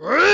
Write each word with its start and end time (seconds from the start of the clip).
Rrrr! 0.00 0.29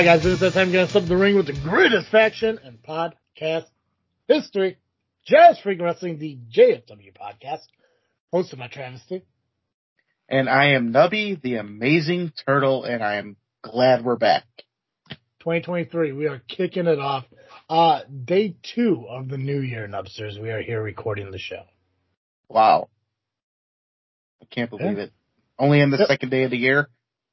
Alright 0.00 0.16
guys, 0.16 0.24
this 0.24 0.32
is 0.32 0.40
the 0.40 0.50
time 0.50 0.72
gonna 0.72 0.88
step 0.88 1.04
the 1.04 1.14
ring 1.14 1.36
with 1.36 1.44
the 1.44 1.52
greatest 1.52 2.08
faction 2.08 2.58
in 2.64 2.78
podcast 2.78 3.66
history. 4.28 4.78
Just 5.26 5.60
Freak 5.60 5.78
Wrestling, 5.78 6.18
the 6.18 6.38
JFW 6.50 7.12
podcast, 7.14 7.64
hosted 8.32 8.56
by 8.58 8.68
Travesty. 8.68 9.24
And 10.26 10.48
I 10.48 10.68
am 10.68 10.90
Nubby, 10.90 11.38
the 11.42 11.56
amazing 11.56 12.32
turtle, 12.46 12.84
and 12.84 13.04
I 13.04 13.16
am 13.16 13.36
glad 13.60 14.02
we're 14.02 14.16
back. 14.16 14.44
2023, 15.40 16.12
we 16.12 16.28
are 16.28 16.38
kicking 16.48 16.86
it 16.86 16.98
off. 16.98 17.26
Uh, 17.68 18.00
day 18.24 18.56
two 18.74 19.04
of 19.06 19.28
the 19.28 19.36
new 19.36 19.60
year 19.60 19.84
in 19.84 19.92
Upstairs. 19.92 20.38
We 20.40 20.48
are 20.50 20.62
here 20.62 20.82
recording 20.82 21.30
the 21.30 21.38
show. 21.38 21.64
Wow. 22.48 22.88
I 24.40 24.46
can't 24.46 24.70
believe 24.70 24.96
Yeah. 24.96 25.04
it. 25.04 25.12
Only 25.58 25.82
in 25.82 25.90
the 25.90 25.98
Yep. 25.98 26.08
second 26.08 26.30
day 26.30 26.44
of 26.44 26.50
the 26.52 26.56
year. 26.56 26.88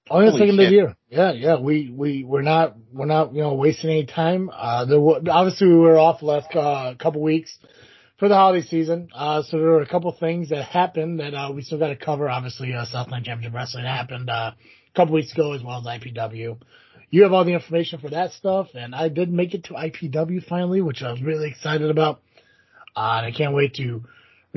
The 0.09 0.13
Holy 0.13 0.31
second 0.31 0.49
of 0.51 0.57
the 0.57 0.63
shit. 0.63 0.71
year. 0.71 0.95
Yeah, 1.09 1.31
yeah. 1.33 1.59
We, 1.59 1.91
we, 1.93 2.23
we're 2.23 2.41
not, 2.41 2.75
we're 2.93 3.05
not, 3.05 3.33
you 3.33 3.41
know, 3.41 3.53
wasting 3.53 3.89
any 3.89 4.05
time. 4.05 4.49
Uh, 4.53 4.85
there 4.85 4.99
were, 4.99 5.19
obviously 5.29 5.67
we 5.67 5.75
were 5.75 5.97
off 5.97 6.19
the 6.19 6.25
last, 6.25 6.55
uh, 6.55 6.93
couple 6.97 7.21
weeks 7.21 7.57
for 8.17 8.29
the 8.29 8.35
holiday 8.35 8.65
season. 8.65 9.09
Uh, 9.13 9.43
so 9.43 9.57
there 9.57 9.67
were 9.67 9.81
a 9.81 9.87
couple 9.87 10.11
things 10.17 10.49
that 10.49 10.63
happened 10.63 11.19
that, 11.19 11.33
uh, 11.33 11.51
we 11.53 11.61
still 11.61 11.77
got 11.77 11.89
to 11.89 11.95
cover. 11.95 12.29
Obviously, 12.29 12.73
uh, 12.73 12.85
Southland 12.85 13.25
Championship 13.25 13.55
Wrestling 13.55 13.85
happened, 13.85 14.29
uh, 14.29 14.51
a 14.55 14.95
couple 14.95 15.13
weeks 15.13 15.33
ago 15.33 15.53
as 15.53 15.63
well 15.63 15.79
as 15.79 15.85
IPW. 15.85 16.57
You 17.09 17.23
have 17.23 17.33
all 17.33 17.45
the 17.45 17.53
information 17.53 17.99
for 17.99 18.09
that 18.09 18.31
stuff 18.33 18.67
and 18.73 18.95
I 18.95 19.09
did 19.09 19.31
make 19.31 19.53
it 19.53 19.65
to 19.65 19.73
IPW 19.73 20.45
finally, 20.45 20.81
which 20.81 21.01
I 21.01 21.11
was 21.11 21.21
really 21.21 21.49
excited 21.49 21.89
about. 21.89 22.21
Uh, 22.95 23.21
and 23.21 23.25
I 23.27 23.31
can't 23.31 23.53
wait 23.53 23.75
to 23.75 24.03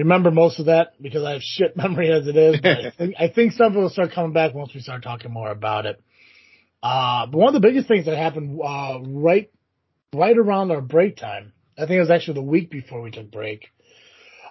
remember 0.00 0.30
most 0.30 0.58
of 0.60 0.66
that 0.66 1.00
because 1.00 1.24
I 1.24 1.32
have 1.32 1.42
shit 1.42 1.76
memory 1.76 2.10
as 2.10 2.26
it 2.26 2.36
is. 2.36 2.60
But 2.60 2.86
I 2.86 2.90
think, 2.96 3.14
I 3.18 3.28
think 3.28 3.52
some 3.52 3.72
of 3.72 3.76
it 3.76 3.80
will 3.80 3.90
start 3.90 4.12
coming 4.12 4.32
back 4.32 4.54
once 4.54 4.74
we 4.74 4.80
start 4.80 5.02
talking 5.02 5.32
more 5.32 5.50
about 5.50 5.86
it. 5.86 6.02
Uh, 6.82 7.26
but 7.26 7.38
one 7.38 7.54
of 7.54 7.60
the 7.60 7.66
biggest 7.66 7.88
things 7.88 8.06
that 8.06 8.16
happened, 8.16 8.58
uh, 8.62 9.00
right, 9.06 9.50
right 10.14 10.36
around 10.36 10.70
our 10.70 10.80
break 10.80 11.16
time, 11.16 11.52
I 11.76 11.82
think 11.82 11.92
it 11.92 12.00
was 12.00 12.10
actually 12.10 12.34
the 12.34 12.42
week 12.42 12.70
before 12.70 13.02
we 13.02 13.10
took 13.10 13.30
break, 13.30 13.66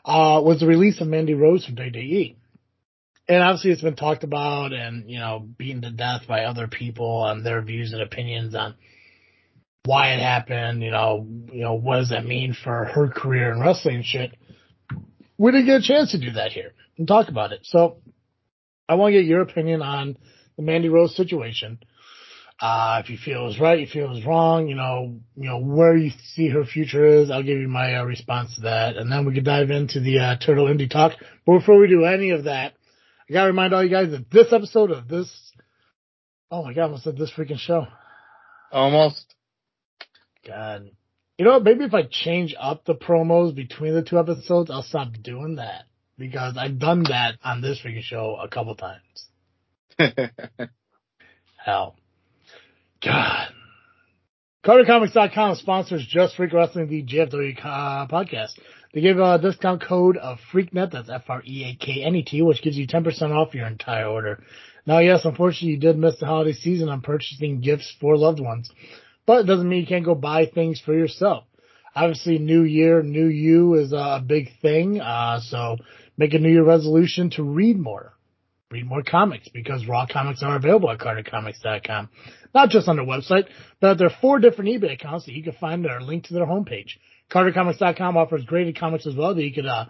uh, 0.06 0.42
was 0.44 0.60
the 0.60 0.68
release 0.68 1.02
of 1.02 1.08
Mandy 1.08 1.34
Rose 1.34 1.66
from 1.66 1.76
WWE. 1.76 2.36
And 3.28 3.44
obviously 3.44 3.72
it's 3.72 3.82
been 3.82 3.96
talked 3.96 4.24
about 4.24 4.74
and, 4.74 5.10
you 5.10 5.20
know, 5.20 5.40
beaten 5.40 5.82
to 5.84 5.92
death 5.92 6.24
by 6.28 6.46
other 6.46 6.68
people 6.68 7.10
on 7.18 7.44
their 7.44 7.62
views 7.62 7.94
and 7.94 8.02
opinions 8.02 8.56
on 8.56 8.76
why 9.86 10.14
it 10.14 10.20
happened, 10.20 10.84
you 10.84 10.92
know, 10.92 11.26
you 11.52 11.62
know, 11.62 11.74
what 11.74 11.98
does 11.98 12.10
that 12.10 12.26
mean 12.26 12.54
for 12.54 12.86
her 12.86 13.08
career 13.08 13.52
in 13.52 13.60
wrestling 13.60 13.98
and 13.98 14.06
shit. 14.06 14.36
We 15.40 15.54
didn't 15.54 15.68
get 15.68 15.78
a 15.78 15.82
chance 15.82 16.12
to 16.12 16.20
do 16.20 16.32
that 16.32 16.52
here 16.52 16.74
and 16.98 17.08
talk 17.08 17.30
about 17.30 17.54
it. 17.54 17.62
So 17.64 17.98
I 18.90 18.96
want 18.96 19.14
to 19.14 19.20
get 19.20 19.26
your 19.26 19.42
opinion 19.42 19.82
on 19.82 20.18
the 20.58 20.64
Mandy 20.64 20.90
Rose 20.90 21.16
situation. 21.16 21.80
Uh, 22.62 23.02
if 23.02 23.10
you 23.10 23.18
feel 23.18 23.44
it 23.44 23.46
was 23.46 23.60
right, 23.60 23.80
you 23.80 23.88
feel 23.88 24.08
it 24.08 24.16
was 24.16 24.26
wrong, 24.26 24.68
you 24.68 24.76
know, 24.76 25.18
you 25.38 25.50
know, 25.50 25.60
where 25.60 25.96
you 25.96 26.12
see 26.34 26.50
her 26.50 26.66
future 26.66 27.06
is, 27.06 27.32
I'll 27.32 27.42
give 27.42 27.58
you 27.58 27.70
my 27.70 27.96
uh, 27.96 28.04
response 28.04 28.56
to 28.56 28.62
that. 28.64 28.98
And 28.98 29.10
then 29.10 29.26
we 29.26 29.34
can 29.34 29.46
dive 29.46 29.72
into 29.72 30.02
the, 30.02 30.20
uh, 30.20 30.36
Turtle 30.46 30.66
Indie 30.66 30.92
Talk. 30.92 31.14
But 31.46 31.60
before 31.60 31.80
we 31.80 31.88
do 31.88 32.04
any 32.04 32.32
of 32.32 32.44
that, 32.44 32.74
I 33.30 33.34
gotta 33.34 33.48
remind 33.48 33.74
all 33.74 33.82
you 33.82 33.90
guys 33.90 34.12
that 34.12 34.30
this 34.30 34.52
episode 34.52 34.92
of 34.92 35.08
this, 35.08 35.32
oh 36.52 36.64
my 36.64 36.74
god, 36.74 36.82
I 36.82 36.84
almost 36.86 37.06
said 37.06 37.18
this 37.18 37.32
freaking 37.32 37.60
show. 37.60 37.88
Almost. 38.74 39.36
God. 40.46 40.90
You 41.40 41.46
know 41.46 41.52
what? 41.52 41.64
Maybe 41.64 41.86
if 41.86 41.94
I 41.94 42.04
change 42.04 42.54
up 42.60 42.84
the 42.84 42.96
promos 42.96 43.56
between 43.56 43.94
the 43.94 44.02
two 44.02 44.20
episodes, 44.20 44.70
I'll 44.70 44.84
stop 44.84 45.14
doing 45.24 45.56
that. 45.56 45.86
Because 46.18 46.58
I've 46.58 46.80
done 46.80 47.04
that 47.04 47.36
on 47.42 47.62
this 47.62 47.80
freaking 47.80 48.02
show 48.02 48.36
a 48.36 48.50
couple 48.50 48.76
times. 48.76 49.00
Hell. 51.56 51.96
God. 53.02 53.54
CarterComics.com 54.66 55.56
sponsors 55.56 56.06
Just 56.06 56.36
Freak 56.36 56.52
Wrestling, 56.52 56.90
the 56.90 57.04
JFW 57.04 57.58
uh, 57.64 58.08
podcast. 58.08 58.60
They 58.94 59.00
give 59.00 59.18
a 59.20 59.40
discount 59.40 59.82
code 59.82 60.18
of 60.18 60.40
FreakNet, 60.52 60.92
that's 60.92 61.10
F-R-E-A-K-N-E-T, 61.10 62.42
which 62.42 62.62
gives 62.62 62.78
you 62.78 62.86
10% 62.86 63.32
off 63.32 63.56
your 63.56 63.66
entire 63.66 64.08
order. 64.08 64.44
Now, 64.86 65.00
yes, 65.00 65.22
unfortunately, 65.24 65.70
you 65.70 65.80
did 65.80 65.98
miss 65.98 66.20
the 66.20 66.26
holiday 66.26 66.52
season 66.52 66.90
on 66.90 67.00
purchasing 67.00 67.62
gifts 67.62 67.96
for 68.02 68.18
loved 68.18 68.42
ones, 68.42 68.70
but 69.30 69.42
it 69.42 69.44
doesn't 69.46 69.70
mean 69.70 69.82
you 69.82 69.86
can't 69.86 70.06
go 70.06 70.16
buy 70.16 70.48
things 70.48 70.82
for 70.84 70.92
yourself. 70.92 71.44
Obviously, 71.96 72.40
new 72.40 72.64
year, 72.64 73.04
new 73.04 73.28
you 73.28 73.76
is 73.76 73.94
a 73.94 74.24
big 74.26 74.48
thing, 74.60 75.00
uh, 75.00 75.40
so 75.40 75.78
make 76.18 76.34
a 76.34 76.40
new 76.40 76.50
year 76.50 76.64
resolution 76.64 77.30
to 77.36 77.44
read 77.44 77.78
more 77.78 78.14
read 78.72 78.88
more 78.88 79.04
comics 79.04 79.48
because 79.50 79.88
raw 79.88 80.08
comics 80.12 80.42
are 80.42 80.56
available 80.56 80.90
at 80.90 80.98
cartercomics.com. 80.98 82.10
Not 82.56 82.70
just 82.70 82.88
on 82.88 82.96
their 82.96 83.06
website, 83.06 83.46
but 83.80 84.00
there 84.00 84.08
are 84.08 84.16
four 84.20 84.40
different 84.40 84.70
eBay 84.70 84.94
accounts 84.94 85.26
that 85.26 85.34
you 85.34 85.44
can 85.44 85.54
find 85.54 85.86
that 85.86 85.92
are 85.92 86.02
linked 86.02 86.28
to 86.28 86.34
their 86.34 86.46
homepage. 86.46 86.94
Cartercomics.com 87.32 88.18
offers 88.18 88.46
graded 88.46 88.80
comics 88.80 89.06
as 89.06 89.16
well 89.16 89.36
that 89.36 89.44
you 89.44 89.54
could 89.54 89.68
uh, 89.68 89.86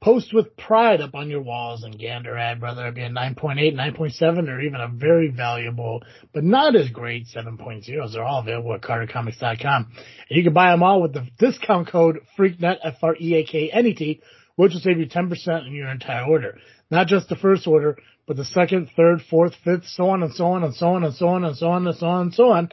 post 0.00 0.32
with 0.32 0.56
pride 0.56 1.00
up 1.00 1.14
on 1.14 1.28
your 1.28 1.42
walls 1.42 1.82
and 1.82 1.98
gander 1.98 2.36
at, 2.36 2.60
whether 2.60 2.86
it 2.86 2.94
be 2.94 3.02
a 3.02 3.10
9.8, 3.10 3.74
9.7, 3.74 4.48
or 4.48 4.60
even 4.60 4.80
a 4.80 4.88
very 4.88 5.28
valuable, 5.28 6.02
but 6.32 6.42
not 6.42 6.74
as 6.74 6.88
great 6.88 7.26
7.0s. 7.26 8.12
They're 8.12 8.24
all 8.24 8.40
available 8.40 8.74
at 8.74 8.80
cartercomics.com. 8.80 9.92
And 10.28 10.36
you 10.36 10.42
can 10.42 10.54
buy 10.54 10.70
them 10.70 10.82
all 10.82 11.02
with 11.02 11.12
the 11.12 11.28
discount 11.38 11.88
code 11.88 12.20
FREAKNET, 12.36 12.78
F-R-E-A-K-N-E-T, 12.82 14.20
which 14.56 14.72
will 14.72 14.80
save 14.80 14.98
you 14.98 15.06
10% 15.06 15.48
on 15.48 15.72
your 15.72 15.88
entire 15.88 16.24
order. 16.24 16.58
Not 16.90 17.06
just 17.06 17.28
the 17.28 17.36
first 17.36 17.66
order, 17.66 17.98
but 18.26 18.36
the 18.36 18.44
second, 18.44 18.90
third, 18.96 19.20
fourth, 19.28 19.54
fifth, 19.64 19.86
so 19.86 20.08
on 20.10 20.22
and 20.22 20.32
so 20.32 20.46
on 20.46 20.64
and 20.64 20.74
so 20.74 20.88
on 20.88 21.04
and 21.04 21.14
so 21.14 21.28
on 21.28 21.44
and 21.44 21.56
so 21.56 21.68
on 21.68 21.86
and 21.86 21.96
so 21.96 22.06
on 22.06 22.22
and 22.22 22.34
so 22.34 22.50
on 22.50 22.70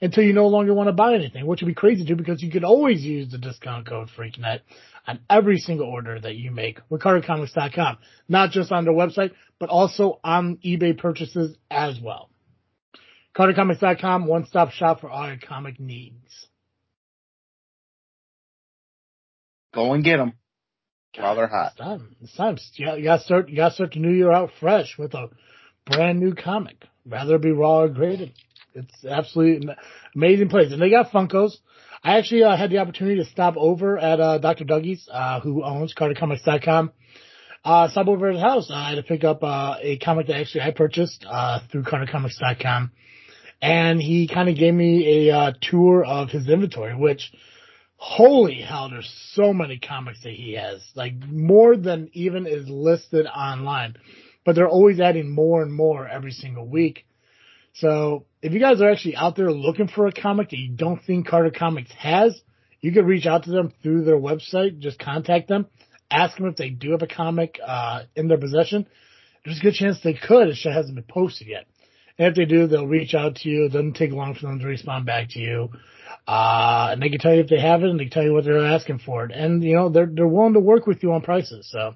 until 0.00 0.24
you 0.24 0.32
no 0.32 0.46
longer 0.46 0.74
want 0.74 0.88
to 0.88 0.92
buy 0.92 1.14
anything, 1.14 1.46
which 1.46 1.60
would 1.60 1.68
be 1.68 1.74
crazy 1.74 2.04
too 2.04 2.16
because 2.16 2.42
you 2.42 2.50
could 2.50 2.64
always 2.64 3.02
use 3.02 3.30
the 3.30 3.38
discount 3.38 3.86
code 3.86 4.08
FreakNet 4.16 4.60
on 5.06 5.20
every 5.28 5.58
single 5.58 5.86
order 5.86 6.20
that 6.20 6.36
you 6.36 6.50
make 6.50 6.80
with 6.88 7.02
CarterComics.com. 7.02 7.98
Not 8.28 8.50
just 8.50 8.70
on 8.70 8.84
their 8.84 8.94
website, 8.94 9.32
but 9.58 9.68
also 9.70 10.20
on 10.22 10.58
eBay 10.64 10.96
purchases 10.96 11.56
as 11.70 11.98
well. 12.00 12.30
CarterComics.com, 13.36 14.26
one-stop 14.26 14.70
shop 14.70 15.00
for 15.00 15.10
all 15.10 15.26
your 15.26 15.38
comic 15.38 15.80
needs. 15.80 16.46
Go 19.74 19.92
and 19.92 20.02
get 20.02 20.16
them 20.16 20.32
while 21.16 21.36
they're 21.36 21.46
hot. 21.46 21.72
It's 21.72 21.78
time. 21.78 22.16
It's 22.22 22.36
time. 22.36 22.58
You 22.74 22.96
you 22.96 23.04
gotta 23.04 23.22
start. 23.22 23.48
You 23.48 23.56
gotta 23.56 23.74
start 23.74 23.92
the 23.92 24.00
new 24.00 24.12
year 24.12 24.32
out 24.32 24.50
fresh 24.58 24.96
with 24.98 25.14
a 25.14 25.28
brand 25.86 26.20
new 26.20 26.34
comic. 26.34 26.84
Rather 27.06 27.38
be 27.38 27.52
raw 27.52 27.80
or 27.82 27.88
graded. 27.88 28.32
It's 28.78 29.04
absolutely 29.04 29.68
amazing 30.14 30.48
place, 30.48 30.72
and 30.72 30.80
they 30.80 30.90
got 30.90 31.10
Funkos. 31.10 31.52
I 32.02 32.18
actually 32.18 32.44
uh, 32.44 32.56
had 32.56 32.70
the 32.70 32.78
opportunity 32.78 33.22
to 33.22 33.28
stop 33.28 33.54
over 33.56 33.98
at 33.98 34.20
uh, 34.20 34.38
Dr. 34.38 34.64
Dougie's, 34.64 35.08
uh, 35.12 35.40
who 35.40 35.64
owns 35.64 35.94
CarterComics.com. 35.94 36.92
Uh, 37.64 37.88
stop 37.88 38.06
over 38.06 38.28
at 38.28 38.34
his 38.34 38.42
house. 38.42 38.70
I 38.72 38.90
had 38.90 38.94
to 38.96 39.02
pick 39.02 39.24
up 39.24 39.42
uh, 39.42 39.76
a 39.80 39.98
comic 39.98 40.28
that 40.28 40.36
actually 40.36 40.62
I 40.62 40.70
purchased 40.70 41.26
uh, 41.28 41.60
through 41.70 41.82
CarterComics.com, 41.82 42.92
and 43.60 44.00
he 44.00 44.28
kind 44.28 44.48
of 44.48 44.56
gave 44.56 44.74
me 44.74 45.28
a 45.28 45.34
uh, 45.36 45.52
tour 45.60 46.04
of 46.04 46.30
his 46.30 46.48
inventory, 46.48 46.94
which 46.94 47.32
holy 47.96 48.60
hell, 48.60 48.88
there's 48.88 49.12
so 49.32 49.52
many 49.52 49.78
comics 49.78 50.22
that 50.22 50.32
he 50.32 50.54
has, 50.54 50.80
like 50.94 51.14
more 51.28 51.76
than 51.76 52.08
even 52.12 52.46
is 52.46 52.68
listed 52.68 53.26
online. 53.26 53.96
But 54.46 54.54
they're 54.54 54.68
always 54.68 55.00
adding 55.00 55.28
more 55.28 55.62
and 55.62 55.74
more 55.74 56.08
every 56.08 56.30
single 56.30 56.66
week. 56.66 57.04
So 57.74 58.26
if 58.42 58.52
you 58.52 58.60
guys 58.60 58.80
are 58.80 58.90
actually 58.90 59.16
out 59.16 59.36
there 59.36 59.52
looking 59.52 59.88
for 59.88 60.06
a 60.06 60.12
comic 60.12 60.50
that 60.50 60.58
you 60.58 60.70
don't 60.70 61.02
think 61.04 61.28
Carter 61.28 61.52
Comics 61.56 61.92
has, 61.92 62.40
you 62.80 62.92
can 62.92 63.06
reach 63.06 63.26
out 63.26 63.44
to 63.44 63.50
them 63.50 63.72
through 63.82 64.04
their 64.04 64.18
website. 64.18 64.78
Just 64.78 64.98
contact 64.98 65.48
them, 65.48 65.66
ask 66.10 66.36
them 66.36 66.46
if 66.46 66.56
they 66.56 66.70
do 66.70 66.92
have 66.92 67.02
a 67.02 67.06
comic 67.06 67.58
uh, 67.64 68.02
in 68.14 68.28
their 68.28 68.38
possession. 68.38 68.86
There's 69.44 69.58
a 69.58 69.62
good 69.62 69.74
chance 69.74 69.98
they 70.02 70.14
could. 70.14 70.48
It 70.48 70.54
just 70.54 70.66
hasn't 70.66 70.94
been 70.94 71.04
posted 71.04 71.48
yet. 71.48 71.66
And 72.18 72.28
if 72.28 72.34
they 72.34 72.44
do, 72.44 72.66
they'll 72.66 72.86
reach 72.86 73.14
out 73.14 73.36
to 73.36 73.48
you. 73.48 73.66
It 73.66 73.72
doesn't 73.72 73.94
take 73.94 74.10
long 74.10 74.34
for 74.34 74.46
them 74.46 74.58
to 74.58 74.66
respond 74.66 75.06
back 75.06 75.30
to 75.30 75.38
you. 75.38 75.70
Uh, 76.26 76.88
and 76.92 77.00
they 77.00 77.08
can 77.08 77.20
tell 77.20 77.32
you 77.32 77.40
if 77.40 77.48
they 77.48 77.60
have 77.60 77.82
it 77.82 77.88
and 77.88 77.98
they 77.98 78.04
can 78.04 78.12
tell 78.12 78.24
you 78.24 78.32
what 78.32 78.44
they're 78.44 78.66
asking 78.66 78.98
for 78.98 79.24
it. 79.24 79.32
And, 79.32 79.62
you 79.62 79.74
know, 79.74 79.88
they're, 79.88 80.10
they're 80.12 80.26
willing 80.26 80.54
to 80.54 80.60
work 80.60 80.86
with 80.86 81.02
you 81.02 81.12
on 81.12 81.22
prices. 81.22 81.68
So 81.70 81.94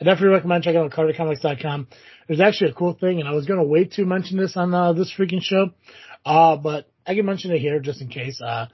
I 0.00 0.04
definitely 0.04 0.34
recommend 0.34 0.64
checking 0.64 0.80
out 0.80 0.90
CarterComics.com. 0.90 1.88
There's 2.28 2.40
actually 2.40 2.70
a 2.70 2.74
cool 2.74 2.94
thing, 2.94 3.20
and 3.20 3.28
I 3.28 3.32
was 3.32 3.46
going 3.46 3.60
to 3.60 3.66
wait 3.66 3.92
to 3.92 4.04
mention 4.04 4.36
this 4.36 4.56
on 4.56 4.74
uh, 4.74 4.92
this 4.92 5.12
freaking 5.16 5.42
show, 5.42 5.70
uh, 6.24 6.56
but 6.56 6.90
I 7.06 7.14
can 7.14 7.24
mention 7.24 7.50
it 7.52 7.60
here 7.60 7.80
just 7.80 8.02
in 8.02 8.08
case. 8.08 8.40
Uh, 8.42 8.66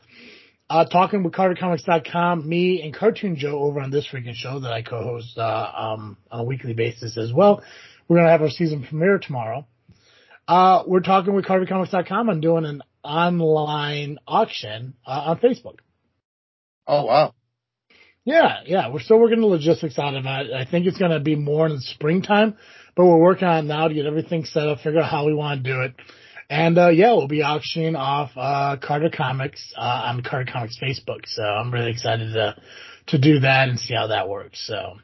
uh, 0.69 0.85
talking 0.87 1.23
with 1.23 1.35
CarterComics.com, 1.35 2.49
me 2.49 2.83
and 2.83 2.95
Cartoon 2.95 3.37
Joe 3.37 3.61
over 3.61 3.81
on 3.81 3.91
this 3.91 4.09
freaking 4.11 4.35
show 4.35 4.61
that 4.61 4.73
I 4.73 4.83
co-host 4.83 5.37
uh, 5.37 5.73
um, 5.77 6.17
on 6.31 6.41
a 6.41 6.45
weekly 6.45 6.73
basis 6.73 7.19
as 7.19 7.33
well. 7.33 7.63
We're 8.09 8.17
going 8.17 8.27
to 8.27 8.33
have 8.33 8.43
our 8.43 8.51
season 8.51 8.85
premiere 8.85 9.19
tomorrow. 9.19 9.67
Uh, 10.49 10.83
we're 10.87 11.01
talking 11.01 11.35
with 11.35 11.45
CarterComics.com 11.45 12.29
and 12.31 12.43
doing 12.43 12.65
an 12.65 12.83
online 13.05 14.19
auction 14.27 14.95
uh, 15.07 15.25
on 15.27 15.39
Facebook. 15.39 15.79
Oh 16.87 17.05
wow. 17.05 17.35
Yeah, 18.25 18.61
yeah. 18.67 18.89
We're 18.91 19.01
still 19.01 19.19
working 19.19 19.41
the 19.41 19.47
logistics 19.47 19.99
out 19.99 20.15
of 20.15 20.25
it. 20.25 20.29
I 20.29 20.65
think 20.71 20.87
it's 20.87 20.99
going 20.99 21.11
to 21.11 21.21
be 21.21 21.35
more 21.35 21.67
in 21.67 21.75
the 21.75 21.81
springtime, 21.81 22.57
but 22.95 23.05
we're 23.05 23.21
working 23.21 23.49
on 23.49 23.65
it 23.65 23.69
now 23.69 23.89
to 23.89 23.95
get 23.95 24.07
everything 24.07 24.45
set 24.45 24.69
up, 24.69 24.79
figure 24.79 25.01
out 25.01 25.11
how 25.11 25.27
we 25.27 25.35
want 25.35 25.65
to 25.65 25.71
do 25.73 25.81
it. 25.83 25.95
And, 26.49 26.79
uh, 26.79 26.91
yeah, 26.91 27.13
we'll 27.15 27.29
be 27.29 27.43
auctioning 27.43 27.97
off, 27.97 28.31
uh, 28.37 28.77
Carter 28.77 29.11
Comics, 29.11 29.73
uh, 29.77 29.81
on 29.81 30.23
Carter 30.23 30.51
Comics 30.53 30.79
Facebook. 30.81 31.23
So 31.27 31.43
I'm 31.43 31.73
really 31.73 31.91
excited 31.91 32.33
to, 32.35 32.57
to 33.09 33.19
do 33.19 33.41
that 33.41 33.69
and 33.69 33.79
see 33.79 33.95
how 33.95 34.09
that 34.09 34.29
works. 34.29 34.63
So, 34.67 34.99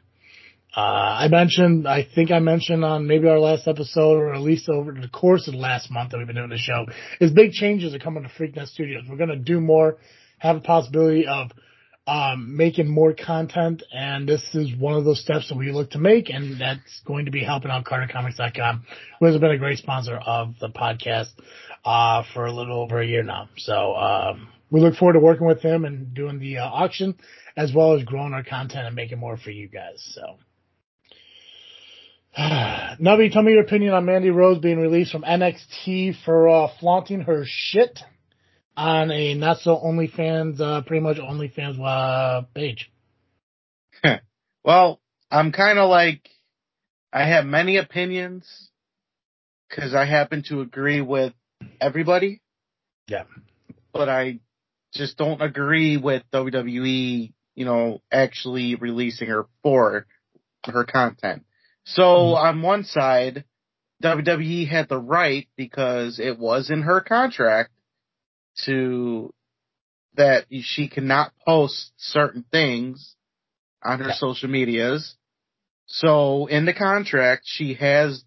uh, 0.77 0.79
I 0.79 1.27
mentioned, 1.29 1.87
I 1.87 2.03
think 2.03 2.29
I 2.31 2.39
mentioned 2.39 2.85
on 2.85 3.07
maybe 3.07 3.27
our 3.27 3.39
last 3.39 3.67
episode 3.67 4.17
or 4.17 4.33
at 4.33 4.41
least 4.41 4.69
over 4.69 4.91
the 4.91 5.09
course 5.09 5.47
of 5.47 5.55
the 5.55 5.59
last 5.59 5.91
month 5.91 6.11
that 6.11 6.19
we've 6.19 6.27
been 6.27 6.35
doing 6.35 6.49
the 6.49 6.57
show 6.57 6.85
is 7.19 7.31
big 7.31 7.51
changes 7.51 7.95
are 7.95 7.99
coming 7.99 8.23
to 8.23 8.29
Freaknet 8.29 8.67
Studios. 8.67 9.03
We're 9.09 9.17
going 9.17 9.29
to 9.29 9.35
do 9.35 9.59
more, 9.59 9.97
have 10.37 10.57
a 10.57 10.61
possibility 10.61 11.25
of, 11.25 11.51
um, 12.09 12.57
making 12.57 12.87
more 12.87 13.13
content, 13.13 13.83
and 13.93 14.27
this 14.27 14.41
is 14.55 14.75
one 14.75 14.95
of 14.95 15.05
those 15.05 15.21
steps 15.21 15.49
that 15.49 15.57
we 15.57 15.71
look 15.71 15.91
to 15.91 15.99
make, 15.99 16.29
and 16.29 16.59
that's 16.59 17.01
going 17.05 17.25
to 17.25 17.31
be 17.31 17.43
helping 17.43 17.69
out 17.69 17.85
CarterComics.com, 17.85 18.83
who 19.19 19.25
has 19.27 19.37
been 19.37 19.51
a 19.51 19.59
great 19.59 19.77
sponsor 19.77 20.15
of 20.15 20.55
the 20.59 20.69
podcast 20.69 21.29
uh, 21.85 22.23
for 22.33 22.45
a 22.45 22.51
little 22.51 22.81
over 22.81 22.99
a 22.99 23.05
year 23.05 23.21
now. 23.21 23.49
So 23.57 23.93
um, 23.95 24.47
we 24.71 24.81
look 24.81 24.95
forward 24.95 25.13
to 25.13 25.19
working 25.19 25.45
with 25.45 25.61
him 25.61 25.85
and 25.85 26.11
doing 26.15 26.39
the 26.39 26.57
uh, 26.57 26.65
auction, 26.65 27.15
as 27.55 27.71
well 27.75 27.93
as 27.93 28.03
growing 28.03 28.33
our 28.33 28.43
content 28.43 28.87
and 28.87 28.95
making 28.95 29.19
more 29.19 29.37
for 29.37 29.51
you 29.51 29.67
guys. 29.67 30.03
So. 30.15 30.37
Nubby, 32.39 33.31
tell 33.31 33.43
me 33.43 33.51
your 33.51 33.61
opinion 33.61 33.93
on 33.93 34.05
Mandy 34.05 34.31
Rose 34.31 34.57
being 34.57 34.79
released 34.79 35.11
from 35.11 35.21
NXT 35.21 36.23
for 36.25 36.49
uh, 36.49 36.67
flaunting 36.79 37.21
her 37.21 37.43
shit 37.45 37.99
on 38.75 39.11
a 39.11 39.33
not 39.33 39.59
so 39.59 39.75
OnlyFans, 39.75 40.59
uh, 40.59 40.81
pretty 40.81 41.01
much 41.01 41.17
OnlyFans 41.17 41.79
uh, 41.79 42.43
page. 42.53 42.91
well, 44.63 44.99
I'm 45.29 45.51
kind 45.51 45.79
of 45.79 45.89
like, 45.89 46.29
I 47.11 47.27
have 47.27 47.45
many 47.45 47.77
opinions 47.77 48.69
because 49.67 49.93
I 49.93 50.05
happen 50.05 50.43
to 50.49 50.61
agree 50.61 51.01
with 51.01 51.33
everybody. 51.81 52.41
Yeah. 53.07 53.23
But 53.91 54.09
I 54.09 54.39
just 54.93 55.17
don't 55.17 55.41
agree 55.41 55.97
with 55.97 56.23
WWE, 56.33 57.33
you 57.55 57.65
know, 57.65 58.01
actually 58.11 58.75
releasing 58.75 59.29
her 59.29 59.47
for 59.63 60.05
her 60.65 60.83
content. 60.85 61.45
So 61.85 62.03
mm-hmm. 62.03 62.47
on 62.47 62.61
one 62.61 62.83
side, 62.83 63.45
WWE 64.03 64.67
had 64.67 64.87
the 64.89 64.97
right 64.97 65.47
because 65.57 66.19
it 66.19 66.39
was 66.39 66.69
in 66.69 66.83
her 66.83 67.01
contract 67.01 67.71
to 68.65 69.33
that 70.15 70.45
she 70.61 70.87
cannot 70.87 71.31
post 71.45 71.91
certain 71.97 72.43
things 72.51 73.15
on 73.83 73.99
her 73.99 74.09
yeah. 74.09 74.15
social 74.15 74.49
medias. 74.49 75.15
So 75.87 76.47
in 76.47 76.65
the 76.65 76.73
contract, 76.73 77.43
she 77.45 77.75
has 77.75 78.23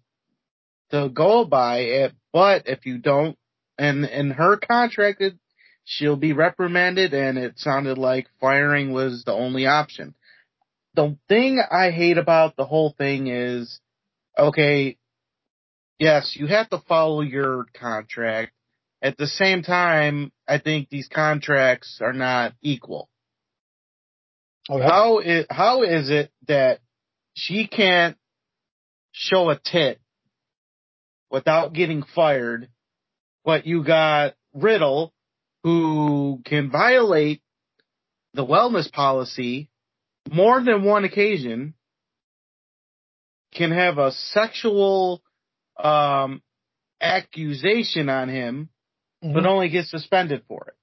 to 0.91 1.09
go 1.09 1.45
by 1.45 1.79
it, 1.79 2.11
eh, 2.11 2.13
but 2.31 2.67
if 2.67 2.85
you 2.85 2.97
don't, 2.97 3.37
and 3.77 4.05
in 4.05 4.31
her 4.31 4.57
contract, 4.57 5.21
it, 5.21 5.35
she'll 5.83 6.15
be 6.15 6.33
reprimanded 6.33 7.13
and 7.13 7.37
it 7.37 7.57
sounded 7.57 7.97
like 7.97 8.27
firing 8.39 8.91
was 8.91 9.23
the 9.25 9.33
only 9.33 9.65
option. 9.65 10.13
The 10.95 11.17
thing 11.27 11.59
I 11.59 11.91
hate 11.91 12.17
about 12.17 12.55
the 12.55 12.65
whole 12.65 12.93
thing 12.97 13.27
is, 13.27 13.79
okay, 14.37 14.97
yes, 15.99 16.35
you 16.35 16.47
have 16.47 16.69
to 16.69 16.83
follow 16.87 17.21
your 17.21 17.65
contract, 17.73 18.53
at 19.03 19.17
the 19.17 19.27
same 19.27 19.63
time, 19.63 20.31
I 20.47 20.59
think 20.59 20.89
these 20.89 21.09
contracts 21.13 21.99
are 22.01 22.13
not 22.13 22.53
equal. 22.61 23.09
Okay. 24.69 24.81
How 24.81 25.19
is, 25.19 25.45
how 25.49 25.83
is 25.83 26.09
it 26.09 26.31
that 26.47 26.79
she 27.33 27.67
can't 27.67 28.15
show 29.11 29.49
a 29.49 29.59
tit 29.59 29.99
without 31.29 31.73
getting 31.73 32.03
fired, 32.15 32.69
but 33.43 33.67
you 33.67 33.83
got 33.83 34.35
Riddle 34.53 35.13
who 35.63 36.39
can 36.45 36.71
violate 36.71 37.41
the 38.33 38.45
wellness 38.45 38.89
policy 38.89 39.69
more 40.31 40.63
than 40.63 40.85
one 40.85 41.03
occasion, 41.03 41.73
can 43.53 43.71
have 43.71 43.97
a 43.97 44.13
sexual 44.13 45.21
um, 45.77 46.41
accusation 47.01 48.07
on 48.07 48.29
him 48.29 48.69
mm-hmm. 49.23 49.33
but 49.33 49.45
only 49.45 49.69
gets 49.69 49.89
suspended 49.89 50.43
for 50.47 50.73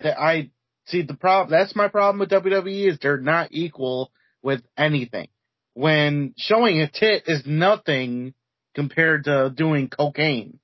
it. 0.00 0.14
I 0.16 0.50
see 0.86 1.02
the 1.02 1.14
problem. 1.14 1.58
That's 1.58 1.74
my 1.74 1.88
problem 1.88 2.20
with 2.20 2.30
WWE 2.30 2.90
is 2.90 2.98
they're 3.00 3.18
not 3.18 3.48
equal 3.52 4.10
with 4.42 4.62
anything. 4.76 5.28
When 5.72 6.34
showing 6.36 6.80
a 6.80 6.88
tit 6.88 7.24
is 7.26 7.42
nothing 7.46 8.34
compared 8.74 9.24
to 9.24 9.52
doing 9.54 9.88
cocaine. 9.88 10.58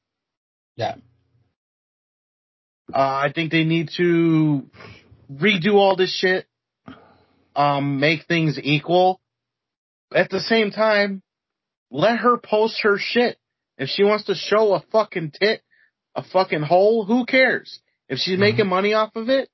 Yeah. 0.76 0.96
Uh, 2.92 2.98
I 2.98 3.32
think 3.34 3.50
they 3.50 3.64
need 3.64 3.90
to 3.96 4.68
redo 5.32 5.74
all 5.74 5.96
this 5.96 6.14
shit, 6.14 6.46
um, 7.54 8.00
make 8.00 8.26
things 8.26 8.58
equal. 8.60 9.20
At 10.12 10.28
the 10.28 10.40
same 10.40 10.72
time, 10.72 11.22
let 11.90 12.18
her 12.18 12.36
post 12.36 12.80
her 12.82 12.98
shit. 12.98 13.38
If 13.80 13.88
she 13.88 14.04
wants 14.04 14.24
to 14.24 14.34
show 14.34 14.74
a 14.74 14.84
fucking 14.92 15.32
tit, 15.40 15.62
a 16.14 16.22
fucking 16.22 16.60
hole, 16.60 17.06
who 17.06 17.24
cares? 17.24 17.80
If 18.10 18.18
she's 18.18 18.34
mm-hmm. 18.34 18.40
making 18.42 18.68
money 18.68 18.92
off 18.92 19.16
of 19.16 19.30
it, 19.30 19.48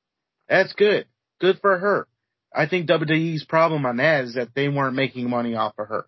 that's 0.48 0.72
good. 0.72 1.06
Good 1.40 1.60
for 1.60 1.78
her. 1.78 2.08
I 2.52 2.66
think 2.66 2.88
WWE's 2.88 3.44
problem 3.44 3.86
on 3.86 3.98
that 3.98 4.24
is 4.24 4.34
that 4.34 4.48
they 4.52 4.68
weren't 4.68 4.96
making 4.96 5.30
money 5.30 5.54
off 5.54 5.74
of 5.78 5.86
her. 5.86 6.06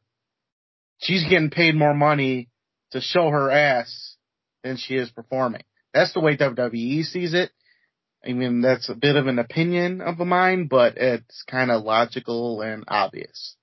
She's 0.99 1.23
getting 1.29 1.51
paid 1.51 1.77
more 1.77 1.95
money 1.95 2.49
to 2.91 3.01
show 3.01 3.31
her 3.31 3.53
ass 3.53 4.17
than 4.65 4.79
she 4.79 4.97
is 4.97 5.11
performing. 5.11 5.63
That's 5.95 6.13
the 6.13 6.21
way 6.21 6.37
WWE 6.37 7.05
sees 7.05 7.35
it. 7.35 7.53
I 8.27 8.33
mean, 8.33 8.63
that's 8.63 8.89
a 8.89 8.97
bit 8.97 9.15
of 9.15 9.29
an 9.29 9.39
opinion 9.39 10.01
of 10.01 10.19
a 10.19 10.25
mine, 10.25 10.67
but 10.67 10.97
it's 10.97 11.45
kind 11.49 11.71
of 11.71 11.85
logical 11.85 12.63
and 12.63 12.83
obvious. 12.89 13.55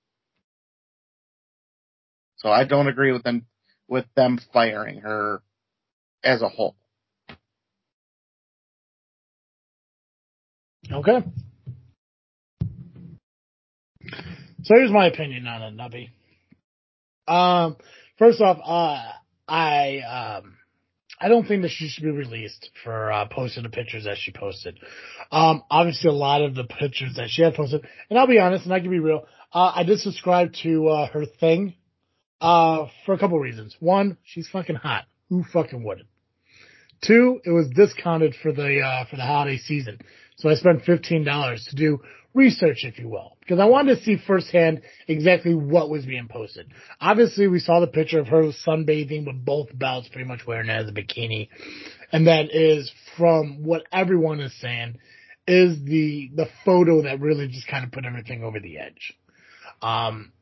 So 2.36 2.48
I 2.48 2.64
don't 2.64 2.88
agree 2.88 3.12
with 3.12 3.22
them 3.22 3.44
with 3.88 4.06
them 4.14 4.38
firing 4.52 5.00
her 5.00 5.42
as 6.22 6.42
a 6.42 6.48
whole. 6.48 6.76
Okay. 10.90 11.24
So 14.62 14.74
here's 14.74 14.90
my 14.90 15.06
opinion 15.06 15.46
on 15.46 15.62
it, 15.62 15.76
Nubby. 15.76 16.10
Um, 17.32 17.76
first 18.18 18.40
off, 18.40 18.58
uh, 18.64 19.12
I, 19.48 19.98
um, 20.00 20.56
I 21.20 21.28
don't 21.28 21.46
think 21.46 21.62
that 21.62 21.70
she 21.70 21.88
should 21.88 22.04
be 22.04 22.10
released 22.10 22.70
for 22.84 23.10
uh, 23.10 23.26
posting 23.30 23.62
the 23.62 23.68
pictures 23.68 24.04
that 24.04 24.16
she 24.18 24.32
posted. 24.32 24.78
Um, 25.32 25.62
obviously, 25.70 26.10
a 26.10 26.12
lot 26.12 26.42
of 26.42 26.54
the 26.54 26.64
pictures 26.64 27.14
that 27.16 27.28
she 27.30 27.42
had 27.42 27.54
posted, 27.54 27.84
and 28.10 28.18
I'll 28.18 28.26
be 28.26 28.38
honest, 28.38 28.64
and 28.64 28.74
I 28.74 28.80
can 28.80 28.90
be 28.90 29.00
real. 29.00 29.24
Uh, 29.52 29.72
I 29.74 29.84
did 29.84 29.98
subscribe 30.00 30.52
to 30.62 30.88
uh, 30.88 31.08
her 31.08 31.24
thing 31.24 31.74
uh, 32.40 32.86
for 33.04 33.14
a 33.14 33.18
couple 33.18 33.38
reasons. 33.38 33.76
One, 33.80 34.18
she's 34.24 34.48
fucking 34.48 34.76
hot. 34.76 35.04
Who 35.28 35.44
fucking 35.52 35.82
wouldn't? 35.82 36.08
Two, 37.02 37.40
it 37.44 37.50
was 37.50 37.68
discounted 37.68 38.34
for 38.42 38.52
the, 38.52 38.80
uh, 38.80 39.04
for 39.10 39.16
the 39.16 39.22
holiday 39.22 39.58
season. 39.58 39.98
So 40.36 40.48
I 40.48 40.54
spent 40.54 40.84
$15 40.84 41.70
to 41.70 41.76
do 41.76 42.00
research, 42.34 42.84
if 42.84 42.98
you 42.98 43.08
will, 43.08 43.36
because 43.40 43.58
I 43.58 43.64
wanted 43.64 43.96
to 43.96 44.02
see 44.02 44.18
firsthand 44.26 44.82
exactly 45.08 45.54
what 45.54 45.88
was 45.88 46.04
being 46.04 46.28
posted. 46.28 46.68
Obviously, 47.00 47.48
we 47.48 47.58
saw 47.58 47.80
the 47.80 47.86
picture 47.86 48.20
of 48.20 48.28
her 48.28 48.52
sunbathing 48.66 49.26
with 49.26 49.44
both 49.44 49.68
belts 49.76 50.08
pretty 50.08 50.28
much 50.28 50.46
wearing 50.46 50.68
as 50.68 50.88
a 50.88 50.92
bikini. 50.92 51.48
And 52.12 52.26
that 52.26 52.54
is 52.54 52.92
from 53.16 53.64
what 53.64 53.84
everyone 53.90 54.40
is 54.40 54.58
saying 54.60 54.98
is 55.48 55.82
the, 55.84 56.30
the 56.34 56.48
photo 56.64 57.02
that 57.02 57.20
really 57.20 57.48
just 57.48 57.68
kind 57.68 57.84
of 57.84 57.92
put 57.92 58.04
everything 58.04 58.42
over 58.44 58.60
the 58.60 58.78
edge. 58.78 59.14
Um, 59.80 60.32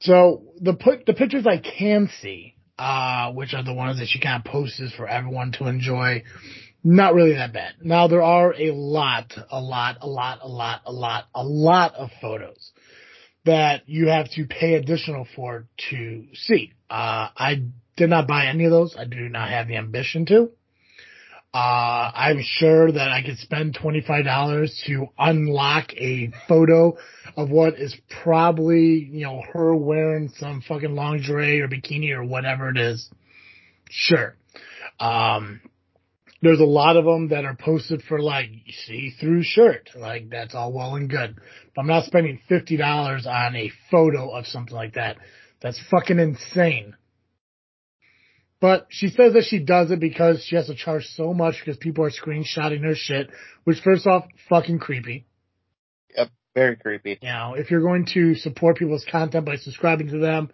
so 0.00 0.44
the 0.60 0.74
put 0.74 1.06
the 1.06 1.14
pictures 1.14 1.46
I 1.46 1.58
can 1.58 2.08
see, 2.20 2.54
uh, 2.78 3.32
which 3.32 3.54
are 3.54 3.62
the 3.64 3.74
ones 3.74 3.98
that 3.98 4.08
she 4.08 4.20
kind 4.20 4.42
of 4.44 4.50
posts 4.50 4.92
for 4.96 5.08
everyone 5.08 5.52
to 5.52 5.66
enjoy, 5.66 6.22
not 6.84 7.14
really 7.14 7.34
that 7.34 7.52
bad. 7.52 7.74
Now 7.82 8.06
there 8.08 8.22
are 8.22 8.52
a 8.54 8.70
lot, 8.72 9.32
a 9.50 9.60
lot, 9.60 9.98
a 10.00 10.06
lot, 10.08 10.40
a 10.42 10.48
lot, 10.48 10.82
a 10.86 10.92
lot, 10.92 11.24
a 11.34 11.44
lot 11.44 11.94
of 11.94 12.10
photos. 12.20 12.72
that 13.46 13.88
you 13.88 14.08
have 14.08 14.28
to 14.32 14.44
pay 14.44 14.74
additional 14.74 15.26
for 15.36 15.66
to 15.90 16.24
see. 16.34 16.72
Uh, 16.90 17.28
I 17.36 17.62
did 17.96 18.10
not 18.10 18.26
buy 18.28 18.46
any 18.46 18.64
of 18.64 18.72
those. 18.72 18.96
I 18.96 19.04
do 19.04 19.28
not 19.28 19.48
have 19.48 19.68
the 19.68 19.76
ambition 19.76 20.26
to. 20.26 20.50
Uh, 21.56 22.12
I'm 22.14 22.42
sure 22.42 22.92
that 22.92 23.10
I 23.10 23.22
could 23.22 23.38
spend 23.38 23.78
$25 23.78 24.84
to 24.88 25.06
unlock 25.18 25.90
a 25.94 26.30
photo 26.46 26.98
of 27.34 27.48
what 27.48 27.78
is 27.78 27.96
probably, 28.22 29.08
you 29.10 29.24
know, 29.24 29.40
her 29.54 29.74
wearing 29.74 30.28
some 30.36 30.60
fucking 30.60 30.94
lingerie 30.94 31.62
or 31.62 31.68
bikini 31.68 32.10
or 32.10 32.22
whatever 32.22 32.68
it 32.68 32.76
is. 32.76 33.08
Sure. 33.88 34.36
Um, 35.00 35.62
there's 36.42 36.60
a 36.60 36.64
lot 36.64 36.98
of 36.98 37.06
them 37.06 37.28
that 37.28 37.46
are 37.46 37.56
posted 37.58 38.02
for 38.02 38.20
like 38.20 38.50
see-through 38.84 39.42
shirt. 39.42 39.88
Like 39.96 40.28
that's 40.28 40.54
all 40.54 40.74
well 40.74 40.96
and 40.96 41.08
good. 41.08 41.36
But 41.74 41.80
I'm 41.80 41.88
not 41.88 42.04
spending 42.04 42.38
$50 42.50 43.26
on 43.26 43.56
a 43.56 43.72
photo 43.90 44.28
of 44.28 44.46
something 44.46 44.76
like 44.76 44.92
that. 44.96 45.16
That's 45.62 45.80
fucking 45.90 46.18
insane. 46.18 46.96
But 48.60 48.86
she 48.88 49.08
says 49.08 49.34
that 49.34 49.44
she 49.44 49.58
does 49.58 49.90
it 49.90 50.00
because 50.00 50.42
she 50.42 50.56
has 50.56 50.66
to 50.66 50.74
charge 50.74 51.04
so 51.14 51.34
much 51.34 51.56
because 51.60 51.76
people 51.76 52.04
are 52.04 52.10
screenshotting 52.10 52.82
her 52.84 52.94
shit, 52.94 53.28
which 53.64 53.80
first 53.80 54.06
off, 54.06 54.24
fucking 54.48 54.78
creepy. 54.78 55.26
Yep, 56.16 56.30
very 56.54 56.76
creepy. 56.76 57.18
You 57.20 57.28
know, 57.28 57.54
if 57.56 57.70
you're 57.70 57.82
going 57.82 58.06
to 58.14 58.34
support 58.34 58.78
people's 58.78 59.04
content 59.10 59.44
by 59.44 59.56
subscribing 59.56 60.08
to 60.08 60.18
them, 60.18 60.50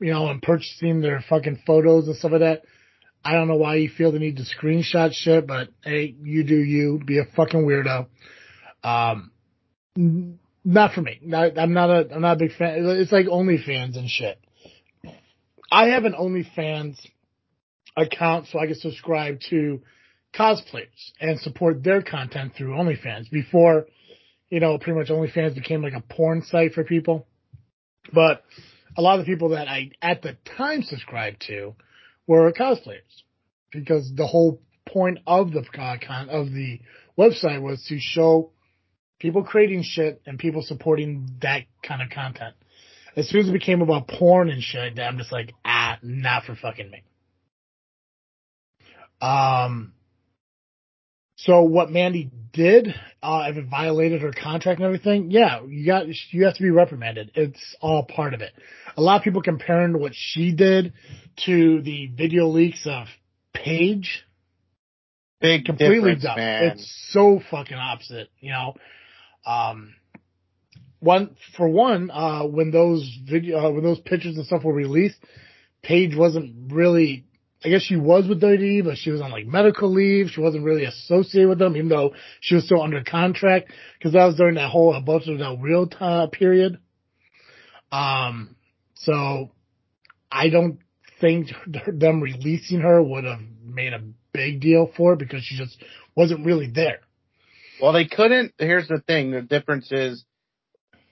you 0.00 0.12
know, 0.12 0.28
and 0.28 0.42
purchasing 0.42 1.00
their 1.00 1.24
fucking 1.28 1.62
photos 1.66 2.08
and 2.08 2.16
stuff 2.16 2.32
like 2.32 2.40
that, 2.40 2.62
I 3.24 3.32
don't 3.32 3.48
know 3.48 3.56
why 3.56 3.76
you 3.76 3.90
feel 3.90 4.12
the 4.12 4.18
need 4.18 4.36
to 4.38 4.44
screenshot 4.44 5.12
shit, 5.12 5.46
but 5.46 5.68
hey, 5.84 6.16
you 6.22 6.42
do 6.44 6.56
you. 6.56 7.00
Be 7.04 7.18
a 7.18 7.24
fucking 7.36 7.64
weirdo. 7.64 8.06
Um, 8.82 9.30
not 10.64 10.92
for 10.94 11.00
me. 11.00 11.20
Not, 11.22 11.58
I'm 11.58 11.72
not 11.72 11.90
a, 11.90 12.14
I'm 12.14 12.22
not 12.22 12.36
a 12.36 12.38
big 12.38 12.56
fan. 12.56 12.84
It's 12.84 13.12
like 13.12 13.26
OnlyFans 13.26 13.96
and 13.96 14.08
shit. 14.08 14.38
I 15.70 15.88
have 15.88 16.04
an 16.04 16.12
OnlyFans 16.12 16.98
account 17.96 18.46
so 18.48 18.58
I 18.58 18.66
could 18.66 18.76
subscribe 18.76 19.40
to 19.50 19.80
cosplayers 20.34 21.12
and 21.20 21.40
support 21.40 21.82
their 21.82 22.02
content 22.02 22.52
through 22.56 22.74
OnlyFans 22.74 23.30
before, 23.30 23.86
you 24.50 24.60
know, 24.60 24.78
pretty 24.78 24.98
much 24.98 25.08
OnlyFans 25.08 25.54
became 25.54 25.82
like 25.82 25.94
a 25.94 26.00
porn 26.00 26.42
site 26.42 26.74
for 26.74 26.84
people. 26.84 27.26
But 28.12 28.42
a 28.96 29.02
lot 29.02 29.18
of 29.18 29.26
the 29.26 29.32
people 29.32 29.50
that 29.50 29.68
I 29.68 29.90
at 30.02 30.22
the 30.22 30.36
time 30.56 30.82
subscribed 30.82 31.44
to 31.48 31.74
were 32.26 32.52
cosplayers 32.52 33.22
because 33.72 34.12
the 34.14 34.26
whole 34.26 34.60
point 34.86 35.18
of 35.26 35.52
the 35.52 35.64
of 36.30 36.52
the 36.52 36.80
website 37.18 37.60
was 37.60 37.84
to 37.88 37.98
show 37.98 38.50
people 39.18 39.42
creating 39.42 39.82
shit 39.82 40.22
and 40.26 40.38
people 40.38 40.62
supporting 40.62 41.28
that 41.42 41.62
kind 41.82 42.02
of 42.02 42.10
content. 42.10 42.54
As 43.16 43.28
soon 43.28 43.40
as 43.40 43.48
it 43.48 43.52
became 43.52 43.80
about 43.80 44.08
porn 44.08 44.50
and 44.50 44.62
shit, 44.62 44.98
I'm 44.98 45.16
just 45.16 45.32
like, 45.32 45.52
ah, 45.64 45.98
not 46.02 46.44
for 46.44 46.54
fucking 46.54 46.90
me. 46.90 47.02
Um, 49.20 49.92
so 51.36 51.62
what 51.62 51.90
Mandy 51.90 52.30
did, 52.52 52.88
uh, 53.22 53.44
if 53.48 53.56
it 53.56 53.66
violated 53.66 54.22
her 54.22 54.32
contract 54.32 54.80
and 54.80 54.86
everything, 54.86 55.30
yeah, 55.30 55.62
you 55.66 55.84
got, 55.84 56.06
you 56.30 56.44
have 56.46 56.54
to 56.54 56.62
be 56.62 56.70
reprimanded. 56.70 57.32
It's 57.34 57.76
all 57.80 58.04
part 58.04 58.34
of 58.34 58.40
it. 58.40 58.52
A 58.96 59.02
lot 59.02 59.18
of 59.18 59.22
people 59.22 59.42
comparing 59.42 59.98
what 59.98 60.12
she 60.14 60.52
did 60.52 60.94
to 61.44 61.82
the 61.82 62.06
video 62.06 62.46
leaks 62.46 62.86
of 62.86 63.06
Paige. 63.52 64.24
Big 65.40 65.66
completely 65.66 66.16
dumb. 66.16 66.36
man. 66.36 66.64
It's 66.64 67.10
so 67.10 67.40
fucking 67.50 67.76
opposite, 67.76 68.30
you 68.40 68.52
know. 68.52 68.74
Um, 69.44 69.94
one 71.00 71.36
for 71.56 71.68
one, 71.68 72.10
uh, 72.10 72.44
when 72.44 72.70
those 72.70 73.18
video, 73.28 73.58
uh, 73.58 73.70
when 73.70 73.84
those 73.84 74.00
pictures 74.00 74.36
and 74.36 74.46
stuff 74.46 74.64
were 74.64 74.72
released, 74.72 75.18
Paige 75.82 76.16
wasn't 76.16 76.72
really. 76.72 77.26
I 77.66 77.68
guess 77.68 77.82
she 77.82 77.96
was 77.96 78.28
with 78.28 78.40
WWE, 78.40 78.84
but 78.84 78.96
she 78.96 79.10
was 79.10 79.20
on 79.20 79.32
like 79.32 79.44
medical 79.44 79.92
leave. 79.92 80.28
She 80.30 80.40
wasn't 80.40 80.62
really 80.62 80.84
associated 80.84 81.48
with 81.48 81.58
them, 81.58 81.76
even 81.76 81.88
though 81.88 82.14
she 82.40 82.54
was 82.54 82.64
still 82.64 82.80
under 82.80 83.02
contract 83.02 83.72
because 83.98 84.12
that 84.12 84.24
was 84.24 84.36
during 84.36 84.54
that 84.54 84.70
whole 84.70 84.94
Alberto 84.94 85.36
that 85.36 85.58
real 85.60 85.88
time 85.88 86.30
period. 86.30 86.78
Um, 87.90 88.54
so 88.94 89.50
I 90.30 90.48
don't 90.48 90.78
think 91.20 91.48
them 91.92 92.20
releasing 92.20 92.82
her 92.82 93.02
would 93.02 93.24
have 93.24 93.40
made 93.64 93.92
a 93.92 94.02
big 94.32 94.60
deal 94.60 94.88
for 94.96 95.14
it 95.14 95.18
because 95.18 95.42
she 95.42 95.56
just 95.56 95.76
wasn't 96.14 96.46
really 96.46 96.70
there. 96.72 97.00
Well, 97.82 97.92
they 97.92 98.06
couldn't. 98.06 98.52
Here's 98.58 98.86
the 98.86 99.02
thing. 99.04 99.32
The 99.32 99.42
difference 99.42 99.90
is, 99.90 100.24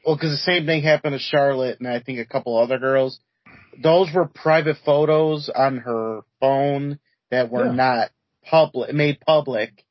well, 0.07 0.15
because 0.15 0.31
the 0.31 0.37
same 0.37 0.67
thing 0.67 0.85
happened 0.85 1.15
to 1.15 1.19
Charlotte 1.19 1.81
and 1.81 1.89
I 1.89 1.99
think 1.99 2.21
a 2.21 2.25
couple 2.25 2.57
other 2.57 2.79
girls. 2.79 3.19
Those 3.83 4.13
were 4.13 4.27
private 4.27 4.77
photos 4.85 5.49
on 5.55 5.79
her 5.79 6.21
phone 6.41 6.99
that 7.31 7.51
were 7.51 7.67
Yeah. 7.67 7.73
not 7.73 8.11
public, 8.45 8.93
made 8.95 9.21
public, 9.21 9.85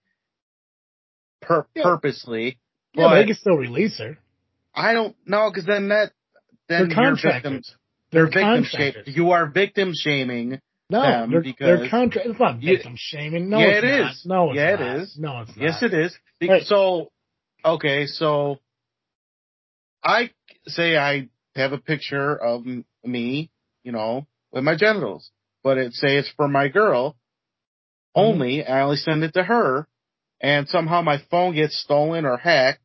per- 1.42 1.66
Yeah. 1.76 1.84
purposely. 1.84 2.60
Yeah, 2.94 3.08
but 3.08 3.16
they 3.16 3.26
can 3.26 3.36
still 3.36 3.56
release 3.58 3.98
her. 3.98 4.18
I 4.76 4.94
don't 4.94 5.16
know 5.28 5.50
because 5.50 5.66
then 5.66 5.90
that 5.90 6.12
They're 6.68 6.88
then 6.88 6.92
you're 6.98 7.16
victim, 7.16 7.62
they're 8.12 8.24
They're 8.24 8.26
victim 8.26 8.42
contractors. 8.64 9.16
You 9.16 9.32
are 9.32 9.48
victim 9.48 9.94
shaming. 9.94 10.62
No, 10.90 11.02
them 11.02 11.32
they're, 11.32 11.42
because- 11.42 11.80
they're 11.80 11.90
contract. 11.90 12.28
It's 12.28 12.40
not 12.40 12.58
victim 12.60 12.96
shaming. 12.98 13.50
No, 13.50 13.60
Yeah, 13.60 13.66
it's 13.68 13.84
it 13.84 14.00
not. 14.00 14.16
No, 14.26 14.50
it's 14.52 14.58
Yeah, 14.58 14.74
it 14.74 14.80
not. 14.80 14.96
is. 14.98 15.18
No, 15.18 15.42
it's 15.42 15.50
not. 15.56 15.58
Yes, 15.64 15.84
it 15.84 15.94
is. 15.94 16.18
Be- 16.40 16.50
Right. 16.50 16.64
So, 16.64 17.12
okay, 17.66 18.06
so 18.06 18.60
I 20.04 20.32
say 20.68 20.98
I 20.98 21.30
have 21.56 21.74
a 21.74 21.78
picture 21.78 22.36
of 22.36 22.66
me, 23.04 23.50
you 23.84 23.92
know, 23.92 24.28
with 24.52 24.64
my 24.64 24.76
genitals, 24.76 25.32
but 25.64 25.78
it 25.78 25.94
say 25.94 26.18
it's 26.18 26.30
for 26.36 26.48
my 26.48 26.68
girl 26.68 27.16
only. 28.16 28.58
Mm-hmm. 28.60 28.72
I 28.72 28.82
only 28.82 28.98
send 28.98 29.24
it 29.24 29.34
to 29.34 29.44
her, 29.44 29.88
and 30.42 30.68
somehow 30.68 31.02
my 31.02 31.20
phone 31.32 31.56
gets 31.56 31.78
stolen 31.80 32.26
or 32.26 32.38
hacked, 32.38 32.82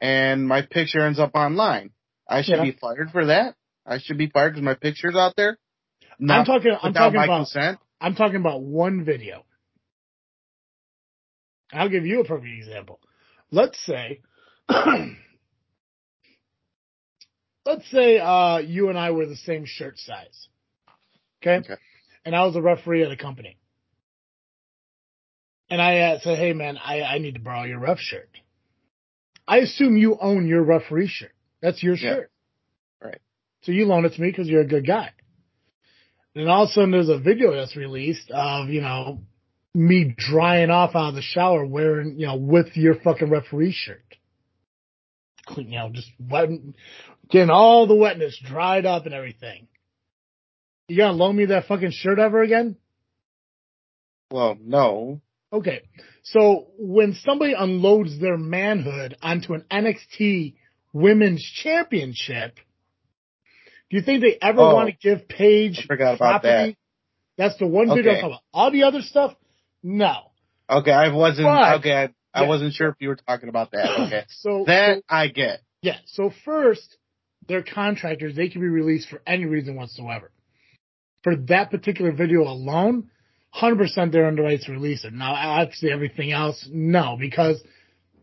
and 0.00 0.46
my 0.46 0.62
picture 0.62 1.06
ends 1.06 1.18
up 1.18 1.32
online. 1.34 1.90
I 2.28 2.42
should 2.42 2.56
Yeah. 2.56 2.62
be 2.64 2.72
fired 2.72 3.10
for 3.10 3.26
that. 3.26 3.54
I 3.84 3.98
should 3.98 4.18
be 4.18 4.28
fired 4.28 4.50
because 4.50 4.64
my 4.64 4.74
picture's 4.74 5.16
out 5.16 5.34
there. 5.36 5.58
I'm 6.28 6.44
talking. 6.44 6.76
I'm 6.80 6.92
talking 6.92 7.18
about. 7.20 7.38
consent. 7.38 7.78
I'm 8.00 8.14
talking 8.14 8.36
about 8.36 8.62
one 8.62 9.04
video. 9.04 9.44
I'll 11.72 11.88
give 11.88 12.04
you 12.04 12.20
a 12.20 12.24
perfect 12.24 12.52
example. 12.52 13.00
Let's 13.50 13.78
say, 13.84 14.20
let's 17.64 17.90
say, 17.90 18.18
uh, 18.18 18.58
you 18.58 18.88
and 18.88 18.98
I 18.98 19.10
were 19.10 19.26
the 19.26 19.36
same 19.36 19.64
shirt 19.66 19.98
size. 19.98 20.48
Okay. 21.42 21.56
Okay. 21.56 21.80
And 22.24 22.36
I 22.36 22.44
was 22.44 22.56
a 22.56 22.62
referee 22.62 23.02
at 23.04 23.10
a 23.10 23.16
company. 23.16 23.56
And 25.70 25.80
I 25.80 25.98
uh, 26.00 26.20
said, 26.20 26.38
hey 26.38 26.52
man, 26.52 26.76
I, 26.76 27.02
I 27.02 27.18
need 27.18 27.34
to 27.34 27.40
borrow 27.40 27.64
your 27.64 27.78
ref 27.78 27.98
shirt. 27.98 28.28
I 29.48 29.58
assume 29.58 29.96
you 29.96 30.18
own 30.20 30.46
your 30.46 30.62
referee 30.62 31.08
shirt. 31.08 31.32
That's 31.60 31.82
your 31.82 31.94
Yeah. 31.94 32.14
shirt. 32.14 32.30
Right. 33.02 33.20
So 33.62 33.72
you 33.72 33.86
loan 33.86 34.04
it 34.04 34.12
to 34.14 34.20
me 34.20 34.28
because 34.28 34.48
you're 34.48 34.60
a 34.60 34.66
good 34.66 34.86
guy. 34.86 35.10
And 36.34 36.48
all 36.48 36.64
of 36.64 36.68
a 36.70 36.72
sudden 36.72 36.90
there's 36.90 37.08
a 37.08 37.18
video 37.18 37.54
that's 37.54 37.76
released 37.76 38.30
of, 38.30 38.68
you 38.68 38.80
know, 38.80 39.22
me 39.74 40.14
drying 40.16 40.70
off 40.70 40.94
out 40.94 41.10
of 41.10 41.14
the 41.14 41.22
shower 41.22 41.64
wearing, 41.64 42.18
you 42.18 42.26
know, 42.26 42.36
with 42.36 42.76
your 42.76 42.94
fucking 42.94 43.30
referee 43.30 43.72
shirt. 43.72 44.04
Clean, 45.46 45.68
you 45.70 45.78
know, 45.78 45.90
just 45.90 46.10
wet, 46.20 46.50
getting 47.30 47.50
all 47.50 47.86
the 47.86 47.94
wetness 47.94 48.38
dried 48.44 48.86
up 48.86 49.06
and 49.06 49.14
everything. 49.14 49.68
You 50.88 50.96
gonna 50.98 51.12
loan 51.16 51.36
me 51.36 51.46
that 51.46 51.66
fucking 51.66 51.92
shirt 51.92 52.18
ever 52.18 52.42
again? 52.42 52.76
Well, 54.30 54.56
no. 54.60 55.20
Okay. 55.52 55.82
So 56.24 56.68
when 56.78 57.14
somebody 57.14 57.54
unloads 57.56 58.18
their 58.18 58.36
manhood 58.38 59.16
onto 59.22 59.54
an 59.54 59.64
NXT 59.70 60.54
women's 60.92 61.42
championship, 61.42 62.56
do 63.90 63.96
you 63.98 64.02
think 64.02 64.22
they 64.22 64.38
ever 64.40 64.60
Oh, 64.60 64.74
want 64.74 64.88
to 64.88 64.96
give 64.96 65.28
Paige 65.28 65.80
I 65.84 65.86
forgot 65.86 66.14
about 66.16 66.42
property? 66.42 66.76
That's 67.36 67.56
the 67.58 67.66
one 67.66 67.88
video 67.88 68.02
I'm 68.02 68.08
Okay. 68.08 68.20
talking 68.20 68.30
about. 68.32 68.42
All 68.52 68.70
the 68.70 68.82
other 68.84 69.02
stuff, 69.02 69.34
no. 69.82 70.14
Okay, 70.70 70.90
I 70.92 71.08
wasn't. 71.12 71.46
But- 71.46 71.78
okay, 71.80 71.92
I, 71.94 72.02
I 72.34 72.42
yeah. 72.42 72.48
wasn't 72.48 72.72
sure 72.74 72.88
if 72.88 72.96
you 73.00 73.08
were 73.08 73.16
talking 73.16 73.48
about 73.48 73.72
that. 73.72 73.86
Okay, 74.06 74.24
So 74.28 74.64
that 74.66 74.98
so- 74.98 75.02
I 75.08 75.28
get. 75.28 75.60
yeah. 75.82 75.98
So 76.06 76.30
first, 76.44 76.96
they're 77.48 77.62
contractors. 77.62 78.34
They 78.34 78.48
can 78.48 78.60
be 78.60 78.68
released 78.68 79.08
for 79.08 79.22
any 79.26 79.44
reason 79.44 79.76
whatsoever. 79.76 80.30
For 81.22 81.36
that 81.36 81.70
particular 81.70 82.12
video 82.12 82.42
alone, 82.42 83.10
100% 83.60 84.12
they're 84.12 84.26
under 84.26 84.42
rights 84.42 84.66
to 84.66 84.72
release 84.72 85.04
it. 85.04 85.12
Now, 85.12 85.34
obviously 85.34 85.90
everything 85.92 86.32
else, 86.32 86.68
no, 86.72 87.16
because 87.18 87.62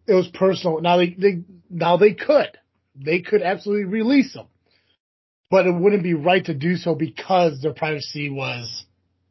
it 0.08 0.14
was 0.14 0.28
personal. 0.34 0.82
Now 0.82 0.98
they, 0.98 1.16
they, 1.18 1.44
now 1.70 1.98
they 1.98 2.14
could. 2.14 2.58
They 2.96 3.22
could 3.22 3.42
absolutely 3.42 3.86
release 3.86 4.34
them. 4.34 4.48
But 5.52 5.66
it 5.66 5.74
wouldn't 5.74 6.04
be 6.04 6.14
right 6.14 6.44
to 6.46 6.54
do 6.54 6.76
so 6.76 6.94
because 6.96 7.62
their 7.62 7.74
privacy 7.74 8.30
was, 8.30 8.86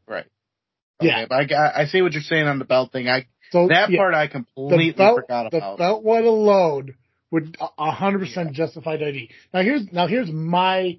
Right. 0.09 0.27
Yeah. 1.01 1.27
But 1.29 1.53
I, 1.53 1.83
I 1.83 1.85
see 1.87 2.03
what 2.03 2.13
you're 2.13 2.23
saying 2.23 2.47
on 2.47 2.59
the 2.59 2.65
belt 2.65 2.93
thing. 2.93 3.09
I 3.09 3.27
so 3.51 3.69
that 3.69 3.91
yeah, 3.91 3.99
part 3.99 4.15
I 4.15 4.27
completely 4.27 4.93
belt, 4.93 5.21
forgot 5.23 5.47
about. 5.47 5.77
the 5.77 5.83
belt 5.83 6.03
one 6.05 6.25
alone 6.25 6.95
would 7.31 7.57
a 7.79 7.91
hundred 7.91 8.21
percent 8.21 8.53
justify 8.53 8.97
WWE. 8.97 9.29
Now 9.53 9.63
here's 9.63 9.93
now 9.93 10.07
here's 10.07 10.31
my 10.31 10.99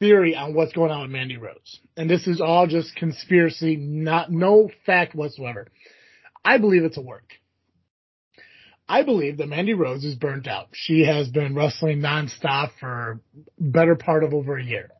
theory 0.00 0.34
on 0.34 0.54
what's 0.54 0.72
going 0.72 0.90
on 0.90 1.02
with 1.02 1.10
Mandy 1.10 1.36
Rose, 1.36 1.80
and 1.96 2.08
this 2.08 2.26
is 2.26 2.40
all 2.40 2.66
just 2.66 2.96
conspiracy, 2.96 3.76
not 3.76 4.30
no 4.30 4.70
fact 4.86 5.14
whatsoever. 5.14 5.68
I 6.44 6.58
believe 6.58 6.84
it's 6.84 6.98
a 6.98 7.02
work. 7.02 7.28
I 8.88 9.04
believe 9.04 9.38
that 9.38 9.48
Mandy 9.48 9.74
Rose 9.74 10.04
is 10.04 10.16
burnt 10.16 10.46
out. 10.46 10.68
She 10.72 11.04
has 11.06 11.28
been 11.28 11.54
wrestling 11.54 12.00
nonstop 12.00 12.72
for 12.80 13.20
better 13.58 13.94
part 13.94 14.24
of 14.24 14.34
over 14.34 14.58
a 14.58 14.64
year. 14.64 14.90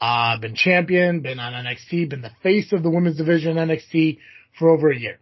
Uh, 0.00 0.38
been 0.38 0.54
champion, 0.54 1.20
been 1.20 1.38
on 1.38 1.52
NXT, 1.52 2.10
been 2.10 2.22
the 2.22 2.32
face 2.42 2.72
of 2.72 2.82
the 2.82 2.90
women's 2.90 3.16
division 3.16 3.56
NXT 3.56 4.18
for 4.58 4.68
over 4.68 4.90
a 4.90 4.98
year. 4.98 5.18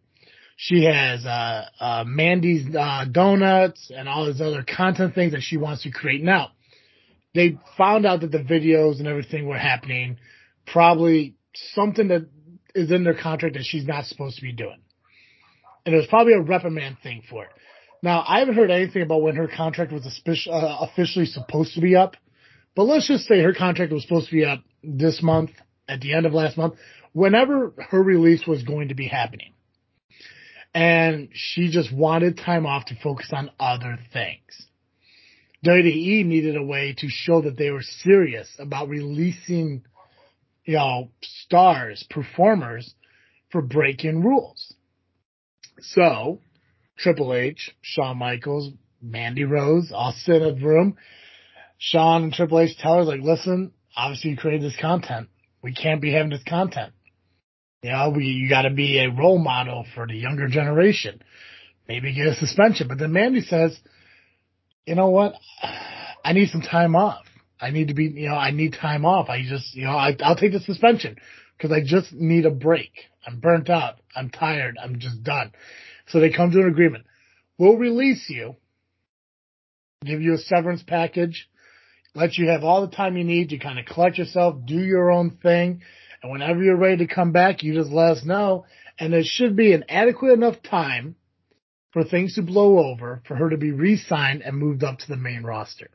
She 0.63 0.85
has 0.85 1.25
uh, 1.25 1.65
uh, 1.81 2.05
Mandy's 2.07 2.67
uh, 2.77 3.07
donuts 3.11 3.91
and 3.97 4.07
all 4.07 4.27
these 4.27 4.43
other 4.43 4.63
content 4.63 5.15
things 5.15 5.33
that 5.33 5.41
she 5.41 5.57
wants 5.57 5.85
to 5.85 5.91
create 5.91 6.23
now. 6.23 6.51
They 7.35 7.57
found 7.79 8.05
out 8.05 8.21
that 8.21 8.31
the 8.31 8.41
videos 8.41 8.99
and 8.99 9.09
everything 9.09 9.47
were 9.47 9.57
happening, 9.57 10.19
probably 10.67 11.35
something 11.73 12.09
that 12.09 12.29
is 12.75 12.91
in 12.91 13.05
their 13.05 13.15
contract 13.15 13.55
that 13.55 13.65
she's 13.65 13.87
not 13.87 14.05
supposed 14.05 14.37
to 14.37 14.43
be 14.43 14.53
doing. 14.53 14.77
And 15.87 15.95
there's 15.95 16.07
probably 16.09 16.35
a 16.35 16.43
reprimand 16.43 16.99
thing 17.03 17.23
for 17.31 17.45
it. 17.45 17.51
Now, 18.03 18.23
I 18.29 18.41
haven't 18.41 18.57
heard 18.57 18.71
anything 18.71 19.01
about 19.01 19.23
when 19.23 19.37
her 19.37 19.49
contract 19.49 19.93
was 19.93 20.05
uh, 20.47 20.77
officially 20.81 21.25
supposed 21.25 21.73
to 21.77 21.81
be 21.81 21.97
up, 21.97 22.17
but 22.77 22.83
let's 22.83 23.09
just 23.09 23.25
say 23.25 23.41
her 23.41 23.55
contract 23.55 23.93
was 23.95 24.03
supposed 24.03 24.29
to 24.29 24.35
be 24.35 24.45
up 24.45 24.63
this 24.85 25.23
month, 25.23 25.53
at 25.89 26.03
the 26.03 26.13
end 26.13 26.27
of 26.27 26.35
last 26.35 26.59
month, 26.59 26.75
whenever 27.15 27.73
her 27.89 28.03
release 28.03 28.47
was 28.47 28.63
going 28.63 28.89
to 28.89 28.95
be 28.95 29.09
happening. 29.09 29.55
And 30.75 31.29
she 31.33 31.71
just 31.71 31.93
wanted 31.93 32.37
time 32.39 32.67
off 32.67 32.87
to 32.87 32.95
focus 33.03 33.31
on 33.33 33.51
other 33.59 33.99
things. 34.13 34.67
WWE 35.67 36.25
needed 36.25 36.57
a 36.57 36.63
way 36.63 36.95
to 36.99 37.09
show 37.09 37.43
that 37.43 37.57
they 37.59 37.71
were 37.71 37.83
serious 37.83 38.49
about 38.59 38.89
releasing, 38.89 39.83
you 40.65 40.75
know, 40.75 41.11
stars, 41.23 42.07
performers 42.09 42.95
for 43.51 43.61
breaking 43.61 44.23
rules. 44.23 44.75
So, 45.81 46.41
Triple 46.97 47.35
H, 47.35 47.71
Shawn 47.83 48.19
Michaels, 48.19 48.73
Mandy 49.03 49.45
Rose 49.45 49.93
all 49.95 50.13
sit 50.13 50.43
in 50.43 50.63
room. 50.63 50.97
Shawn 51.79 52.25
and 52.25 52.33
Triple 52.33 52.61
H 52.61 52.77
tell 52.79 52.97
her, 52.97 53.05
like, 53.05 53.23
listen, 53.23 53.73
obviously 53.97 54.31
you 54.31 54.37
created 54.37 54.63
this 54.63 54.81
content. 54.81 55.29
We 55.63 55.75
can't 55.75 56.01
be 56.01 56.13
having 56.13 56.31
this 56.31 56.45
content. 56.47 56.93
You 57.83 57.91
know, 57.91 58.13
we, 58.15 58.25
you 58.25 58.49
gotta 58.49 58.71
be 58.71 58.99
a 58.99 59.11
role 59.11 59.39
model 59.39 59.87
for 59.95 60.07
the 60.07 60.15
younger 60.15 60.49
generation. 60.49 61.23
Maybe 61.89 62.15
get 62.15 62.27
a 62.27 62.35
suspension. 62.35 62.89
But 62.89 62.99
then 62.99 63.13
Mandy 63.13 63.41
says, 63.41 63.79
you 64.87 64.95
know 64.95 65.09
what? 65.09 65.35
I 66.25 66.33
need 66.33 66.51
some 66.51 66.61
time 66.63 66.95
off. 66.95 67.25
I 67.61 67.71
need 67.71 67.89
to 67.89 67.95
be, 67.95 68.05
you 68.05 68.29
know, 68.29 68.35
I 68.35 68.51
need 68.51 68.75
time 68.81 69.05
off. 69.05 69.29
I 69.29 69.43
just, 69.43 69.75
you 69.75 69.85
know, 69.85 69.93
I, 69.93 70.17
I'll 70.21 70.37
take 70.37 70.53
the 70.53 70.61
suspension 70.61 71.17
because 71.57 71.73
I 71.73 71.81
just 71.85 72.13
need 72.13 72.47
a 72.47 72.51
break. 72.51 72.91
I'm 73.27 73.41
burnt 73.41 73.69
out. 73.69 73.97
I'm 74.15 74.31
tired. 74.31 74.77
I'm 74.83 74.99
just 74.99 75.23
done. 75.23 75.53
So 76.09 76.21
they 76.21 76.31
come 76.31 76.51
to 76.51 76.61
an 76.61 76.69
agreement. 76.69 77.05
We'll 77.59 77.77
release 77.77 78.27
you, 78.29 78.57
give 80.05 80.23
you 80.23 80.35
a 80.35 80.39
severance 80.39 80.83
package, 80.83 81.49
let 82.15 82.39
you 82.39 82.49
have 82.49 82.65
all 82.65 82.87
the 82.87 82.95
time 82.95 83.17
you 83.17 83.25
need 83.25 83.51
to 83.51 83.59
kind 83.59 83.79
of 83.79 83.85
collect 83.85 84.19
yourself, 84.19 84.57
do 84.65 84.79
your 84.79 85.11
own 85.11 85.39
thing. 85.43 85.83
And 86.23 86.31
whenever 86.31 86.63
you're 86.63 86.77
ready 86.77 87.07
to 87.07 87.15
come 87.15 87.33
back, 87.33 87.63
you 87.63 87.75
just 87.75 87.91
let 87.91 88.19
us 88.19 88.25
know. 88.25 88.67
And 88.99 89.13
there 89.13 89.25
should 89.25 89.57
be 89.57 89.73
an 89.73 89.85
adequate 89.89 90.33
enough 90.33 90.63
time 90.63 91.17
for 91.93 92.05
things 92.05 92.35
to 92.35 92.43
blow 92.43 92.79
over 92.79 93.23
for 93.27 93.37
her 93.37 93.51
to 93.51 93.57
be 93.57 93.73
re-signed 93.73 94.43
and 94.43 94.57
moved 94.57 94.85
up 94.85 94.99
to 94.99 95.09
the 95.09 95.17
main 95.17 95.43
roster. 95.43 95.91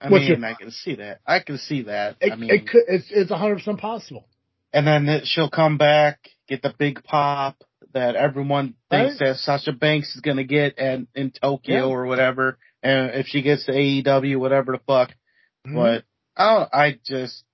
I 0.00 0.08
What's 0.08 0.28
mean, 0.28 0.40
your, 0.40 0.48
I 0.48 0.54
can 0.54 0.70
see 0.70 0.94
that. 0.94 1.20
I 1.26 1.40
can 1.40 1.58
see 1.58 1.82
that. 1.82 2.16
It, 2.20 2.32
I 2.32 2.36
mean, 2.36 2.50
it 2.50 2.66
could, 2.66 2.84
it's 2.88 3.06
it's 3.10 3.30
hundred 3.30 3.56
percent 3.56 3.80
possible. 3.80 4.26
And 4.72 4.86
then 4.86 5.22
she'll 5.24 5.50
come 5.50 5.76
back, 5.76 6.20
get 6.48 6.62
the 6.62 6.72
big 6.78 7.04
pop 7.04 7.62
that 7.92 8.16
everyone 8.16 8.76
thinks 8.88 9.20
right? 9.20 9.32
that 9.32 9.36
Sasha 9.36 9.72
Banks 9.72 10.14
is 10.14 10.22
gonna 10.22 10.44
get 10.44 10.78
and 10.78 11.06
in 11.14 11.32
Tokyo 11.32 11.88
yeah. 11.88 11.92
or 11.92 12.06
whatever. 12.06 12.56
And 12.82 13.10
if 13.14 13.26
she 13.26 13.42
gets 13.42 13.66
to 13.66 13.72
AEW, 13.72 14.38
whatever 14.38 14.72
the 14.72 14.80
fuck. 14.86 15.10
Mm-hmm. 15.66 15.76
But 15.76 16.04
I 16.36 16.54
don't, 16.54 16.74
I 16.74 16.98
just 17.04 17.44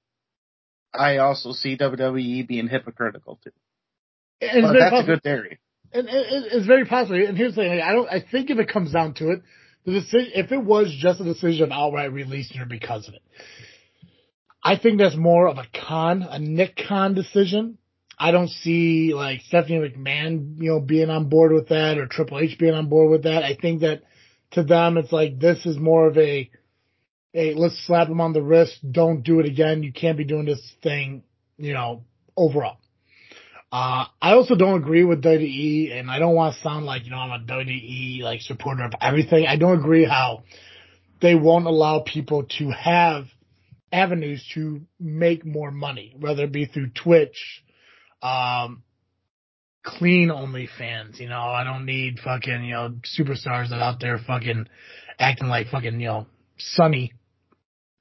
I 0.95 1.19
also 1.19 1.53
see 1.53 1.77
WWE 1.77 2.47
being 2.47 2.69
hypocritical 2.69 3.39
too. 3.43 3.51
And 4.41 4.63
but 4.63 4.73
that's 4.75 4.91
possible. 4.91 5.13
a 5.13 5.17
good 5.17 5.23
theory. 5.23 5.59
And, 5.93 6.09
it's 6.11 6.67
very 6.67 6.85
possible. 6.85 7.17
And 7.27 7.37
here's 7.37 7.55
the 7.55 7.63
thing: 7.63 7.81
I 7.81 7.93
don't. 7.93 8.09
I 8.09 8.21
think 8.21 8.51
if 8.51 8.59
it 8.59 8.69
comes 8.69 8.93
down 8.93 9.15
to 9.15 9.31
it, 9.31 9.43
the 9.85 9.93
decision, 9.93 10.33
if 10.35 10.53
it 10.53 10.63
was 10.63 10.95
just 10.99 11.21
a 11.21 11.25
decision 11.25 11.65
of 11.65 11.71
outright 11.73 12.13
releasing 12.13 12.59
her 12.59 12.67
because 12.67 13.09
of 13.09 13.15
it, 13.15 13.23
I 14.63 14.77
think 14.77 14.99
that's 14.99 15.17
more 15.17 15.49
of 15.49 15.59
a 15.59 15.67
con, 15.87 16.23
a 16.23 16.39
Nick 16.39 16.79
Khan 16.89 17.15
decision. 17.15 17.79
I 18.19 18.31
don't 18.31 18.49
see 18.49 19.15
like 19.15 19.43
Stephanie 19.43 19.79
McMahon, 19.79 20.57
you 20.59 20.71
know, 20.71 20.81
being 20.81 21.11
on 21.11 21.29
board 21.29 21.53
with 21.53 21.69
that 21.69 21.99
or 21.99 22.07
Triple 22.07 22.39
H 22.39 22.59
being 22.59 22.75
on 22.75 22.89
board 22.89 23.11
with 23.11 23.25
that. 23.25 23.43
I 23.43 23.55
think 23.55 23.83
that 23.83 24.03
to 24.57 24.65
them, 24.65 24.99
it's 24.99 25.13
like 25.13 25.39
this 25.39 25.65
is 25.65 25.79
more 25.79 26.09
of 26.09 26.19
a 26.19 26.51
hey, 27.33 27.53
let's 27.55 27.79
slap 27.87 28.09
him 28.09 28.21
on 28.21 28.33
the 28.33 28.43
wrist. 28.43 28.79
Don't 28.91 29.23
do 29.23 29.41
it 29.41 29.47
again. 29.47 29.83
You 29.83 29.93
can't 29.93 30.17
be 30.17 30.25
doing 30.25 30.47
this 30.47 30.73
thing, 30.83 31.23
you 31.59 31.75
know, 31.75 32.03
overall. 32.35 32.79
Uh, 33.71 34.07
I 34.23 34.33
also 34.33 34.55
don't 34.55 34.81
agree 34.81 35.05
with 35.05 35.23
WWE, 35.23 35.93
and 35.93 36.11
I 36.11 36.19
don't 36.19 36.35
want 36.35 36.55
to 36.55 36.61
sound 36.63 36.87
like, 36.87 37.05
you 37.05 37.11
know, 37.11 37.19
I'm 37.19 37.43
a 37.43 37.45
WWE, 37.45 38.23
like, 38.23 38.41
supporter 38.41 38.85
of 38.85 38.93
everything. 39.03 39.47
I 39.47 39.57
don't 39.57 39.79
agree 39.79 40.07
how 40.07 40.45
they 41.21 41.35
won't 41.35 41.67
allow 41.67 42.01
people 42.01 42.45
to 42.59 42.71
have 42.71 43.27
avenues 43.93 44.43
to 44.55 44.81
make 44.99 45.45
more 45.45 45.71
money, 45.71 46.15
whether 46.19 46.45
it 46.45 46.53
be 46.53 46.65
through 46.65 46.91
Twitch, 46.91 47.63
um, 48.23 48.83
clean 49.87 50.31
only 50.31 50.69
fans, 50.79 51.21
you 51.21 51.29
know, 51.29 51.41
I 51.41 51.65
don't 51.65 51.87
need 51.87 52.19
fucking, 52.19 52.65
you 52.65 52.75
know, 52.75 52.95
superstars 53.19 53.71
that 53.71 53.81
out 53.81 54.01
there 54.01 54.19
fucking 54.19 54.67
acting 55.19 55.49
like 55.49 55.69
fucking, 55.69 56.01
you 56.01 56.09
know, 56.09 56.27
Sunny 56.59 57.13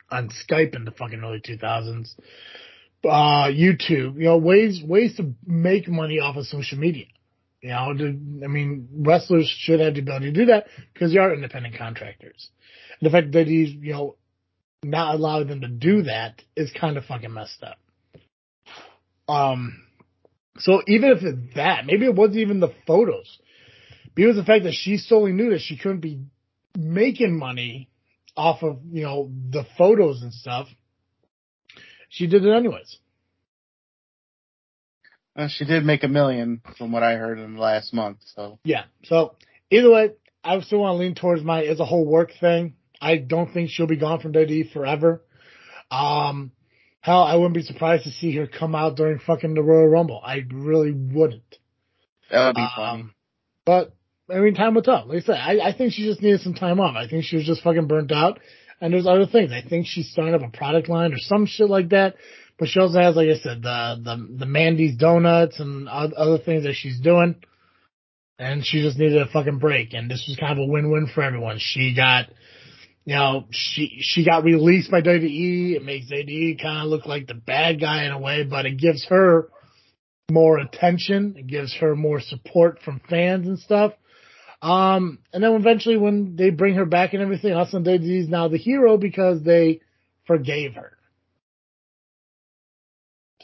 on 0.09 0.29
Skype 0.29 0.75
in 0.75 0.83
the 0.83 0.91
fucking 0.91 1.21
early 1.23 1.39
2000s. 1.39 2.15
Uh, 3.03 3.49
YouTube, 3.51 4.15
you 4.15 4.25
know, 4.25 4.37
ways, 4.37 4.81
ways 4.83 5.15
to 5.17 5.33
make 5.45 5.87
money 5.87 6.19
off 6.19 6.37
of 6.37 6.45
social 6.47 6.79
media. 6.79 7.05
You 7.61 7.69
know, 7.69 7.93
to, 7.95 8.05
I 8.43 8.47
mean, 8.47 8.87
wrestlers 8.91 9.47
should 9.47 9.79
have 9.79 9.93
the 9.93 10.01
ability 10.01 10.31
to 10.31 10.39
do 10.39 10.45
that 10.47 10.65
because 10.93 11.13
they 11.13 11.19
are 11.19 11.33
independent 11.33 11.77
contractors. 11.77 12.49
And 12.99 13.07
the 13.07 13.11
fact 13.11 13.31
that 13.33 13.45
he's, 13.45 13.69
you 13.69 13.93
know, 13.93 14.15
not 14.83 15.15
allowing 15.15 15.47
them 15.47 15.61
to 15.61 15.67
do 15.67 16.03
that 16.03 16.41
is 16.55 16.71
kind 16.79 16.97
of 16.97 17.05
fucking 17.05 17.33
messed 17.33 17.63
up. 17.63 17.77
Um, 19.27 19.84
so 20.57 20.81
even 20.87 21.11
if 21.11 21.23
it's 21.23 21.55
that, 21.55 21.85
maybe 21.85 22.05
it 22.05 22.15
wasn't 22.15 22.37
even 22.37 22.59
the 22.59 22.73
photos. 22.87 23.39
Maybe 24.15 24.23
it 24.23 24.27
was 24.27 24.37
the 24.37 24.43
fact 24.43 24.63
that 24.63 24.73
she 24.73 24.97
solely 24.97 25.31
knew 25.31 25.51
that 25.51 25.61
she 25.61 25.77
couldn't 25.77 25.99
be 25.99 26.21
making 26.77 27.37
money 27.37 27.89
off 28.35 28.63
of, 28.63 28.79
you 28.89 29.03
know, 29.03 29.31
the 29.49 29.65
photos 29.77 30.21
and 30.21 30.33
stuff, 30.33 30.67
she 32.09 32.27
did 32.27 32.45
it 32.45 32.51
anyways. 32.51 32.97
Uh, 35.35 35.47
she 35.49 35.65
did 35.65 35.83
make 35.83 36.03
a 36.03 36.07
million 36.07 36.61
from 36.77 36.91
what 36.91 37.03
I 37.03 37.15
heard 37.15 37.39
in 37.39 37.55
the 37.55 37.61
last 37.61 37.93
month, 37.93 38.19
so. 38.35 38.59
Yeah. 38.63 38.85
So 39.03 39.35
either 39.69 39.91
way, 39.91 40.11
I 40.43 40.59
still 40.61 40.79
want 40.79 40.95
to 40.95 40.99
lean 40.99 41.15
towards 41.15 41.43
my 41.43 41.63
as 41.63 41.79
a 41.79 41.85
whole 41.85 42.05
work 42.05 42.31
thing. 42.39 42.75
I 43.01 43.17
don't 43.17 43.51
think 43.51 43.69
she'll 43.69 43.87
be 43.87 43.97
gone 43.97 44.21
from 44.21 44.31
WWE 44.31 44.71
forever. 44.71 45.21
Um, 45.91 46.51
hell, 47.05 47.21
I 47.21 47.35
wouldn't 47.35 47.53
be 47.53 47.61
surprised 47.61 48.05
to 48.05 48.09
see 48.09 48.35
her 48.37 48.47
come 48.47 48.73
out 48.73 48.95
during 48.95 49.19
fucking 49.19 49.53
the 49.53 49.61
Royal 49.61 49.87
Rumble. 49.87 50.19
I 50.25 50.41
really 50.51 50.91
wouldn't. 50.91 51.43
That 52.31 52.47
would 52.47 52.55
be 52.55 52.61
um, 52.61 52.69
funny. 52.75 53.03
But 53.63 53.93
I 54.35 54.39
mean, 54.39 54.55
time 54.55 54.73
will 54.73 54.81
tell. 54.81 55.05
Like 55.07 55.17
I 55.17 55.25
said, 55.25 55.35
I, 55.35 55.69
I 55.69 55.77
think 55.77 55.93
she 55.93 56.03
just 56.03 56.23
needed 56.23 56.41
some 56.41 56.55
time 56.55 56.79
off. 56.79 56.95
I 56.95 57.07
think 57.07 57.23
she 57.23 57.35
was 57.35 57.45
just 57.45 57.61
fucking 57.61 57.87
burnt 57.87 58.11
out. 58.11 58.39
And 58.81 58.91
there's 58.91 59.05
other 59.05 59.27
things. 59.27 59.51
I 59.51 59.61
think 59.61 59.85
she's 59.87 60.09
starting 60.09 60.33
up 60.33 60.41
a 60.41 60.49
product 60.49 60.89
line 60.89 61.13
or 61.13 61.19
some 61.19 61.45
shit 61.45 61.69
like 61.69 61.89
that. 61.89 62.15
But 62.57 62.69
she 62.69 62.79
also 62.79 62.99
has, 62.99 63.15
like 63.15 63.29
I 63.29 63.37
said, 63.37 63.61
the 63.61 64.01
the 64.03 64.37
the 64.39 64.45
Mandy's 64.47 64.97
donuts 64.97 65.59
and 65.59 65.87
other 65.87 66.39
things 66.39 66.63
that 66.63 66.73
she's 66.73 66.99
doing. 66.99 67.35
And 68.39 68.65
she 68.65 68.81
just 68.81 68.97
needed 68.97 69.21
a 69.21 69.27
fucking 69.27 69.59
break. 69.59 69.93
And 69.93 70.09
this 70.09 70.25
was 70.27 70.37
kind 70.37 70.53
of 70.53 70.57
a 70.57 70.71
win-win 70.71 71.07
for 71.13 71.21
everyone. 71.21 71.57
She 71.59 71.93
got, 71.95 72.25
you 73.05 73.13
know, 73.13 73.45
she 73.51 73.99
she 74.01 74.25
got 74.25 74.43
released 74.43 74.89
by 74.89 75.01
WWE. 75.01 75.75
It 75.75 75.83
makes 75.83 76.11
WWE 76.11 76.61
kind 76.61 76.83
of 76.83 76.87
look 76.87 77.05
like 77.05 77.27
the 77.27 77.35
bad 77.35 77.79
guy 77.79 78.05
in 78.05 78.11
a 78.11 78.19
way, 78.19 78.43
but 78.43 78.65
it 78.65 78.77
gives 78.77 79.05
her 79.05 79.49
more 80.31 80.57
attention. 80.57 81.35
It 81.37 81.45
gives 81.45 81.75
her 81.75 81.95
more 81.95 82.19
support 82.19 82.81
from 82.83 82.99
fans 83.07 83.47
and 83.47 83.59
stuff. 83.59 83.93
Um, 84.61 85.19
and 85.31 85.43
then 85.43 85.53
eventually 85.53 85.97
when 85.97 86.35
they 86.35 86.49
bring 86.49 86.75
her 86.75 86.85
back 86.85 87.13
and 87.13 87.21
everything, 87.21 87.53
Austin 87.53 87.83
Daisy 87.83 88.19
is 88.19 88.27
now 88.27 88.47
the 88.47 88.57
hero 88.57 88.97
because 88.97 89.43
they 89.43 89.81
forgave 90.25 90.73
her. 90.73 90.97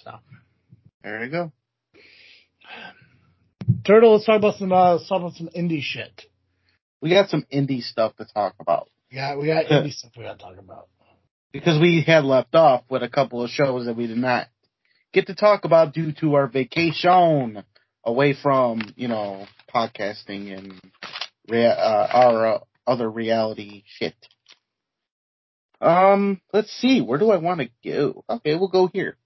So. 0.03 0.15
There 1.03 1.23
you 1.23 1.29
go. 1.29 1.51
Turtle, 3.85 4.13
let's 4.13 4.25
talk 4.25 4.37
about 4.37 4.55
some 4.55 4.71
uh, 4.71 4.93
let's 4.93 5.07
talk 5.07 5.21
about 5.21 5.33
some 5.33 5.49
indie 5.55 5.81
shit. 5.83 6.23
We 7.01 7.11
got 7.11 7.29
some 7.29 7.45
indie 7.53 7.81
stuff 7.81 8.15
to 8.17 8.25
talk 8.25 8.55
about 8.59 8.89
Yeah, 9.11 9.35
we 9.35 9.47
got 9.47 9.65
indie 9.65 9.91
stuff 9.91 10.11
we 10.17 10.23
got 10.23 10.39
to 10.39 10.45
talk 10.45 10.57
about. 10.57 10.87
because 11.51 11.79
we 11.79 12.01
had 12.05 12.23
left 12.23 12.55
off 12.55 12.83
with 12.89 13.03
a 13.03 13.09
couple 13.09 13.43
of 13.43 13.49
shows 13.49 13.85
that 13.85 13.97
we 13.97 14.07
did 14.07 14.17
not 14.17 14.47
get 15.13 15.27
to 15.27 15.35
talk 15.35 15.65
about 15.65 15.93
due 15.93 16.13
to 16.13 16.35
our 16.35 16.47
vacation 16.47 17.63
away 18.03 18.33
from 18.33 18.81
you 18.95 19.07
know 19.07 19.45
podcasting 19.73 20.57
and 20.57 20.73
rea- 21.49 21.65
uh, 21.65 22.07
our 22.11 22.47
uh, 22.47 22.59
other 22.87 23.09
reality 23.09 23.83
shit. 23.85 24.15
Um, 25.81 26.39
let's 26.53 26.71
see, 26.79 27.01
where 27.01 27.19
do 27.19 27.31
I 27.31 27.37
want 27.37 27.61
to 27.61 27.69
go? 27.83 28.23
Okay, 28.29 28.55
we'll 28.55 28.67
go 28.69 28.87
here. 28.87 29.17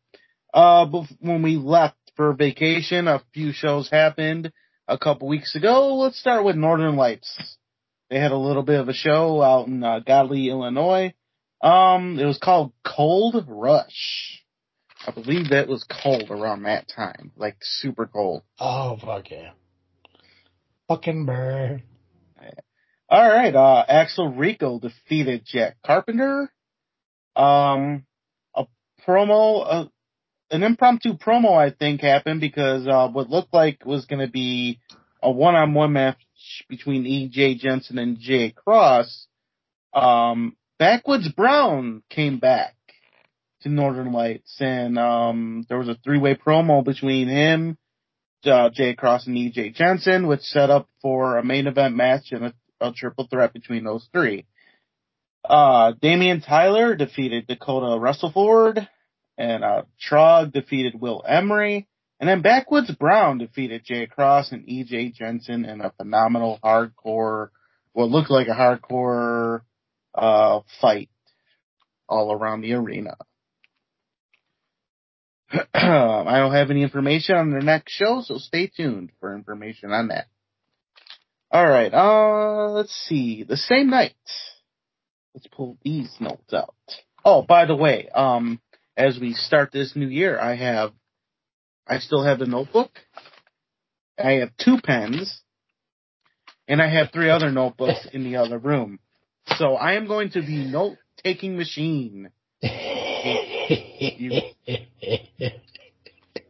Uh, 0.54 0.86
when 1.20 1.42
we 1.44 1.58
left 1.58 1.98
for 2.16 2.34
vacation, 2.34 3.08
a 3.10 3.22
few 3.34 3.52
shows 3.52 3.90
happened 3.90 4.52
a 4.88 4.98
couple 4.98 5.28
weeks 5.28 5.56
ago. 5.56 5.96
Let's 5.96 6.18
start 6.18 6.46
with 6.46 6.56
Northern 6.56 6.96
Lights. 6.96 7.58
They 8.10 8.20
had 8.20 8.32
a 8.32 8.38
little 8.38 8.64
bit 8.64 8.80
of 8.80 8.90
a 8.90 8.94
show 8.94 9.42
out 9.42 9.68
in 9.68 9.84
uh, 9.84 10.00
Godley, 10.00 10.50
Illinois. 10.50 11.14
Um, 11.62 12.20
it 12.20 12.26
was 12.26 12.38
called 12.38 12.74
Cold 12.84 13.44
Rush. 13.48 14.44
I 15.08 15.12
believe 15.12 15.50
that 15.50 15.68
was 15.68 15.84
cold 15.84 16.30
around 16.30 16.64
that 16.64 16.88
time, 16.88 17.32
like 17.36 17.58
super 17.62 18.08
cold. 18.08 18.44
Oh 18.60 18.98
fuck 18.98 19.30
yeah. 19.30 19.52
Fucking 20.88 21.26
burr. 21.26 21.82
All 23.08 23.30
right, 23.30 23.56
uh, 23.56 23.86
Axel 23.88 24.30
Rico 24.30 24.80
defeated 24.80 25.44
Jack 25.46 25.78
Carpenter. 25.86 26.52
Um, 27.36 28.06
a 28.56 28.66
promo, 29.08 29.64
uh, 29.64 29.86
an 30.50 30.64
impromptu 30.64 31.14
promo, 31.14 31.56
I 31.56 31.70
think, 31.70 32.02
happened 32.02 32.42
because 32.42 32.88
uh, 32.88 33.08
what 33.10 33.30
looked 33.30 33.54
like 33.54 33.86
was 33.86 34.06
going 34.06 34.26
to 34.26 34.32
be 34.32 34.80
a 35.22 35.30
one-on-one 35.30 35.94
match 35.94 36.18
between 36.70 37.04
EJ 37.04 37.60
Jensen 37.60 37.98
and 37.98 38.20
Jay 38.20 38.52
Cross. 38.52 39.28
Um, 39.94 40.56
Backwoods 40.78 41.30
Brown 41.30 42.04
came 42.10 42.40
back 42.40 42.76
to 43.62 43.70
Northern 43.70 44.12
Lights, 44.12 44.58
and 44.60 45.00
um, 45.00 45.66
there 45.70 45.78
was 45.78 45.88
a 45.88 45.98
three-way 46.04 46.36
promo 46.36 46.84
between 46.84 47.28
him, 47.28 47.78
uh, 48.46 48.70
Jay 48.70 48.94
Cross, 48.94 49.28
and 49.28 49.38
EJ 49.38 49.76
Jensen, 49.76 50.28
which 50.28 50.42
set 50.42 50.70
up 50.70 50.90
for 51.02 51.38
a 51.38 51.44
main 51.44 51.68
event 51.68 51.96
match 51.96 52.32
and 52.32 52.46
a 52.46 52.54
a 52.82 52.92
triple 52.92 53.28
threat 53.28 53.54
between 53.54 53.84
those 53.84 54.08
three. 54.12 54.46
Uh, 55.44 55.94
Damian 56.02 56.42
Tyler 56.42 56.96
defeated 56.96 57.48
Dakota 57.48 58.00
Russellford, 58.00 58.88
and 59.38 59.64
uh, 59.64 59.84
Trog 60.10 60.52
defeated 60.52 61.00
Will 61.00 61.24
Emery, 61.28 61.88
and 62.20 62.30
then 62.30 62.42
Backwoods 62.42 62.92
Brown 62.92 63.38
defeated 63.38 63.84
Jay 63.86 64.06
Cross 64.06 64.52
and 64.52 64.68
EJ 64.68 65.14
Jensen 65.16 65.66
in 65.66 65.82
a 65.82 65.92
phenomenal 65.92 66.60
hardcore, 66.64 67.50
what 67.94 68.10
looked 68.10 68.32
like 68.32 68.48
a 68.48 68.52
hardcore 68.52 69.62
uh, 70.14 70.62
fight 70.82 71.10
all 72.08 72.32
around 72.32 72.62
the 72.62 72.74
arena. 72.74 73.16
I 75.74 76.38
don't 76.40 76.54
have 76.54 76.72
any 76.72 76.84
information 76.84 77.36
on 77.36 77.52
their 77.52 77.62
next 77.62 77.94
show, 77.94 78.22
so 78.24 78.38
stay 78.38 78.68
tuned 78.68 79.12
for 79.20 79.36
information 79.36 79.92
on 79.92 80.08
that. 80.08 80.28
All 81.52 81.68
right. 81.68 81.94
Uh, 81.94 82.72
let's 82.72 82.94
see. 83.08 83.44
The 83.44 83.58
same 83.58 83.90
night. 83.90 84.16
Let's 85.34 85.48
pull 85.48 85.78
these 85.84 86.14
notes 86.20 86.54
out. 86.54 86.76
Oh, 87.24 87.42
by 87.42 87.66
the 87.66 87.76
way, 87.76 88.10
um, 88.10 88.60
as 88.98 89.20
we 89.20 89.34
start 89.34 89.72
this 89.72 89.96
new 89.96 90.08
year, 90.08 90.40
I 90.40 90.56
have, 90.56 90.92
I 91.88 92.00
still 92.00 92.24
have 92.24 92.40
the 92.40 92.46
notebook. 92.46 92.92
I 94.18 94.34
have 94.34 94.50
two 94.58 94.78
pens, 94.84 95.42
and 96.68 96.82
I 96.82 96.88
have 96.88 97.12
three 97.12 97.30
other 97.30 97.52
notebooks 97.52 98.08
in 98.12 98.24
the 98.24 98.38
other 98.38 98.58
room. 98.58 99.00
So 99.58 99.76
I 99.76 99.94
am 99.94 100.08
going 100.08 100.32
to 100.32 100.42
be 100.42 100.66
note 100.66 100.98
taking 101.24 101.58
machine. 101.58 102.32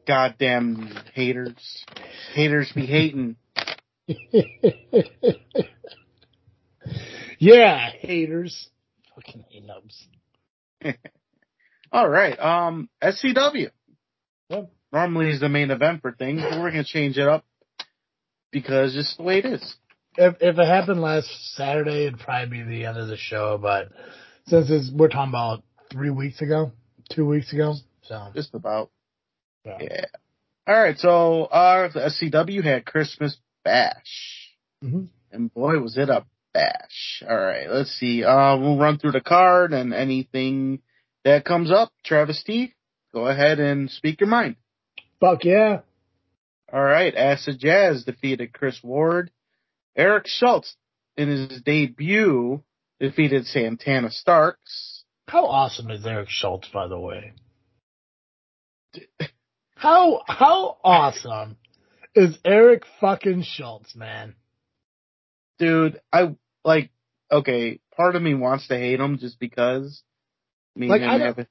Goddamn 0.08 0.98
haters. 1.14 1.86
Haters 2.34 2.72
be 2.74 2.86
hating. 2.86 3.36
yeah, 7.40 7.90
haters. 8.00 8.70
Fucking 9.16 9.46
hate 9.50 9.66
nubs. 9.66 10.08
All 11.92 12.08
right. 12.08 12.40
Um, 12.40 12.90
SCW. 13.02 13.72
Yep. 14.50 14.72
Normally 14.96 15.30
is 15.32 15.42
the 15.42 15.50
main 15.50 15.72
event 15.72 16.02
for 16.02 16.14
things, 16.14 16.42
but 16.42 16.58
we're 16.58 16.72
gonna 16.72 16.86
change 16.86 17.18
it 17.18 17.28
up 17.28 17.44
because 18.50 18.96
it's 18.96 19.18
the 19.18 19.24
way 19.24 19.40
it 19.40 19.46
is. 19.46 19.76
If 20.18 20.36
if 20.40 20.58
it 20.58 20.66
happened 20.66 21.02
last 21.02 21.28
Saturday, 21.56 22.06
it'd 22.08 22.18
probably 22.22 22.60
be 22.60 22.64
the 22.64 22.86
end 22.86 22.98
of 22.98 23.10
the 23.10 23.18
show. 23.18 23.58
But 23.62 23.90
since 24.48 24.70
it's, 24.70 24.90
we're 24.96 25.10
talking 25.10 25.32
about 25.34 25.64
three 25.92 26.12
weeks 26.12 26.42
ago, 26.42 26.72
two 27.10 27.26
weeks 27.26 27.52
ago, 27.52 27.74
so 28.04 28.28
Just 28.34 28.54
about. 28.54 28.90
yeah. 29.66 29.80
Yeah. 29.82 30.06
All 30.66 30.82
right. 30.82 30.98
So, 30.98 31.50
our 31.52 31.90
SCW 31.90 32.64
had 32.64 32.86
Christmas 32.86 33.36
Bash, 33.66 34.56
Mhm. 34.82 35.10
and 35.34 35.54
boy, 35.54 35.78
was 35.80 35.98
it 35.98 36.08
a 36.08 36.26
bash. 36.54 37.22
All 37.28 37.36
right. 37.36 37.70
Let's 37.70 37.92
see. 37.92 38.24
Uh, 38.24 38.56
we'll 38.56 38.78
run 38.78 38.98
through 38.98 39.12
the 39.12 39.20
card 39.20 39.74
and 39.74 39.94
anything 39.94 40.80
that 41.26 41.44
comes 41.44 41.70
up. 41.70 41.92
Travis 42.06 42.42
T, 42.46 42.74
go 43.14 43.28
ahead 43.28 43.60
and 43.60 43.92
speak 43.92 44.22
your 44.22 44.30
mind. 44.30 44.56
Fuck 45.20 45.44
yeah. 45.46 45.80
All 46.72 46.84
right, 46.84 47.14
Acid 47.16 47.60
Jazz 47.60 48.04
defeated 48.04 48.54
Chris 48.54 48.80
Ward. 48.84 49.32
Eric 49.96 50.26
Schultz, 50.28 50.76
in 51.16 51.30
his 51.30 51.62
debut, 51.62 52.62
defeated 53.00 53.46
Santana 53.46 54.12
Starks. 54.12 55.04
How 55.28 55.46
awesome 55.46 55.90
is 55.90 56.06
Eric 56.06 56.30
Schultz, 56.30 56.68
by 56.70 56.88
the 56.88 57.00
way? 57.00 57.34
How 59.78 60.22
how 60.26 60.78
awesome 60.84 61.58
is 62.16 62.38
Eric 62.46 62.84
fucking 63.02 63.44
Schultz, 63.44 63.94
man? 63.96 64.36
Dude, 65.60 66.00
I 66.14 66.36
like. 66.64 66.92
Okay, 67.32 67.80
part 67.96 68.16
of 68.16 68.22
me 68.22 68.36
wants 68.36 68.68
to 68.70 68.78
hate 68.78 69.00
him 69.00 69.18
just 69.18 69.38
because. 69.40 70.02
Me 70.78 70.88
Like, 70.88 71.02
and 71.02 71.10
I 71.12 71.14
him 71.16 71.20
don't- 71.20 71.28
have 71.28 71.40
a- 71.40 71.48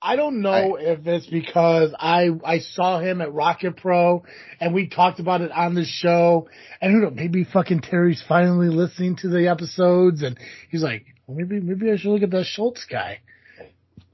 I 0.00 0.16
don't 0.16 0.42
know 0.42 0.76
if 0.76 1.06
it's 1.06 1.26
because 1.26 1.94
I 1.98 2.28
I 2.44 2.58
saw 2.58 3.00
him 3.00 3.20
at 3.20 3.32
Rocket 3.32 3.76
Pro 3.76 4.24
and 4.60 4.74
we 4.74 4.88
talked 4.88 5.20
about 5.20 5.40
it 5.40 5.50
on 5.50 5.74
the 5.74 5.84
show 5.84 6.48
and 6.80 6.92
who 6.92 7.00
knows 7.00 7.12
maybe 7.14 7.44
fucking 7.44 7.80
Terry's 7.80 8.22
finally 8.26 8.68
listening 8.68 9.16
to 9.16 9.28
the 9.28 9.48
episodes 9.48 10.22
and 10.22 10.38
he's 10.70 10.82
like 10.82 11.06
well, 11.26 11.36
maybe 11.38 11.60
maybe 11.60 11.90
I 11.90 11.96
should 11.96 12.10
look 12.10 12.22
at 12.22 12.30
that 12.30 12.44
Schultz 12.44 12.84
guy 12.84 13.20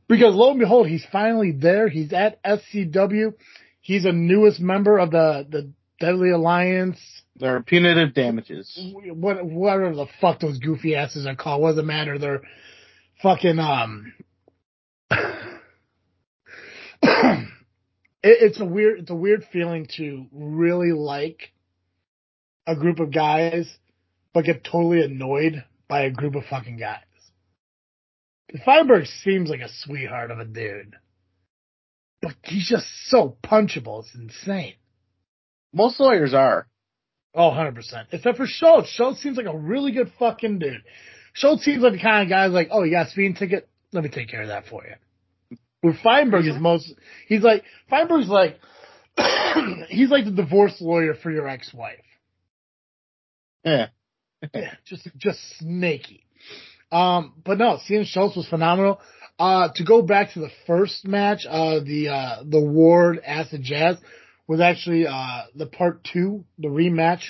because 0.08 0.34
lo 0.34 0.50
and 0.50 0.60
behold 0.60 0.86
he's 0.86 1.04
finally 1.10 1.52
there 1.52 1.88
he's 1.88 2.12
at 2.12 2.42
SCW 2.42 3.34
he's 3.80 4.04
a 4.04 4.12
newest 4.12 4.60
member 4.60 4.98
of 4.98 5.10
the 5.10 5.46
the 5.50 5.72
Deadly 5.98 6.30
Alliance 6.30 6.98
there 7.36 7.56
are 7.56 7.62
punitive 7.62 8.14
damages. 8.14 8.78
what 8.94 9.44
whatever 9.44 9.94
the 9.94 10.06
fuck 10.20 10.40
those 10.40 10.58
goofy 10.58 10.94
asses 10.94 11.26
are 11.26 11.34
called. 11.34 11.62
What 11.62 11.70
does 11.70 11.78
it 11.78 11.86
matter? 11.86 12.18
They're 12.18 12.42
fucking 13.22 13.58
um. 13.58 14.12
it, 17.02 17.48
it's 18.22 18.60
a 18.60 18.64
weird 18.64 19.00
it's 19.00 19.10
a 19.10 19.14
weird 19.14 19.44
feeling 19.52 19.88
to 19.96 20.26
really 20.32 20.92
like 20.92 21.52
a 22.66 22.76
group 22.76 23.00
of 23.00 23.12
guys, 23.12 23.70
but 24.32 24.44
get 24.44 24.64
totally 24.64 25.02
annoyed 25.02 25.64
by 25.88 26.02
a 26.02 26.10
group 26.10 26.34
of 26.34 26.44
fucking 26.44 26.78
guys. 26.78 27.00
Feinberg 28.64 29.06
seems 29.06 29.48
like 29.48 29.60
a 29.60 29.68
sweetheart 29.68 30.30
of 30.30 30.38
a 30.38 30.44
dude, 30.44 30.94
but 32.20 32.34
he's 32.42 32.68
just 32.68 32.86
so 33.08 33.36
punchable. 33.42 34.00
It's 34.00 34.14
insane. 34.14 34.74
Most 35.72 35.98
lawyers 35.98 36.34
are. 36.34 36.68
Oh, 37.34 37.50
100%. 37.50 38.06
Except 38.12 38.36
for 38.36 38.46
Schultz. 38.46 38.90
Schultz 38.90 39.22
seems 39.22 39.38
like 39.38 39.46
a 39.46 39.56
really 39.56 39.92
good 39.92 40.12
fucking 40.18 40.58
dude. 40.58 40.82
Schultz 41.32 41.64
seems 41.64 41.82
like 41.82 41.94
the 41.94 41.98
kind 41.98 42.24
of 42.24 42.28
guy 42.28 42.44
who's 42.44 42.52
like, 42.52 42.68
oh, 42.70 42.82
you 42.82 42.90
got 42.90 43.06
a 43.06 43.10
speeding 43.10 43.34
ticket? 43.34 43.68
Let 43.92 44.04
me 44.04 44.10
take 44.10 44.28
care 44.28 44.42
of 44.42 44.48
that 44.48 44.66
for 44.66 44.84
you. 44.84 44.94
Where 45.82 45.98
Feinberg 46.02 46.46
is 46.46 46.58
most, 46.58 46.94
he's 47.26 47.42
like, 47.42 47.64
Feinberg's 47.90 48.28
like, 48.28 48.58
he's 49.88 50.10
like 50.10 50.24
the 50.24 50.30
divorce 50.30 50.80
lawyer 50.80 51.14
for 51.14 51.30
your 51.30 51.46
ex-wife. 51.48 51.98
Yeah. 53.64 53.88
Yeah, 54.52 54.74
just, 54.84 55.08
just 55.18 55.38
snaky. 55.60 56.24
Um, 56.90 57.34
but 57.44 57.58
no, 57.58 57.78
seeing 57.86 58.04
Schultz 58.04 58.34
was 58.34 58.48
phenomenal. 58.48 59.00
Uh, 59.38 59.68
to 59.76 59.84
go 59.84 60.02
back 60.02 60.32
to 60.32 60.40
the 60.40 60.50
first 60.66 61.06
match, 61.06 61.46
uh, 61.48 61.78
the, 61.78 62.08
uh, 62.08 62.42
the 62.44 62.60
Ward 62.60 63.20
Acid 63.24 63.62
Jazz 63.62 63.98
was 64.48 64.60
actually, 64.60 65.06
uh, 65.06 65.42
the 65.54 65.66
part 65.66 66.02
two, 66.02 66.44
the 66.58 66.66
rematch. 66.66 67.22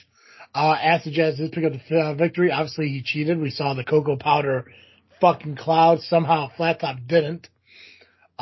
Uh, 0.54 0.74
Acid 0.80 1.12
Jazz 1.12 1.36
did 1.36 1.52
pick 1.52 1.64
up 1.64 1.72
the 1.72 1.96
uh, 1.98 2.14
victory. 2.14 2.50
Obviously 2.50 2.88
he 2.88 3.02
cheated. 3.02 3.38
We 3.38 3.50
saw 3.50 3.74
the 3.74 3.84
cocoa 3.84 4.16
powder 4.16 4.72
fucking 5.20 5.56
cloud. 5.56 6.00
Somehow 6.00 6.50
Flat 6.56 6.80
Top 6.80 6.96
didn't. 7.06 7.48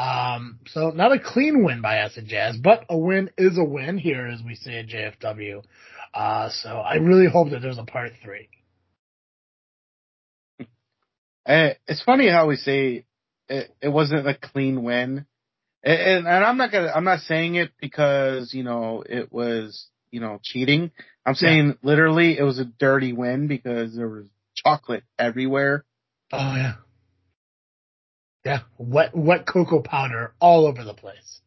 Um, 0.01 0.61
so 0.69 0.91
not 0.91 1.13
a 1.13 1.21
clean 1.21 1.63
win 1.63 1.83
by 1.83 1.97
Acid 1.97 2.27
Jazz, 2.27 2.57
but 2.57 2.85
a 2.89 2.97
win 2.97 3.31
is 3.37 3.59
a 3.59 3.65
win 3.65 3.99
here, 3.99 4.27
as 4.27 4.41
we 4.43 4.55
say 4.55 4.79
at 4.79 4.87
JFW. 4.87 5.63
Uh, 6.15 6.49
so 6.51 6.71
I 6.71 6.95
really 6.95 7.29
hope 7.29 7.51
that 7.51 7.61
there's 7.61 7.79
a 7.79 7.85
part 7.85 8.13
three. 8.23 8.49
Eh, 11.47 11.75
it's 11.87 12.03
funny 12.03 12.29
how 12.29 12.47
we 12.47 12.57
say 12.57 13.05
it, 13.49 13.75
it 13.83 13.89
wasn't 13.89 14.27
a 14.27 14.35
clean 14.35 14.83
win. 14.83 15.27
And, 15.83 16.27
and 16.27 16.45
I'm 16.45 16.57
not 16.57 16.73
gonna, 16.73 16.93
I'm 16.95 17.05
not 17.05 17.21
saying 17.21 17.57
it 17.57 17.73
because, 17.81 18.55
you 18.55 18.63
know, 18.63 19.03
it 19.07 19.33
was, 19.33 19.87
you 20.11 20.21
know, 20.21 20.39
cheating. 20.43 20.93
I'm 21.27 21.35
saying 21.35 21.67
yeah. 21.67 21.75
literally 21.83 22.39
it 22.39 22.43
was 22.43 22.59
a 22.59 22.65
dirty 22.65 23.13
win 23.13 23.49
because 23.49 23.97
there 23.97 24.09
was 24.09 24.27
chocolate 24.55 25.05
everywhere. 25.19 25.85
Oh 26.33 26.55
yeah. 26.55 26.75
Yeah. 28.45 28.61
Wet, 28.79 29.15
wet 29.15 29.47
cocoa 29.47 29.83
powder 29.83 30.35
all 30.41 30.67
over 30.67 30.85
the 30.85 30.95
place. 30.95 31.41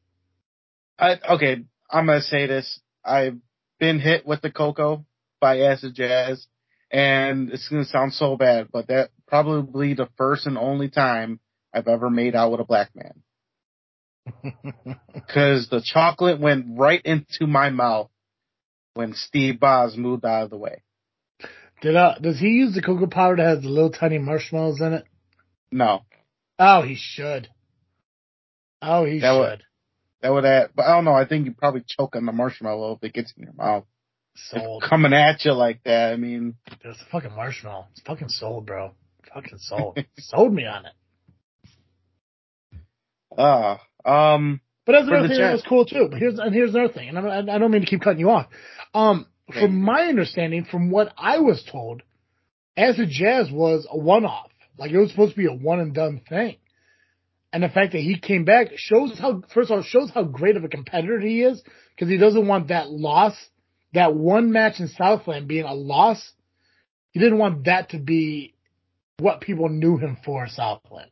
I, 0.97 1.17
okay. 1.31 1.63
I'm 1.89 2.05
gonna 2.05 2.21
say 2.21 2.47
this. 2.47 2.79
I've 3.03 3.37
been 3.79 3.99
hit 3.99 4.25
with 4.25 4.41
the 4.41 4.51
cocoa 4.51 5.05
by 5.39 5.59
Acid 5.59 5.95
Jazz 5.95 6.47
and 6.93 7.51
it's 7.51 7.67
gonna 7.67 7.85
sound 7.85 8.13
so 8.13 8.37
bad, 8.37 8.67
but 8.71 8.87
that 8.87 9.09
probably 9.27 9.95
the 9.95 10.07
first 10.15 10.45
and 10.45 10.57
only 10.57 10.89
time 10.89 11.39
I've 11.73 11.87
ever 11.87 12.09
made 12.09 12.35
out 12.35 12.51
with 12.51 12.61
a 12.61 12.65
black 12.65 12.91
man. 12.95 13.23
Cause 15.33 15.67
the 15.69 15.81
chocolate 15.83 16.39
went 16.39 16.77
right 16.77 17.01
into 17.03 17.47
my 17.47 17.71
mouth 17.71 18.09
when 18.93 19.13
Steve 19.15 19.59
Boz 19.59 19.97
moved 19.97 20.23
out 20.23 20.43
of 20.43 20.49
the 20.51 20.57
way. 20.57 20.83
Did 21.81 21.95
uh 21.95 22.15
does 22.21 22.39
he 22.39 22.49
use 22.49 22.75
the 22.75 22.81
cocoa 22.81 23.07
powder 23.07 23.37
that 23.37 23.55
has 23.55 23.61
the 23.61 23.69
little 23.69 23.91
tiny 23.91 24.19
marshmallows 24.19 24.79
in 24.79 24.93
it? 24.93 25.05
No. 25.71 26.03
Oh, 26.59 26.81
he 26.81 26.95
should. 26.95 27.49
Oh, 28.81 29.05
he 29.05 29.19
that 29.19 29.33
should. 29.33 29.39
Would, 29.39 29.63
that 30.21 30.29
would 30.29 30.45
add, 30.45 30.69
but 30.75 30.85
I 30.85 30.95
don't 30.95 31.05
know. 31.05 31.13
I 31.13 31.25
think 31.25 31.45
you 31.45 31.53
probably 31.53 31.83
choke 31.87 32.15
on 32.15 32.25
the 32.25 32.31
marshmallow 32.31 32.93
if 32.93 33.03
it 33.03 33.13
gets 33.13 33.33
in 33.37 33.43
your 33.43 33.53
mouth. 33.53 33.85
Sold. 34.35 34.83
coming 34.89 35.13
at 35.13 35.45
you 35.45 35.53
like 35.53 35.83
that, 35.83 36.11
I 36.11 36.15
mean. 36.15 36.55
It's 36.83 37.01
a 37.01 37.05
fucking 37.11 37.35
marshmallow. 37.35 37.87
It's 37.91 38.01
fucking 38.01 38.29
sold, 38.29 38.65
bro. 38.65 38.93
Fucking 39.33 39.59
sold. 39.59 39.99
sold 40.17 40.53
me 40.53 40.65
on 40.65 40.85
it. 40.85 42.79
Ah, 43.37 43.81
uh, 44.05 44.09
um. 44.09 44.61
But 44.85 44.93
that's 44.93 45.07
another 45.07 45.27
thing 45.27 45.37
that 45.37 45.53
was 45.53 45.63
cool 45.67 45.85
too. 45.85 46.07
But 46.09 46.19
here's 46.19 46.39
and 46.39 46.53
here's 46.53 46.73
another 46.73 46.91
thing, 46.91 47.09
and 47.09 47.17
I, 47.17 47.55
I 47.55 47.57
don't 47.57 47.71
mean 47.71 47.81
to 47.81 47.87
keep 47.87 48.01
cutting 48.01 48.19
you 48.19 48.29
off. 48.29 48.47
Um, 48.93 49.27
from 49.51 49.81
my 49.81 50.03
understanding, 50.03 50.65
from 50.65 50.89
what 50.89 51.13
I 51.17 51.39
was 51.39 51.63
told, 51.69 52.01
Acid 52.75 53.09
Jazz 53.09 53.51
was 53.51 53.87
a 53.89 53.97
one-off. 53.97 54.51
Like 54.77 54.91
it 54.91 54.97
was 54.97 55.09
supposed 55.11 55.31
to 55.31 55.37
be 55.37 55.47
a 55.47 55.53
one 55.53 55.79
and 55.79 55.93
done 55.93 56.21
thing. 56.27 56.57
And 57.51 57.61
the 57.61 57.69
fact 57.69 57.91
that 57.91 57.99
he 58.01 58.17
came 58.17 58.45
back 58.45 58.69
shows 58.75 59.17
how, 59.19 59.43
first 59.53 59.69
of 59.69 59.77
all, 59.77 59.83
shows 59.83 60.09
how 60.09 60.23
great 60.23 60.57
of 60.57 60.63
a 60.63 60.69
competitor 60.69 61.19
he 61.19 61.43
is 61.43 61.61
because 61.95 62.09
he 62.09 62.17
doesn't 62.17 62.47
want 62.47 62.69
that 62.69 62.89
loss, 62.89 63.35
that 63.93 64.15
one 64.15 64.51
match 64.51 64.79
in 64.79 64.87
Southland 64.87 65.47
being 65.47 65.65
a 65.65 65.73
loss. 65.73 66.31
He 67.11 67.19
didn't 67.19 67.37
want 67.37 67.65
that 67.65 67.89
to 67.89 67.99
be 67.99 68.55
what 69.19 69.41
people 69.41 69.69
knew 69.69 69.97
him 69.97 70.17
for 70.25 70.47
Southland. 70.47 71.11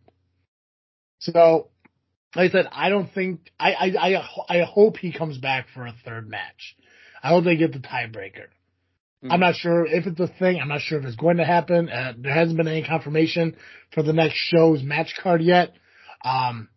So 1.19 1.69
like 2.36 2.50
I 2.50 2.52
said, 2.52 2.67
I 2.71 2.89
don't 2.89 3.13
think 3.13 3.52
I, 3.60 3.74
I 3.74 4.15
I 4.15 4.30
I 4.50 4.63
hope 4.63 4.97
he 4.97 5.12
comes 5.12 5.38
back 5.38 5.67
for 5.74 5.86
a 5.86 5.93
third 6.06 6.30
match. 6.30 6.76
I 7.21 7.30
hope 7.30 7.43
they 7.43 7.58
get 7.58 7.74
the 7.74 7.80
tiebreaker. 7.80 8.47
I'm 9.29 9.39
not 9.39 9.55
sure 9.55 9.86
if 9.86 10.07
it's 10.07 10.19
a 10.19 10.27
thing. 10.27 10.60
I'm 10.60 10.67
not 10.67 10.81
sure 10.81 10.97
if 10.97 11.05
it's 11.05 11.15
going 11.15 11.38
to 11.38 11.45
happen. 11.45 11.89
Uh, 11.89 12.13
there 12.17 12.34
hasn't 12.34 12.57
been 12.57 12.67
any 12.67 12.84
confirmation 12.84 13.55
for 13.93 14.01
the 14.01 14.13
next 14.13 14.36
show's 14.36 14.81
match 14.81 15.15
card 15.21 15.41
yet. 15.41 15.73
Um, 16.25 16.69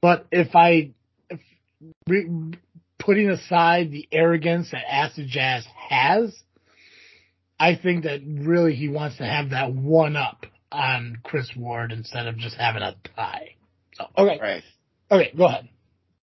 but 0.00 0.26
if 0.32 0.54
I, 0.54 0.92
if 1.28 1.40
re, 2.08 2.54
putting 2.98 3.28
aside 3.28 3.90
the 3.90 4.08
arrogance 4.12 4.70
that 4.70 4.82
Acid 4.90 5.26
Jazz 5.28 5.66
has, 5.90 6.34
I 7.58 7.76
think 7.76 8.04
that 8.04 8.20
really 8.24 8.74
he 8.74 8.88
wants 8.88 9.18
to 9.18 9.24
have 9.24 9.50
that 9.50 9.72
one 9.72 10.16
up 10.16 10.46
on 10.72 11.18
Chris 11.22 11.50
Ward 11.54 11.92
instead 11.92 12.26
of 12.26 12.38
just 12.38 12.56
having 12.56 12.82
a 12.82 12.96
tie. 13.14 13.56
So 13.94 14.06
okay, 14.16 14.38
right. 14.40 14.62
Okay, 15.10 15.32
go 15.36 15.46
ahead. 15.46 15.68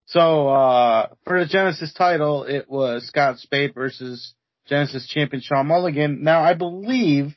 So, 0.07 0.49
uh, 0.49 1.09
for 1.25 1.41
the 1.41 1.47
Genesis 1.47 1.95
title, 1.95 2.45
it 2.45 2.69
was 2.69 3.07
Scott 3.07 3.39
Spade 3.39 3.73
versus 3.75 4.35
Genesis 4.67 5.07
champion 5.09 5.43
Sean 5.43 5.67
Mulligan. 5.67 6.23
Now, 6.23 6.43
I 6.43 6.55
believe 6.55 7.37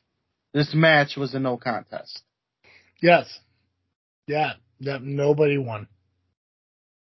this 0.53 0.73
match 0.73 1.17
was 1.17 1.33
a 1.33 1.39
no 1.39 1.57
contest. 1.57 2.21
Yes. 3.01 3.39
Yeah, 4.27 4.53
that 4.81 5.01
nobody 5.01 5.57
won. 5.57 5.87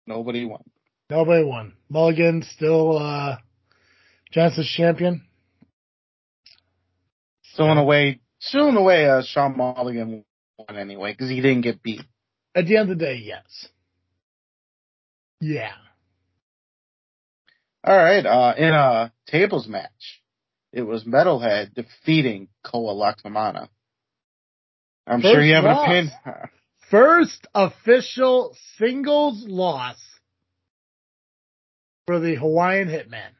Nobody 0.06 0.44
won. 0.44 0.62
Nobody 1.10 1.44
won. 1.44 1.74
Mulligan 1.88 2.42
still, 2.42 2.98
uh, 2.98 3.36
Genesis 4.32 4.68
champion. 4.76 5.22
So 7.54 7.70
in 7.70 7.78
a 7.78 7.84
way, 7.84 8.20
so 8.38 8.68
in 8.68 8.76
a 8.76 8.82
way, 8.82 9.08
uh, 9.08 9.22
Sean 9.24 9.56
Mulligan 9.56 10.24
won 10.58 10.76
anyway, 10.76 11.12
because 11.12 11.30
he 11.30 11.40
didn't 11.40 11.62
get 11.62 11.82
beat. 11.82 12.02
At 12.54 12.66
the 12.66 12.76
end 12.76 12.90
of 12.90 12.98
the 12.98 13.04
day, 13.04 13.20
yes. 13.24 13.68
Yeah. 15.40 15.72
All 17.84 17.96
right. 17.96 18.24
Uh, 18.24 18.54
in 18.56 18.68
a 18.68 19.12
tables 19.26 19.66
match, 19.68 20.22
it 20.72 20.82
was 20.82 21.04
Metalhead 21.04 21.74
defeating 21.74 22.48
Koa 22.64 22.94
Laksamana. 22.94 23.68
I'm 25.06 25.22
First 25.22 25.32
sure 25.34 25.42
you 25.42 25.54
have 25.54 25.64
loss. 25.64 25.78
an 25.88 25.92
opinion. 25.92 26.12
First 26.90 27.46
official 27.54 28.56
singles 28.78 29.44
loss 29.46 29.98
for 32.06 32.18
the 32.18 32.34
Hawaiian 32.34 32.88
Hitman. 32.88 33.30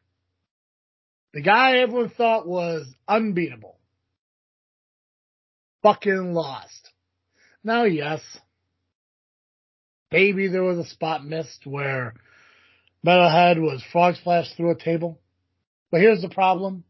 The 1.32 1.42
guy 1.42 1.78
everyone 1.78 2.10
thought 2.10 2.46
was 2.46 2.86
unbeatable. 3.06 3.78
Fucking 5.82 6.34
lost. 6.34 6.90
Now, 7.64 7.84
yes, 7.84 8.20
Maybe 10.10 10.48
there 10.48 10.62
was 10.62 10.78
a 10.78 10.88
spot 10.88 11.24
missed 11.24 11.66
where 11.66 12.14
Metalhead 13.06 13.60
was 13.60 13.82
frog 13.92 14.16
splashed 14.16 14.56
through 14.56 14.72
a 14.72 14.78
table. 14.78 15.20
But 15.90 16.00
here's 16.00 16.22
the 16.22 16.28
problem. 16.28 16.84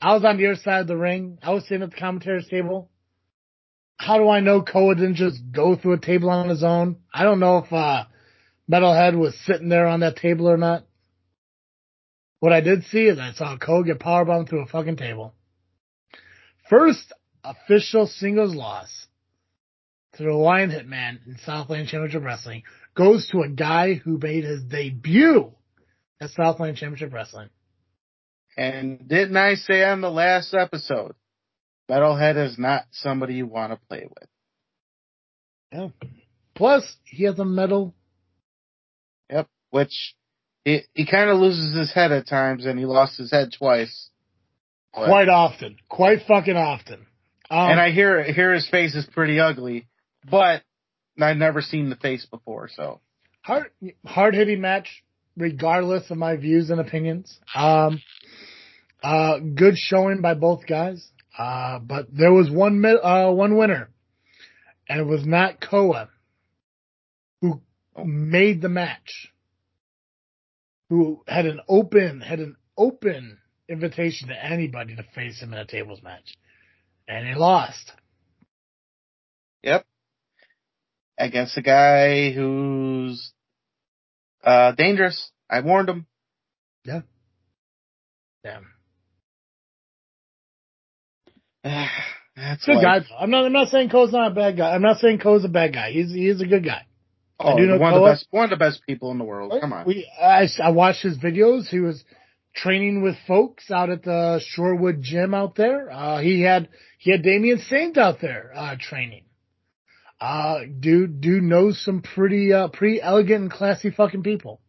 I 0.00 0.14
was 0.14 0.24
on 0.24 0.36
the 0.36 0.46
other 0.46 0.56
side 0.56 0.80
of 0.80 0.86
the 0.88 0.96
ring. 0.96 1.38
I 1.42 1.52
was 1.52 1.64
sitting 1.64 1.82
at 1.82 1.90
the 1.90 1.96
commentator's 1.96 2.48
table. 2.48 2.90
How 3.96 4.18
do 4.18 4.28
I 4.28 4.40
know 4.40 4.62
Koa 4.62 4.96
didn't 4.96 5.14
just 5.14 5.40
go 5.52 5.76
through 5.76 5.92
a 5.92 6.00
table 6.00 6.28
on 6.28 6.48
his 6.48 6.64
own? 6.64 6.96
I 7.14 7.22
don't 7.22 7.38
know 7.38 7.58
if 7.58 7.72
uh, 7.72 8.06
Metalhead 8.68 9.16
was 9.16 9.38
sitting 9.46 9.68
there 9.68 9.86
on 9.86 10.00
that 10.00 10.16
table 10.16 10.48
or 10.48 10.56
not. 10.56 10.84
What 12.40 12.52
I 12.52 12.60
did 12.60 12.82
see 12.84 13.04
is 13.04 13.20
I 13.20 13.32
saw 13.32 13.56
Koa 13.56 13.84
get 13.84 14.00
powerbombed 14.00 14.48
through 14.48 14.64
a 14.64 14.66
fucking 14.66 14.96
table. 14.96 15.34
First 16.68 17.12
official 17.44 18.08
singles 18.08 18.54
loss 18.54 19.06
to 20.14 20.24
the 20.24 20.30
Hawaiian 20.30 20.70
Hitman 20.70 21.24
in 21.26 21.38
Southland 21.44 21.88
Championship 21.88 22.24
Wrestling 22.24 22.64
goes 22.94 23.28
to 23.28 23.42
a 23.42 23.48
guy 23.48 23.94
who 23.94 24.18
made 24.18 24.44
his 24.44 24.62
debut 24.64 25.52
at 26.20 26.30
Southland 26.30 26.76
Championship 26.76 27.12
Wrestling. 27.12 27.48
And 28.56 29.08
didn't 29.08 29.36
I 29.36 29.54
say 29.54 29.82
on 29.82 30.00
the 30.00 30.10
last 30.10 30.54
episode, 30.54 31.14
Metalhead 31.90 32.36
is 32.36 32.58
not 32.58 32.84
somebody 32.90 33.34
you 33.34 33.46
want 33.46 33.72
to 33.72 33.78
play 33.88 34.06
with. 34.08 34.28
Yeah. 35.72 35.88
Plus, 36.54 36.96
he 37.04 37.24
has 37.24 37.38
a 37.38 37.44
medal. 37.44 37.94
Yep. 39.30 39.48
Which 39.70 40.14
he 40.64 40.82
he 40.94 41.06
kind 41.06 41.30
of 41.30 41.38
loses 41.38 41.76
his 41.76 41.92
head 41.92 42.12
at 42.12 42.26
times, 42.26 42.66
and 42.66 42.78
he 42.78 42.84
lost 42.84 43.16
his 43.16 43.30
head 43.30 43.52
twice. 43.56 44.10
Quite 44.92 45.30
often, 45.30 45.76
quite 45.88 46.20
fucking 46.28 46.56
often. 46.56 47.06
Um, 47.50 47.70
and 47.70 47.80
I 47.80 47.90
hear 47.90 48.22
hear 48.22 48.52
his 48.52 48.68
face 48.68 48.94
is 48.94 49.06
pretty 49.06 49.40
ugly, 49.40 49.88
but 50.30 50.62
I've 51.20 51.36
never 51.36 51.60
seen 51.60 51.90
the 51.90 51.96
face 51.96 52.26
before, 52.26 52.68
so 52.74 53.00
hard 53.42 53.70
hard 54.06 54.34
hitting 54.34 54.60
match, 54.60 55.04
regardless 55.36 56.10
of 56.10 56.16
my 56.16 56.36
views 56.36 56.70
and 56.70 56.80
opinions. 56.80 57.38
Um, 57.54 58.00
uh, 59.02 59.38
good 59.38 59.76
showing 59.76 60.20
by 60.20 60.34
both 60.34 60.66
guys. 60.66 61.06
Uh, 61.36 61.78
but 61.80 62.06
there 62.12 62.32
was 62.32 62.50
one 62.50 62.84
uh, 62.84 63.30
one 63.30 63.56
winner, 63.56 63.90
and 64.88 65.00
it 65.00 65.06
was 65.06 65.26
not 65.26 65.60
Koa, 65.60 66.08
who 67.40 67.60
made 68.04 68.62
the 68.62 68.68
match, 68.68 69.32
who 70.88 71.22
had 71.26 71.46
an 71.46 71.60
open 71.68 72.20
had 72.20 72.40
an 72.40 72.56
open 72.76 73.38
invitation 73.68 74.28
to 74.28 74.44
anybody 74.44 74.96
to 74.96 75.04
face 75.14 75.40
him 75.40 75.52
in 75.52 75.58
a 75.58 75.66
tables 75.66 76.02
match, 76.02 76.36
and 77.08 77.26
he 77.26 77.34
lost. 77.34 77.92
Yep 79.62 79.86
against 81.22 81.56
a 81.56 81.62
guy 81.62 82.32
who's 82.32 83.32
uh, 84.44 84.72
dangerous. 84.72 85.30
I 85.48 85.60
warned 85.60 85.88
him. 85.88 86.06
Yeah. 86.84 87.02
Damn. 88.44 88.66
That's 92.36 92.64
good 92.64 92.82
guy. 92.82 93.00
I'm 93.18 93.30
not. 93.30 93.44
I'm 93.44 93.52
not 93.52 93.68
saying 93.68 93.90
Cole's 93.90 94.12
not 94.12 94.32
a 94.32 94.34
bad 94.34 94.56
guy. 94.56 94.74
I'm 94.74 94.82
not 94.82 94.98
saying 94.98 95.18
Cole's 95.18 95.44
a 95.44 95.48
bad 95.48 95.74
guy. 95.74 95.92
He's 95.92 96.12
he's 96.12 96.40
a 96.40 96.46
good 96.46 96.64
guy. 96.64 96.86
Oh, 97.38 97.56
do 97.56 97.66
know 97.66 97.76
one 97.76 97.92
of 97.92 98.00
the 98.00 98.06
best, 98.06 98.26
one 98.30 98.44
of 98.44 98.50
the 98.50 98.56
best 98.56 98.82
people 98.86 99.10
in 99.10 99.18
the 99.18 99.24
world. 99.24 99.52
Come 99.60 99.72
on. 99.72 99.86
We, 99.86 100.08
I, 100.20 100.48
I 100.62 100.70
watched 100.70 101.02
his 101.02 101.18
videos. 101.18 101.66
He 101.66 101.80
was 101.80 102.02
training 102.54 103.02
with 103.02 103.16
folks 103.26 103.70
out 103.70 103.90
at 103.90 104.04
the 104.04 104.40
Shorewood 104.56 105.00
gym 105.00 105.34
out 105.34 105.56
there. 105.56 105.90
Uh, 105.90 106.20
he 106.20 106.42
had, 106.42 106.68
he 106.98 107.10
had 107.10 107.22
Damian 107.22 107.58
Saint 107.58 107.98
out 107.98 108.20
there, 108.20 108.52
uh, 108.54 108.76
training. 108.78 109.24
Uh, 110.22 110.60
dude, 110.78 111.20
dude 111.20 111.42
knows 111.42 111.84
some 111.84 112.00
pretty, 112.00 112.52
uh, 112.52 112.68
pretty 112.68 113.02
elegant 113.02 113.42
and 113.42 113.50
classy 113.50 113.90
fucking 113.90 114.22
people. 114.22 114.60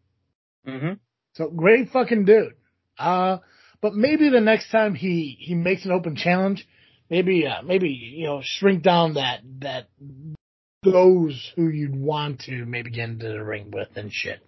Mm-hmm. 0.67 0.93
So 1.33 1.51
great 1.51 1.89
fucking 1.89 2.25
dude. 2.25 2.55
Uh, 2.97 3.37
but 3.79 3.93
maybe 3.93 4.29
the 4.29 4.41
next 4.41 4.71
time 4.71 4.95
he, 4.95 5.37
he 5.39 5.53
makes 5.53 5.85
an 5.85 5.91
open 5.91 6.15
challenge, 6.15 6.67
maybe, 7.07 7.45
uh, 7.45 7.61
maybe, 7.61 7.89
you 7.89 8.25
know, 8.25 8.41
shrink 8.43 8.81
down 8.81 9.13
that, 9.13 9.41
that, 9.59 9.89
those 10.81 11.53
who 11.55 11.69
you'd 11.69 11.95
want 11.95 12.39
to 12.41 12.65
maybe 12.65 12.89
get 12.89 13.09
into 13.09 13.27
the 13.27 13.43
ring 13.43 13.69
with 13.71 13.89
and 13.95 14.11
shit. 14.11 14.39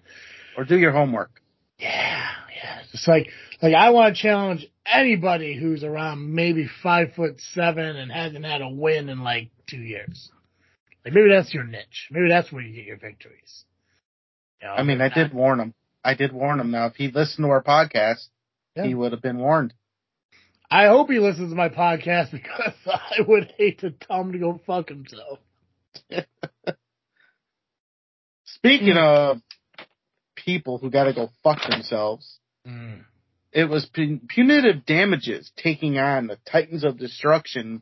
Or 0.57 0.63
do 0.63 0.75
your 0.75 0.91
homework. 0.91 1.39
Yeah, 1.77 2.25
yeah. 2.55 2.79
It's 2.93 3.07
like, 3.07 3.29
like 3.61 3.75
I 3.75 3.91
want 3.91 4.15
to 4.15 4.21
challenge 4.23 4.65
anybody 4.91 5.55
who's 5.55 5.83
around 5.83 6.33
maybe 6.33 6.67
five 6.81 7.13
foot 7.13 7.39
seven 7.53 7.95
and 7.95 8.11
hasn't 8.11 8.43
had 8.43 8.61
a 8.61 8.69
win 8.69 9.09
in 9.09 9.23
like 9.23 9.51
two 9.67 9.77
years. 9.77 10.31
Like 11.05 11.13
maybe 11.13 11.29
that's 11.29 11.53
your 11.53 11.63
niche. 11.63 12.07
Maybe 12.11 12.27
that's 12.29 12.51
where 12.51 12.63
you 12.63 12.73
get 12.75 12.85
your 12.85 12.97
victories. 12.97 13.63
You 14.61 14.67
know, 14.67 14.73
I 14.73 14.83
mean, 14.83 14.99
I 15.01 15.07
not- 15.09 15.15
did 15.15 15.33
warn 15.33 15.59
him. 15.59 15.73
I 16.03 16.15
did 16.15 16.33
warn 16.33 16.59
him. 16.59 16.71
Now, 16.71 16.87
if 16.87 16.95
he 16.95 17.07
listened 17.09 17.45
to 17.45 17.49
our 17.51 17.63
podcast, 17.63 18.27
Yeah. 18.75 18.85
he 18.85 18.93
would 18.95 19.11
have 19.11 19.21
been 19.21 19.37
warned. 19.37 19.73
I 20.69 20.87
hope 20.87 21.09
he 21.11 21.19
listens 21.19 21.51
to 21.51 21.55
my 21.55 21.69
podcast 21.69 22.31
because 22.33 22.73
I 22.87 23.21
would 23.27 23.53
hate 23.57 23.79
to 23.79 23.91
tell 23.91 24.21
him 24.21 24.31
to 24.33 24.39
go 24.39 24.59
fuck 24.65 24.89
himself. 24.89 25.39
Speaking 28.45 28.93
Hmm. 28.93 28.97
of 28.97 29.41
people 30.35 30.77
who 30.77 30.89
got 30.91 31.05
to 31.05 31.13
go 31.13 31.29
fuck 31.43 31.61
themselves, 31.69 32.39
it 33.51 33.65
was 33.65 33.85
pun- 33.87 34.21
punitive 34.27 34.85
damages 34.85 35.51
taking 35.55 35.97
on 35.97 36.27
the 36.27 36.37
Titans 36.51 36.83
of 36.83 36.97
Destruction 36.99 37.81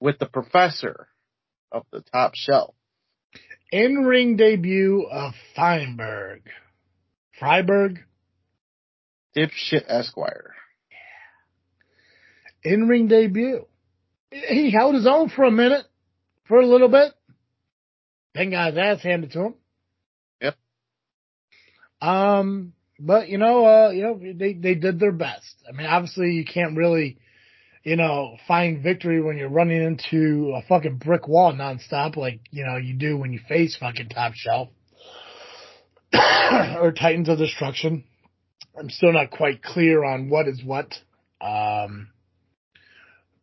with 0.00 0.18
the 0.18 0.26
professor 0.26 1.08
of 1.74 1.84
the 1.90 2.00
top 2.00 2.34
shelf. 2.34 2.74
In 3.70 4.04
ring 4.04 4.36
debut 4.36 5.06
of 5.10 5.34
Feinberg. 5.56 6.42
Freiberg. 7.40 7.98
Dipshit 9.36 9.84
Esquire. 9.88 10.54
Yeah. 12.64 12.72
in 12.72 12.88
ring 12.88 13.08
debut. 13.08 13.66
He 14.30 14.70
held 14.70 14.94
his 14.94 15.06
own 15.06 15.28
for 15.28 15.44
a 15.44 15.50
minute, 15.50 15.84
for 16.46 16.60
a 16.60 16.66
little 16.66 16.88
bit. 16.88 17.12
Then 18.34 18.50
got 18.50 18.70
his 18.70 18.78
ass 18.78 19.02
handed 19.02 19.32
to 19.32 19.40
him. 19.40 19.54
Yep. 20.40 20.56
Um, 22.00 22.72
but 22.98 23.28
you 23.28 23.38
know, 23.38 23.64
uh, 23.64 23.90
you 23.90 24.02
know, 24.02 24.20
they 24.20 24.54
they 24.54 24.74
did 24.74 24.98
their 25.00 25.12
best. 25.12 25.54
I 25.68 25.72
mean, 25.72 25.86
obviously, 25.86 26.30
you 26.30 26.44
can't 26.44 26.76
really, 26.76 27.18
you 27.84 27.96
know, 27.96 28.38
find 28.48 28.82
victory 28.82 29.20
when 29.20 29.36
you're 29.36 29.50
running 29.50 29.82
into 29.82 30.54
a 30.56 30.62
fucking 30.62 30.96
brick 30.96 31.28
wall 31.28 31.52
nonstop, 31.52 32.16
like 32.16 32.40
you 32.50 32.64
know 32.64 32.76
you 32.76 32.94
do 32.94 33.18
when 33.18 33.32
you 33.32 33.40
face 33.46 33.76
fucking 33.78 34.08
Top 34.08 34.32
Shelf 34.34 34.70
or 36.14 36.92
Titans 36.92 37.28
of 37.28 37.38
Destruction. 37.38 38.04
I'm 38.76 38.88
still 38.88 39.12
not 39.12 39.30
quite 39.30 39.62
clear 39.62 40.02
on 40.02 40.30
what 40.30 40.48
is 40.48 40.62
what. 40.64 40.94
Um, 41.40 42.08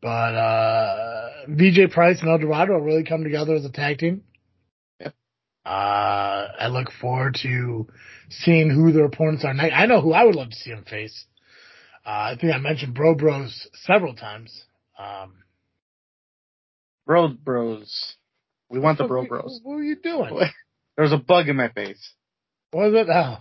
but 0.02 0.10
uh 0.10 1.30
VJ 1.48 1.92
Price 1.92 2.20
and 2.22 2.30
El 2.30 2.40
Dorado 2.40 2.74
really 2.80 3.04
come 3.04 3.24
together 3.24 3.54
as 3.54 3.64
a 3.64 3.72
tag 3.72 4.00
team. 4.00 4.24
Yep. 5.00 5.14
Uh 5.64 5.70
I 6.60 6.68
look 6.70 6.92
forward 7.00 7.38
to 7.44 7.88
seeing 8.30 8.72
who 8.72 8.92
their 8.92 9.06
opponents 9.06 9.46
are. 9.46 9.52
I 9.52 9.86
know 9.86 10.02
who 10.02 10.14
I 10.14 10.24
would 10.24 10.36
love 10.36 10.50
to 10.50 10.56
see 10.56 10.72
them 10.72 10.84
face. 10.84 11.26
Uh, 12.06 12.34
I 12.34 12.38
think 12.40 12.54
I 12.54 12.58
mentioned 12.58 12.96
Bro 12.96 13.16
Bros 13.16 13.68
several 13.86 14.16
times. 14.16 14.64
Um, 14.98 15.34
Bro 17.06 17.30
Bros. 17.44 18.16
We 18.70 18.80
want 18.80 18.98
the 18.98 19.06
Bro 19.06 19.28
Bros. 19.28 19.60
What 19.64 19.76
were 19.76 19.84
you 19.84 19.98
doing? 19.98 20.40
There's 20.98 21.12
a 21.12 21.18
bug 21.18 21.50
in 21.50 21.56
my 21.56 21.70
face. 21.70 22.14
What 22.72 22.92
was 22.92 23.02
it? 23.02 23.08
Oh. 23.14 23.38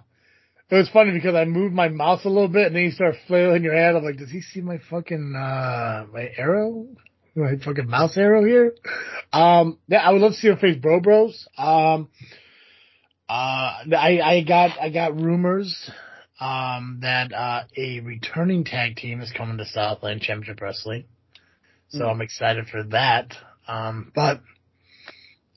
It 0.70 0.76
was 0.76 0.88
funny 0.90 1.10
because 1.10 1.34
I 1.34 1.46
moved 1.46 1.74
my 1.74 1.88
mouse 1.88 2.24
a 2.24 2.28
little 2.28 2.48
bit 2.48 2.68
and 2.68 2.76
then 2.76 2.84
you 2.84 2.90
start 2.92 3.16
flailing 3.26 3.64
your 3.64 3.74
head. 3.74 3.96
I'm 3.96 4.04
like, 4.04 4.18
does 4.18 4.30
he 4.30 4.40
see 4.40 4.60
my 4.60 4.78
fucking, 4.88 5.34
uh, 5.36 6.06
my 6.12 6.30
arrow? 6.36 6.86
My 7.34 7.56
fucking 7.64 7.88
mouse 7.88 8.16
arrow 8.16 8.44
here? 8.44 8.74
Um, 9.32 9.78
yeah, 9.88 9.98
I 9.98 10.12
would 10.12 10.22
love 10.22 10.32
to 10.32 10.38
see 10.38 10.48
him 10.48 10.58
face 10.58 10.76
Bro 10.76 11.00
Bros. 11.00 11.48
Um, 11.58 12.08
uh, 13.28 13.82
I, 13.96 14.20
I 14.22 14.44
got, 14.46 14.78
I 14.80 14.90
got 14.90 15.20
rumors, 15.20 15.90
um, 16.40 16.98
that, 17.02 17.32
uh, 17.32 17.64
a 17.76 18.00
returning 18.00 18.64
tag 18.64 18.96
team 18.96 19.20
is 19.20 19.30
coming 19.32 19.58
to 19.58 19.66
Southland 19.66 20.22
Championship 20.22 20.60
Wrestling. 20.60 21.04
So 21.90 22.04
Hmm. 22.04 22.10
I'm 22.10 22.20
excited 22.22 22.68
for 22.68 22.82
that. 22.84 23.36
Um, 23.68 24.10
but, 24.14 24.40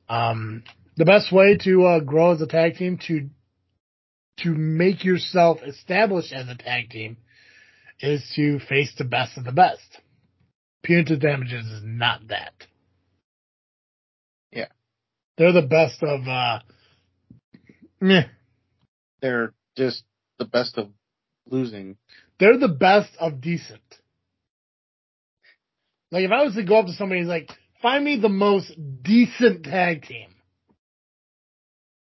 um, 0.09 0.63
the 0.97 1.05
best 1.05 1.31
way 1.31 1.57
to, 1.57 1.85
uh, 1.85 1.99
grow 2.01 2.31
as 2.33 2.41
a 2.41 2.47
tag 2.47 2.75
team 2.75 2.97
to 3.07 3.29
to 4.37 4.49
make 4.49 5.03
yourself 5.05 5.59
established 5.63 6.33
as 6.33 6.49
a 6.49 6.55
tag 6.55 6.89
team 6.89 7.17
is 7.99 8.31
to 8.35 8.59
face 8.59 8.93
the 8.97 9.03
best 9.03 9.37
of 9.37 9.45
the 9.45 9.51
best. 9.51 9.99
Punitive 10.83 11.19
damages 11.19 11.65
is 11.67 11.81
not 11.83 12.27
that. 12.29 12.53
Yeah. 14.51 14.67
They're 15.37 15.53
the 15.53 15.61
best 15.61 16.01
of 16.03 16.27
uh 16.27 16.59
meh. 18.01 18.23
They're 19.21 19.53
just 19.77 20.03
the 20.39 20.45
best 20.45 20.77
of 20.77 20.89
losing. 21.47 21.97
They're 22.39 22.57
the 22.57 22.67
best 22.67 23.11
of 23.19 23.41
decent. 23.41 23.81
Like 26.11 26.25
if 26.25 26.31
I 26.31 26.43
was 26.43 26.55
to 26.55 26.63
go 26.63 26.77
up 26.77 26.85
to 26.85 26.93
somebody 26.93 27.21
and 27.21 27.29
like, 27.29 27.49
find 27.81 28.03
me 28.03 28.19
the 28.19 28.29
most 28.29 28.71
decent 29.01 29.63
tag 29.65 30.03
team, 30.03 30.29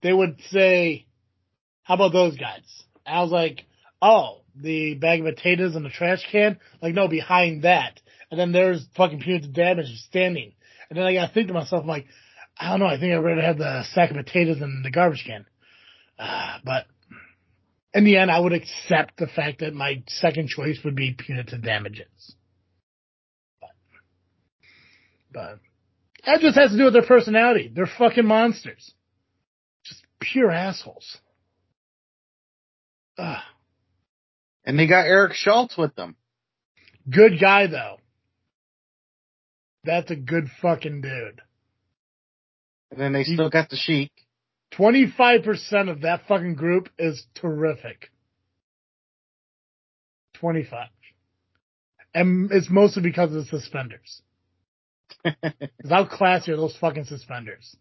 they 0.03 0.13
would 0.13 0.41
say, 0.51 1.07
How 1.83 1.95
about 1.95 2.13
those 2.13 2.37
guys? 2.37 2.65
I 3.07 3.23
was 3.23 3.31
like, 3.31 3.65
Oh, 4.01 4.43
the 4.55 4.95
bag 4.95 5.21
of 5.21 5.35
potatoes 5.35 5.77
and 5.77 5.85
the 5.85 5.91
trash 5.91 6.27
can? 6.31 6.59
Like, 6.81 6.95
no, 6.95 7.09
behind 7.09 7.63
that. 7.63 8.01
And 8.31 8.39
then 8.39 8.53
there's 8.53 8.87
fucking 8.97 9.21
punitive 9.21 9.53
damage 9.53 9.95
standing. 10.09 10.53
And 10.89 10.99
then 10.99 11.05
I 11.05 11.15
gotta 11.15 11.33
think 11.33 11.49
to 11.49 11.55
myself, 11.55 11.83
I'm 11.83 11.89
like, 11.89 12.07
I 12.59 12.71
don't 12.71 12.81
know, 12.81 12.87
I 12.87 12.99
think 12.99 13.13
I'd 13.13 13.19
rather 13.19 13.43
have 13.43 13.59
the 13.59 13.85
sack 13.93 14.11
of 14.11 14.17
potatoes 14.17 14.59
than 14.59 14.83
the 14.83 14.91
garbage 14.91 15.25
can. 15.27 15.47
Uh, 16.19 16.59
but 16.65 16.87
in 17.95 18.05
the 18.05 18.17
end, 18.17 18.31
I 18.31 18.39
would 18.39 18.53
accept 18.53 19.17
the 19.17 19.27
fact 19.27 19.61
that 19.61 19.75
my 19.75 20.03
second 20.09 20.49
choice 20.49 20.79
would 20.85 20.95
be 20.95 21.15
punitive 21.15 21.63
damages. 21.63 22.35
But, 23.61 23.71
but 25.33 25.59
that 26.27 26.41
just 26.41 26.59
has 26.59 26.71
to 26.71 26.77
do 26.77 26.85
with 26.85 26.93
their 26.93 27.07
personality. 27.07 27.73
They're 27.75 27.87
fucking 27.99 28.27
monsters. 28.27 28.93
Just 29.85 30.03
pure 30.21 30.51
assholes. 30.51 31.19
Ugh. 33.17 33.43
And 34.65 34.79
they 34.79 34.87
got 34.87 35.07
Eric 35.07 35.33
Schultz 35.35 35.77
with 35.77 35.95
them. 35.95 36.17
Good 37.09 37.41
guy 37.41 37.69
though. 37.69 37.97
That's 39.85 40.11
a 40.11 40.17
good 40.17 40.49
fucking 40.61 41.01
dude. 41.01 41.41
And 42.91 43.01
then 43.01 43.13
they 43.13 43.25
still 43.25 43.49
got 43.49 43.71
the 43.71 43.77
Sheik. 43.77 44.13
25% 44.73 45.91
of 45.91 46.03
that 46.03 46.23
fucking 46.29 46.55
group 46.55 46.89
is 46.99 47.27
terrific. 47.35 48.11
25. 50.35 50.89
And 52.15 52.51
it's 52.53 52.71
mostly 52.71 53.03
because 53.03 53.35
of 53.35 53.45
the 53.45 53.59
suspenders. 53.61 54.23
'Cause 55.25 55.91
how 55.91 56.05
classy 56.05 56.53
are 56.53 56.57
those 56.57 56.77
fucking 56.77 57.05
suspenders? 57.05 57.77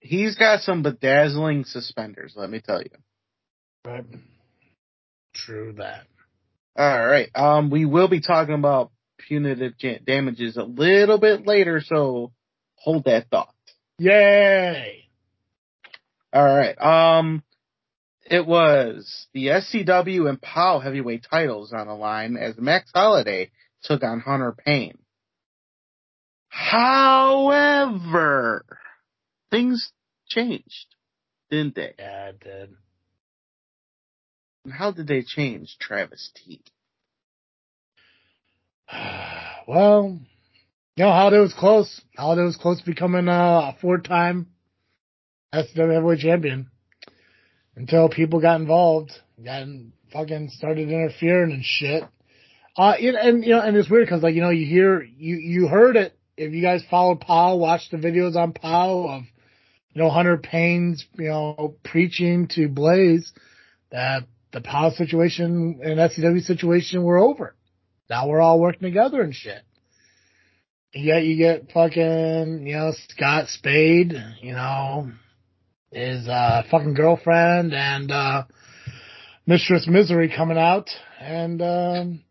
He's 0.00 0.36
got 0.36 0.60
some 0.60 0.82
bedazzling 0.82 1.64
suspenders, 1.64 2.34
let 2.36 2.48
me 2.50 2.60
tell 2.60 2.80
you. 2.80 2.90
Right. 3.84 4.04
True 5.34 5.72
that. 5.74 6.06
All 6.76 7.06
right. 7.06 7.28
Um, 7.34 7.70
we 7.70 7.84
will 7.84 8.08
be 8.08 8.20
talking 8.20 8.54
about 8.54 8.92
punitive 9.18 9.74
damages 10.04 10.56
a 10.56 10.62
little 10.62 11.18
bit 11.18 11.46
later, 11.46 11.80
so 11.80 12.32
hold 12.76 13.04
that 13.04 13.28
thought. 13.30 13.54
Yay! 13.98 15.07
All 16.32 16.44
right. 16.44 16.78
Um, 16.80 17.42
it 18.30 18.46
was 18.46 19.26
the 19.32 19.46
SCW 19.46 20.28
and 20.28 20.40
POW 20.40 20.80
heavyweight 20.80 21.26
titles 21.30 21.72
on 21.72 21.86
the 21.86 21.94
line 21.94 22.36
as 22.36 22.58
Max 22.58 22.90
Holiday 22.94 23.50
took 23.82 24.02
on 24.02 24.20
Hunter 24.20 24.52
Payne. 24.52 24.98
However, 26.48 27.84
things 29.50 29.92
changed, 30.28 30.94
didn't 31.50 31.74
they? 31.74 31.94
Yeah, 31.98 32.28
it 32.28 32.40
did. 32.40 32.70
And 34.64 34.74
How 34.74 34.90
did 34.92 35.06
they 35.06 35.22
change, 35.22 35.76
Travis 35.80 36.30
T? 36.34 36.60
well, 39.66 40.18
you 40.96 41.04
know, 41.04 41.10
Holiday 41.10 41.38
was 41.38 41.54
close. 41.54 42.00
Holiday 42.16 42.42
was 42.42 42.56
close 42.56 42.80
to 42.80 42.84
becoming 42.86 43.28
uh, 43.28 43.72
a 43.72 43.76
four-time 43.80 44.48
SCW 45.52 45.94
heavyweight 45.94 46.20
champion 46.20 46.70
until 47.76 48.08
people 48.08 48.40
got 48.40 48.60
involved, 48.60 49.12
and 49.44 49.92
fucking 50.12 50.50
started 50.50 50.88
interfering 50.88 51.52
and 51.52 51.64
shit. 51.64 52.04
Uh, 52.76 52.94
and, 53.00 53.16
and 53.16 53.44
you 53.44 53.50
know, 53.50 53.60
and 53.60 53.76
it's 53.76 53.90
weird 53.90 54.06
because 54.06 54.22
like 54.22 54.34
you 54.34 54.42
know 54.42 54.50
you 54.50 54.66
hear 54.66 55.02
you 55.02 55.36
you 55.36 55.68
heard 55.68 55.96
it 55.96 56.16
if 56.36 56.52
you 56.52 56.62
guys 56.62 56.82
followed 56.88 57.20
POW, 57.20 57.56
watched 57.56 57.90
the 57.90 57.96
videos 57.96 58.36
on 58.36 58.52
POW 58.52 59.08
of 59.08 59.22
you 59.92 60.02
know 60.02 60.10
Hunter 60.10 60.36
Payne's 60.36 61.04
you 61.18 61.28
know 61.28 61.76
preaching 61.84 62.48
to 62.48 62.68
Blaze 62.68 63.32
that 63.90 64.24
the 64.52 64.60
POW 64.60 64.90
situation 64.90 65.80
and 65.82 65.98
SCW 65.98 66.42
situation 66.42 67.02
were 67.02 67.18
over. 67.18 67.54
Now 68.08 68.28
we're 68.28 68.40
all 68.40 68.60
working 68.60 68.82
together 68.82 69.20
and 69.20 69.34
shit. 69.34 69.62
Yeah, 70.94 71.18
you 71.18 71.36
get 71.36 71.70
fucking, 71.72 72.66
you 72.66 72.74
know, 72.74 72.92
Scott 73.08 73.48
Spade, 73.48 74.14
you 74.40 74.52
know, 74.52 75.10
his 75.90 76.28
uh 76.28 76.62
fucking 76.70 76.94
girlfriend 76.94 77.72
and 77.72 78.10
uh 78.10 78.44
Mistress 79.46 79.86
Misery 79.88 80.32
coming 80.34 80.58
out 80.58 80.90
and 81.20 81.62
um 81.62 82.24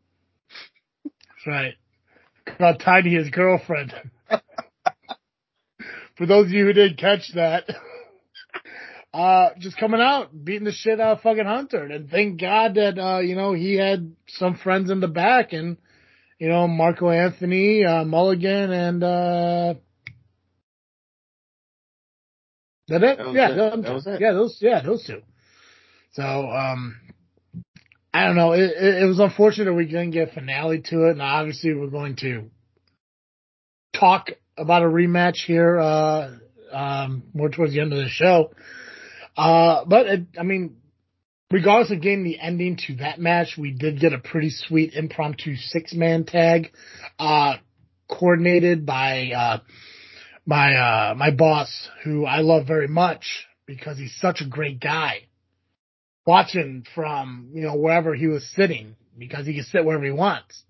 that's 1.03 1.47
right. 1.47 1.73
About 2.55 2.79
Tiny 2.79 3.13
his 3.15 3.29
girlfriend. 3.29 3.93
For 6.17 6.25
those 6.25 6.47
of 6.47 6.51
you 6.51 6.65
who 6.65 6.73
didn't 6.73 6.97
catch 6.97 7.31
that. 7.35 7.65
Uh, 9.13 9.51
just 9.57 9.77
coming 9.77 10.01
out, 10.01 10.29
beating 10.43 10.65
the 10.65 10.71
shit 10.71 10.99
out 10.99 11.17
of 11.17 11.21
fucking 11.23 11.45
Hunter. 11.45 11.85
And 11.85 12.07
thank 12.07 12.39
God 12.39 12.75
that, 12.75 12.99
uh, 12.99 13.19
you 13.19 13.35
know, 13.35 13.53
he 13.53 13.73
had 13.75 14.13
some 14.27 14.57
friends 14.57 14.91
in 14.91 14.99
the 14.99 15.07
back 15.07 15.53
and, 15.53 15.77
you 16.37 16.49
know, 16.49 16.67
Marco 16.67 17.09
Anthony, 17.09 17.83
uh, 17.83 18.03
Mulligan 18.03 18.71
and, 18.71 19.79
that 22.87 23.03
it? 23.03 23.17
That 23.17 23.33
yeah, 23.33 23.51
it. 23.51 23.55
That 23.55 24.03
it. 24.07 24.21
Yeah, 24.21 24.33
those, 24.33 24.57
yeah, 24.61 24.81
those 24.81 25.05
two. 25.05 25.21
So, 26.13 26.23
um, 26.23 26.99
I 28.13 28.25
don't 28.25 28.35
know. 28.35 28.53
It, 28.53 28.61
it, 28.61 29.03
it 29.03 29.05
was 29.05 29.19
unfortunate 29.19 29.73
we 29.73 29.85
didn't 29.85 30.11
get 30.11 30.29
a 30.29 30.33
finale 30.33 30.81
to 30.85 31.07
it, 31.07 31.11
and 31.11 31.21
obviously 31.21 31.73
we're 31.73 31.87
going 31.87 32.15
to 32.17 32.49
talk 33.93 34.29
about 34.57 34.81
a 34.81 34.87
rematch 34.87 35.45
here, 35.45 35.79
uh, 35.79 36.31
um, 36.71 37.23
more 37.33 37.49
towards 37.49 37.73
the 37.73 37.79
end 37.79 37.93
of 37.93 37.99
the 37.99 38.09
show. 38.09 38.51
Uh, 39.35 39.85
but 39.85 40.07
it, 40.07 40.21
I 40.39 40.43
mean, 40.43 40.77
regardless 41.51 41.91
of 41.91 42.01
getting 42.01 42.23
the 42.23 42.39
ending 42.39 42.77
to 42.87 42.95
that 42.95 43.19
match, 43.19 43.55
we 43.57 43.71
did 43.71 43.99
get 43.99 44.13
a 44.13 44.17
pretty 44.17 44.49
sweet 44.49 44.93
impromptu 44.93 45.55
six 45.55 45.93
man 45.93 46.25
tag, 46.25 46.71
uh, 47.19 47.57
coordinated 48.09 48.85
by, 48.85 49.31
uh, 49.35 49.59
my, 50.47 50.75
uh, 50.75 51.15
my 51.15 51.29
boss, 51.29 51.89
who 52.05 52.25
I 52.25 52.39
love 52.39 52.65
very 52.65 52.87
much 52.87 53.45
because 53.65 53.97
he's 53.97 54.15
such 54.15 54.39
a 54.41 54.47
great 54.47 54.79
guy. 54.79 55.23
Watching 56.25 56.85
from, 56.95 57.51
you 57.53 57.63
know, 57.63 57.75
wherever 57.75 58.15
he 58.15 58.27
was 58.27 58.49
sitting 58.55 58.95
because 59.17 59.45
he 59.45 59.53
can 59.53 59.63
sit 59.63 59.85
wherever 59.85 60.03
he 60.03 60.11
wants. 60.11 60.63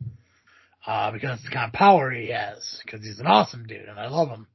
Uh, 0.86 1.12
because 1.12 1.42
the 1.44 1.50
kind 1.50 1.68
of 1.68 1.74
power 1.74 2.12
he 2.12 2.32
has, 2.32 2.80
because 2.84 3.06
he's 3.06 3.20
an 3.20 3.28
awesome 3.28 3.66
dude 3.66 3.88
and 3.88 4.00
I 4.00 4.08
love 4.08 4.30
him. 4.30 4.48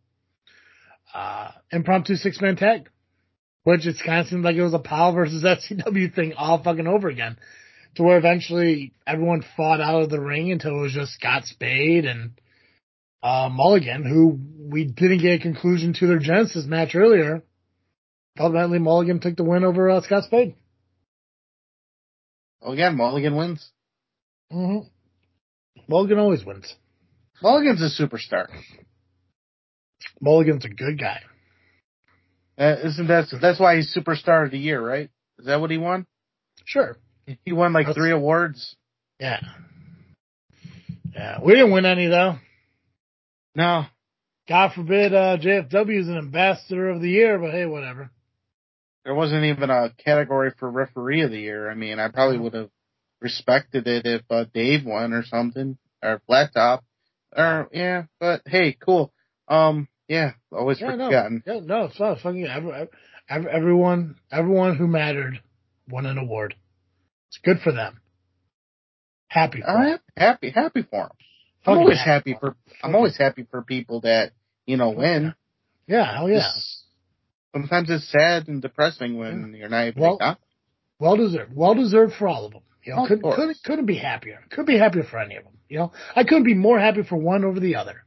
Uh, 1.14 1.50
impromptu 1.70 2.16
six 2.16 2.40
man 2.40 2.56
tag. 2.56 2.88
Which 3.64 3.86
it 3.86 3.96
kind 4.04 4.20
of 4.20 4.26
seemed 4.26 4.44
like 4.44 4.56
it 4.56 4.62
was 4.62 4.74
a 4.74 4.80
POW 4.80 5.12
versus 5.12 5.44
SCW 5.70 6.12
thing 6.12 6.32
all 6.36 6.60
fucking 6.60 6.88
over 6.88 7.08
again. 7.08 7.36
To 7.96 8.02
where 8.02 8.18
eventually 8.18 8.92
everyone 9.06 9.44
fought 9.56 9.80
out 9.80 10.02
of 10.02 10.10
the 10.10 10.20
ring 10.20 10.50
until 10.50 10.78
it 10.78 10.82
was 10.82 10.94
just 10.94 11.12
Scott 11.12 11.44
Spade 11.44 12.06
and 12.06 12.32
uh, 13.22 13.48
Mulligan, 13.50 14.04
who 14.04 14.38
we 14.70 14.84
didn't 14.84 15.18
get 15.22 15.40
a 15.40 15.42
conclusion 15.42 15.94
to 15.94 16.06
their 16.06 16.18
Genesis 16.18 16.64
match 16.66 16.94
earlier. 16.94 17.42
Ultimately, 18.38 18.78
Mulligan 18.78 19.20
took 19.20 19.36
the 19.36 19.44
win 19.44 19.64
over 19.64 19.90
uh, 19.90 20.00
Scott 20.02 20.24
Spade. 20.24 20.54
Again, 22.62 22.96
Mulligan 22.96 23.36
wins. 23.36 23.70
Mm-hmm. 24.52 24.88
Mulligan 25.88 26.18
always 26.18 26.44
wins. 26.44 26.74
Mulligan's 27.42 27.82
a 27.82 28.02
superstar. 28.02 28.46
Mulligan's 30.20 30.64
a 30.64 30.68
good 30.68 30.98
guy. 30.98 31.20
Uh, 32.58 32.76
isn't 32.84 33.08
that 33.08 33.26
that's 33.40 33.58
why 33.58 33.76
he's 33.76 33.94
superstar 33.94 34.44
of 34.44 34.50
the 34.50 34.58
year, 34.58 34.80
right? 34.80 35.10
Is 35.38 35.46
that 35.46 35.60
what 35.60 35.70
he 35.70 35.78
won? 35.78 36.06
Sure. 36.64 36.96
He 37.44 37.52
won 37.52 37.72
like 37.72 37.86
That's- 37.86 37.96
three 37.96 38.12
awards. 38.12 38.76
Yeah. 39.18 39.40
Yeah. 41.14 41.38
We 41.42 41.52
didn't 41.54 41.72
win 41.72 41.86
any 41.86 42.06
though. 42.06 42.36
No, 43.54 43.84
God 44.48 44.72
forbid 44.74 45.12
uh, 45.14 45.36
JFW 45.38 46.00
is 46.00 46.08
an 46.08 46.16
ambassador 46.18 46.88
of 46.90 47.00
the 47.00 47.10
year, 47.10 47.38
but 47.38 47.50
hey, 47.52 47.66
whatever. 47.66 48.10
there 49.04 49.14
wasn't 49.14 49.44
even 49.44 49.70
a 49.70 49.90
category 50.04 50.52
for 50.58 50.70
referee 50.70 51.22
of 51.22 51.30
the 51.30 51.38
year. 51.40 51.70
I 51.70 51.74
mean, 51.74 51.98
I 51.98 52.08
probably 52.08 52.38
would 52.38 52.54
have 52.54 52.70
respected 53.20 53.86
it 53.86 54.06
if 54.06 54.22
uh, 54.30 54.44
Dave 54.52 54.84
won 54.84 55.12
or 55.12 55.24
something 55.24 55.76
or 56.02 56.20
Flat 56.26 56.52
Top. 56.54 56.84
Or 57.36 57.68
yeah, 57.72 58.04
but 58.20 58.42
hey, 58.46 58.72
cool. 58.80 59.12
Um, 59.48 59.88
yeah, 60.08 60.32
always 60.50 60.80
Yeah, 60.80 60.94
no, 60.96 61.06
forgotten. 61.06 61.42
yeah, 61.46 61.60
no, 61.62 61.84
it's 61.84 61.98
not 62.00 62.20
fucking 62.20 62.46
every, 62.46 62.88
every, 63.28 63.50
everyone, 63.50 64.16
everyone 64.30 64.76
who 64.76 64.86
mattered 64.86 65.40
won 65.88 66.06
an 66.06 66.18
award. 66.18 66.54
It's 67.28 67.38
good 67.44 67.60
for 67.62 67.72
them. 67.72 68.00
Happy 69.28 69.60
for 69.62 69.68
I'm 69.70 69.90
them. 69.90 69.98
happy, 70.16 70.50
happy 70.50 70.82
for 70.82 71.04
him. 71.04 71.10
I'm 71.66 71.78
always 71.78 72.00
happy 72.02 72.36
for. 72.38 72.56
I'm 72.82 72.94
always 72.94 73.16
happy 73.16 73.46
for 73.50 73.62
people 73.62 74.00
that 74.02 74.32
you 74.66 74.76
know 74.76 74.90
win. 74.90 75.34
Yeah, 75.86 76.14
hell 76.16 76.28
yeah. 76.28 76.36
It's- 76.38 76.78
Sometimes 77.54 77.90
it's 77.90 78.10
sad 78.10 78.48
and 78.48 78.62
depressing 78.62 79.18
when 79.18 79.54
you're 79.54 79.68
not 79.68 79.84
able 79.88 80.00
Well, 80.00 80.18
to. 80.18 80.38
Well 80.98 81.16
deserved. 81.16 81.52
Well 81.54 81.74
deserved 81.74 82.14
for 82.18 82.26
all 82.26 82.46
of 82.46 82.52
them. 82.52 82.62
You 82.82 82.94
know, 82.94 83.06
couldn't, 83.06 83.22
couldn't, 83.30 83.58
couldn't 83.62 83.84
be 83.84 83.96
happier. 83.98 84.38
Couldn't 84.48 84.64
be 84.66 84.78
happier 84.78 85.02
for 85.04 85.18
any 85.18 85.36
of 85.36 85.44
them. 85.44 85.52
You 85.68 85.78
know, 85.80 85.92
I 86.16 86.24
couldn't 86.24 86.44
be 86.44 86.54
more 86.54 86.80
happy 86.80 87.02
for 87.02 87.16
one 87.16 87.44
over 87.44 87.60
the 87.60 87.76
other. 87.76 88.04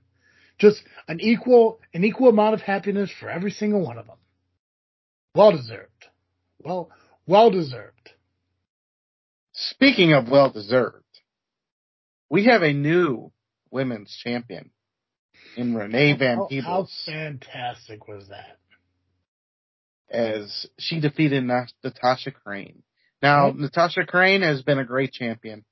Just 0.57 0.81
an 1.07 1.19
equal, 1.21 1.79
an 1.93 2.03
equal 2.03 2.29
amount 2.29 2.55
of 2.55 2.61
happiness 2.61 3.11
for 3.19 3.29
every 3.29 3.51
single 3.51 3.85
one 3.85 3.99
of 3.99 4.07
them. 4.07 4.17
Well 5.35 5.51
deserved. 5.51 6.05
Well, 6.59 6.89
well 7.27 7.51
deserved. 7.51 8.09
Speaking 9.53 10.13
of 10.13 10.27
well 10.27 10.49
deserved, 10.49 11.03
we 12.31 12.45
have 12.45 12.63
a 12.63 12.73
new 12.73 13.31
women's 13.75 14.15
champion 14.23 14.71
in 15.57 15.75
Renee 15.75 16.13
Van 16.17 16.37
How, 16.37 16.47
how 16.61 16.87
fantastic 17.05 18.07
was 18.07 18.29
that? 18.29 18.57
as 20.09 20.65
she 20.79 20.99
defeated 20.99 21.43
Na- 21.43 21.65
Natasha 21.83 22.31
Crane. 22.31 22.83
Now, 23.21 23.47
Right. 23.47 23.57
Natasha 23.57 24.05
Crane 24.05 24.41
has 24.43 24.61
been 24.61 24.79
a 24.79 24.85
great 24.85 25.11
champion. 25.11 25.65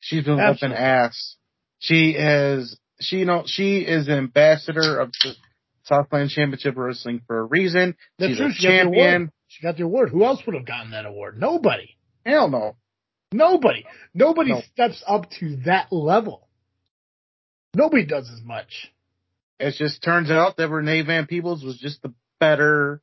She's 0.00 0.24
been 0.24 0.36
whipping 0.36 0.48
Absolutely. 0.72 0.76
ass. 0.78 1.36
She 1.80 2.10
is, 2.12 2.78
she, 3.00 3.16
you 3.18 3.24
know, 3.24 3.42
she 3.46 3.78
is 3.78 4.06
an 4.08 4.14
ambassador 4.14 5.00
of 5.00 5.10
the 5.22 5.34
Southland 5.84 6.30
Championship 6.30 6.74
Wrestling 6.76 7.20
for 7.26 7.38
a 7.40 7.44
reason. 7.44 7.96
That's 8.18 8.30
She's 8.30 8.38
true. 8.38 8.46
a 8.46 8.52
She 8.52 8.62
got 8.62 8.70
champion. 8.70 9.32
She 9.48 9.62
got 9.62 9.76
the 9.76 9.84
award. 9.84 10.10
Who 10.10 10.24
else 10.24 10.40
would 10.46 10.54
have 10.54 10.64
gotten 10.66 10.92
that 10.92 11.04
award? 11.06 11.38
Nobody. 11.38 11.96
Hell 12.24 12.48
no. 12.48 12.76
Nobody. 13.32 13.84
Nobody 14.14 14.52
No. 14.52 14.62
steps 14.72 15.02
up 15.06 15.28
to 15.40 15.56
that 15.66 15.92
level. 15.92 16.45
Nobody 17.76 18.06
does 18.06 18.30
as 18.30 18.40
much. 18.42 18.90
It 19.60 19.74
just 19.78 20.02
turns 20.02 20.30
out 20.30 20.56
that 20.56 20.70
Renee 20.70 21.02
Van 21.02 21.26
Peebles 21.26 21.62
was 21.62 21.78
just 21.78 22.00
the 22.02 22.14
better 22.40 23.02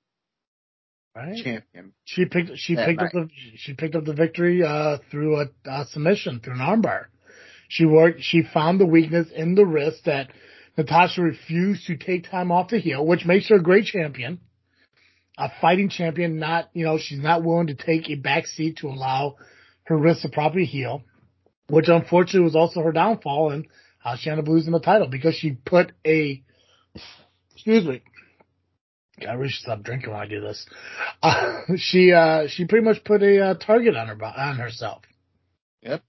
Right? 1.15 1.35
champion. 1.43 1.93
She 2.05 2.25
picked 2.25 2.49
she 2.55 2.75
picked 2.75 2.99
up 2.99 3.11
the 3.11 3.29
she 3.55 3.75
picked 3.75 3.93
up 3.93 4.03
the 4.03 4.13
victory 4.15 4.63
uh, 4.63 4.97
through 5.11 5.41
a, 5.41 5.45
a 5.69 5.85
submission 5.85 6.39
through 6.39 6.55
an 6.55 6.59
armbar. 6.59 7.05
She 7.67 7.85
worked. 7.85 8.21
She 8.23 8.41
found 8.41 8.79
the 8.79 8.87
weakness 8.87 9.27
in 9.35 9.53
the 9.53 9.63
wrist 9.63 10.05
that 10.05 10.29
Natasha 10.75 11.21
refused 11.21 11.85
to 11.85 11.97
take 11.97 12.27
time 12.27 12.51
off 12.51 12.69
the 12.69 12.79
heel, 12.79 13.05
which 13.05 13.25
makes 13.27 13.49
her 13.49 13.57
a 13.57 13.61
great 13.61 13.85
champion, 13.85 14.39
a 15.37 15.49
fighting 15.61 15.89
champion. 15.89 16.39
Not 16.39 16.69
you 16.73 16.83
know 16.83 16.97
she's 16.97 17.21
not 17.21 17.43
willing 17.43 17.67
to 17.67 17.75
take 17.75 18.09
a 18.09 18.15
back 18.15 18.47
seat 18.47 18.77
to 18.77 18.87
allow 18.87 19.35
her 19.83 19.95
wrist 19.95 20.23
to 20.23 20.29
properly 20.29 20.65
heal, 20.65 21.03
which 21.69 21.89
unfortunately 21.89 22.45
was 22.45 22.55
also 22.55 22.81
her 22.81 22.91
downfall 22.91 23.51
and 23.51 23.67
how 24.03 24.15
she 24.17 24.29
ended 24.29 24.45
up 24.45 24.49
losing 24.49 24.73
the 24.73 24.79
title 24.79 25.07
because 25.07 25.35
she 25.35 25.51
put 25.51 25.91
a 26.05 26.43
excuse 27.53 27.85
me. 27.85 28.01
I 29.27 29.33
really 29.33 29.49
should 29.49 29.61
stop 29.61 29.83
drinking 29.83 30.11
when 30.11 30.19
I 30.19 30.27
do 30.27 30.41
this. 30.41 30.65
Uh, 31.21 31.61
she 31.77 32.11
uh, 32.11 32.47
she 32.47 32.65
pretty 32.65 32.83
much 32.83 33.03
put 33.03 33.23
a 33.23 33.39
uh, 33.39 33.53
target 33.55 33.95
on 33.95 34.07
her 34.07 34.25
on 34.25 34.57
herself. 34.57 35.03
Yep. 35.81 36.03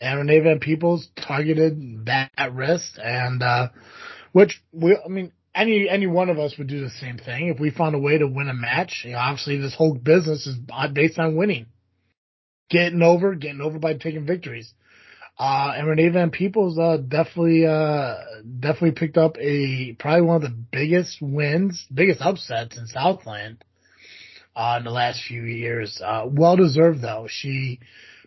And 0.00 0.18
Renee 0.18 0.40
Van 0.40 0.60
Peebles 0.60 1.08
targeted 1.16 2.06
that 2.06 2.30
wrist, 2.52 2.98
and 3.02 3.42
uh, 3.42 3.68
which 4.32 4.62
we, 4.72 4.96
I 4.96 5.08
mean, 5.08 5.32
any 5.54 5.88
any 5.88 6.06
one 6.06 6.28
of 6.28 6.38
us 6.38 6.54
would 6.58 6.66
do 6.66 6.80
the 6.80 6.90
same 6.90 7.18
thing 7.18 7.48
if 7.48 7.58
we 7.58 7.70
found 7.70 7.94
a 7.94 7.98
way 7.98 8.18
to 8.18 8.26
win 8.26 8.48
a 8.48 8.54
match. 8.54 9.02
You 9.04 9.12
know, 9.12 9.18
obviously, 9.18 9.56
this 9.56 9.74
whole 9.74 9.94
business 9.94 10.46
is 10.46 10.56
based 10.92 11.18
on 11.18 11.36
winning, 11.36 11.66
getting 12.70 13.02
over, 13.02 13.34
getting 13.34 13.60
over 13.60 13.78
by 13.78 13.94
taking 13.94 14.26
victories. 14.26 14.72
Uh, 15.36 15.72
and 15.76 15.88
Renee 15.88 16.10
Van 16.10 16.30
Peebles, 16.30 16.78
uh, 16.78 16.96
definitely, 16.96 17.66
uh, 17.66 18.14
definitely 18.60 18.92
picked 18.92 19.16
up 19.16 19.36
a, 19.38 19.92
probably 19.98 20.22
one 20.22 20.36
of 20.36 20.42
the 20.42 20.56
biggest 20.70 21.20
wins, 21.20 21.84
biggest 21.92 22.20
upsets 22.20 22.78
in 22.78 22.86
Southland, 22.86 23.64
uh, 24.54 24.76
in 24.78 24.84
the 24.84 24.90
last 24.90 25.22
few 25.26 25.42
years. 25.42 26.00
Uh, 26.04 26.26
well 26.30 26.56
deserved 26.56 27.02
though. 27.02 27.26
She 27.28 27.80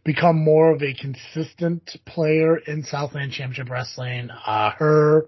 become 0.03 0.38
more 0.38 0.72
of 0.72 0.82
a 0.82 0.93
consistent 0.93 1.97
player 2.05 2.58
in 2.58 2.84
Southland 2.84 3.32
Championship 3.32 3.70
Wrestling. 3.70 4.30
Uh, 4.30 4.72
her, 4.72 5.28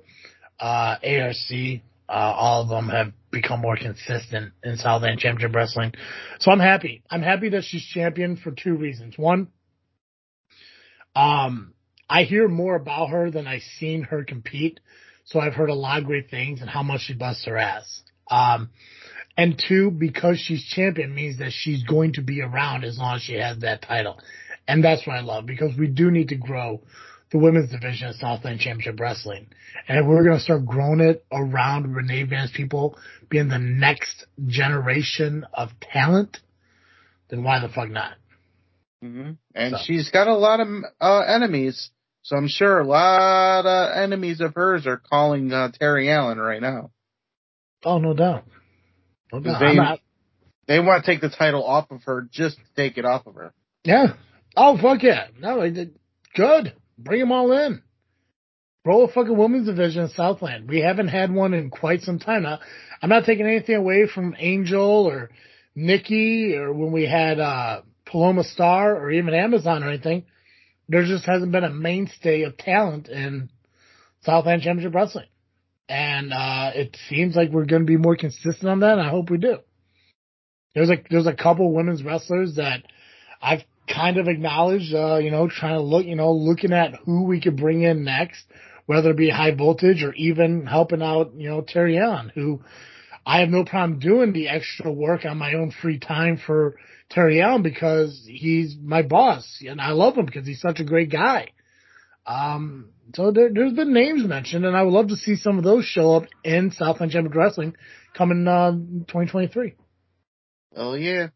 uh, 0.60 0.96
ARC, 1.04 1.82
uh, 2.10 2.12
all 2.12 2.64
of 2.64 2.70
them 2.70 2.90
have 2.90 3.14
become 3.32 3.62
more 3.62 3.78
consistent 3.78 4.52
in 4.64 4.78
Southland 4.78 5.20
Championship 5.20 5.56
Wrestling. 5.56 5.94
So 6.40 6.52
I'm 6.52 6.60
happy. 6.60 7.04
I'm 7.10 7.22
happy 7.22 7.50
that 7.50 7.64
she's 7.64 7.84
champion 7.86 8.36
for 8.36 8.52
two 8.52 8.76
reasons. 8.76 9.18
One, 9.18 9.48
um, 11.20 11.74
I 12.10 12.24
hear 12.24 12.48
more 12.48 12.76
about 12.76 13.10
her 13.10 13.30
than 13.30 13.46
I've 13.46 13.62
seen 13.78 14.04
her 14.04 14.24
compete. 14.24 14.80
So 15.26 15.40
I've 15.40 15.54
heard 15.54 15.70
a 15.70 15.76
lot 15.76 16.00
of 16.00 16.06
great 16.06 16.30
things 16.32 16.62
and 16.62 16.70
how 16.70 16.82
much 16.82 17.02
she 17.02 17.14
busts 17.14 17.46
her 17.46 17.58
ass. 17.58 18.02
Um, 18.32 18.70
and 19.38 19.62
two, 19.68 19.92
because 19.92 20.40
she's 20.40 20.64
champion 20.66 21.14
means 21.14 21.40
that 21.40 21.52
she's 21.52 21.84
going 21.84 22.14
to 22.14 22.22
be 22.22 22.42
around 22.42 22.84
as 22.84 22.98
long 22.98 23.18
as 23.18 23.22
she 23.22 23.34
has 23.34 23.60
that 23.60 23.82
title. 23.82 24.18
And 24.68 24.84
that's 24.84 25.06
what 25.06 25.18
I 25.18 25.22
love 25.22 25.46
because 25.46 25.78
we 25.78 25.88
do 25.88 26.10
need 26.10 26.30
to 26.30 26.36
grow 26.36 26.82
the 27.32 27.38
women's 27.38 27.70
division 27.70 28.08
of 28.08 28.16
Southland 28.16 28.60
Championship 28.60 29.00
Wrestling. 29.00 29.48
And 29.88 30.00
if 30.00 30.06
we're 30.06 30.24
going 30.24 30.38
to 30.38 30.44
start 30.44 30.66
growing 30.66 31.02
it 31.02 31.26
around 31.32 31.96
Renee 31.96 32.24
Van 32.24 32.48
Peebles 32.56 32.98
being 33.30 33.50
the 33.50 33.60
next 33.60 34.26
generation 34.48 35.46
of 35.54 35.70
talent, 35.82 36.38
then 37.30 37.44
why 37.44 37.60
the 37.60 37.70
fuck 37.70 37.90
not? 37.90 38.14
Mm-hmm. 39.04 39.32
And 39.56 39.72
So. 39.74 39.78
she's 39.86 40.10
got 40.12 40.28
a 40.28 40.36
lot 40.36 40.60
of 40.60 40.68
uh, 41.00 41.20
enemies, 41.22 41.90
so 42.22 42.36
I'm 42.36 42.48
sure 42.50 42.80
a 42.80 42.86
lot 42.88 43.66
of 43.66 43.98
enemies 43.98 44.42
of 44.42 44.54
hers 44.56 44.86
are 44.88 44.98
calling 44.98 45.52
uh, 45.54 45.70
Terry 45.80 46.10
Allen 46.12 46.38
right 46.38 46.62
now. 46.62 46.92
Oh, 47.86 47.98
no 48.00 48.14
doubt. 48.14 48.44
No 49.32 49.40
doubt. 49.40 49.60
they- 49.60 49.76
not- 49.76 50.00
They 50.68 50.80
want 50.80 51.04
to 51.06 51.12
take 51.12 51.22
the 51.22 51.30
title 51.30 51.64
off 51.66 51.90
of 51.92 52.04
her 52.04 52.28
just 52.32 52.58
to 52.58 52.64
take 52.76 52.98
it 52.98 53.06
off 53.06 53.26
of 53.26 53.36
her. 53.36 53.54
yeah. 53.84 54.14
Oh, 54.58 54.78
fuck 54.82 55.04
yeah. 55.04 55.28
No, 55.40 55.62
good. 56.36 56.74
Bring 56.98 57.20
them 57.22 57.32
all 57.32 57.52
in. 57.54 57.82
Roll 58.84 59.06
a 59.06 59.08
fucking 59.12 59.38
women's 59.38 59.68
division 59.68 60.04
in 60.04 60.10
Southland. 60.10 60.68
We 60.68 60.82
haven't 60.82 61.10
had 61.10 61.32
one 61.34 61.54
in 61.54 61.70
quite 61.70 62.02
some 62.02 62.18
time 62.20 62.44
now. 62.44 62.60
I'm 63.02 63.10
not 63.10 63.26
taking 63.26 63.46
anything 63.46 63.76
away 63.76 64.08
from 64.08 64.36
Angel 64.38 65.06
or 65.06 65.30
Nikki 65.76 66.56
or 66.58 66.74
when 66.74 66.92
we 66.92 67.06
had 67.06 67.40
uh 67.40 67.82
Paloma 68.10 68.44
Star 68.44 68.96
or 68.96 69.12
even 69.12 69.34
Amazon 69.34 69.84
or 69.84 69.90
anything. 69.90 70.26
There 70.88 71.06
just 71.06 71.26
hasn't 71.26 71.52
been 71.52 71.64
a 71.64 71.70
mainstay 71.70 72.44
of 72.44 72.58
talent 72.58 73.08
in 73.08 73.50
Southland 74.22 74.64
Championship 74.64 74.96
Wrestling. 74.96 75.28
And 75.88 76.34
uh 76.34 76.72
it 76.76 76.98
seems 77.10 77.36
like 77.36 77.52
we're 77.52 77.66
gonna 77.66 77.86
be 77.86 77.98
more 77.98 78.16
consistent 78.16 78.68
on 78.68 78.80
that 78.82 78.98
and 78.98 79.02
I 79.02 79.10
hope 79.10 79.30
we 79.30 79.38
do. 79.38 79.58
There's 80.76 80.90
a 80.90 80.98
there's 81.10 81.28
a 81.28 81.34
couple 81.36 81.74
women's 81.74 82.04
wrestlers 82.04 82.56
that 82.56 82.84
I've 83.42 83.64
kind 83.88 84.18
of 84.18 84.28
acknowledged, 84.28 84.94
uh, 84.94 85.18
you 85.18 85.32
know, 85.32 85.48
trying 85.48 85.76
to 85.76 85.82
look, 85.82 86.06
you 86.06 86.16
know, 86.16 86.32
looking 86.32 86.74
at 86.74 86.96
who 87.06 87.24
we 87.24 87.42
could 87.42 87.58
bring 87.58 87.82
in 87.82 88.04
next, 88.04 88.46
whether 88.86 89.12
it 89.12 89.18
be 89.18 89.30
high 89.30 89.56
voltage 89.56 90.04
or 90.04 90.14
even 90.14 90.66
helping 90.66 91.02
out, 91.02 91.34
you 91.36 91.50
know, 91.50 91.62
Terry 91.62 91.98
Allen, 91.98 92.32
who 92.36 92.62
I 93.26 93.40
have 93.40 93.50
no 93.50 93.64
problem 93.64 94.00
doing 94.00 94.34
the 94.34 94.50
extra 94.50 94.92
work 94.92 95.26
on 95.26 95.38
my 95.38 95.54
own 95.54 95.72
free 95.72 96.00
time 96.00 96.38
for 96.38 96.76
Terry 97.10 97.42
Allen 97.42 97.64
because 97.64 98.24
he's 98.28 98.76
my 98.80 99.02
boss 99.02 99.64
and 99.68 99.82
I 99.82 99.92
love 99.92 100.16
him 100.16 100.26
because 100.26 100.46
he's 100.46 100.62
such 100.62 100.80
a 100.80 100.84
great 100.84 101.12
guy. 101.12 101.50
Um, 102.26 102.90
so 103.16 103.32
there, 103.32 103.50
there's 103.52 103.74
been 103.74 103.94
names 103.94 104.24
mentioned 104.26 104.66
and 104.66 104.78
I 104.78 104.84
would 104.84 104.94
love 104.94 105.08
to 105.08 105.16
see 105.16 105.36
some 105.36 105.58
of 105.58 105.64
those 105.64 105.86
show 105.86 106.16
up 106.16 106.26
in 106.44 106.72
Southland 106.72 107.12
Championship 107.12 107.36
Wrestling 107.36 107.76
coming, 108.14 108.48
uh, 108.48 108.72
2023. 108.72 109.74
Oh 110.76 110.94
yeah. 110.94 111.30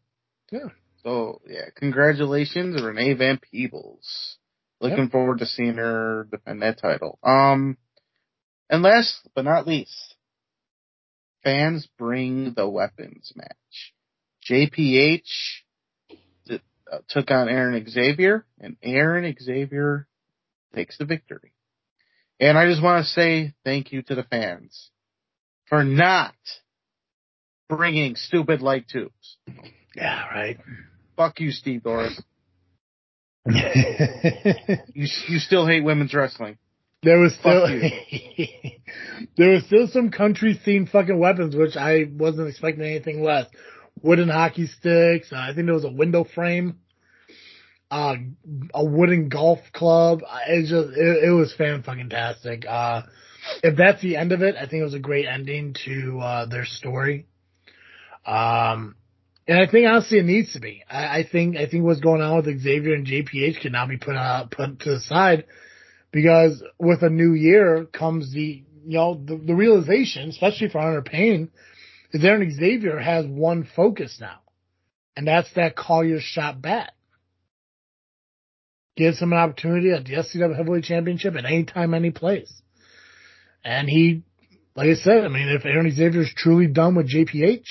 Yeah. 0.52 0.68
So 1.02 1.40
yeah, 1.48 1.66
congratulations, 1.74 2.82
Renee 2.82 3.14
Van 3.14 3.38
Peebles. 3.38 4.38
Looking 4.80 5.08
forward 5.08 5.38
to 5.38 5.46
seeing 5.46 5.76
her 5.76 6.28
defend 6.30 6.62
that 6.62 6.80
title. 6.80 7.18
Um, 7.22 7.78
and 8.68 8.82
last 8.82 9.14
but 9.34 9.44
not 9.44 9.66
least, 9.66 10.14
fans 11.42 11.88
bring 11.98 12.54
the 12.54 12.68
weapons 12.68 13.32
match. 13.34 13.94
JPH 14.48 15.22
uh, 16.90 16.98
took 17.08 17.30
on 17.30 17.48
Aaron 17.48 17.84
Xavier, 17.88 18.44
and 18.60 18.76
Aaron 18.82 19.34
Xavier 19.40 20.06
takes 20.74 20.98
the 20.98 21.04
victory. 21.04 21.52
And 22.40 22.58
I 22.58 22.66
just 22.68 22.82
want 22.82 23.04
to 23.04 23.10
say 23.10 23.54
thank 23.64 23.92
you 23.92 24.02
to 24.02 24.14
the 24.14 24.24
fans 24.24 24.90
for 25.68 25.84
not 25.84 26.34
bringing 27.68 28.16
stupid 28.16 28.60
light 28.60 28.86
tubes. 28.88 29.36
Yeah, 29.94 30.26
right. 30.28 30.58
Fuck 31.16 31.40
you, 31.40 31.50
Steve 31.52 31.82
Doris. 31.82 32.20
You 34.94 35.06
you 35.28 35.38
still 35.38 35.66
hate 35.66 35.84
women's 35.84 36.14
wrestling. 36.14 36.56
There 37.02 37.18
was 37.18 37.34
still 37.34 37.66
there 39.36 39.50
was 39.50 39.64
still 39.66 39.86
some 39.88 40.10
country 40.10 40.58
themed 40.66 40.90
fucking 40.90 41.18
weapons, 41.18 41.54
which 41.54 41.76
I 41.76 42.04
wasn't 42.10 42.48
expecting 42.48 42.84
anything 42.84 43.22
less. 43.22 43.46
Wooden 44.04 44.28
hockey 44.28 44.66
sticks. 44.66 45.32
Uh, 45.32 45.36
I 45.36 45.54
think 45.54 45.64
there 45.66 45.74
was 45.74 45.86
a 45.86 45.90
window 45.90 46.24
frame. 46.24 46.80
Uh, 47.90 48.16
a 48.74 48.84
wooden 48.84 49.30
golf 49.30 49.60
club. 49.72 50.20
Uh, 50.28 50.38
It 50.48 50.62
just 50.66 50.96
it, 50.96 51.24
it 51.24 51.30
was 51.30 51.54
fan 51.54 51.82
fucking 51.82 52.10
tastic. 52.10 52.66
Uh, 52.68 53.02
if 53.62 53.76
that's 53.76 54.02
the 54.02 54.16
end 54.16 54.32
of 54.32 54.42
it, 54.42 54.56
I 54.56 54.66
think 54.66 54.80
it 54.80 54.84
was 54.84 54.94
a 54.94 54.98
great 54.98 55.26
ending 55.26 55.74
to 55.86 56.20
uh, 56.20 56.46
their 56.46 56.66
story. 56.66 57.26
Um, 58.26 58.96
and 59.48 59.58
I 59.58 59.70
think 59.70 59.86
honestly 59.86 60.18
it 60.18 60.26
needs 60.26 60.52
to 60.52 60.60
be. 60.60 60.82
I, 60.90 61.20
I 61.20 61.28
think 61.30 61.56
I 61.56 61.66
think 61.66 61.84
what's 61.84 62.00
going 62.00 62.20
on 62.20 62.36
with 62.36 62.60
Xavier 62.60 62.94
and 62.94 63.06
JPH 63.06 63.60
can 63.62 63.72
now 63.72 63.86
be 63.86 63.96
put 63.96 64.16
uh, 64.16 64.46
put 64.50 64.80
to 64.80 64.90
the 64.90 65.00
side 65.00 65.44
because 66.12 66.62
with 66.78 67.02
a 67.02 67.10
new 67.10 67.32
year 67.32 67.86
comes 67.86 68.32
the 68.32 68.64
you 68.86 68.98
know 68.98 69.14
the, 69.14 69.36
the 69.36 69.54
realization, 69.54 70.28
especially 70.28 70.68
for 70.68 70.80
Hunter 70.82 71.02
Payne, 71.02 71.50
Aaron 72.22 72.50
Xavier 72.50 72.98
has 72.98 73.26
one 73.26 73.64
focus 73.74 74.18
now, 74.20 74.40
and 75.16 75.26
that's 75.26 75.52
that 75.54 75.74
call 75.74 76.04
your 76.04 76.20
shot 76.20 76.60
bat. 76.62 76.92
Gives 78.96 79.18
him 79.18 79.32
an 79.32 79.38
opportunity 79.38 79.90
at 79.90 80.04
the 80.04 80.14
SCW 80.14 80.56
Heavyweight 80.56 80.84
Championship 80.84 81.34
at 81.34 81.44
any 81.44 81.64
time, 81.64 81.94
any 81.94 82.12
place, 82.12 82.62
and 83.64 83.88
he, 83.88 84.22
like 84.76 84.90
I 84.90 84.94
said, 84.94 85.24
I 85.24 85.28
mean, 85.28 85.48
if 85.48 85.64
Aaron 85.64 85.90
Xavier 85.90 86.20
is 86.20 86.32
truly 86.36 86.68
done 86.68 86.94
with 86.94 87.10
JPH, 87.10 87.66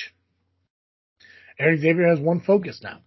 Aaron 1.59 1.79
Xavier 1.79 2.09
has 2.09 2.19
one 2.19 2.41
focus 2.41 2.81
now. 2.83 2.99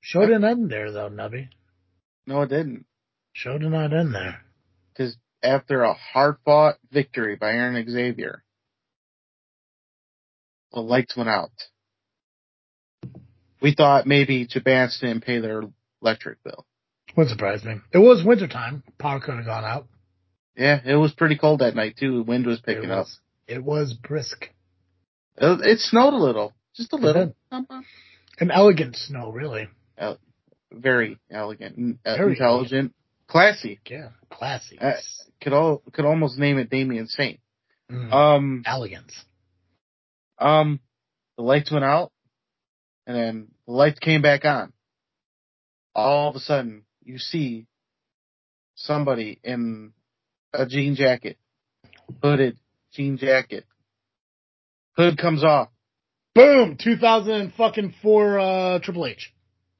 Show 0.00 0.22
didn't 0.22 0.44
end 0.44 0.70
there 0.70 0.90
though, 0.90 1.10
Nubby. 1.10 1.48
No, 2.26 2.42
it 2.42 2.48
didn't. 2.48 2.86
Show 3.32 3.58
did 3.58 3.70
not 3.70 3.92
end 3.92 4.14
there. 4.14 4.40
Because 4.92 5.16
after 5.42 5.82
a 5.82 5.94
hard 5.94 6.36
fought 6.44 6.76
victory 6.90 7.36
by 7.36 7.50
Aaron 7.50 7.88
Xavier, 7.88 8.42
the 10.76 10.82
lights 10.82 11.16
went 11.16 11.30
out. 11.30 11.50
We 13.62 13.74
thought 13.74 14.06
maybe 14.06 14.46
Jabans 14.46 15.00
didn't 15.00 15.24
pay 15.24 15.40
their 15.40 15.62
electric 16.02 16.44
bill. 16.44 16.66
Wouldn't 17.16 17.30
surprise 17.30 17.64
me. 17.64 17.76
It 17.92 17.98
was 17.98 18.22
wintertime. 18.22 18.82
Power 18.98 19.18
could 19.18 19.36
have 19.36 19.46
gone 19.46 19.64
out. 19.64 19.86
Yeah, 20.54 20.78
it 20.84 20.96
was 20.96 21.12
pretty 21.12 21.38
cold 21.38 21.60
that 21.60 21.74
night 21.74 21.96
too. 21.98 22.18
The 22.18 22.22
wind 22.22 22.46
was 22.46 22.60
picking 22.60 22.84
it 22.84 22.90
up. 22.90 23.06
It 23.48 23.64
was 23.64 23.94
brisk. 23.94 24.50
It, 25.38 25.60
it 25.66 25.78
snowed 25.80 26.12
a 26.12 26.18
little, 26.18 26.52
just 26.74 26.92
a 26.92 26.96
little. 26.96 27.34
An 27.50 28.50
elegant 28.50 28.96
snow, 28.96 29.32
really. 29.32 29.68
Very 30.70 31.18
elegant, 31.30 32.00
uh, 32.04 32.16
Very 32.16 32.32
intelligent, 32.32 32.92
classy. 33.28 33.80
Yeah. 33.88 34.08
Classy. 34.30 34.78
Uh, 34.78 34.92
could 35.40 35.54
all 35.54 35.82
could 35.92 36.04
almost 36.04 36.38
name 36.38 36.58
it 36.58 36.68
Damien 36.68 37.06
Saint. 37.06 37.40
Mm. 37.90 38.12
Um, 38.12 38.62
Elegance. 38.66 39.24
Um, 40.38 40.80
the 41.36 41.42
lights 41.42 41.70
went 41.70 41.84
out, 41.84 42.12
and 43.06 43.16
then 43.16 43.48
the 43.66 43.72
lights 43.72 43.98
came 43.98 44.22
back 44.22 44.44
on. 44.44 44.72
All 45.94 46.28
of 46.28 46.36
a 46.36 46.40
sudden, 46.40 46.84
you 47.02 47.18
see 47.18 47.66
somebody 48.74 49.40
in 49.42 49.92
a 50.52 50.66
jean 50.66 50.94
jacket, 50.94 51.38
hooded 52.22 52.58
jean 52.92 53.16
jacket. 53.16 53.64
Hood 54.96 55.18
comes 55.18 55.44
off. 55.44 55.68
Boom! 56.34 56.76
2004 56.82 58.38
uh, 58.38 58.78
Triple 58.80 59.06
H. 59.06 59.32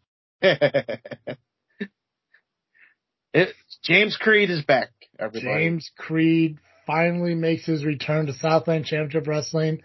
it, 0.42 1.00
James 3.82 4.16
Creed 4.16 4.50
is 4.50 4.62
back. 4.62 4.88
Everybody. 5.18 5.54
James 5.54 5.90
Creed 5.98 6.58
finally 6.86 7.34
makes 7.34 7.66
his 7.66 7.84
return 7.84 8.26
to 8.26 8.32
Southland 8.32 8.86
Championship 8.86 9.26
Wrestling 9.26 9.82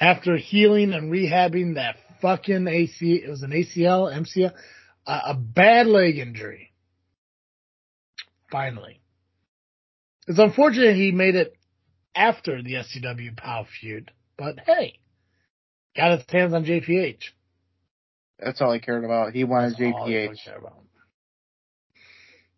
after 0.00 0.36
healing 0.36 0.92
and 0.92 1.12
rehabbing 1.12 1.74
that 1.74 1.96
fucking 2.20 2.66
AC. 2.68 3.22
It 3.24 3.28
was 3.28 3.42
an 3.42 3.50
ACL, 3.50 4.12
MCL, 4.12 4.52
a, 5.06 5.12
a 5.30 5.34
bad 5.34 5.86
leg 5.86 6.18
injury. 6.18 6.72
finally. 8.50 9.00
It's 10.26 10.38
unfortunate 10.38 10.96
he 10.96 11.10
made 11.10 11.36
it 11.36 11.54
after 12.14 12.62
the 12.62 12.74
SCW 12.74 13.36
POW 13.36 13.66
feud, 13.80 14.10
but 14.36 14.58
hey, 14.66 14.98
got 15.96 16.18
his 16.18 16.26
hands 16.28 16.52
on 16.52 16.64
JPH. 16.64 17.22
That's 18.38 18.60
all 18.60 18.72
he 18.72 18.80
cared 18.80 19.04
about. 19.04 19.32
He 19.32 19.44
wanted 19.44 19.72
That's 19.72 19.80
JPH. 19.80 20.36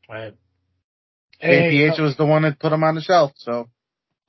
Right. 0.09 0.34
JPH 1.43 1.97
Hey, 1.97 2.03
was 2.03 2.16
the 2.16 2.26
one 2.26 2.43
that 2.43 2.59
put 2.59 2.72
him 2.72 2.82
on 2.82 2.97
the 2.97 3.01
shelf. 3.01 3.32
So 3.36 3.68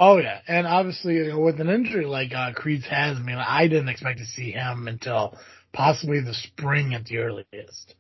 Oh 0.04 0.18
yeah, 0.18 0.40
and 0.48 0.66
obviously 0.66 1.14
you 1.14 1.28
know, 1.28 1.40
with 1.42 1.62
an 1.62 1.70
injury 1.70 2.06
like 2.08 2.34
uh, 2.34 2.54
Creed's 2.54 2.88
has, 2.88 3.18
I 3.18 3.20
mean, 3.22 3.36
I 3.38 3.68
didn't 3.68 3.90
expect 3.90 4.18
to 4.18 4.26
see 4.26 4.50
him 4.50 4.88
until 4.88 5.38
possibly 5.74 6.22
the 6.22 6.34
spring 6.34 6.96
at 6.96 7.06
the 7.06 7.20
earliest. 7.20 7.94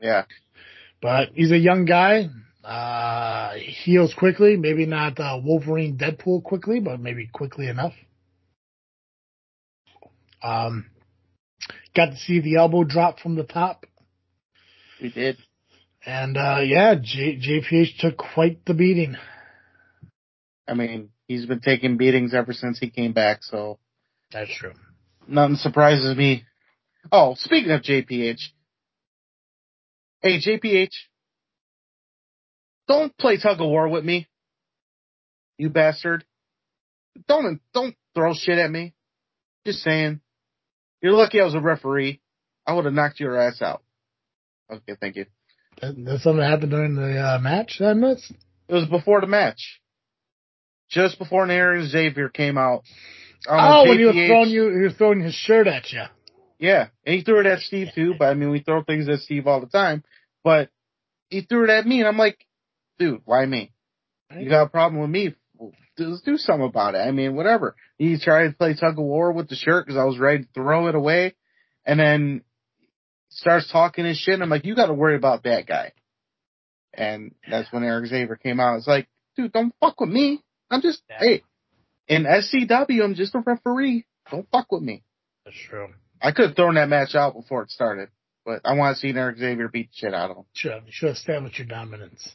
yeah, 0.00 0.24
But 1.02 1.32
he's 1.34 1.52
a 1.52 1.58
young 1.58 1.84
guy. 1.84 2.30
Uh, 2.64 3.56
heals 3.84 4.14
quickly. 4.14 4.56
Maybe 4.56 4.86
not 4.86 5.20
uh, 5.20 5.38
Wolverine, 5.44 5.98
Deadpool 5.98 6.42
quickly, 6.42 6.80
but 6.80 6.98
maybe 6.98 7.28
quickly 7.30 7.68
enough. 7.68 7.92
Um, 10.42 10.86
got 11.94 12.06
to 12.06 12.16
see 12.16 12.40
the 12.40 12.56
elbow 12.56 12.84
drop 12.84 13.20
from 13.20 13.36
the 13.36 13.44
top, 13.44 13.84
we 15.02 15.10
did. 15.10 15.36
and 16.06 16.38
uh, 16.38 16.60
yeah, 16.64 16.94
J- 16.94 17.38
JPH 17.38 17.98
took 17.98 18.16
quite 18.16 18.64
the 18.64 18.72
beating. 18.72 19.16
I 20.68 20.74
mean, 20.74 21.10
he's 21.28 21.46
been 21.46 21.60
taking 21.60 21.96
beatings 21.96 22.34
ever 22.34 22.52
since 22.52 22.78
he 22.78 22.90
came 22.90 23.12
back. 23.12 23.42
So 23.42 23.78
That's 24.32 24.54
true. 24.54 24.72
nothing 25.28 25.56
surprises 25.56 26.16
me. 26.16 26.44
Oh, 27.12 27.34
speaking 27.38 27.70
of 27.70 27.82
JPH, 27.82 28.40
hey 30.22 30.40
JPH, 30.40 30.90
don't 32.88 33.16
play 33.16 33.36
tug 33.38 33.60
of 33.60 33.68
war 33.68 33.88
with 33.88 34.04
me, 34.04 34.26
you 35.58 35.68
bastard. 35.70 36.24
Don't 37.28 37.60
don't 37.72 37.94
throw 38.14 38.34
shit 38.34 38.58
at 38.58 38.70
me. 38.70 38.94
Just 39.64 39.80
saying. 39.80 40.20
You're 41.02 41.12
lucky 41.12 41.40
I 41.40 41.44
was 41.44 41.54
a 41.54 41.60
referee. 41.60 42.20
I 42.66 42.72
would 42.72 42.84
have 42.86 42.94
knocked 42.94 43.20
your 43.20 43.36
ass 43.40 43.62
out. 43.62 43.82
Okay, 44.70 44.96
thank 45.00 45.16
you. 45.16 45.26
That, 45.80 45.94
that's 46.04 46.22
something 46.24 46.40
that 46.40 46.50
happened 46.50 46.70
during 46.72 46.94
the 46.96 47.18
uh, 47.18 47.38
match. 47.38 47.76
That 47.78 47.94
missed. 47.96 48.32
It 48.68 48.74
was 48.74 48.86
before 48.86 49.20
the 49.20 49.26
match. 49.26 49.80
Just 50.88 51.18
before 51.18 51.48
Aaron 51.50 51.88
Xavier 51.88 52.28
came 52.28 52.58
out. 52.58 52.82
Um, 53.48 53.58
Oh, 53.58 53.88
when 53.88 53.98
he 53.98 54.04
was 54.04 54.14
throwing 54.14 54.50
you, 54.50 54.70
he 54.70 54.84
was 54.84 54.94
throwing 54.94 55.20
his 55.20 55.34
shirt 55.34 55.66
at 55.66 55.90
you. 55.92 56.02
Yeah, 56.58 56.88
and 57.04 57.14
he 57.14 57.22
threw 57.22 57.40
it 57.40 57.46
at 57.46 57.60
Steve 57.60 57.88
too. 57.94 58.14
But 58.18 58.26
I 58.28 58.34
mean, 58.34 58.50
we 58.50 58.60
throw 58.60 58.82
things 58.82 59.08
at 59.08 59.20
Steve 59.20 59.46
all 59.46 59.60
the 59.60 59.66
time. 59.66 60.04
But 60.42 60.70
he 61.28 61.42
threw 61.42 61.64
it 61.64 61.70
at 61.70 61.86
me, 61.86 61.98
and 61.98 62.08
I'm 62.08 62.16
like, 62.16 62.38
dude, 62.98 63.22
why 63.24 63.44
me? 63.44 63.72
You 64.36 64.48
got 64.48 64.62
a 64.66 64.68
problem 64.68 65.00
with 65.00 65.10
me? 65.10 65.34
Let's 65.98 66.22
do 66.22 66.36
something 66.36 66.66
about 66.66 66.94
it. 66.94 66.98
I 66.98 67.10
mean, 67.10 67.36
whatever. 67.36 67.74
He 67.96 68.18
tried 68.18 68.48
to 68.48 68.54
play 68.54 68.74
tug 68.74 68.98
of 68.98 69.04
war 69.04 69.32
with 69.32 69.48
the 69.48 69.54
shirt 69.54 69.86
because 69.86 69.98
I 69.98 70.04
was 70.04 70.18
ready 70.18 70.44
to 70.44 70.48
throw 70.54 70.88
it 70.88 70.94
away, 70.94 71.34
and 71.84 71.98
then 71.98 72.42
starts 73.30 73.70
talking 73.70 74.04
his 74.04 74.18
shit. 74.18 74.34
And 74.34 74.42
I'm 74.42 74.50
like, 74.50 74.64
you 74.64 74.74
got 74.74 74.86
to 74.86 74.94
worry 74.94 75.16
about 75.16 75.44
that 75.44 75.66
guy. 75.66 75.92
And 76.94 77.34
that's 77.50 77.70
when 77.72 77.84
Eric 77.84 78.06
Xavier 78.06 78.36
came 78.36 78.60
out. 78.60 78.76
It's 78.76 78.86
like, 78.86 79.08
dude, 79.36 79.52
don't 79.52 79.74
fuck 79.80 80.00
with 80.00 80.08
me. 80.10 80.42
I'm 80.70 80.80
just 80.82 81.02
Yeah. 81.08 81.18
hey, 81.20 81.42
in 82.08 82.24
SCW, 82.24 83.02
I'm 83.04 83.14
just 83.14 83.34
a 83.34 83.40
referee. 83.40 84.04
Don't 84.30 84.48
fuck 84.50 84.70
with 84.72 84.82
me. 84.82 85.02
That's 85.44 85.56
true. 85.68 85.88
I 86.20 86.32
could 86.32 86.48
have 86.48 86.56
thrown 86.56 86.74
that 86.76 86.88
match 86.88 87.14
out 87.14 87.34
before 87.34 87.62
it 87.62 87.70
started, 87.70 88.08
but 88.44 88.62
I 88.64 88.74
want 88.74 88.96
to 88.96 89.00
see 89.00 89.16
Eric 89.16 89.38
Xavier 89.38 89.68
beat 89.68 89.90
the 89.90 89.96
shit 89.96 90.14
out 90.14 90.30
of 90.30 90.38
him. 90.38 90.44
Sure, 90.54 90.72
have, 90.72 90.82
should 90.90 91.08
have 91.08 91.16
established 91.16 91.58
your 91.58 91.66
dominance. 91.68 92.34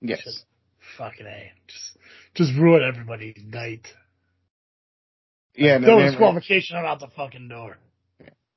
Yes. 0.00 0.20
Should- 0.22 0.32
Fucking 0.98 1.26
a. 1.26 1.52
Just, 1.68 1.96
just 2.34 2.58
ruin 2.58 2.82
everybody's 2.82 3.36
night. 3.44 3.86
Yeah, 5.54 5.76
and 5.76 5.84
Throw 5.84 6.00
disqualification 6.02 6.76
out 6.78 7.00
the 7.00 7.08
fucking 7.08 7.48
door. 7.48 7.76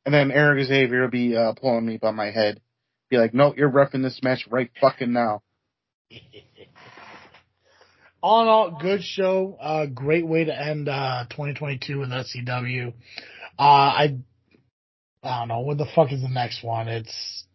and 0.05 0.13
then 0.13 0.31
Eric 0.31 0.65
Xavier 0.67 1.01
will 1.01 1.09
be 1.09 1.35
uh, 1.35 1.53
pulling 1.53 1.85
me 1.85 1.97
by 1.97 2.11
my 2.11 2.31
head. 2.31 2.61
Be 3.09 3.17
like, 3.17 3.33
no, 3.33 3.53
you're 3.55 3.69
refing 3.69 4.01
this 4.03 4.21
match 4.23 4.47
right 4.49 4.71
fucking 4.79 5.11
now. 5.11 5.41
all 8.23 8.41
in 8.41 8.47
all, 8.47 8.71
good 8.81 9.03
show. 9.03 9.57
Uh, 9.59 9.85
great 9.85 10.25
way 10.25 10.45
to 10.45 10.57
end 10.59 10.87
uh, 10.87 11.25
2022 11.29 11.99
with 11.99 12.09
SCW. 12.09 12.93
Uh, 13.59 13.61
I 13.61 14.17
I 15.21 15.39
don't 15.39 15.49
know 15.49 15.59
what 15.59 15.77
the 15.77 15.85
fuck 15.93 16.11
is 16.13 16.21
the 16.21 16.29
next 16.29 16.63
one. 16.63 16.87
It's 16.87 17.45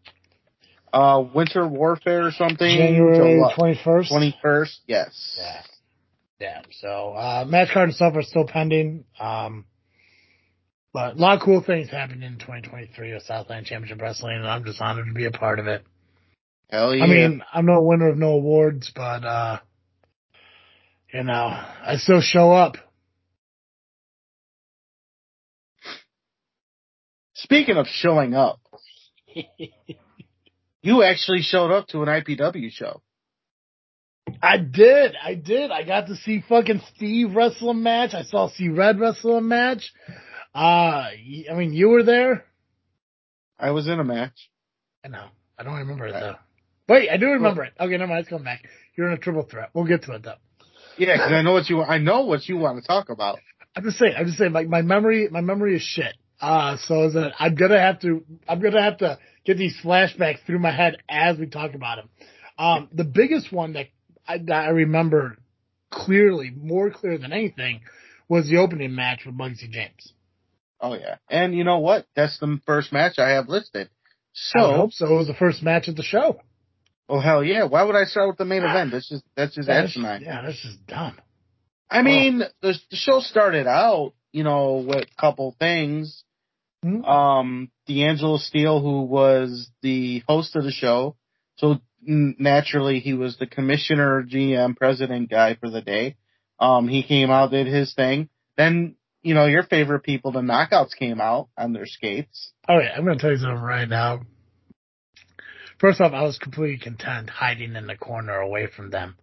Uh, 0.93 1.25
Winter 1.35 1.67
Warfare 1.67 2.27
or 2.27 2.31
something. 2.33 2.77
January 2.77 3.41
21st. 3.57 4.11
21st, 4.13 4.77
yes. 4.87 5.37
Yeah. 5.39 5.63
Yeah. 6.41 6.63
So, 6.71 7.13
uh, 7.15 7.45
match 7.49 7.71
card 7.73 7.89
and 7.89 7.95
stuff 7.97 8.15
are 8.15 8.23
still 8.23 8.47
pending. 8.47 9.05
Um, 9.19 9.65
but 10.93 11.17
a 11.17 11.19
lot 11.19 11.37
of 11.37 11.43
cool 11.43 11.63
things 11.63 11.91
happening 11.91 12.23
in 12.23 12.39
2023 12.39 13.13
with 13.15 13.23
Southland 13.23 13.67
Championship 13.67 14.01
Wrestling, 14.01 14.37
and 14.37 14.47
I'm 14.47 14.65
just 14.65 14.81
honored 14.81 15.07
to 15.07 15.13
be 15.13 15.27
a 15.27 15.31
part 15.31 15.59
of 15.59 15.67
it. 15.67 15.83
Hell 16.71 16.95
yeah. 16.95 17.05
I 17.05 17.07
mean, 17.07 17.43
I'm 17.53 17.67
no 17.67 17.83
winner 17.83 18.09
of 18.09 18.19
no 18.19 18.33
awards, 18.33 18.91
but, 18.95 19.25
uh, 19.25 19.59
you 21.13 21.23
know, 21.23 21.35
I 21.35 21.97
still 21.97 22.21
show 22.21 22.53
up. 22.53 22.77
Speaking 27.35 27.77
of 27.77 27.87
showing 27.87 28.35
up, 28.35 28.61
you 30.83 31.03
actually 31.03 31.43
showed 31.43 31.71
up 31.71 31.89
to 31.89 32.03
an 32.03 32.09
IPW 32.09 32.71
show. 32.71 33.01
I 34.43 34.59
did. 34.59 35.15
I 35.23 35.35
did. 35.35 35.71
I 35.71 35.85
got 35.85 36.09
to 36.09 36.17
see 36.17 36.43
fucking 36.47 36.83
Steve 36.95 37.35
wrestle 37.35 37.71
a 37.71 37.75
match. 37.75 38.13
I 38.13 38.23
saw 38.23 38.49
C 38.49 38.69
Red 38.69 39.01
wrestle 39.01 39.39
a 39.39 39.41
match. 39.41 39.93
Uh, 40.55 40.59
I 41.51 41.55
mean, 41.55 41.73
you 41.73 41.89
were 41.89 42.03
there. 42.03 42.45
I 43.59 43.71
was 43.71 43.89
in 43.89 43.99
a 43.99 44.05
match. 44.05 44.51
I 45.05 45.09
know. 45.09 45.27
I 45.59 45.63
don't 45.63 45.77
remember 45.77 46.07
it 46.07 46.13
though. 46.13 46.37
Wait, 46.89 47.09
I 47.11 47.17
do 47.17 47.27
remember 47.27 47.65
it. 47.65 47.73
Okay, 47.79 47.93
never 47.93 48.07
mind. 48.07 48.19
Let's 48.19 48.29
come 48.29 48.45
back. 48.45 48.65
You're 48.97 49.09
in 49.09 49.15
a 49.15 49.19
triple 49.19 49.43
threat. 49.43 49.71
We'll 49.75 49.87
get 49.87 50.03
to 50.05 50.13
it 50.13 50.23
though. 50.23 50.35
Yeah, 50.99 51.17
'cause 51.17 51.33
I 51.33 51.43
know 51.43 51.53
what 51.53 51.69
you. 51.69 51.83
I 51.83 51.99
know 51.99 52.23
what 52.23 52.49
you 52.49 52.57
want 52.57 52.81
to 52.83 52.87
talk 52.87 53.09
about. 53.09 53.39
I'm 53.77 53.85
just 53.85 53.99
saying. 53.99 54.15
I'm 54.17 54.27
just 54.27 54.39
saying. 54.39 54.53
Like 54.53 54.69
my 54.69 54.83
memory, 54.83 55.29
my 55.31 55.41
memory 55.41 55.77
is 55.77 55.83
shit. 55.83 56.15
Uh, 56.41 56.77
so 56.77 57.05
is 57.05 57.15
that 57.15 57.33
I'm 57.39 57.55
gonna 57.55 57.79
have 57.81 58.01
to. 58.01 58.25
I'm 58.49 58.61
gonna 58.61 58.83
have 58.83 58.99
to 58.99 59.19
get 59.45 59.57
these 59.59 59.77
flashbacks 59.83 60.41
through 60.47 60.59
my 60.59 60.71
head 60.71 60.97
as 61.09 61.39
we 61.39 61.47
talk 61.47 61.75
about 61.75 61.99
him. 61.99 62.09
Um, 62.59 62.89
the 62.93 63.05
biggest 63.05 63.53
one 63.53 63.75
that 63.75 63.87
I, 64.27 64.39
that 64.39 64.65
I 64.67 64.69
remember 64.71 65.37
clearly, 65.91 66.51
more 66.51 66.91
clear 66.91 67.19
than 67.19 67.33
anything, 67.33 67.81
was 68.29 68.49
the 68.49 68.59
opening 68.59 68.95
match 68.95 69.23
with 69.25 69.37
Bugsy 69.37 69.71
James. 69.71 70.13
Oh 70.81 70.95
yeah, 70.95 71.17
and 71.31 71.55
you 71.57 71.65
know 71.65 71.79
what? 71.79 72.07
That's 72.15 72.39
the 72.39 72.61
first 72.67 72.93
match 72.93 73.19
I 73.19 73.31
have 73.31 73.49
listed. 73.49 73.89
I 73.89 74.61
So, 74.61 74.73
hope 74.75 74.93
so. 74.93 75.07
It 75.07 75.17
was 75.17 75.27
the 75.27 75.35
first 75.35 75.63
match 75.63 75.89
of 75.89 75.97
the 75.97 76.03
show. 76.03 76.41
Oh 77.09 77.21
hell 77.21 77.43
yeah! 77.45 77.65
Why 77.65 77.83
would 77.83 77.97
I 77.97 78.05
start 78.05 78.29
with 78.29 78.39
the 78.39 78.45
main 78.45 78.63
event? 78.63 78.91
That's 78.93 79.09
just 79.09 79.25
that's 79.37 79.55
just 79.55 79.69
That's- 79.69 79.91
asinine. 79.91 80.23
yeah, 80.23 80.43
that's 80.43 80.61
just 80.61 80.87
dumb. 80.87 81.17
I 81.91 82.03
mean, 82.03 82.41
the, 82.61 82.75
the 82.91 82.97
show 82.97 83.21
started 83.21 83.67
out, 83.67 84.13
you 84.31 84.45
know, 84.45 84.85
with 84.87 85.05
a 85.11 85.21
couple 85.21 85.57
things. 85.59 86.23
Hmm? 86.83 87.03
Um, 87.05 87.71
D'Angelo 87.87 88.37
Steele, 88.37 88.81
who 88.81 89.03
was 89.03 89.71
the 89.83 90.23
host 90.29 90.55
of 90.55 90.65
the 90.65 90.71
show, 90.71 91.17
so 91.57 91.79
naturally 92.03 93.01
he 93.01 93.15
was 93.15 93.37
the 93.39 93.47
commissioner, 93.47 94.23
GM, 94.23 94.77
president 94.77 95.31
guy 95.31 95.55
for 95.55 95.71
the 95.71 95.81
day. 95.81 96.17
Um, 96.61 96.89
he 96.89 97.03
came 97.03 97.31
out, 97.31 97.51
did 97.51 97.67
his 97.67 97.95
thing. 97.95 98.29
Then, 98.57 98.97
you 99.23 99.35
know, 99.35 99.47
your 99.47 99.63
favorite 99.63 100.01
people, 100.01 100.31
the 100.33 100.41
Knockouts, 100.41 100.95
came 100.99 101.21
out 101.21 101.49
on 101.57 101.73
their 101.73 101.87
skates. 101.87 102.53
Oh 102.69 102.79
yeah, 102.79 102.93
I'm 102.97 103.05
gonna 103.05 103.19
tell 103.19 103.31
you 103.31 103.39
something 103.39 103.59
right 103.63 103.89
now. 103.89 104.21
First 105.79 106.01
off, 106.01 106.13
I 106.13 106.23
was 106.23 106.39
completely 106.39 106.79
content 106.79 107.31
hiding 107.31 107.77
in 107.77 107.87
the 107.87 107.97
corner 107.97 108.35
away 108.35 108.67
from 108.67 108.91
them. 108.91 109.17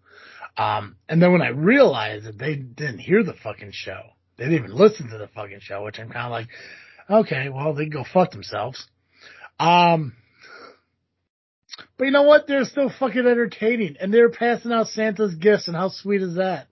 Um, 0.57 0.95
and 1.09 1.21
then 1.21 1.33
when 1.33 1.41
I 1.41 1.49
realized 1.49 2.25
that 2.25 2.37
they 2.37 2.55
didn't 2.55 2.99
hear 2.99 3.23
the 3.23 3.33
fucking 3.33 3.71
show, 3.73 3.99
they 4.37 4.45
didn't 4.45 4.59
even 4.59 4.75
listen 4.75 5.09
to 5.09 5.17
the 5.17 5.27
fucking 5.27 5.59
show, 5.61 5.83
which 5.83 5.99
I'm 5.99 6.09
kind 6.09 6.25
of 6.25 6.31
like, 6.31 6.47
okay, 7.09 7.49
well, 7.49 7.73
they 7.73 7.83
can 7.83 7.91
go 7.91 8.05
fuck 8.05 8.31
themselves. 8.31 8.87
Um, 9.59 10.13
but 11.97 12.05
you 12.05 12.11
know 12.11 12.23
what? 12.23 12.47
They're 12.47 12.63
still 12.63 12.89
fucking 12.89 13.27
entertaining 13.27 13.97
and 13.99 14.13
they're 14.13 14.29
passing 14.29 14.71
out 14.71 14.87
Santa's 14.87 15.35
gifts 15.35 15.67
and 15.67 15.75
how 15.75 15.89
sweet 15.89 16.21
is 16.21 16.35
that? 16.35 16.67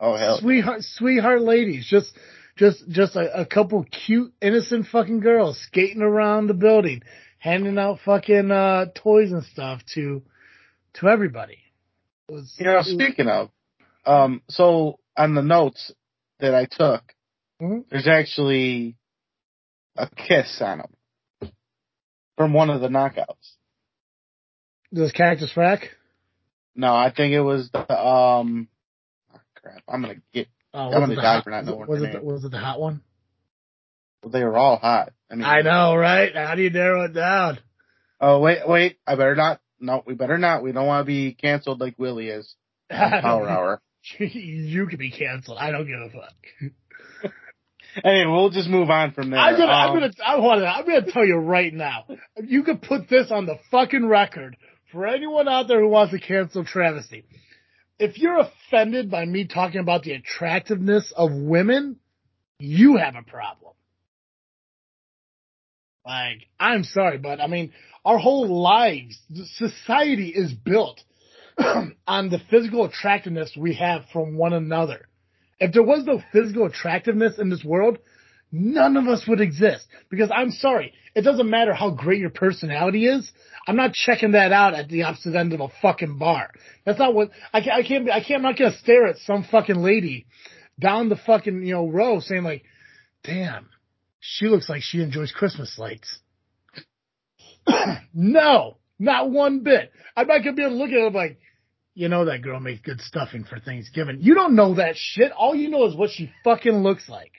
Oh 0.00 0.14
hell. 0.14 0.38
sweetheart, 0.40 0.82
sweetheart 0.82 1.42
ladies, 1.42 1.86
just, 1.86 2.16
just, 2.56 2.88
just 2.88 3.16
a, 3.16 3.40
a 3.40 3.46
couple 3.46 3.84
cute, 4.06 4.32
innocent 4.40 4.86
fucking 4.86 5.20
girls 5.20 5.58
skating 5.60 6.02
around 6.02 6.46
the 6.46 6.54
building, 6.54 7.02
handing 7.38 7.78
out 7.78 8.00
fucking 8.04 8.50
uh, 8.50 8.86
toys 8.94 9.32
and 9.32 9.44
stuff 9.44 9.80
to, 9.94 10.22
to 10.94 11.08
everybody. 11.08 11.58
Was, 12.28 12.54
You 12.58 12.66
know, 12.66 12.82
speaking 12.82 13.28
of, 13.28 13.50
um, 14.04 14.42
so 14.48 14.98
on 15.16 15.34
the 15.34 15.42
notes 15.42 15.92
that 16.40 16.54
I 16.54 16.66
took, 16.66 17.02
Mhm. 17.60 17.88
there's 17.88 18.06
actually 18.06 18.96
a 19.96 20.08
kiss 20.08 20.60
on 20.60 20.78
them 20.78 21.52
from 22.36 22.52
one 22.52 22.70
of 22.70 22.80
the 22.80 22.88
knockouts. 22.88 23.56
This 24.92 25.12
Cactus 25.12 25.56
Rack? 25.56 25.90
No, 26.74 26.94
I 26.94 27.10
think 27.10 27.32
it 27.32 27.40
was 27.40 27.70
the 27.72 27.98
um. 28.00 28.68
Oh, 29.34 29.40
crap, 29.56 29.82
I'm 29.88 30.00
gonna 30.00 30.22
get. 30.32 30.46
Uh, 30.72 30.90
I'm 30.90 31.00
gonna 31.00 31.16
die 31.16 31.22
hot, 31.22 31.44
for 31.44 31.50
not 31.50 31.64
knowing 31.64 31.88
was 31.88 32.02
it 32.02 32.22
was 32.22 32.44
it 32.44 32.50
the 32.52 32.58
hot 32.58 32.80
one? 32.80 33.02
They 34.26 34.42
were 34.44 34.56
all 34.56 34.76
hot. 34.76 35.12
I 35.30 35.34
mean, 35.34 35.44
I 35.44 35.60
know, 35.60 35.94
right? 35.94 36.34
How 36.34 36.54
do 36.54 36.62
you 36.62 36.70
narrow 36.70 37.04
it 37.04 37.12
down? 37.14 37.58
Oh 38.20 38.40
wait, 38.40 38.66
wait. 38.66 38.98
I 39.06 39.14
better 39.14 39.36
not. 39.36 39.60
No, 39.80 40.02
we 40.06 40.14
better 40.14 40.38
not. 40.38 40.62
We 40.62 40.72
don't 40.72 40.86
want 40.86 41.02
to 41.02 41.06
be 41.06 41.34
canceled 41.34 41.80
like 41.80 41.94
Willie 41.98 42.28
is. 42.28 42.54
Power 42.90 43.48
Hour. 43.48 43.82
you 44.18 44.86
could 44.86 44.98
be 44.98 45.10
canceled. 45.10 45.58
I 45.60 45.70
don't 45.70 45.86
give 45.86 46.00
a 46.00 46.10
fuck. 46.10 46.72
Anyway, 48.04 48.30
we'll 48.30 48.50
just 48.50 48.68
move 48.68 48.90
on 48.90 49.12
from 49.12 49.30
there. 49.30 49.40
I'm 49.40 49.56
gonna, 49.56 49.72
I'm 49.72 49.90
Um, 49.90 49.96
gonna, 50.00 50.12
I 50.24 50.36
want 50.36 50.60
to, 50.60 50.66
I'm 50.68 50.84
gonna 50.86 51.10
tell 51.10 51.24
you 51.24 51.36
right 51.36 51.72
now. 51.72 52.04
You 52.36 52.62
could 52.62 52.82
put 52.82 53.08
this 53.08 53.32
on 53.32 53.46
the 53.46 53.56
fucking 53.70 54.06
record 54.06 54.56
for 54.92 55.06
anyone 55.06 55.48
out 55.48 55.66
there 55.68 55.80
who 55.80 55.88
wants 55.88 56.12
to 56.12 56.20
cancel 56.20 56.64
travesty. 56.64 57.24
If 57.98 58.18
you're 58.18 58.38
offended 58.38 59.10
by 59.10 59.24
me 59.24 59.46
talking 59.46 59.80
about 59.80 60.02
the 60.04 60.12
attractiveness 60.12 61.12
of 61.16 61.32
women, 61.32 61.96
you 62.60 62.98
have 62.98 63.16
a 63.16 63.22
problem. 63.22 63.72
Like, 66.08 66.46
I'm 66.58 66.84
sorry, 66.84 67.18
but 67.18 67.38
I 67.38 67.48
mean, 67.48 67.74
our 68.02 68.16
whole 68.16 68.62
lives, 68.62 69.18
society 69.56 70.30
is 70.34 70.54
built 70.54 71.02
on 71.58 72.30
the 72.30 72.40
physical 72.50 72.86
attractiveness 72.86 73.54
we 73.54 73.74
have 73.74 74.06
from 74.10 74.38
one 74.38 74.54
another. 74.54 75.06
If 75.60 75.74
there 75.74 75.82
was 75.82 76.06
no 76.06 76.22
physical 76.32 76.64
attractiveness 76.64 77.38
in 77.38 77.50
this 77.50 77.62
world, 77.62 77.98
none 78.50 78.96
of 78.96 79.06
us 79.06 79.28
would 79.28 79.42
exist. 79.42 79.86
Because 80.08 80.30
I'm 80.34 80.50
sorry, 80.50 80.94
it 81.14 81.22
doesn't 81.22 81.50
matter 81.50 81.74
how 81.74 81.90
great 81.90 82.20
your 82.20 82.30
personality 82.30 83.04
is. 83.04 83.30
I'm 83.66 83.76
not 83.76 83.92
checking 83.92 84.32
that 84.32 84.50
out 84.50 84.72
at 84.72 84.88
the 84.88 85.02
opposite 85.02 85.34
end 85.34 85.52
of 85.52 85.60
a 85.60 85.68
fucking 85.82 86.16
bar. 86.16 86.48
That's 86.86 86.98
not 86.98 87.12
what 87.12 87.32
I 87.52 87.60
can't. 87.60 87.84
I 87.84 87.86
can't. 87.86 88.10
I 88.10 88.20
can't. 88.20 88.36
I'm 88.36 88.42
not 88.44 88.58
gonna 88.58 88.78
stare 88.78 89.08
at 89.08 89.18
some 89.18 89.44
fucking 89.44 89.76
lady 89.76 90.24
down 90.80 91.10
the 91.10 91.16
fucking 91.16 91.66
you 91.66 91.74
know 91.74 91.86
row 91.86 92.20
saying 92.20 92.44
like, 92.44 92.62
"Damn, 93.24 93.68
she 94.20 94.46
looks 94.46 94.68
like 94.68 94.82
she 94.82 95.02
enjoys 95.02 95.32
Christmas 95.32 95.78
lights." 95.78 96.20
no, 98.14 98.78
not 98.98 99.30
one 99.30 99.60
bit. 99.60 99.92
I'm 100.16 100.26
not 100.26 100.38
gonna 100.38 100.54
be 100.54 100.62
able 100.62 100.72
to 100.72 100.78
look 100.78 100.90
at 100.90 101.00
her 101.00 101.10
like, 101.10 101.38
you 101.94 102.08
know 102.08 102.26
that 102.26 102.42
girl 102.42 102.60
makes 102.60 102.80
good 102.80 103.00
stuffing 103.00 103.44
for 103.44 103.58
Thanksgiving. 103.58 104.18
You 104.20 104.34
don't 104.34 104.54
know 104.54 104.74
that 104.74 104.96
shit. 104.96 105.32
All 105.32 105.54
you 105.54 105.68
know 105.68 105.86
is 105.86 105.96
what 105.96 106.10
she 106.10 106.30
fucking 106.44 106.82
looks 106.82 107.08
like. 107.08 107.32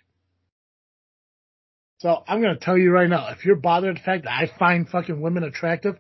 So 2.00 2.24
I'm 2.28 2.42
gonna 2.42 2.58
tell 2.58 2.78
you 2.78 2.92
right 2.92 3.10
now, 3.10 3.30
if 3.30 3.46
you're 3.46 3.56
bothered 3.56 3.98
the 3.98 4.02
fact 4.02 4.24
that 4.24 4.32
I 4.32 4.50
find 4.60 4.88
fucking 4.88 5.20
women 5.20 5.44
attractive, 5.44 5.96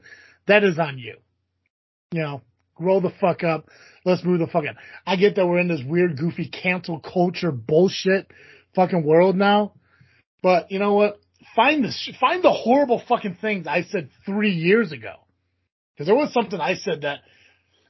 that 0.47 0.63
is 0.63 0.79
on 0.79 0.97
you. 0.97 1.17
You 2.11 2.21
know, 2.21 2.41
grow 2.75 2.99
the 2.99 3.11
fuck 3.21 3.43
up. 3.43 3.69
Let's 4.05 4.23
move 4.23 4.39
the 4.39 4.47
fuck 4.47 4.63
on. 4.63 4.77
I 5.05 5.15
get 5.15 5.35
that 5.35 5.45
we're 5.45 5.59
in 5.59 5.67
this 5.67 5.83
weird, 5.85 6.17
goofy 6.17 6.47
cancel 6.47 6.99
culture 6.99 7.51
bullshit 7.51 8.31
fucking 8.75 9.03
world 9.03 9.35
now. 9.35 9.73
But 10.41 10.71
you 10.71 10.79
know 10.79 10.93
what? 10.93 11.19
Find 11.55 11.83
the 11.83 11.93
find 12.19 12.43
the 12.43 12.51
horrible 12.51 13.01
fucking 13.07 13.37
things 13.41 13.67
I 13.67 13.83
said 13.83 14.09
three 14.25 14.51
years 14.51 14.91
ago. 14.91 15.15
Because 15.93 16.07
there 16.07 16.15
was 16.15 16.33
something 16.33 16.59
I 16.59 16.75
said 16.75 17.01
that 17.01 17.19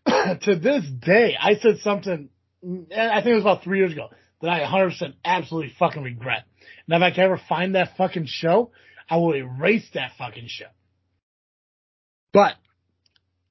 to 0.42 0.56
this 0.56 0.86
day 1.02 1.36
I 1.40 1.56
said 1.56 1.80
something. 1.80 2.30
I 2.64 3.22
think 3.22 3.28
it 3.28 3.36
was 3.36 3.44
about 3.44 3.64
three 3.64 3.80
years 3.80 3.94
ago 3.94 4.10
that 4.42 4.50
I 4.50 4.62
100% 4.62 5.14
absolutely 5.24 5.74
fucking 5.80 6.04
regret. 6.04 6.44
Now, 6.88 6.98
if 6.98 7.04
I 7.04 7.12
can 7.12 7.24
ever 7.26 7.42
find 7.50 7.76
that 7.76 7.98
fucking 7.98 8.26
show, 8.28 8.72
I 9.10 9.18
will 9.18 9.36
erase 9.36 9.88
that 9.94 10.12
fucking 10.18 10.48
show. 10.48 10.68
But 12.34 12.54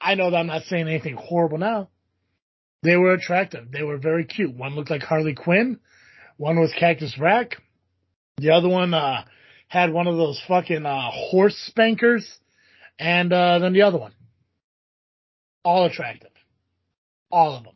I 0.01 0.14
know 0.14 0.30
that 0.30 0.36
I'm 0.36 0.46
not 0.46 0.62
saying 0.64 0.88
anything 0.88 1.16
horrible 1.16 1.59
now. 1.59 1.88
They 2.82 2.96
were 2.96 3.12
attractive. 3.12 3.70
They 3.70 3.82
were 3.82 3.99
very 3.99 4.24
cute. 4.24 4.55
One 4.55 4.74
looked 4.74 4.90
like 4.90 5.03
Harley 5.03 5.34
Quinn. 5.34 5.80
One 6.36 6.61
was 6.61 6.72
Cactus 6.78 7.18
Rack. 7.18 7.57
The 8.39 8.51
other 8.51 8.68
one 8.68 8.95
uh, 8.95 9.24
had 9.68 9.93
one 9.93 10.07
of 10.07 10.16
those 10.16 10.41
fucking 10.49 10.86
uh, 10.86 11.11
horse 11.11 11.57
spankers. 11.66 12.26
And 12.99 13.32
uh, 13.32 13.59
then 13.61 13.72
the 13.72 13.82
other 13.82 13.99
one. 13.99 14.12
All 15.64 15.84
attractive. 15.86 16.30
All 17.30 17.57
of 17.57 17.64
them. 17.64 17.74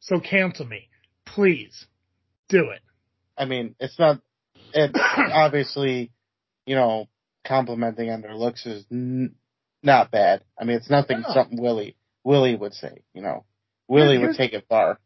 So 0.00 0.20
cancel 0.20 0.66
me. 0.66 0.88
Please. 1.24 1.86
Do 2.48 2.70
it. 2.70 2.80
I 3.36 3.44
mean, 3.44 3.74
it's 3.80 3.98
not. 3.98 4.20
It's 4.72 4.94
obviously, 5.16 6.12
you 6.64 6.76
know, 6.76 7.08
complimenting 7.44 8.10
on 8.10 8.20
their 8.20 8.36
looks 8.36 8.64
is 8.66 8.84
n- 8.90 9.34
not 9.82 10.10
bad. 10.12 10.42
I 10.60 10.64
mean, 10.64 10.76
it's 10.76 10.90
nothing 10.90 11.22
No. 11.22 11.34
something 11.34 11.60
Willie 11.60 11.96
Willie 12.22 12.54
would 12.54 12.74
say. 12.74 13.02
You 13.14 13.22
know, 13.22 13.44
Willie 13.88 14.18
would 14.18 14.36
take 14.36 14.52
it 14.52 14.66
far. 14.68 15.00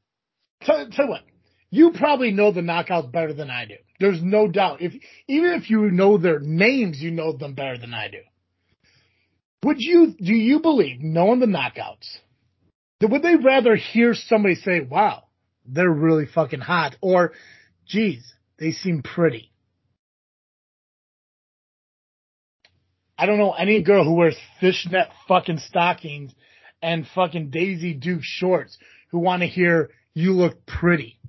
Tell, 0.62 0.86
tell 0.90 1.08
what, 1.08 1.22
you 1.70 1.92
probably 1.92 2.32
know 2.32 2.50
the 2.50 2.60
knockouts 2.60 3.12
better 3.12 3.32
than 3.32 3.48
I 3.48 3.64
do. 3.64 3.76
There's 4.00 4.22
no 4.22 4.48
doubt. 4.48 4.82
If 4.82 4.92
even 5.28 5.52
if 5.52 5.70
you 5.70 5.90
know 5.90 6.18
their 6.18 6.40
names, 6.40 7.00
you 7.00 7.12
know 7.12 7.32
them 7.32 7.54
better 7.54 7.78
than 7.78 7.94
I 7.94 8.08
do. 8.08 8.22
Would 9.62 9.76
you? 9.78 10.14
Do 10.18 10.34
you 10.34 10.60
believe, 10.60 11.00
knowing 11.00 11.38
the 11.38 11.46
knockouts, 11.46 12.18
would 13.00 13.22
they 13.22 13.36
rather 13.36 13.76
hear 13.76 14.14
somebody 14.14 14.56
say, 14.56 14.80
"Wow, 14.80 15.24
they're 15.64 15.90
really 15.92 16.26
fucking 16.26 16.60
hot," 16.60 16.96
or, 17.00 17.34
"Geez, 17.86 18.34
they 18.58 18.72
seem 18.72 19.02
pretty"? 19.02 19.52
I 23.16 23.26
don't 23.26 23.38
know 23.38 23.52
any 23.52 23.82
girl 23.82 24.02
who 24.02 24.14
wears 24.14 24.38
fishnet 24.60 25.08
fucking 25.28 25.58
stockings 25.58 26.34
and 26.82 27.06
fucking 27.06 27.50
Daisy 27.50 27.92
Duke 27.92 28.22
shorts 28.22 28.78
who 29.10 29.18
want 29.18 29.42
to 29.42 29.46
hear 29.46 29.90
you 30.14 30.32
look 30.32 30.64
pretty 30.64 31.19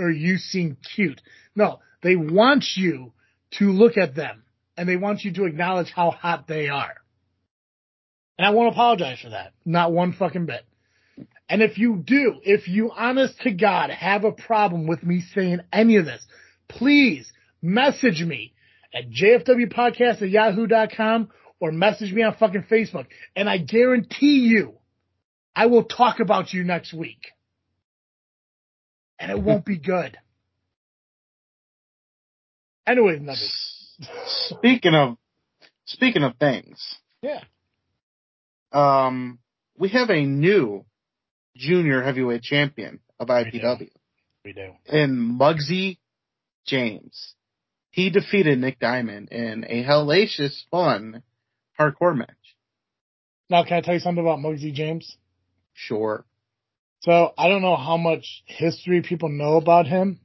or 0.00 0.10
you 0.10 0.38
seem 0.38 0.76
cute. 0.94 1.20
No, 1.54 1.80
they 2.02 2.16
want 2.16 2.64
you 2.76 3.12
to 3.58 3.64
look 3.70 3.96
at 3.96 4.14
them 4.14 4.44
and 4.76 4.88
they 4.88 4.96
want 4.96 5.24
you 5.24 5.32
to 5.34 5.44
acknowledge 5.44 5.90
how 5.90 6.10
hot 6.10 6.46
they 6.46 6.68
are. 6.68 6.94
And 8.38 8.46
I 8.46 8.50
won't 8.50 8.72
apologize 8.72 9.20
for 9.20 9.30
that. 9.30 9.52
Not 9.64 9.92
one 9.92 10.12
fucking 10.12 10.46
bit. 10.46 10.64
And 11.48 11.62
if 11.62 11.78
you 11.78 11.96
do, 11.96 12.40
if 12.42 12.68
you 12.68 12.90
honest 12.96 13.40
to 13.40 13.50
God 13.50 13.90
have 13.90 14.24
a 14.24 14.32
problem 14.32 14.86
with 14.86 15.02
me 15.02 15.20
saying 15.34 15.60
any 15.72 15.96
of 15.96 16.06
this, 16.06 16.24
please 16.68 17.30
message 17.60 18.22
me 18.22 18.54
at 18.94 19.10
jfwpodcast 19.10 20.22
at 20.22 20.30
yahoo.com 20.30 21.28
or 21.60 21.72
message 21.72 22.12
me 22.12 22.22
on 22.22 22.34
fucking 22.36 22.64
Facebook. 22.70 23.06
And 23.36 23.50
I 23.50 23.58
guarantee 23.58 24.46
you, 24.48 24.74
I 25.54 25.66
will 25.66 25.84
talk 25.84 26.20
about 26.20 26.52
you 26.52 26.64
next 26.64 26.94
week. 26.94 27.26
And 29.20 29.30
it 29.30 29.38
won't 29.40 29.64
be 29.66 29.76
good. 29.78 30.16
Anyways, 32.86 33.20
nuggets. 33.20 33.96
Speaking 34.48 34.94
of 34.94 35.16
speaking 35.84 36.22
of 36.24 36.36
things, 36.38 36.96
Yeah. 37.22 37.44
um, 38.72 39.38
we 39.76 39.90
have 39.90 40.08
a 40.10 40.24
new 40.24 40.86
junior 41.54 42.02
heavyweight 42.02 42.42
champion 42.42 43.00
of 43.18 43.28
IPW 43.28 43.90
We 44.44 44.52
do. 44.54 44.72
in 44.86 45.38
Muggsy 45.38 45.98
James. 46.66 47.34
He 47.90 48.08
defeated 48.08 48.58
Nick 48.58 48.78
Diamond 48.78 49.28
in 49.30 49.64
a 49.68 49.84
hellacious 49.84 50.64
fun 50.70 51.22
hardcore 51.78 52.16
match. 52.16 52.28
Now, 53.50 53.64
can 53.64 53.78
I 53.78 53.80
tell 53.82 53.94
you 53.94 54.00
something 54.00 54.24
about 54.24 54.38
Muggsy 54.38 54.72
James? 54.72 55.16
Sure. 55.74 56.24
So 57.00 57.32
I 57.36 57.48
don't 57.48 57.62
know 57.62 57.76
how 57.76 57.96
much 57.96 58.42
history 58.46 59.02
people 59.02 59.28
know 59.28 59.56
about 59.56 59.86
him. 59.86 60.20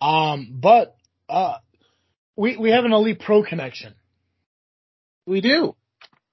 Um, 0.00 0.58
but, 0.60 0.96
uh, 1.28 1.56
we, 2.36 2.56
we 2.56 2.70
have 2.70 2.84
an 2.84 2.92
elite 2.92 3.20
pro 3.20 3.42
connection. 3.42 3.94
We 5.26 5.40
do. 5.40 5.74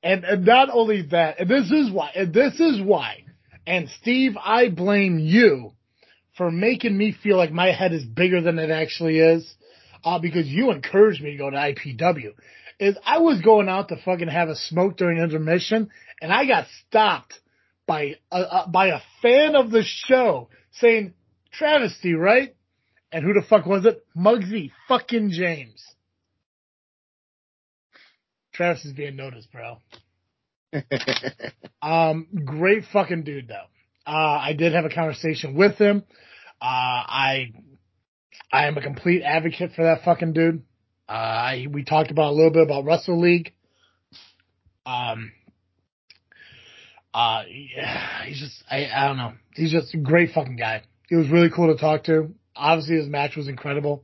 And, 0.04 0.24
and 0.24 0.46
not 0.46 0.70
only 0.72 1.04
that, 1.12 1.40
and 1.40 1.50
this 1.50 1.72
is 1.72 1.92
why, 1.92 2.12
and 2.16 2.34
this 2.34 2.60
is 2.60 2.80
why, 2.80 3.24
and 3.66 3.90
Steve, 4.02 4.38
I 4.38 4.70
blame 4.70 5.18
you 5.18 5.74
for 6.38 6.52
making 6.52 6.96
me 6.96 7.12
feel 7.24 7.38
like 7.38 7.52
my 7.52 7.72
head 7.72 7.94
is 7.94 8.06
bigger 8.06 8.42
than 8.42 8.60
it 8.60 8.70
actually 8.70 9.20
is, 9.20 9.52
uh, 10.04 10.20
because 10.20 10.48
you 10.48 10.72
encouraged 10.72 11.24
me 11.24 11.32
to 11.32 11.38
go 11.38 11.50
to 11.50 11.58
IPW. 11.58 12.34
Is 12.80 12.98
I 13.06 13.20
was 13.20 13.42
going 13.42 13.70
out 13.70 13.90
to 13.90 13.96
fucking 14.04 14.28
have 14.28 14.50
a 14.50 14.56
smoke 14.56 14.98
during 14.98 15.18
intermission, 15.18 15.90
and 16.22 16.32
I 16.32 16.46
got 16.46 16.68
stopped 16.88 17.40
by 17.88 18.16
a, 18.32 18.38
uh, 18.38 18.68
by 18.68 18.88
a 18.88 19.00
fan 19.22 19.56
of 19.56 19.72
the 19.72 19.84
show 19.84 20.50
saying 20.72 21.14
travesty, 21.52 22.14
right? 22.14 22.56
And 23.12 23.24
who 23.24 23.34
the 23.34 23.46
fuck 23.48 23.66
was 23.66 23.86
it? 23.86 24.06
Muggsy 24.18 24.72
fucking 24.88 25.32
James. 25.32 25.84
Travis 28.54 28.86
is 28.86 28.94
being 28.94 29.16
noticed, 29.16 29.52
bro. 29.52 29.78
Um, 31.82 32.28
great 32.46 32.86
fucking 32.92 33.24
dude 33.26 33.48
though. 33.48 33.68
Uh, 34.12 34.40
I 34.42 34.54
did 34.54 34.74
have 34.74 34.86
a 34.86 34.90
conversation 34.90 35.54
with 35.54 35.78
him. 35.78 36.04
Uh, 36.60 36.66
I, 36.66 37.54
I 38.52 38.66
am 38.66 38.76
a 38.76 38.82
complete 38.82 39.22
advocate 39.22 39.74
for 39.76 39.84
that 39.84 40.04
fucking 40.04 40.34
dude. 40.34 40.64
Uh, 41.08 41.12
I, 41.12 41.68
we 41.70 41.84
talked 41.84 42.10
about 42.10 42.32
a 42.32 42.36
little 42.36 42.50
bit 42.50 42.64
about 42.64 42.86
Wrestle 42.86 43.22
League. 43.22 43.54
Um, 44.88 45.32
uh, 47.16 47.44
yeah, 47.50 48.26
he's 48.26 48.40
just, 48.40 48.62
I, 48.70 48.90
I 48.94 49.08
don't 49.08 49.16
know. 49.16 49.34
He's 49.54 49.72
just 49.72 49.94
a 49.94 49.98
great 49.98 50.32
fucking 50.34 50.58
guy. 50.58 50.84
He 51.08 51.16
was 51.16 51.30
really 51.30 51.50
cool 51.50 51.74
to 51.74 51.80
talk 51.80 52.04
to. 52.06 52.34
Obviously, 52.58 52.98
his 52.98 53.08
match 53.08 53.38
was 53.38 53.48
incredible. 53.48 54.04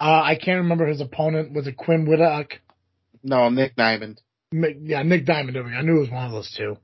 Uh, 0.00 0.22
I 0.24 0.34
can't 0.34 0.62
remember 0.62 0.86
his 0.86 1.00
opponent. 1.00 1.52
Was 1.52 1.68
it 1.68 1.76
Quinn 1.76 2.04
Whitlock? 2.04 2.54
No, 3.22 3.48
Nick 3.48 3.76
Diamond. 3.76 4.20
Yeah, 4.50 5.04
Nick 5.04 5.24
Diamond. 5.24 5.56
I 5.56 5.82
knew 5.82 5.98
it 5.98 6.00
was 6.00 6.10
one 6.10 6.26
of 6.26 6.32
those 6.32 6.52
two. 6.56 6.76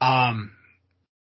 Um, 0.00 0.50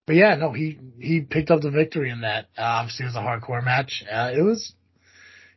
but 0.04 0.16
yeah, 0.16 0.34
no, 0.34 0.52
he 0.52 0.78
he 0.98 1.20
picked 1.20 1.52
up 1.52 1.60
the 1.60 1.70
victory 1.70 2.10
in 2.10 2.22
that. 2.22 2.46
Uh, 2.58 2.62
obviously, 2.62 3.04
it 3.04 3.08
was 3.08 3.16
a 3.16 3.20
hardcore 3.20 3.64
match. 3.64 4.04
Uh, 4.10 4.32
it 4.36 4.42
was. 4.42 4.72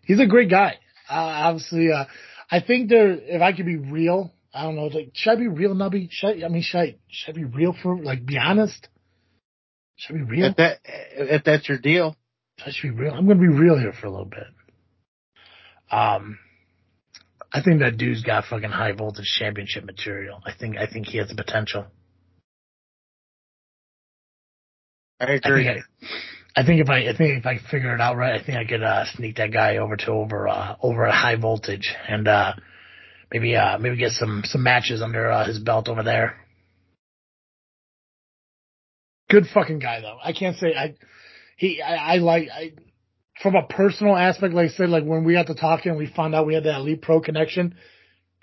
He's 0.03 0.19
a 0.19 0.27
great 0.27 0.51
guy. 0.51 0.75
Uh, 1.09 1.13
obviously, 1.15 1.91
uh, 1.91 2.05
I 2.51 2.59
think 2.59 2.89
there. 2.89 3.11
If 3.11 3.41
I 3.41 3.53
could 3.53 3.65
be 3.65 3.77
real, 3.77 4.31
I 4.53 4.63
don't 4.63 4.75
know. 4.75 4.85
Like, 4.85 5.11
should 5.13 5.31
I 5.31 5.35
be 5.35 5.47
real, 5.47 5.75
Nubby? 5.75 6.07
Should 6.09 6.43
I, 6.43 6.45
I 6.45 6.49
mean, 6.49 6.63
should 6.63 6.79
I 6.79 6.95
should 7.07 7.35
I 7.35 7.37
be 7.37 7.45
real 7.45 7.75
for 7.81 7.97
like 7.97 8.25
be 8.25 8.37
honest? 8.37 8.87
Should 9.95 10.15
I 10.15 10.19
be 10.19 10.25
real? 10.25 10.45
If 10.45 10.55
that 10.57 10.79
if 10.85 11.43
that's 11.43 11.69
your 11.69 11.77
deal, 11.77 12.15
I 12.65 12.71
should 12.71 12.95
be 12.95 13.03
real. 13.03 13.13
I'm 13.13 13.27
gonna 13.27 13.39
be 13.39 13.47
real 13.47 13.77
here 13.77 13.93
for 13.93 14.07
a 14.07 14.11
little 14.11 14.25
bit. 14.25 14.47
Um, 15.91 16.39
I 17.51 17.61
think 17.61 17.79
that 17.79 17.97
dude's 17.97 18.23
got 18.23 18.45
fucking 18.45 18.69
high 18.69 18.91
voltage 18.91 19.25
championship 19.39 19.83
material. 19.83 20.41
I 20.45 20.53
think 20.53 20.77
I 20.77 20.87
think 20.87 21.07
he 21.07 21.17
has 21.19 21.29
the 21.29 21.35
potential. 21.35 21.85
I 25.19 25.33
agree. 25.33 25.67
I 25.67 25.73
think, 25.73 25.85
I, 26.55 26.61
I 26.61 26.65
think 26.65 26.81
if 26.81 26.89
I 26.89 26.97
I 27.09 27.15
think 27.15 27.39
if 27.39 27.45
I 27.45 27.59
figure 27.69 27.93
it 27.93 28.01
out 28.01 28.17
right, 28.17 28.39
I 28.39 28.43
think 28.43 28.57
I 28.57 28.65
could 28.65 28.83
uh, 28.83 29.05
sneak 29.13 29.37
that 29.37 29.51
guy 29.51 29.77
over 29.77 29.95
to 29.95 30.11
over 30.11 30.47
uh, 30.47 30.75
over 30.81 31.05
at 31.05 31.13
high 31.13 31.35
voltage 31.35 31.93
and 32.07 32.27
uh, 32.27 32.53
maybe 33.31 33.55
uh, 33.55 33.77
maybe 33.77 33.97
get 33.97 34.11
some 34.11 34.43
some 34.45 34.63
matches 34.63 35.01
under 35.01 35.29
uh, 35.29 35.45
his 35.45 35.59
belt 35.59 35.89
over 35.89 36.03
there. 36.03 36.37
Good 39.29 39.45
fucking 39.53 39.79
guy 39.79 40.01
though. 40.01 40.17
I 40.23 40.33
can't 40.33 40.57
say 40.57 40.73
I 40.75 40.95
he 41.57 41.81
I, 41.81 42.15
I 42.15 42.17
like 42.17 42.49
I 42.49 42.73
from 43.41 43.55
a 43.55 43.63
personal 43.63 44.15
aspect, 44.15 44.53
like 44.53 44.69
I 44.69 44.73
said, 44.73 44.89
like 44.89 45.05
when 45.05 45.23
we 45.23 45.33
got 45.33 45.47
to 45.47 45.55
talking, 45.55 45.91
and 45.91 45.99
we 45.99 46.07
found 46.07 46.35
out 46.35 46.45
we 46.45 46.55
had 46.55 46.65
that 46.65 46.75
elite 46.75 47.01
pro 47.01 47.21
connection. 47.21 47.75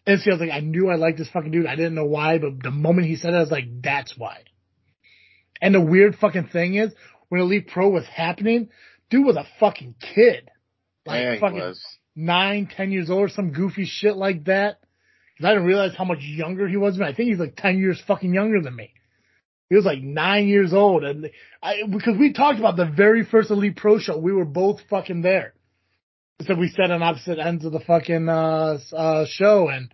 And 0.07 0.20
see, 0.20 0.30
I 0.30 0.34
was 0.34 0.41
like, 0.41 0.53
I 0.53 0.61
knew 0.61 0.89
I 0.89 0.95
liked 0.95 1.18
this 1.18 1.28
fucking 1.28 1.51
dude. 1.51 1.66
I 1.66 1.74
didn't 1.76 1.97
know 1.97 2.05
why, 2.05 2.39
but 2.39 2.62
the 2.62 2.70
moment 2.70 3.09
he 3.09 3.16
said 3.16 3.34
it, 3.34 3.37
I 3.37 3.41
was 3.41 3.51
like, 3.51 3.82
that's 3.82 4.14
why. 4.16 4.45
And 5.61 5.74
the 5.74 5.80
weird 5.80 6.16
fucking 6.16 6.49
thing 6.49 6.74
is, 6.74 6.93
when 7.28 7.41
Elite 7.41 7.68
Pro 7.68 7.89
was 7.89 8.07
happening, 8.07 8.68
dude 9.11 9.26
was 9.26 9.37
a 9.37 9.47
fucking 9.59 9.97
kid. 10.01 10.49
Like 11.05 11.22
yeah, 11.22 11.34
he 11.34 11.41
fucking 11.41 11.59
was. 11.59 11.84
Nine, 12.17 12.69
ten 12.75 12.91
years 12.91 13.11
old, 13.11 13.21
or 13.21 13.29
some 13.29 13.53
goofy 13.53 13.85
shit 13.85 14.17
like 14.17 14.45
that. 14.47 14.81
Cause 15.39 15.45
I 15.45 15.51
didn't 15.51 15.67
realize 15.67 15.95
how 15.97 16.05
much 16.05 16.21
younger 16.21 16.67
he 16.67 16.79
was. 16.79 16.99
I 16.99 17.12
think 17.12 17.29
he's 17.29 17.39
like 17.39 17.57
ten 17.57 17.79
years 17.79 18.03
fucking 18.07 18.33
younger 18.33 18.62
than 18.62 18.75
me. 18.75 18.93
He 19.69 19.77
was 19.77 19.85
like 19.85 20.01
nine 20.01 20.49
years 20.49 20.73
old, 20.73 21.05
and 21.05 21.31
I 21.62 21.83
because 21.91 22.17
we 22.19 22.33
talked 22.33 22.59
about 22.59 22.77
the 22.77 22.87
very 22.87 23.25
first 23.25 23.51
Elite 23.51 23.77
Pro 23.77 23.99
show. 23.99 24.17
We 24.17 24.33
were 24.33 24.45
both 24.45 24.81
fucking 24.89 25.23
there. 25.23 25.55
So 26.47 26.55
we 26.55 26.69
sat 26.69 26.91
on 26.91 27.03
opposite 27.03 27.39
ends 27.39 27.64
of 27.64 27.73
the 27.73 27.81
fucking 27.81 28.29
uh, 28.29 28.79
uh, 28.93 29.25
show, 29.29 29.69
and 29.69 29.93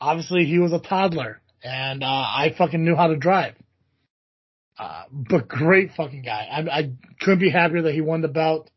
obviously 0.00 0.44
he 0.44 0.58
was 0.58 0.72
a 0.72 0.80
toddler, 0.80 1.40
and 1.62 2.02
uh, 2.02 2.06
I 2.06 2.54
fucking 2.56 2.84
knew 2.84 2.96
how 2.96 3.08
to 3.08 3.16
drive. 3.16 3.54
Uh, 4.78 5.04
but 5.10 5.46
great 5.46 5.92
fucking 5.96 6.22
guy. 6.22 6.48
I, 6.50 6.78
I 6.78 6.90
couldn't 7.20 7.38
be 7.38 7.50
happier 7.50 7.82
that 7.82 7.94
he 7.94 8.00
won 8.00 8.22
the 8.22 8.28
belt. 8.28 8.70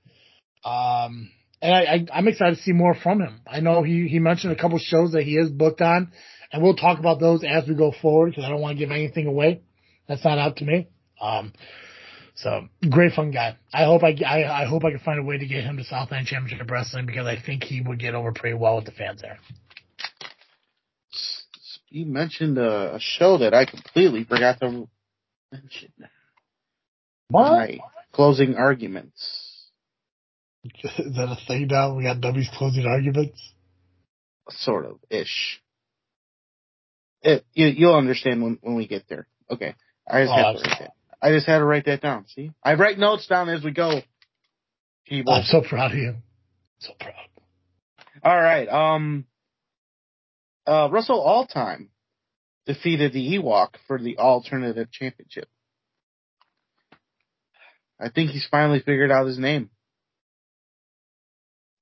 Um, 0.63 1.31
and 1.61 1.73
I, 1.73 1.79
I, 1.79 2.05
I'm 2.13 2.27
excited 2.27 2.57
to 2.57 2.61
see 2.61 2.71
more 2.71 2.95
from 2.95 3.21
him. 3.21 3.41
I 3.47 3.59
know 3.59 3.83
he, 3.83 4.07
he 4.07 4.19
mentioned 4.19 4.53
a 4.53 4.61
couple 4.61 4.77
shows 4.79 5.13
that 5.13 5.23
he 5.23 5.35
is 5.35 5.49
booked 5.49 5.81
on, 5.81 6.11
and 6.51 6.61
we'll 6.61 6.75
talk 6.75 6.99
about 6.99 7.19
those 7.19 7.43
as 7.43 7.67
we 7.67 7.75
go 7.75 7.91
forward 8.01 8.31
because 8.31 8.45
I 8.45 8.49
don't 8.49 8.61
want 8.61 8.77
to 8.77 8.83
give 8.83 8.91
anything 8.91 9.27
away. 9.27 9.61
That's 10.07 10.23
not 10.23 10.37
up 10.37 10.57
to 10.57 10.65
me. 10.65 10.87
Um, 11.19 11.53
so 12.35 12.67
great 12.89 13.13
fun 13.13 13.31
guy. 13.31 13.57
I 13.73 13.85
hope 13.85 14.03
I, 14.03 14.15
I, 14.23 14.63
I 14.63 14.65
hope 14.65 14.85
I 14.85 14.91
can 14.91 14.99
find 14.99 15.19
a 15.19 15.23
way 15.23 15.39
to 15.39 15.45
get 15.47 15.63
him 15.63 15.77
to 15.77 15.83
Southland 15.83 16.27
Championship 16.27 16.69
Wrestling 16.69 17.07
because 17.07 17.25
I 17.25 17.41
think 17.43 17.63
he 17.63 17.81
would 17.81 17.99
get 17.99 18.13
over 18.13 18.31
pretty 18.31 18.55
well 18.55 18.75
with 18.75 18.85
the 18.85 18.91
fans 18.91 19.21
there. 19.21 19.39
You 21.89 22.05
mentioned 22.05 22.57
a, 22.59 22.95
a 22.95 22.99
show 22.99 23.39
that 23.39 23.53
I 23.53 23.65
completely 23.65 24.23
forgot 24.23 24.59
to 24.59 24.87
mention. 25.51 25.91
What? 27.29 27.51
My 27.51 27.79
closing 28.11 28.55
arguments. 28.55 29.36
Is 30.83 31.15
that 31.15 31.29
a 31.29 31.37
thing 31.47 31.67
now? 31.69 31.95
We 31.95 32.03
got 32.03 32.21
W's 32.21 32.49
closing 32.57 32.85
arguments. 32.85 33.53
Sort 34.49 34.85
of 34.85 34.99
ish. 35.09 35.61
It, 37.21 37.45
you, 37.53 37.67
you'll 37.67 37.95
understand 37.95 38.41
when, 38.41 38.59
when 38.61 38.75
we 38.75 38.87
get 38.87 39.03
there. 39.09 39.27
Okay. 39.49 39.75
I 40.09 40.21
just 40.23 40.33
Oh, 40.33 40.35
had 40.35 40.51
to 40.53 40.57
write 40.69 40.79
that. 40.79 40.91
I 41.21 41.31
just 41.31 41.47
had 41.47 41.57
to 41.59 41.65
write 41.65 41.85
that 41.85 42.01
down. 42.01 42.25
See, 42.27 42.51
I 42.63 42.75
write 42.75 42.97
notes 42.99 43.27
down 43.27 43.49
as 43.49 43.63
we 43.63 43.71
go. 43.71 44.01
People. 45.07 45.33
I'm 45.33 45.43
so 45.43 45.61
proud 45.67 45.91
of 45.91 45.97
you. 45.97 46.15
So 46.79 46.93
proud. 46.99 47.13
All 48.23 48.41
right. 48.41 48.67
Um. 48.69 49.25
Uh, 50.65 50.89
Russell 50.91 51.23
Alltime 51.23 51.87
defeated 52.65 53.13
the 53.13 53.37
Ewok 53.37 53.69
for 53.87 53.97
the 53.97 54.17
Alternative 54.17 54.91
Championship. 54.91 55.47
I 57.99 58.09
think 58.09 58.31
he's 58.31 58.45
finally 58.51 58.79
figured 58.79 59.09
out 59.11 59.25
his 59.27 59.39
name. 59.39 59.69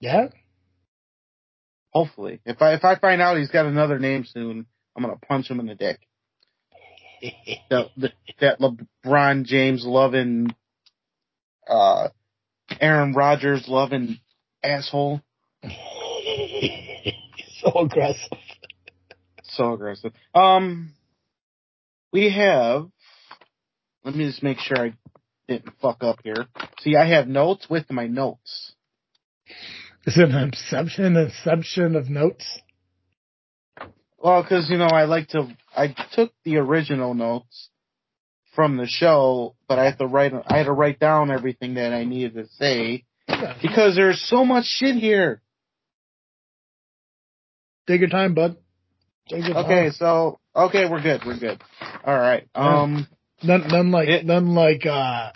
Yeah? 0.06 0.28
Hopefully, 1.90 2.40
if 2.46 2.62
I 2.62 2.76
if 2.76 2.84
I 2.86 3.00
find 3.00 3.24
out 3.24 3.38
he's 3.38 3.50
got 3.50 3.66
another 3.66 3.98
name 3.98 4.24
soon, 4.24 4.68
I'm 4.96 5.02
gonna 5.02 5.16
punch 5.28 5.50
him 5.50 5.60
in 5.60 5.66
the 5.66 5.74
dick. 5.74 6.00
That 7.72 7.88
that, 8.40 8.60
LeBron 8.60 9.46
James 9.46 9.84
loving, 9.84 10.54
uh, 11.68 12.10
Aaron 12.80 13.14
Rodgers 13.14 13.66
loving 13.68 14.20
asshole. 14.64 15.22
so 15.64 15.70
aggressive. 17.80 18.38
So 19.44 19.74
aggressive. 19.74 20.14
Um, 20.36 20.94
we 22.14 22.32
have. 22.32 22.90
Let 24.04 24.14
me 24.14 24.28
just 24.28 24.44
make 24.44 24.60
sure 24.60 24.78
I 24.78 24.94
didn't 25.48 25.74
fuck 25.82 26.04
up 26.04 26.20
here. 26.24 26.46
See, 26.82 26.96
I 26.96 27.08
have 27.08 27.28
notes 27.28 27.66
with 27.68 27.90
my 27.90 28.06
notes. 28.06 28.76
Is 30.06 30.18
it 30.18 30.30
an 30.30 30.36
inception, 30.36 31.16
inception 31.16 31.96
of 31.96 32.10
notes? 32.10 32.60
Well, 34.18 34.42
because 34.44 34.70
you 34.70 34.78
know, 34.78 34.86
I 34.88 35.06
like 35.06 35.30
to. 35.30 35.48
I 35.76 35.96
took 36.14 36.32
the 36.44 36.58
original 36.58 37.14
notes 37.14 37.70
from 38.56 38.78
the 38.78 38.88
show, 38.88 39.56
but 39.68 39.80
I 39.80 39.86
had 39.86 39.98
to 40.00 40.06
write. 40.08 40.34
I 40.48 40.58
had 40.58 40.66
to 40.66 40.72
write 40.72 41.00
down 41.00 41.32
everything 41.32 41.76
that 41.76 41.94
I 41.94 42.06
needed 42.06 42.36
to 42.36 42.48
say 42.58 43.04
Yeah. 43.28 43.56
because 43.62 43.96
there's 43.96 44.22
so 44.22 44.46
much 44.46 44.66
shit 44.66 44.96
here. 44.96 45.42
Take 47.88 48.00
your 48.02 48.10
time, 48.10 48.34
bud. 48.34 48.58
Take 49.30 49.48
your 49.48 49.58
Okay, 49.60 49.84
time. 49.86 49.92
so 49.92 50.40
okay, 50.56 50.88
we're 50.90 51.02
good. 51.02 51.22
We're 51.26 51.40
good. 51.40 51.62
All 52.06 52.18
right. 52.18 52.48
Um. 52.56 53.08
None, 53.44 53.68
none 53.68 53.92
like, 53.92 54.08
It- 54.08 54.26
none 54.26 54.56
like, 54.56 54.86
uh, 54.86 55.32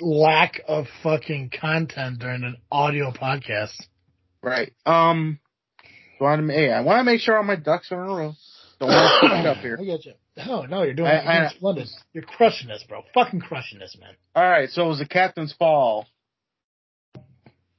lack 0.00 0.60
of 0.66 0.86
fucking 1.04 1.50
content 1.58 2.18
during 2.18 2.42
an 2.42 2.56
audio 2.70 3.12
podcast. 3.12 3.80
Right. 4.44 4.72
Um. 4.86 5.38
Want 6.20 6.46
to? 6.46 6.52
Hey, 6.52 6.70
I 6.70 6.80
want 6.82 7.00
to 7.00 7.04
make 7.04 7.20
sure 7.20 7.36
all 7.36 7.42
my 7.44 7.56
ducks 7.56 7.90
are 7.90 8.04
in 8.04 8.10
a 8.10 8.14
row. 8.14 8.32
Don't 8.80 8.88
want 8.88 9.22
to 9.22 9.28
fuck 9.28 9.38
it 9.40 9.46
up 9.46 9.56
here. 9.58 9.78
I 9.80 9.84
get 9.84 10.04
you. 10.04 10.12
Oh 10.48 10.62
no, 10.62 10.82
you're 10.82 10.94
doing, 10.94 11.08
I- 11.08 11.22
you're 11.38 11.46
I- 11.46 11.50
splendid. 11.50 11.88
You're 12.12 12.24
crushing 12.24 12.68
this, 12.68 12.84
bro. 12.88 13.02
Fucking 13.14 13.40
crushing 13.40 13.78
this, 13.78 13.96
man. 14.00 14.14
All 14.34 14.42
right, 14.48 14.68
so 14.70 14.84
it 14.84 14.88
was 14.88 14.98
the 14.98 15.06
captain's 15.06 15.52
fall. 15.54 16.06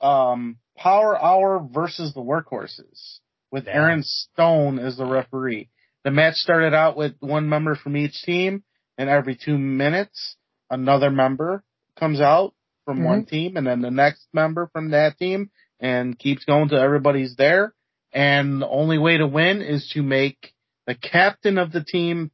Um, 0.01 0.57
Power 0.78 1.22
Hour 1.22 1.68
versus 1.72 2.13
the 2.13 2.22
Workhorses 2.22 3.20
with 3.51 3.66
Yeah. 3.66 3.74
Aaron 3.76 4.03
Stone 4.03 4.80
as 4.80 4.97
the 4.97 5.05
referee. 5.05 5.70
The 6.03 6.11
match 6.11 6.36
started 6.36 6.74
out 6.74 6.95
with 6.97 7.16
one 7.20 7.49
member 7.49 7.76
from 7.76 7.97
each 7.97 8.22
team, 8.24 8.63
and 8.97 9.09
every 9.09 9.36
two 9.36 9.57
minutes, 9.57 10.36
another 10.70 11.09
member 11.09 11.63
comes 11.97 12.22
out 12.22 12.53
from 12.86 13.03
one 13.03 13.26
team, 13.26 13.57
and 13.57 13.66
then 13.66 13.82
the 13.82 13.89
next 13.89 14.28
member 14.34 14.68
from 14.72 14.91
that 14.91 15.18
team, 15.18 15.49
and 15.80 16.17
keeps 16.17 16.45
going 16.45 16.69
till 16.69 16.80
everybody's 16.80 17.36
there. 17.36 17.73
And 18.13 18.61
the 18.61 18.67
only 18.67 18.97
way 18.97 19.17
to 19.17 19.28
win 19.28 19.61
is 19.61 19.91
to 19.93 20.01
make 20.01 20.53
the 20.88 20.95
captain 20.95 21.57
of 21.57 21.71
the 21.71 21.84
team 21.84 22.32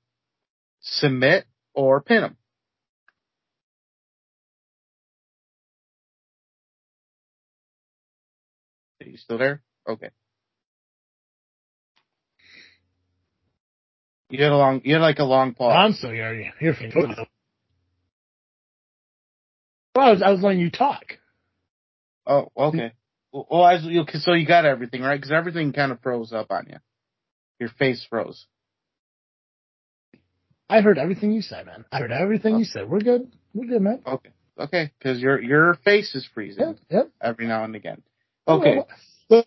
submit 0.82 1.46
or 1.74 2.02
pin 2.02 2.24
him. 2.24 2.38
Are 9.02 9.08
you 9.08 9.18
still 9.18 9.40
there? 9.40 9.62
Okay. 9.88 10.10
You 14.30 14.44
had 14.44 14.52
a 14.52 14.58
long, 14.58 14.82
you 14.86 14.94
had 14.94 15.02
like 15.02 15.20
a 15.20 15.24
long 15.24 15.54
pause. 15.54 15.76
I'm 15.76 15.94
still 15.94 16.12
here. 16.12 16.54
Here 16.60 16.74
for 16.74 16.84
you. 16.84 16.92
Well, 19.94 20.08
I 20.08 20.12
was, 20.12 20.22
I 20.22 20.32
was 20.32 20.42
letting 20.42 20.60
you 20.62 20.70
talk. 20.72 21.04
Oh, 22.26 22.48
okay. 22.56 22.94
Well, 23.32 23.66
as 23.66 23.84
you, 23.84 24.04
so 24.14 24.34
you 24.34 24.46
got 24.46 24.66
everything 24.66 25.02
right 25.02 25.16
because 25.16 25.32
everything 25.32 25.72
kind 25.72 25.92
of 25.92 26.02
froze 26.02 26.34
up 26.34 26.52
on 26.52 26.68
you. 26.70 26.78
Your 27.60 27.70
face 27.70 28.06
froze. 28.10 28.46
I 30.70 30.82
heard 30.82 30.98
everything 30.98 31.32
you 31.32 31.42
said, 31.42 31.66
man. 31.66 31.86
I 31.92 32.00
heard 32.00 32.12
everything 32.12 32.58
you 32.58 32.66
said. 32.66 32.90
We're 32.90 33.00
good. 33.00 33.32
We're 33.54 33.68
good, 33.68 33.82
man. 33.82 34.02
Okay. 34.06 34.30
Okay. 34.60 34.92
Because 34.98 35.20
your 35.20 35.42
your 35.42 35.76
face 35.86 36.14
is 36.16 36.28
freezing 36.34 36.66
Yep. 36.66 36.78
Yep. 36.90 37.10
every 37.22 37.48
now 37.48 37.64
and 37.64 37.76
again. 37.76 38.02
Okay. 38.48 38.78
Well, 39.30 39.46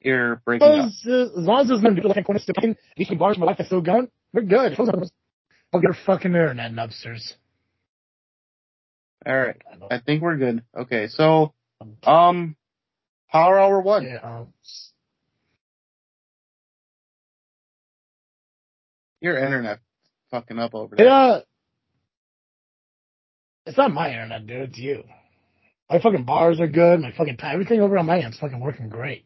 You're 0.00 0.36
breaking 0.44 0.68
up. 0.68 0.86
As, 0.86 1.02
uh, 1.04 1.22
as 1.36 1.44
long 1.44 1.62
as 1.62 1.68
there's 1.68 1.82
no 1.82 1.90
can 1.92 2.38
still 2.38 2.54
in, 2.62 2.76
these 2.96 3.10
bars 3.18 3.38
my 3.38 3.46
life 3.46 3.58
are 3.58 3.64
still 3.64 3.80
going, 3.80 4.08
we're 4.32 4.42
good. 4.42 4.76
Fuck 5.72 5.82
your 5.82 5.96
fucking 6.06 6.30
internet 6.30 6.72
nubsters. 6.72 7.34
All 9.26 9.36
right. 9.36 9.56
I 9.90 9.98
think 9.98 10.22
we're 10.22 10.36
good. 10.36 10.62
Okay. 10.76 11.08
So, 11.08 11.52
um, 12.04 12.56
Power 13.30 13.58
Hour 13.58 13.80
one. 13.80 14.04
Yeah, 14.04 14.18
um, 14.22 14.46
Your 19.20 19.38
internet 19.38 19.80
fucking 20.30 20.58
up 20.58 20.74
over 20.74 20.94
there. 20.94 21.08
uh, 21.08 21.40
it's 23.64 23.76
not 23.76 23.92
my 23.92 24.10
internet, 24.10 24.46
dude. 24.46 24.68
It's 24.68 24.78
you. 24.78 25.02
My 25.90 26.00
fucking 26.00 26.24
bars 26.24 26.60
are 26.60 26.68
good. 26.68 27.00
My 27.00 27.12
fucking 27.12 27.38
everything 27.42 27.80
over 27.80 27.98
on 27.98 28.06
my 28.06 28.20
end's 28.20 28.38
fucking 28.38 28.60
working 28.60 28.88
great. 28.88 29.24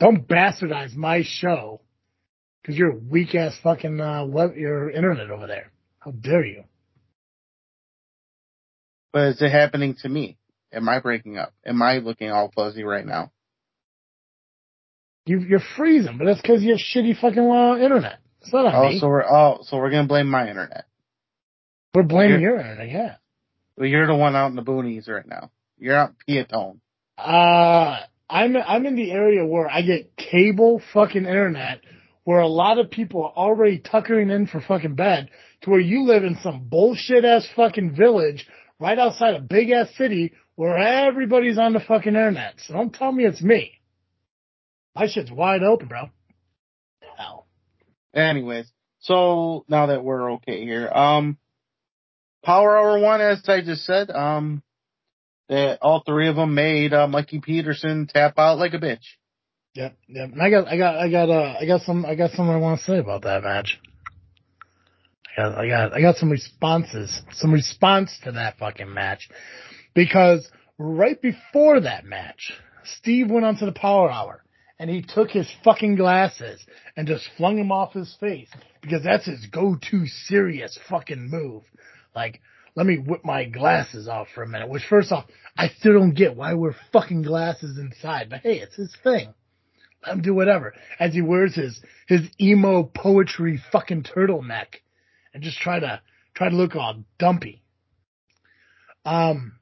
Don't 0.00 0.26
bastardize 0.26 0.94
my 0.94 1.22
show 1.24 1.80
because 2.68 2.78
you're 2.78 2.94
weak 2.94 3.34
ass 3.34 3.54
fucking 3.62 3.98
uh, 3.98 4.26
web, 4.26 4.54
your 4.54 4.90
internet 4.90 5.30
over 5.30 5.46
there. 5.46 5.70
How 6.00 6.10
dare 6.10 6.44
you? 6.44 6.64
But 9.10 9.28
is 9.28 9.40
it 9.42 9.50
happening 9.50 9.96
to 10.02 10.08
me? 10.08 10.36
Am 10.70 10.86
I 10.86 11.00
breaking 11.00 11.38
up? 11.38 11.54
Am 11.64 11.80
I 11.80 11.96
looking 11.98 12.30
all 12.30 12.52
fuzzy 12.54 12.84
right 12.84 13.06
now? 13.06 13.32
You 15.24 15.40
you're 15.40 15.62
freezing, 15.78 16.18
but 16.18 16.26
that's 16.26 16.42
because 16.42 16.62
you 16.62 16.72
have 16.72 16.78
shitty 16.80 17.18
fucking 17.18 17.38
uh, 17.50 17.76
internet. 17.82 18.18
It's 18.42 18.52
not 18.52 18.66
on 18.66 18.74
Oh, 18.74 18.88
me. 18.90 18.98
so 18.98 19.08
we're 19.08 19.24
oh, 19.24 19.60
so 19.62 19.78
we're 19.78 19.90
gonna 19.90 20.06
blame 20.06 20.28
my 20.28 20.46
internet. 20.48 20.84
We're 21.94 22.02
blaming 22.02 22.40
you're- 22.42 22.56
your 22.56 22.60
internet, 22.60 22.90
yeah. 22.90 23.14
Well, 23.78 23.86
you're 23.86 24.06
the 24.06 24.14
one 24.14 24.36
out 24.36 24.48
in 24.50 24.56
the 24.56 24.62
boonies 24.62 25.08
right 25.08 25.26
now. 25.26 25.50
You're 25.78 25.94
out 25.96 26.12
in 26.26 26.44
Piatone. 26.44 26.80
Uh, 27.16 28.00
I'm 28.28 28.56
I'm 28.58 28.84
in 28.84 28.94
the 28.94 29.10
area 29.10 29.46
where 29.46 29.70
I 29.70 29.80
get 29.82 30.16
cable 30.16 30.82
fucking 30.92 31.24
internet, 31.24 31.80
where 32.28 32.40
a 32.40 32.46
lot 32.46 32.78
of 32.78 32.90
people 32.90 33.24
are 33.24 33.32
already 33.32 33.78
tuckering 33.78 34.28
in 34.28 34.46
for 34.46 34.60
fucking 34.60 34.94
bed, 34.94 35.30
to 35.62 35.70
where 35.70 35.80
you 35.80 36.04
live 36.04 36.24
in 36.24 36.36
some 36.42 36.68
bullshit 36.68 37.24
ass 37.24 37.48
fucking 37.56 37.96
village 37.96 38.46
right 38.78 38.98
outside 38.98 39.34
a 39.34 39.40
big 39.40 39.70
ass 39.70 39.88
city 39.96 40.34
where 40.54 40.76
everybody's 40.76 41.56
on 41.56 41.72
the 41.72 41.80
fucking 41.80 42.14
internet. 42.14 42.56
So 42.58 42.74
don't 42.74 42.92
tell 42.92 43.10
me 43.10 43.24
it's 43.24 43.40
me. 43.40 43.80
My 44.94 45.08
shit's 45.08 45.30
wide 45.30 45.62
open, 45.62 45.88
bro. 45.88 46.10
Hell. 47.16 47.46
Anyways, 48.12 48.70
so 48.98 49.64
now 49.66 49.86
that 49.86 50.04
we're 50.04 50.32
okay 50.32 50.62
here, 50.66 50.86
um, 50.86 51.38
Power 52.44 52.76
Hour 52.76 52.98
one, 52.98 53.22
as 53.22 53.42
I 53.48 53.62
just 53.62 53.86
said, 53.86 54.10
um, 54.10 54.62
that 55.48 55.78
all 55.80 56.02
three 56.04 56.28
of 56.28 56.36
them 56.36 56.52
made 56.52 56.92
uh, 56.92 57.08
Mikey 57.08 57.40
Peterson 57.40 58.06
tap 58.06 58.38
out 58.38 58.58
like 58.58 58.74
a 58.74 58.78
bitch. 58.78 59.16
Yep. 59.74 59.96
And 60.08 60.42
I 60.42 60.50
got, 60.50 60.68
I 60.68 60.76
got, 60.76 60.96
I 60.96 61.10
got, 61.10 61.30
uh, 61.30 61.54
I 61.60 61.66
got 61.66 61.82
some, 61.82 62.04
I 62.04 62.14
got 62.14 62.30
something 62.30 62.54
I 62.54 62.56
want 62.56 62.80
to 62.80 62.84
say 62.84 62.98
about 62.98 63.22
that 63.22 63.42
match. 63.44 63.78
I 65.36 65.42
got, 65.42 65.58
I 65.58 65.68
got, 65.68 65.92
I 65.94 66.00
got 66.00 66.16
some 66.16 66.30
responses, 66.30 67.22
some 67.32 67.52
response 67.52 68.18
to 68.24 68.32
that 68.32 68.58
fucking 68.58 68.92
match, 68.92 69.28
because 69.94 70.48
right 70.78 71.20
before 71.20 71.80
that 71.80 72.04
match, 72.04 72.52
Steve 72.84 73.30
went 73.30 73.44
onto 73.44 73.66
the 73.66 73.72
Power 73.72 74.10
Hour 74.10 74.42
and 74.78 74.88
he 74.88 75.02
took 75.02 75.30
his 75.30 75.50
fucking 75.64 75.96
glasses 75.96 76.64
and 76.96 77.06
just 77.06 77.28
flung 77.36 77.56
them 77.56 77.72
off 77.72 77.92
his 77.92 78.16
face 78.18 78.48
because 78.80 79.02
that's 79.02 79.26
his 79.26 79.46
go-to 79.46 80.06
serious 80.06 80.78
fucking 80.88 81.28
move. 81.30 81.64
Like, 82.14 82.40
let 82.74 82.86
me 82.86 82.96
whip 82.96 83.24
my 83.24 83.44
glasses 83.44 84.08
off 84.08 84.28
for 84.34 84.42
a 84.42 84.48
minute. 84.48 84.68
Which, 84.68 84.84
first 84.88 85.10
off, 85.10 85.26
I 85.56 85.68
still 85.68 85.94
don't 85.94 86.14
get 86.14 86.36
why 86.36 86.54
we're 86.54 86.76
fucking 86.92 87.22
glasses 87.22 87.76
inside, 87.76 88.28
but 88.30 88.40
hey, 88.40 88.58
it's 88.58 88.76
his 88.76 88.96
thing. 89.02 89.34
Let 90.04 90.14
him 90.14 90.22
do 90.22 90.34
whatever. 90.34 90.74
As 90.98 91.12
he 91.14 91.22
wears 91.22 91.54
his 91.54 91.80
his 92.06 92.22
emo 92.40 92.84
poetry 92.84 93.60
fucking 93.72 94.04
turtleneck 94.04 94.76
and 95.34 95.42
just 95.42 95.58
try 95.58 95.80
to 95.80 96.00
try 96.34 96.48
to 96.48 96.56
look 96.56 96.76
all 96.76 97.04
dumpy. 97.18 97.62
Um, 99.04 99.58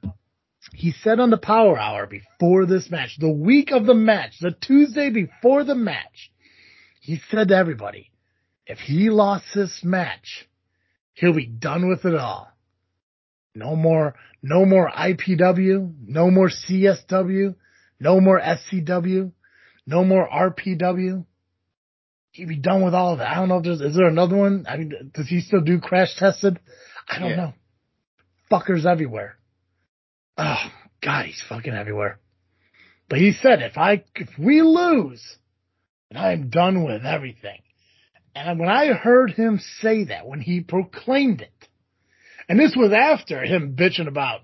he 0.75 0.93
said 0.93 1.21
on 1.21 1.31
the 1.31 1.39
Power 1.39 1.79
Hour 1.79 2.07
before 2.07 2.67
this 2.67 2.91
match, 2.91 3.17
the 3.19 3.31
week 3.31 3.71
of 3.71 3.87
the 3.87 3.95
match, 3.95 4.35
the 4.41 4.51
Tuesday 4.51 5.11
before 5.11 5.65
the 5.65 5.75
match, 5.75 6.31
he 7.01 7.21
said 7.31 7.49
to 7.49 7.57
everybody, 7.57 8.11
if 8.67 8.79
he 8.79 9.11
lost 9.11 9.45
this 9.55 9.81
match, 9.85 10.49
he'll 11.15 11.33
be 11.33 11.47
done 11.47 11.89
with 11.89 12.05
it 12.05 12.15
all. 12.15 12.49
No 13.55 13.77
more, 13.77 14.17
no 14.43 14.67
more 14.67 14.91
IPW, 14.91 15.95
no 16.07 16.31
more 16.31 16.51
CSW, 16.51 17.55
no 18.01 18.21
more 18.21 18.41
SCW, 18.41 19.33
no 19.87 20.05
more 20.05 20.29
RPW. 20.29 21.25
He'd 22.33 22.49
be 22.49 22.57
done 22.57 22.85
with 22.85 22.95
all 22.95 23.15
of 23.15 23.21
it. 23.21 23.25
I 23.25 23.37
don't 23.37 23.49
know 23.49 23.59
if 23.59 23.65
there's, 23.65 23.81
is 23.81 23.97
there 23.97 24.09
another 24.09 24.37
one? 24.37 24.67
I 24.69 24.77
mean, 24.77 25.11
does 25.15 25.27
he 25.29 25.41
still 25.41 25.63
do 25.63 25.81
crash 25.81 26.17
tested? 26.17 26.59
I 27.09 27.19
don't 27.19 27.31
Yeah. 27.31 27.37
know. 27.37 27.55
Fuckers 28.51 28.85
everywhere. 28.85 29.37
Oh, 30.37 30.71
God, 31.03 31.25
he's 31.27 31.43
fucking 31.49 31.73
everywhere. 31.73 32.19
But 33.09 33.19
he 33.21 33.33
said, 33.33 33.63
if 33.63 33.79
I, 33.79 34.05
if 34.15 34.29
we 34.39 34.61
lose, 34.61 35.23
then 36.11 36.21
I'm 36.21 36.51
done 36.51 36.85
with 36.85 37.07
everything. 37.07 37.61
And 38.35 38.59
when 38.59 38.69
I 38.69 38.93
heard 38.93 39.31
him 39.31 39.61
say 39.81 40.05
that, 40.05 40.27
when 40.27 40.41
he 40.41 40.61
proclaimed 40.61 41.41
it, 41.41 41.69
and 42.49 42.61
this 42.61 42.77
was 42.77 42.93
after 42.93 43.43
him 43.43 43.75
bitching 43.77 44.09
about, 44.09 44.43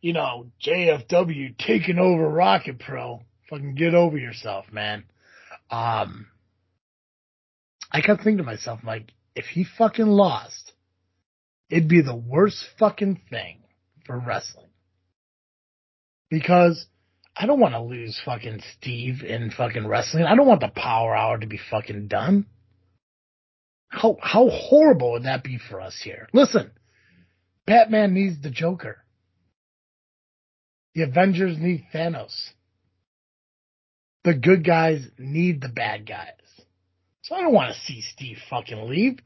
you 0.00 0.12
know, 0.12 0.50
JFW 0.66 1.56
taking 1.56 1.98
over 1.98 2.28
Rocket 2.28 2.78
Pro. 2.80 3.22
Fucking 3.50 3.74
get 3.74 3.94
over 3.94 4.18
yourself, 4.18 4.66
man. 4.72 5.04
Um, 5.70 6.26
I 7.90 8.00
kept 8.00 8.22
thinking 8.22 8.38
to 8.38 8.42
myself, 8.42 8.80
like, 8.84 9.12
if 9.34 9.46
he 9.46 9.64
fucking 9.64 10.06
lost, 10.06 10.72
it'd 11.70 11.88
be 11.88 12.02
the 12.02 12.14
worst 12.14 12.64
fucking 12.78 13.20
thing 13.30 13.60
for 14.04 14.18
wrestling. 14.18 14.68
Because 16.30 16.86
I 17.34 17.46
don't 17.46 17.60
want 17.60 17.74
to 17.74 17.80
lose 17.80 18.20
fucking 18.24 18.60
Steve 18.76 19.22
in 19.22 19.50
fucking 19.50 19.86
wrestling. 19.86 20.24
I 20.24 20.34
don't 20.34 20.46
want 20.46 20.60
the 20.60 20.68
power 20.68 21.16
hour 21.16 21.38
to 21.38 21.46
be 21.46 21.60
fucking 21.70 22.08
done. 22.08 22.46
How, 23.88 24.16
how 24.20 24.48
horrible 24.50 25.12
would 25.12 25.24
that 25.24 25.42
be 25.42 25.58
for 25.58 25.80
us 25.80 25.98
here? 26.02 26.28
Listen, 26.34 26.72
Batman 27.66 28.12
needs 28.12 28.42
the 28.42 28.50
Joker. 28.50 28.98
The 30.94 31.02
Avengers 31.02 31.56
need 31.58 31.86
Thanos. 31.94 32.34
The 34.24 34.34
good 34.34 34.64
guys 34.64 35.06
need 35.18 35.60
the 35.60 35.68
bad 35.68 36.06
guys. 36.06 36.32
So 37.22 37.34
I 37.34 37.42
don't 37.42 37.52
want 37.52 37.74
to 37.74 37.80
see 37.80 38.00
Steve 38.00 38.38
fucking 38.50 38.88
leave. 38.88 39.18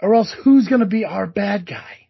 Or 0.00 0.14
else 0.14 0.34
who's 0.44 0.68
gonna 0.68 0.86
be 0.86 1.04
our 1.04 1.26
bad 1.26 1.66
guy? 1.66 2.08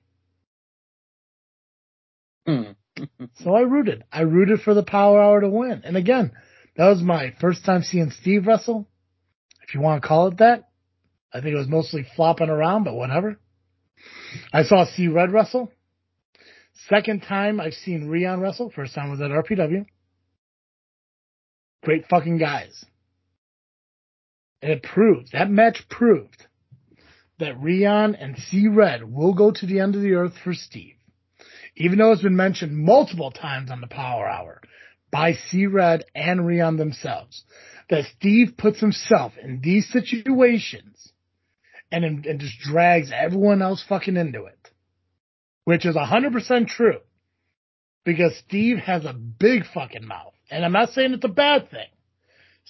Hmm. 2.47 2.73
So 3.37 3.55
I 3.55 3.63
rooted. 3.63 4.05
I 4.13 4.21
rooted 4.21 4.61
for 4.61 4.75
the 4.75 4.83
Power 4.83 5.21
Hour 5.21 5.41
to 5.41 5.49
win. 5.49 5.81
And 5.85 5.97
again, 5.97 6.33
that 6.77 6.89
was 6.89 7.01
my 7.01 7.35
first 7.41 7.65
time 7.65 7.83
seeing 7.83 8.11
Steve 8.11 8.47
wrestle. 8.47 8.87
If 9.63 9.75
you 9.75 9.81
want 9.81 10.03
to 10.03 10.09
call 10.09 10.29
it 10.29 10.39
that. 10.39 10.69
I 11.33 11.41
think 11.41 11.55
it 11.55 11.59
was 11.59 11.69
mostly 11.69 12.07
flopping 12.15 12.51
around, 12.51 12.85
but 12.85 12.95
whatever. 12.95 13.39
I 14.53 14.65
saw 14.65 14.85
C 14.85 15.09
Red 15.09 15.33
wrestle. 15.33 15.73
Second 16.89 17.23
time 17.23 17.61
I've 17.61 17.75
seen 17.75 18.09
Rion 18.09 18.41
wrestle. 18.41 18.71
First 18.75 18.95
time 18.95 19.11
was 19.11 19.21
at 19.21 19.31
RPW. 19.31 19.87
Great 21.83 22.07
fucking 22.09 22.39
guys. 22.39 22.85
And 24.61 24.71
it 24.71 24.83
proved, 24.83 25.33
that 25.33 25.51
match 25.51 25.85
proved 25.91 26.47
that 27.39 27.61
Rion 27.61 28.15
and 28.15 28.39
C 28.39 28.69
Red 28.69 29.03
will 29.13 29.35
go 29.35 29.51
to 29.51 29.67
the 29.67 29.81
end 29.81 29.97
of 29.97 30.03
the 30.03 30.13
earth 30.13 30.35
for 30.45 30.55
Steve. 30.55 30.95
Even 31.77 31.99
though 31.99 32.13
it's 32.13 32.23
been 32.23 32.37
mentioned 32.37 32.77
multiple 32.77 33.33
times 33.33 33.71
on 33.71 33.81
the 33.81 33.89
Power 33.89 34.29
Hour 34.29 34.61
by 35.11 35.33
C 35.33 35.67
Red 35.67 36.05
and 36.15 36.47
Rion 36.47 36.77
themselves, 36.77 37.45
that 37.91 38.05
Steve 38.17 38.55
puts 38.57 38.79
himself 38.79 39.33
in 39.43 39.61
these 39.61 39.91
situations 39.91 41.13
and, 41.91 42.25
and 42.25 42.41
just 42.41 42.59
drags 42.61 43.11
everyone 43.13 43.61
else 43.61 43.85
fucking 43.89 44.17
into 44.17 44.45
it. 44.45 44.71
Which 45.65 45.85
is 45.85 45.97
100% 45.97 46.69
true. 46.69 47.01
Because 48.05 48.37
Steve 48.47 48.79
has 48.79 49.05
a 49.05 49.13
big 49.13 49.65
fucking 49.73 50.07
mouth. 50.07 50.32
And 50.51 50.65
I'm 50.65 50.73
not 50.73 50.91
saying 50.91 51.13
it's 51.15 51.25
a 51.25 51.29
bad 51.29 51.71
thing. 51.71 51.87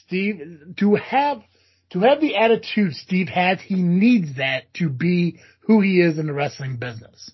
Steve, 0.07 0.75
to 0.79 0.95
have, 0.97 1.43
to 1.91 2.01
have 2.01 2.21
the 2.21 2.37
attitude 2.37 2.95
Steve 2.95 3.29
has, 3.29 3.61
he 3.61 3.83
needs 3.83 4.37
that 4.37 4.73
to 4.75 4.89
be 4.89 5.41
who 5.61 5.81
he 5.81 6.01
is 6.01 6.19
in 6.19 6.27
the 6.27 6.33
wrestling 6.33 6.77
business. 6.77 7.31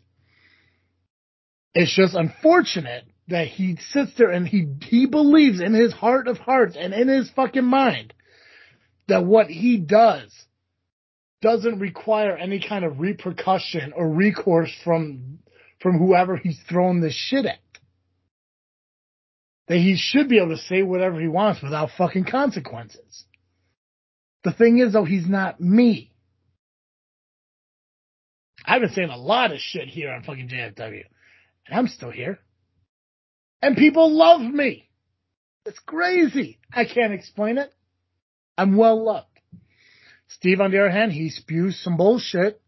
It's 1.75 1.95
just 1.95 2.15
unfortunate 2.15 3.05
that 3.29 3.47
he 3.47 3.77
sits 3.91 4.13
there 4.17 4.31
and 4.31 4.49
he 4.49 4.67
he 4.83 5.07
believes 5.07 5.61
in 5.61 5.75
his 5.75 5.93
heart 5.93 6.27
of 6.29 6.39
hearts 6.39 6.77
and 6.79 6.95
in 6.95 7.09
his 7.09 7.31
fucking 7.31 7.65
mind 7.65 8.15
that 9.07 9.25
what 9.25 9.47
he 9.49 9.77
does 9.77 10.33
doesn't 11.41 11.79
require 11.79 12.37
any 12.37 12.61
kind 12.67 12.85
of 12.85 13.01
repercussion 13.01 13.93
or 13.95 14.09
recourse 14.09 14.73
from 14.83 15.39
from 15.81 15.99
whoever 15.99 16.37
he's 16.37 16.59
thrown 16.69 17.01
this 17.01 17.15
shit 17.15 17.47
at. 17.47 17.59
That 19.69 19.77
he 19.77 19.97
should 19.97 20.29
be 20.29 20.39
able 20.39 20.57
to 20.57 20.63
say 20.63 20.83
whatever 20.83 21.21
he 21.21 21.29
wants 21.29 21.63
without 21.63 21.91
fucking 21.97 22.25
consequences. 22.25 23.25
The 24.45 24.53
thing 24.53 24.79
is 24.79 24.93
though, 24.93 25.05
he's 25.05 25.29
not 25.29 25.61
me. 25.61 26.13
I've 28.65 28.81
been 28.81 28.91
saying 28.91 29.11
a 29.11 29.17
lot 29.17 29.53
of 29.53 29.59
shit 29.59 29.89
here 29.89 30.11
on 30.11 30.23
fucking 30.23 30.49
JFW. 30.49 31.05
And 31.67 31.79
I'm 31.79 31.87
still 31.89 32.11
here. 32.11 32.39
And 33.63 33.77
people 33.77 34.11
love 34.17 34.41
me. 34.41 34.89
It's 35.65 35.79
crazy. 35.81 36.59
I 36.73 36.85
can't 36.85 37.13
explain 37.13 37.59
it. 37.59 37.73
I'm 38.57 38.77
well 38.77 39.05
loved. 39.05 39.27
Steve, 40.29 40.61
on 40.61 40.71
the 40.71 40.79
other 40.79 40.91
hand, 40.91 41.13
he 41.13 41.31
spews 41.31 41.81
some 41.83 41.97
bullshit, 41.97 42.61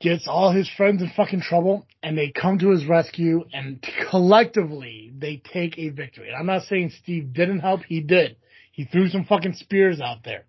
gets 0.00 0.28
all 0.28 0.52
his 0.52 0.68
friends 0.76 1.02
in 1.02 1.10
fucking 1.16 1.40
trouble, 1.40 1.86
and 2.02 2.16
they 2.16 2.30
come 2.30 2.58
to 2.58 2.70
his 2.70 2.86
rescue, 2.86 3.44
and 3.52 3.84
collectively, 4.10 5.12
they 5.16 5.42
take 5.52 5.78
a 5.78 5.88
victory. 5.88 6.28
And 6.28 6.36
I'm 6.36 6.46
not 6.46 6.64
saying 6.64 6.92
Steve 7.02 7.32
didn't 7.32 7.60
help, 7.60 7.82
he 7.82 8.00
did. 8.00 8.36
He 8.72 8.84
threw 8.84 9.08
some 9.08 9.24
fucking 9.24 9.54
spears 9.54 10.00
out 10.00 10.18
there, 10.22 10.44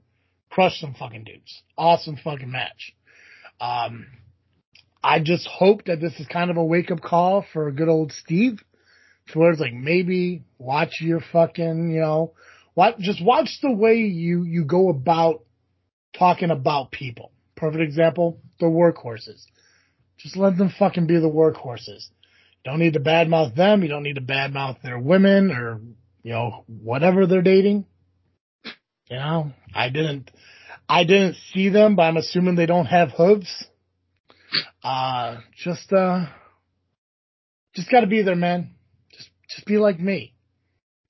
crushed 0.49 0.81
some 0.81 0.93
fucking 0.93 1.23
dudes. 1.23 1.63
Awesome 1.77 2.17
fucking 2.21 2.51
match. 2.51 2.93
Um, 3.61 4.07
I 5.01 5.19
just 5.21 5.47
hope 5.47 5.85
that 5.85 6.01
this 6.01 6.19
is 6.19 6.27
kind 6.27 6.51
of 6.51 6.57
a 6.57 6.65
wake 6.65 6.91
up 6.91 7.01
call 7.01 7.45
for 7.53 7.71
good 7.71 7.87
old 7.87 8.11
Steve. 8.11 8.61
To 9.29 9.39
where 9.39 9.51
it's 9.51 9.59
like 9.59 9.73
maybe 9.73 10.43
watch 10.57 11.01
your 11.01 11.19
fucking, 11.33 11.91
you 11.91 11.99
know, 11.99 12.33
watch, 12.75 12.95
just 12.99 13.23
watch 13.23 13.59
the 13.61 13.71
way 13.71 13.95
you, 13.95 14.43
you 14.43 14.63
go 14.63 14.89
about 14.89 15.43
talking 16.17 16.49
about 16.49 16.91
people. 16.91 17.31
Perfect 17.57 17.81
example, 17.81 18.39
the 18.59 18.67
workhorses. 18.67 19.43
Just 20.17 20.37
let 20.37 20.57
them 20.57 20.71
fucking 20.77 21.07
be 21.07 21.19
the 21.19 21.29
workhorses. 21.29 22.07
You 22.63 22.71
don't 22.71 22.79
need 22.79 22.93
to 22.93 22.99
badmouth 22.99 23.55
them. 23.55 23.81
You 23.81 23.89
don't 23.89 24.03
need 24.03 24.15
to 24.15 24.21
badmouth 24.21 24.81
their 24.81 24.99
women 24.99 25.51
or, 25.51 25.81
you 26.23 26.31
know, 26.31 26.63
whatever 26.67 27.25
they're 27.25 27.41
dating. 27.41 27.85
You 29.09 29.17
know, 29.17 29.51
I 29.73 29.89
didn't, 29.89 30.29
I 30.87 31.03
didn't 31.03 31.35
see 31.53 31.69
them, 31.69 31.95
but 31.95 32.03
I'm 32.03 32.17
assuming 32.17 32.55
they 32.55 32.65
don't 32.65 32.85
have 32.85 33.11
hooves. 33.11 33.65
Uh, 34.83 35.37
just, 35.55 35.91
uh, 35.91 36.25
just 37.73 37.89
gotta 37.89 38.07
be 38.07 38.21
there, 38.21 38.35
man. 38.35 38.71
Just, 39.13 39.29
just 39.49 39.65
be 39.65 39.77
like 39.77 39.99
me. 39.99 40.33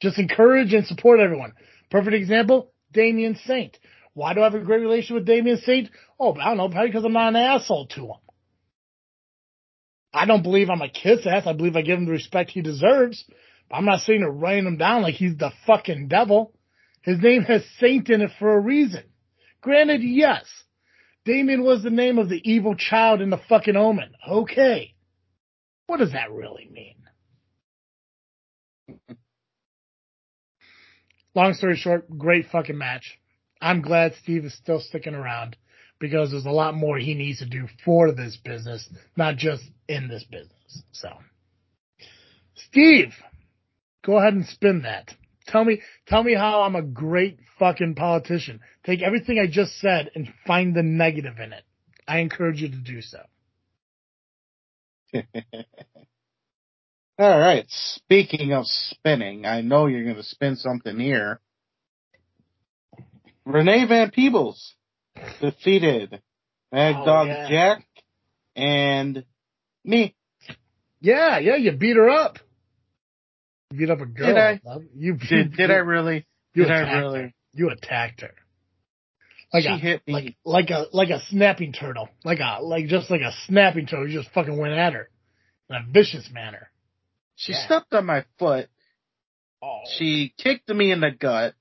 Just 0.01 0.19
encourage 0.19 0.73
and 0.73 0.85
support 0.85 1.19
everyone. 1.19 1.53
Perfect 1.89 2.15
example, 2.15 2.71
Damien 2.93 3.35
Saint. 3.45 3.77
Why 4.17 4.33
do 4.33 4.41
I 4.41 4.45
have 4.45 4.55
a 4.55 4.59
great 4.61 4.81
relationship 4.81 5.13
with 5.13 5.25
Damien 5.27 5.57
Saint? 5.63 5.91
Oh, 6.19 6.33
I 6.33 6.45
don't 6.45 6.57
know, 6.57 6.69
probably 6.69 6.89
because 6.89 7.05
I'm 7.05 7.13
not 7.13 7.27
an 7.27 7.35
asshole 7.35 7.85
to 7.89 8.05
him. 8.05 8.15
I 10.11 10.25
don't 10.25 10.41
believe 10.41 10.71
I'm 10.71 10.81
a 10.81 10.89
kiss 10.89 11.27
ass. 11.27 11.43
I 11.45 11.53
believe 11.53 11.75
I 11.75 11.83
give 11.83 11.99
him 11.99 12.07
the 12.07 12.13
respect 12.13 12.49
he 12.49 12.61
deserves. 12.61 13.23
But 13.69 13.75
I'm 13.75 13.85
not 13.85 13.99
sitting 13.99 14.21
there 14.21 14.31
writing 14.31 14.65
him 14.65 14.77
down 14.77 15.03
like 15.03 15.13
he's 15.13 15.37
the 15.37 15.51
fucking 15.67 16.07
devil. 16.07 16.55
His 17.03 17.21
name 17.21 17.43
has 17.43 17.63
Saint 17.79 18.09
in 18.09 18.21
it 18.21 18.31
for 18.39 18.57
a 18.57 18.59
reason. 18.59 19.03
Granted, 19.61 20.01
yes, 20.01 20.45
Damien 21.23 21.61
was 21.61 21.83
the 21.83 21.91
name 21.91 22.17
of 22.17 22.27
the 22.27 22.41
evil 22.43 22.73
child 22.73 23.21
in 23.21 23.29
the 23.29 23.41
fucking 23.47 23.75
omen. 23.75 24.13
Okay. 24.27 24.95
What 25.85 25.97
does 25.97 26.13
that 26.13 26.31
really 26.31 26.67
mean? 26.71 26.95
Long 31.35 31.53
story 31.53 31.75
short, 31.75 32.09
great 32.17 32.47
fucking 32.51 32.79
match. 32.79 33.19
I'm 33.61 33.81
glad 33.81 34.13
Steve 34.21 34.45
is 34.45 34.55
still 34.55 34.79
sticking 34.79 35.15
around 35.15 35.57
because 35.99 36.31
there's 36.31 36.45
a 36.45 36.51
lot 36.51 36.75
more 36.75 36.97
he 36.97 37.13
needs 37.13 37.39
to 37.39 37.45
do 37.45 37.67
for 37.83 38.11
this 38.11 38.37
business, 38.43 38.87
not 39.15 39.37
just 39.37 39.63
in 39.87 40.07
this 40.07 40.23
business. 40.23 40.83
So, 40.91 41.09
Steve, 42.55 43.13
go 44.05 44.17
ahead 44.17 44.33
and 44.33 44.45
spin 44.45 44.83
that. 44.83 45.09
Tell 45.47 45.63
me, 45.63 45.81
tell 46.07 46.23
me 46.23 46.35
how 46.35 46.61
I'm 46.61 46.75
a 46.75 46.81
great 46.81 47.39
fucking 47.57 47.95
politician. 47.95 48.59
Take 48.85 49.01
everything 49.01 49.39
I 49.39 49.47
just 49.47 49.79
said 49.79 50.11
and 50.13 50.31
find 50.45 50.75
the 50.75 50.83
negative 50.83 51.39
in 51.39 51.53
it. 51.53 51.63
I 52.07 52.19
encourage 52.19 52.61
you 52.61 52.69
to 52.69 52.77
do 52.77 53.01
so. 53.01 53.19
All 57.19 57.39
right. 57.39 57.65
Speaking 57.67 58.53
of 58.53 58.65
spinning, 58.67 59.45
I 59.45 59.61
know 59.61 59.87
you're 59.87 60.03
going 60.03 60.17
to 60.17 60.23
spin 60.23 60.55
something 60.55 60.99
here. 60.99 61.39
Renee 63.47 63.85
Van 63.85 64.11
Peebles 64.11 64.75
defeated 65.39 66.21
Mad 66.71 66.95
Oh, 66.99 67.05
Dog 67.05 67.27
yeah. 67.27 67.49
Jack 67.49 67.85
and 68.55 69.23
me. 69.85 70.15
Yeah, 70.99 71.39
yeah, 71.39 71.55
you 71.55 71.71
beat 71.71 71.95
her 71.95 72.09
up. 72.09 72.39
You 73.71 73.79
beat 73.79 73.89
up 73.89 74.01
a 74.01 74.05
girl. 74.05 74.27
Did 74.27 74.37
I? 74.37 74.59
You 74.95 75.13
Did, 75.15 75.53
did 75.57 75.71
I 75.71 75.75
really? 75.75 76.25
You 76.53 76.63
Did 76.63 76.71
I 76.73 76.97
really? 76.99 77.19
her. 77.19 77.33
You 77.53 77.69
attacked 77.69 78.21
her. 78.21 78.33
Like 79.53 79.63
she 79.63 79.69
a, 79.69 79.77
hit 79.77 80.01
me. 80.05 80.13
like 80.13 80.35
like 80.43 80.69
a 80.69 80.85
like 80.91 81.09
a 81.09 81.21
snapping 81.29 81.71
turtle, 81.71 82.09
like 82.25 82.39
a 82.39 82.61
like 82.61 82.87
just 82.87 83.09
like 83.09 83.21
a 83.21 83.31
snapping 83.45 83.85
turtle. 83.85 84.09
You 84.09 84.19
just 84.19 84.33
fucking 84.33 84.57
went 84.57 84.73
at 84.73 84.91
her 84.91 85.09
in 85.69 85.75
a 85.77 85.85
vicious 85.89 86.29
manner. 86.33 86.69
she 87.37 87.53
yeah. 87.53 87.65
stepped 87.65 87.93
on 87.93 88.05
my 88.05 88.25
foot. 88.39 88.67
Oh, 89.63 89.79
She 89.97 90.33
kicked 90.37 90.67
me 90.69 90.91
in 90.91 90.99
the 90.99 91.11
gut, 91.11 91.53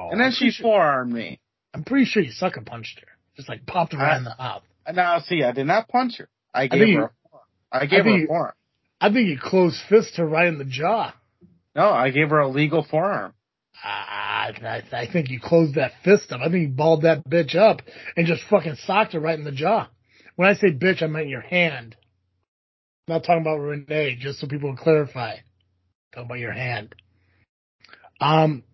oh, 0.00 0.10
and 0.10 0.20
then 0.20 0.32
she 0.32 0.50
sure, 0.50 0.64
forearmed 0.64 1.12
me. 1.12 1.40
I'm 1.74 1.84
pretty 1.84 2.04
sure 2.06 2.22
you 2.22 2.32
sucker 2.32 2.62
punched 2.62 3.00
her, 3.00 3.06
just 3.36 3.48
like 3.48 3.66
popped 3.66 3.92
her 3.92 3.98
right 3.98 4.14
I- 4.14 4.16
in 4.18 4.24
the 4.24 4.34
mouth. 4.38 4.62
Now, 4.92 5.20
see, 5.20 5.44
I 5.44 5.52
did 5.52 5.66
not 5.66 5.88
punch 5.88 6.18
her. 6.18 6.28
I 6.52 6.66
gave 6.66 6.80
think 6.80 6.94
her. 6.96 7.00
you- 7.00 7.04
a 7.04 7.10
forearm. 7.30 7.46
I 7.72 7.86
gave 7.86 8.04
her 8.04 8.10
think 8.10 8.24
a 8.24 8.26
forearm. 8.26 8.52
I 9.00 9.12
think 9.12 9.28
you 9.28 9.38
closed 9.38 9.76
fist 9.88 10.16
her 10.16 10.26
right 10.26 10.46
in 10.48 10.58
the 10.58 10.64
jaw. 10.64 11.12
No, 11.76 11.90
I 11.90 12.10
gave 12.10 12.30
her 12.30 12.40
a 12.40 12.48
legal 12.48 12.82
forearm. 12.82 13.34
I, 13.82 14.52
I, 14.62 14.82
I 14.92 15.06
think 15.10 15.30
you 15.30 15.38
closed 15.40 15.76
that 15.76 15.92
fist 16.04 16.32
up. 16.32 16.40
I 16.40 16.50
think 16.50 16.62
you 16.62 16.68
balled 16.68 17.02
that 17.02 17.24
bitch 17.26 17.54
up 17.54 17.80
and 18.16 18.26
just 18.26 18.42
fucking 18.50 18.74
socked 18.84 19.12
her 19.14 19.20
right 19.20 19.38
in 19.38 19.44
the 19.44 19.52
jaw. 19.52 19.88
When 20.36 20.48
I 20.48 20.54
say 20.54 20.72
bitch, 20.72 21.02
I 21.02 21.06
meant 21.06 21.28
your 21.28 21.40
hand. 21.40 21.96
I'm 23.08 23.14
not 23.14 23.24
talking 23.24 23.40
about 23.42 23.56
Renee, 23.58 24.16
just 24.20 24.40
so 24.40 24.46
people 24.48 24.70
can 24.70 24.76
clarify. 24.76 25.36
talking 26.12 26.26
about 26.26 26.38
your 26.40 26.52
hand. 26.52 26.94
Um, 28.20 28.64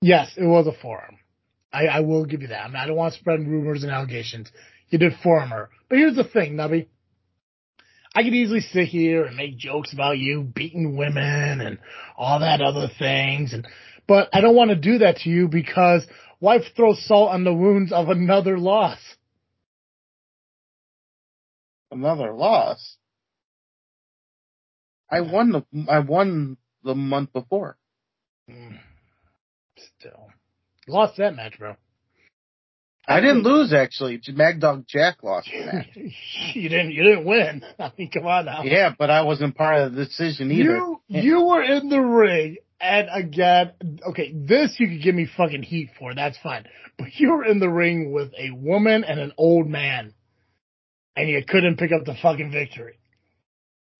yes, 0.00 0.30
it 0.36 0.44
was 0.44 0.66
a 0.66 0.72
forearm. 0.72 1.18
I, 1.72 1.86
I 1.86 2.00
will 2.00 2.24
give 2.24 2.42
you 2.42 2.48
that. 2.48 2.64
I, 2.64 2.66
mean, 2.68 2.76
I 2.76 2.86
don't 2.86 2.96
want 2.96 3.14
to 3.14 3.20
spread 3.20 3.40
rumors 3.40 3.82
and 3.82 3.92
allegations. 3.92 4.50
You 4.88 4.98
did 4.98 5.12
forearm 5.22 5.50
her. 5.50 5.70
But 5.88 5.98
here's 5.98 6.16
the 6.16 6.24
thing, 6.24 6.54
Nubby. 6.54 6.88
I 8.14 8.24
could 8.24 8.34
easily 8.34 8.60
sit 8.60 8.88
here 8.88 9.24
and 9.24 9.36
make 9.36 9.56
jokes 9.56 9.92
about 9.92 10.18
you 10.18 10.42
beating 10.42 10.96
women 10.96 11.60
and 11.60 11.78
all 12.16 12.40
that 12.40 12.60
other 12.60 12.88
things 12.98 13.52
and 13.52 13.68
but 14.10 14.28
I 14.32 14.40
don't 14.40 14.56
want 14.56 14.70
to 14.70 14.74
do 14.74 14.98
that 14.98 15.18
to 15.18 15.30
you 15.30 15.46
because 15.46 16.04
why 16.40 16.58
throw 16.74 16.94
salt 16.94 17.30
on 17.30 17.44
the 17.44 17.54
wounds 17.54 17.92
of 17.92 18.08
another 18.08 18.58
loss? 18.58 18.98
Another 21.92 22.32
loss. 22.32 22.96
I 25.08 25.20
won 25.20 25.52
the. 25.52 25.64
I 25.88 26.00
won 26.00 26.56
the 26.82 26.96
month 26.96 27.32
before. 27.32 27.76
Mm. 28.50 28.80
Still. 30.00 30.30
Lost 30.88 31.18
that 31.18 31.36
match, 31.36 31.58
bro. 31.58 31.76
I 33.06 33.20
didn't 33.20 33.42
lose 33.42 33.72
actually. 33.72 34.20
Mad 34.28 34.60
Dog 34.60 34.84
Jack 34.86 35.22
lost 35.22 35.48
the 35.50 35.66
match. 35.66 35.88
you 36.54 36.68
didn't 36.68 36.92
you 36.92 37.02
didn't 37.02 37.24
win. 37.24 37.62
I 37.78 37.92
mean, 37.98 38.10
come 38.10 38.26
on 38.26 38.46
now. 38.46 38.62
Yeah, 38.62 38.94
but 38.96 39.10
I 39.10 39.22
wasn't 39.22 39.56
part 39.56 39.80
of 39.80 39.94
the 39.94 40.04
decision 40.04 40.50
either. 40.50 40.76
You 40.76 41.00
you 41.08 41.44
were 41.44 41.62
in 41.62 41.88
the 41.88 42.00
ring 42.00 42.56
and 42.80 43.08
again 43.12 43.72
okay, 44.08 44.32
this 44.32 44.76
you 44.78 44.88
could 44.88 45.02
give 45.02 45.14
me 45.14 45.28
fucking 45.36 45.62
heat 45.62 45.90
for, 45.98 46.14
that's 46.14 46.38
fine. 46.38 46.64
But 46.98 47.08
you 47.14 47.30
were 47.32 47.44
in 47.44 47.58
the 47.58 47.68
ring 47.68 48.12
with 48.12 48.32
a 48.38 48.50
woman 48.52 49.04
and 49.04 49.18
an 49.18 49.32
old 49.36 49.68
man. 49.68 50.14
And 51.16 51.28
you 51.28 51.42
couldn't 51.46 51.76
pick 51.78 51.90
up 51.92 52.04
the 52.04 52.14
fucking 52.14 52.52
victory. 52.52 52.98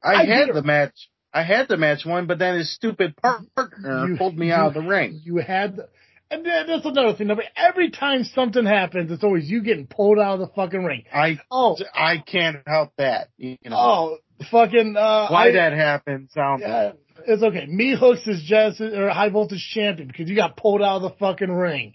I, 0.02 0.14
I 0.14 0.27
had 0.27 0.55
the 0.55 0.62
match. 0.62 1.10
I 1.32 1.43
had 1.44 1.69
the 1.69 1.77
match 1.77 2.05
won, 2.05 2.27
but 2.27 2.39
then 2.39 2.57
his 2.59 2.73
stupid 2.74 3.15
partner 3.16 4.07
You- 4.09 4.16
pulled 4.16 4.36
me 4.36 4.48
you- 4.48 4.52
out 4.55 4.69
of 4.69 4.74
the 4.74 4.89
ring. 4.89 5.20
You 5.24 5.36
had, 5.36 5.77
the, 5.77 5.89
and 6.31 6.44
that's 6.44 6.85
another 6.85 7.15
thing. 7.15 7.31
Every 7.57 7.90
time 7.90 8.24
something 8.24 8.65
happens, 8.65 9.11
it's 9.12 9.23
always 9.24 9.48
you 9.51 9.62
getting 9.62 9.86
pulled 9.86 10.19
out 10.19 10.35
of 10.35 10.40
the 10.40 10.48
fucking 10.48 10.82
ring. 10.85 11.05
I 11.12 11.39
Oh, 11.51 11.77
I 11.94 12.19
can't 12.19 12.59
help 12.66 12.90
that. 12.98 13.28
You 13.36 13.57
know 13.65 13.77
oh, 13.77 14.19
fucking. 14.51 14.97
Uh, 14.97 15.28
why 15.28 15.48
I- 15.48 15.52
that 15.52 15.73
happened 15.73 16.31
sounds. 16.32 16.62
Yeah, 16.62 16.93
it's 17.27 17.43
okay. 17.43 17.66
Me 17.66 17.94
hooks 17.94 18.27
is 18.27 18.43
just 18.43 18.81
or 18.81 19.09
high 19.11 19.28
voltage 19.28 19.65
champion 19.73 20.09
because 20.09 20.28
you 20.28 20.35
got 20.36 20.57
pulled 20.57 20.82
out 20.82 20.97
of 20.97 21.02
the 21.02 21.11
fucking 21.19 21.51
ring. 21.52 21.94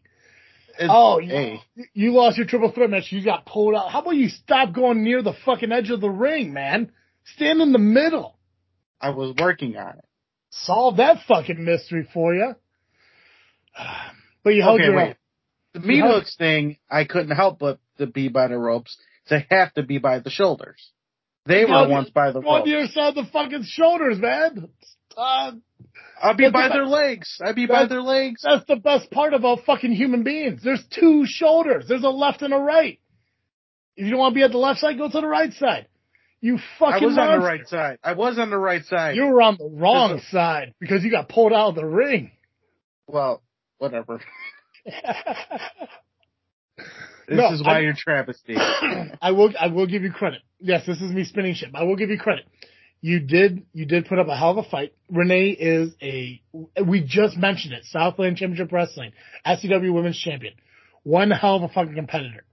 It's- 0.77 0.89
Oh, 0.91 1.19
you, 1.19 1.59
you 1.93 2.11
lost 2.13 2.37
your 2.37 2.45
triple 2.47 2.71
threat 2.71 2.89
match. 2.89 3.11
You 3.11 3.23
got 3.23 3.45
pulled 3.45 3.75
out. 3.75 3.89
How 3.91 4.01
about 4.01 4.11
you 4.17 4.27
stop 4.29 4.73
going 4.73 5.03
near 5.03 5.21
the 5.21 5.33
fucking 5.45 5.71
edge 5.71 5.89
of 5.89 6.01
the 6.01 6.09
ring, 6.09 6.51
man? 6.53 6.91
Stand 7.35 7.61
in 7.61 7.71
the 7.71 7.79
middle. 7.79 8.34
I 9.05 9.09
was 9.09 9.35
working 9.39 9.77
on 9.77 9.97
it. 9.99 10.05
solve 10.49 10.97
that 10.97 11.17
fucking 11.27 11.63
mystery 11.63 12.07
for 12.13 12.33
you. 12.33 12.55
But 14.43 14.53
you 14.53 14.61
held 14.61 14.79
Okay, 14.79 14.85
your 14.89 14.95
wait. 14.95 15.15
The 15.73 15.79
meat 15.79 16.01
hooks 16.01 16.35
thing, 16.37 16.77
I 16.89 17.05
couldn't 17.05 17.35
help 17.35 17.57
but 17.57 17.79
to 17.97 18.05
be 18.05 18.27
by 18.27 18.47
the 18.47 18.57
ropes. 18.59 18.95
They 19.29 19.45
have 19.49 19.73
to 19.73 19.81
be 19.83 19.97
by 19.97 20.19
the 20.19 20.29
shoulders. 20.29 20.91
They 21.47 21.65
were 21.65 21.87
once 21.89 22.11
by 22.11 22.31
the 22.31 22.41
Go 22.41 22.49
on 22.49 22.59
ropes. 22.59 22.69
the 22.69 22.77
other 22.77 22.87
side 22.87 23.15
the 23.15 23.25
fucking 23.33 23.63
shoulders, 23.65 24.19
man. 24.19 24.69
Uh, 25.17 25.51
I'll 26.21 26.35
be 26.35 26.47
by 26.51 26.67
the- 26.67 26.73
their 26.75 26.85
legs. 26.85 27.41
I'd 27.43 27.55
be 27.55 27.65
by 27.65 27.85
their 27.85 28.01
legs. 28.03 28.41
that's 28.43 28.65
the 28.67 28.75
best 28.75 29.09
part 29.11 29.33
about 29.33 29.65
fucking 29.65 29.91
human 29.93 30.21
beings. 30.23 30.61
There's 30.63 30.85
two 30.87 31.25
shoulders. 31.25 31.87
There's 31.87 32.03
a 32.03 32.09
left 32.09 32.41
and 32.43 32.53
a 32.53 32.57
right. 32.57 32.99
If 33.97 34.05
you 34.05 34.11
don't 34.11 34.19
want 34.19 34.33
to 34.33 34.39
be 34.39 34.43
at 34.43 34.51
the 34.51 34.57
left 34.59 34.79
side, 34.81 34.97
go 34.97 35.09
to 35.09 35.21
the 35.21 35.27
right 35.27 35.53
side. 35.53 35.87
You 36.45 36.59
fucking 36.77 37.03
I 37.03 37.05
was 37.07 37.17
on 37.17 37.39
the 37.39 37.43
right 37.45 37.67
side. 37.67 37.97
I 38.03 38.13
was 38.13 38.37
on 38.37 38.51
the 38.51 38.57
right 38.57 38.85
side. 38.85 39.15
You 39.15 39.25
were 39.25 39.41
on 39.41 39.55
the 39.57 39.67
wrong 39.67 40.21
side 40.29 40.75
because 40.79 41.03
you 41.03 41.09
got 41.09 41.27
pulled 41.27 41.51
out 41.51 41.69
of 41.69 41.75
the 41.75 41.85
ring. 41.85 42.29
well, 43.07 43.41
whatever. 43.79 44.21
This 47.27 47.37
No, 47.37 47.51
is 47.51 47.63
why 47.63 47.77
I- 47.77 47.79
you're 47.79 47.95
travesty. 47.97 48.53
I 48.57 49.31
will 49.31 49.51
I 49.59 49.67
will 49.67 49.87
give 49.87 50.03
you 50.03 50.11
credit. 50.11 50.41
Yes, 50.59 50.85
this 50.85 51.01
is 51.01 51.11
me 51.11 51.23
spinning 51.23 51.55
shit. 51.55 51.71
but 51.71 51.79
I 51.81 51.83
will 51.85 51.95
give 51.95 52.11
you 52.11 52.19
credit. 52.19 52.45
You 53.01 53.19
did 53.19 53.63
you 53.73 53.85
did 53.87 54.05
put 54.05 54.19
up 54.19 54.27
a 54.27 54.35
hell 54.35 54.51
of 54.51 54.57
a 54.57 54.69
fight. 54.69 54.93
Renee 55.09 55.49
is 55.49 55.95
a 56.03 56.39
we 56.85 57.01
just 57.03 57.37
mentioned 57.37 57.73
it. 57.73 57.85
Southland 57.85 58.37
Championship 58.37 58.71
Wrestling, 58.71 59.11
SCW 59.47 59.91
Women's 59.93 60.19
Champion. 60.19 60.53
One 61.01 61.31
hell 61.31 61.55
of 61.55 61.63
a 61.63 61.69
fucking 61.69 61.95
competitor. 61.95 62.45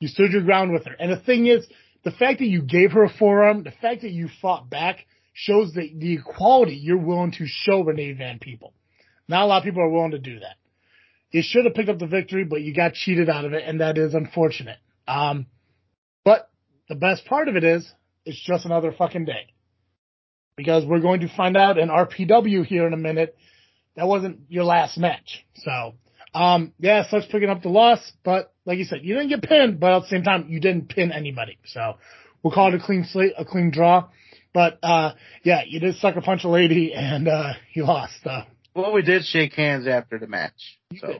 You 0.00 0.08
stood 0.08 0.32
your 0.32 0.42
ground 0.42 0.72
with 0.72 0.86
her. 0.86 0.94
And 0.98 1.12
the 1.12 1.18
thing 1.20 1.46
is, 1.46 1.66
the 2.06 2.12
fact 2.12 2.38
that 2.38 2.46
you 2.46 2.62
gave 2.62 2.92
her 2.92 3.02
a 3.02 3.10
forearm, 3.10 3.64
the 3.64 3.72
fact 3.72 4.02
that 4.02 4.12
you 4.12 4.28
fought 4.40 4.70
back 4.70 5.04
shows 5.32 5.72
the, 5.72 5.92
the 5.98 6.14
equality 6.14 6.76
you're 6.76 6.96
willing 6.96 7.32
to 7.32 7.46
show 7.48 7.80
Renee 7.80 8.12
Van 8.12 8.38
Peebles. 8.38 8.74
Not 9.26 9.42
a 9.42 9.46
lot 9.46 9.58
of 9.58 9.64
people 9.64 9.82
are 9.82 9.90
willing 9.90 10.12
to 10.12 10.20
do 10.20 10.38
that. 10.38 10.54
You 11.32 11.42
should 11.44 11.64
have 11.64 11.74
picked 11.74 11.88
up 11.88 11.98
the 11.98 12.06
victory, 12.06 12.44
but 12.44 12.62
you 12.62 12.72
got 12.72 12.92
cheated 12.92 13.28
out 13.28 13.44
of 13.44 13.54
it, 13.54 13.64
and 13.66 13.80
that 13.80 13.98
is 13.98 14.14
unfortunate. 14.14 14.78
Um, 15.08 15.46
but 16.24 16.48
the 16.88 16.94
best 16.94 17.24
part 17.26 17.48
of 17.48 17.56
it 17.56 17.64
is, 17.64 17.92
it's 18.24 18.40
just 18.40 18.66
another 18.66 18.94
fucking 18.96 19.24
day. 19.24 19.52
Because 20.56 20.84
we're 20.86 21.00
going 21.00 21.22
to 21.22 21.36
find 21.36 21.56
out 21.56 21.76
in 21.76 21.88
RPW 21.88 22.64
here 22.64 22.86
in 22.86 22.92
a 22.92 22.96
minute, 22.96 23.36
that 23.96 24.06
wasn't 24.06 24.42
your 24.48 24.62
last 24.62 24.96
match. 24.96 25.44
So, 25.56 25.96
um, 26.36 26.72
yeah, 26.78 27.08
sucks 27.08 27.26
picking 27.26 27.48
up 27.48 27.62
the 27.62 27.70
loss, 27.70 28.12
but 28.22 28.52
like 28.66 28.78
you 28.78 28.84
said, 28.84 29.00
you 29.02 29.14
didn't 29.14 29.30
get 29.30 29.42
pinned, 29.42 29.80
but 29.80 29.92
at 29.92 30.02
the 30.02 30.08
same 30.08 30.22
time, 30.22 30.46
you 30.48 30.60
didn't 30.60 30.88
pin 30.88 31.10
anybody. 31.10 31.58
So, 31.64 31.94
we'll 32.42 32.52
call 32.52 32.72
it 32.72 32.80
a 32.80 32.84
clean 32.84 33.04
slate, 33.04 33.32
a 33.38 33.44
clean 33.44 33.70
draw. 33.70 34.08
But, 34.52 34.78
uh, 34.82 35.12
yeah, 35.42 35.62
you 35.66 35.80
did 35.80 35.96
sucker 35.96 36.20
punch 36.20 36.44
a 36.44 36.48
lady 36.48 36.92
and, 36.96 37.26
uh, 37.26 37.54
you 37.72 37.84
lost, 37.84 38.26
uh, 38.26 38.42
well, 38.74 38.92
we 38.92 39.00
did 39.00 39.24
shake 39.24 39.54
hands 39.54 39.86
after 39.86 40.18
the 40.18 40.26
match. 40.26 40.78
So 40.98 41.18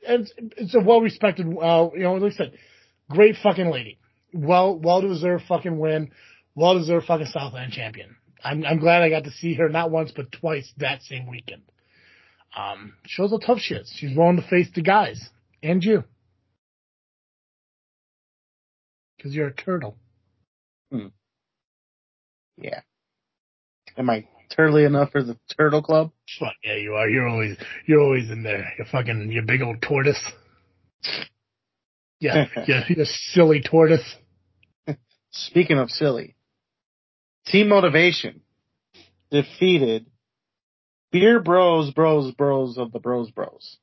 it's, 0.00 0.32
it's 0.56 0.74
a 0.74 0.80
well 0.80 1.00
respected, 1.00 1.46
uh, 1.46 1.90
you 1.94 2.02
know, 2.02 2.14
like 2.14 2.32
I 2.32 2.36
said, 2.36 2.52
great 3.08 3.36
fucking 3.40 3.70
lady. 3.70 3.98
Well, 4.34 4.76
well 4.76 5.00
deserved 5.00 5.44
fucking 5.46 5.78
win. 5.78 6.10
Well 6.56 6.76
deserved 6.76 7.06
fucking 7.06 7.26
Southland 7.26 7.72
champion. 7.72 8.16
I'm, 8.42 8.64
I'm 8.64 8.80
glad 8.80 9.02
I 9.02 9.10
got 9.10 9.24
to 9.24 9.30
see 9.30 9.54
her 9.54 9.68
not 9.68 9.92
once 9.92 10.10
but 10.10 10.32
twice 10.32 10.72
that 10.78 11.02
same 11.02 11.28
weekend. 11.28 11.62
Um, 12.56 12.94
shows 13.06 13.30
how 13.30 13.38
tough 13.38 13.58
she 13.60 13.74
is. 13.74 13.92
She's 13.96 14.16
willing 14.16 14.36
to 14.36 14.46
face 14.46 14.68
the 14.74 14.82
guys 14.82 15.30
and 15.62 15.82
you. 15.82 16.04
Cause 19.22 19.32
you're 19.32 19.48
a 19.48 19.54
turtle. 19.54 19.96
yeah. 22.58 22.80
Am 23.96 24.10
I 24.10 24.26
turtly 24.56 24.86
enough 24.86 25.12
for 25.12 25.22
the 25.22 25.38
Turtle 25.56 25.82
Club? 25.82 26.10
Fuck 26.38 26.54
yeah, 26.64 26.76
you 26.76 26.94
are. 26.94 27.08
You're 27.08 27.28
always, 27.28 27.56
you're 27.86 28.00
always 28.00 28.30
in 28.30 28.42
there. 28.42 28.72
You're 28.76 28.86
fucking, 28.86 29.30
you 29.30 29.42
big 29.42 29.62
old 29.62 29.80
tortoise. 29.80 30.20
Yeah, 32.18 32.46
yeah, 32.66 32.84
you 32.88 33.04
silly 33.04 33.62
tortoise. 33.62 34.16
Speaking 35.30 35.78
of 35.78 35.90
silly, 35.90 36.36
Team 37.46 37.68
Motivation 37.68 38.42
defeated 39.30 40.06
Beer 41.12 41.40
Bros, 41.40 41.92
Bros, 41.92 42.32
Bros 42.32 42.78
of 42.78 42.90
the 42.90 42.98
Bros 42.98 43.30
Bros. 43.30 43.76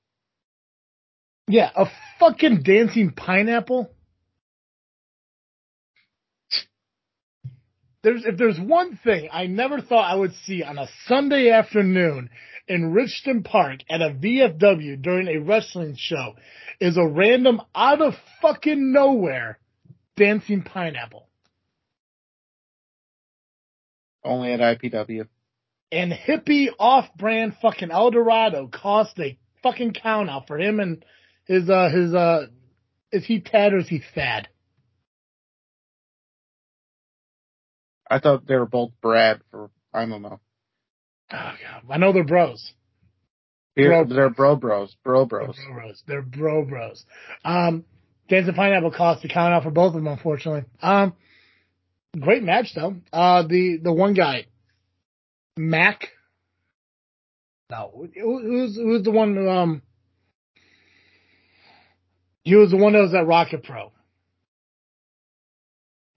Yeah, 1.48 1.70
a 1.76 1.86
fucking 2.20 2.64
dancing 2.64 3.12
pineapple. 3.12 3.90
There's 8.02 8.24
if 8.26 8.38
there's 8.38 8.60
one 8.60 8.98
thing 9.04 9.30
I 9.32 9.48
never 9.48 9.82
thought 9.82 10.10
I 10.10 10.16
would 10.16 10.34
see 10.46 10.64
on 10.64 10.78
a 10.78 10.88
Sunday 11.06 11.50
afternoon 11.50 12.30
in 12.68 12.94
Richmond 12.94 13.46
Park 13.46 13.80
at 13.90 14.02
a 14.02 14.12
VFW 14.12 15.02
during 15.02 15.28
a 15.28 15.40
wrestling 15.40 15.96
show 15.98 16.36
is 16.80 16.98
a 16.98 17.06
random 17.06 17.62
out 17.76 18.02
of 18.02 18.14
fucking 18.42 18.94
nowhere 18.94 19.60
dancing 20.16 20.64
pineapple. 20.64 21.28
Only 24.24 24.54
at 24.54 24.60
IPW. 24.60 25.28
And 25.92 26.12
hippie 26.12 26.68
off-brand 26.78 27.58
fucking 27.62 27.90
Eldorado 27.92 28.68
cost 28.68 29.18
a 29.20 29.38
fucking 29.64 29.94
count 29.94 30.30
out 30.30 30.48
for 30.48 30.60
him 30.60 30.80
and 30.80 31.04
his 31.46 31.70
uh 31.70 31.90
his 31.90 32.14
uh 32.14 32.46
is 33.12 33.26
he 33.26 33.40
Tad 33.42 33.74
or 33.74 33.80
is 33.80 33.88
he 33.88 34.02
Thad? 34.14 34.48
I 38.10 38.20
thought 38.20 38.48
they 38.48 38.56
were 38.56 38.66
both 38.66 38.92
Brad 39.02 39.42
for, 39.52 39.70
I 39.94 40.06
don't 40.06 40.22
know. 40.22 40.40
Oh 41.32 41.54
god, 41.62 41.84
I 41.90 41.98
know 41.98 42.12
they're 42.14 42.24
bros. 42.24 42.74
Bro- 43.76 44.06
they're 44.06 44.30
Bro 44.30 44.58
Bros, 44.58 44.96
Bro 45.04 45.26
They're 45.26 45.40
Bros. 45.46 45.56
bro 45.56 45.74
bros. 45.76 46.04
They're 46.08 46.22
bro 46.22 46.66
bros. 46.66 47.06
Um, 47.46 47.86
Dancing 48.28 48.54
Pineapple 48.54 48.92
cost 48.92 49.22
the 49.22 49.30
count 49.30 49.54
out 49.54 49.64
for 49.64 49.72
both 49.72 49.90
of 49.90 49.94
them, 49.94 50.08
unfortunately. 50.08 50.66
Um, 50.82 51.14
great 52.20 52.44
match 52.44 52.74
though. 52.76 52.96
Uh, 53.14 53.44
the 53.48 53.78
the 53.82 53.94
one 53.94 54.14
guy, 54.14 54.46
Mac. 55.60 56.08
No, 57.70 58.08
who, 58.16 58.40
who's 58.42 58.76
who's 58.76 59.04
the 59.04 59.12
one? 59.12 59.36
who, 59.36 59.50
Um, 59.50 59.82
he 62.44 62.56
was 62.56 62.72
the 62.72 62.78
one 62.78 62.94
that 62.94 63.02
was 63.02 63.14
at 63.14 63.28
Rocket 63.28 63.64
Pro. 63.64 63.92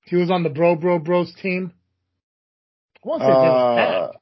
He 0.04 0.16
was 0.16 0.30
on 0.30 0.42
the 0.44 0.48
Bro 0.48 0.76
Bro 0.76 1.00
Bros 1.00 1.34
team. 1.42 1.72
I 3.04 3.08
want 3.08 3.22
to 3.22 3.26
say 3.26 3.32
his 3.32 3.42
name 3.42 3.52
was 3.52 4.12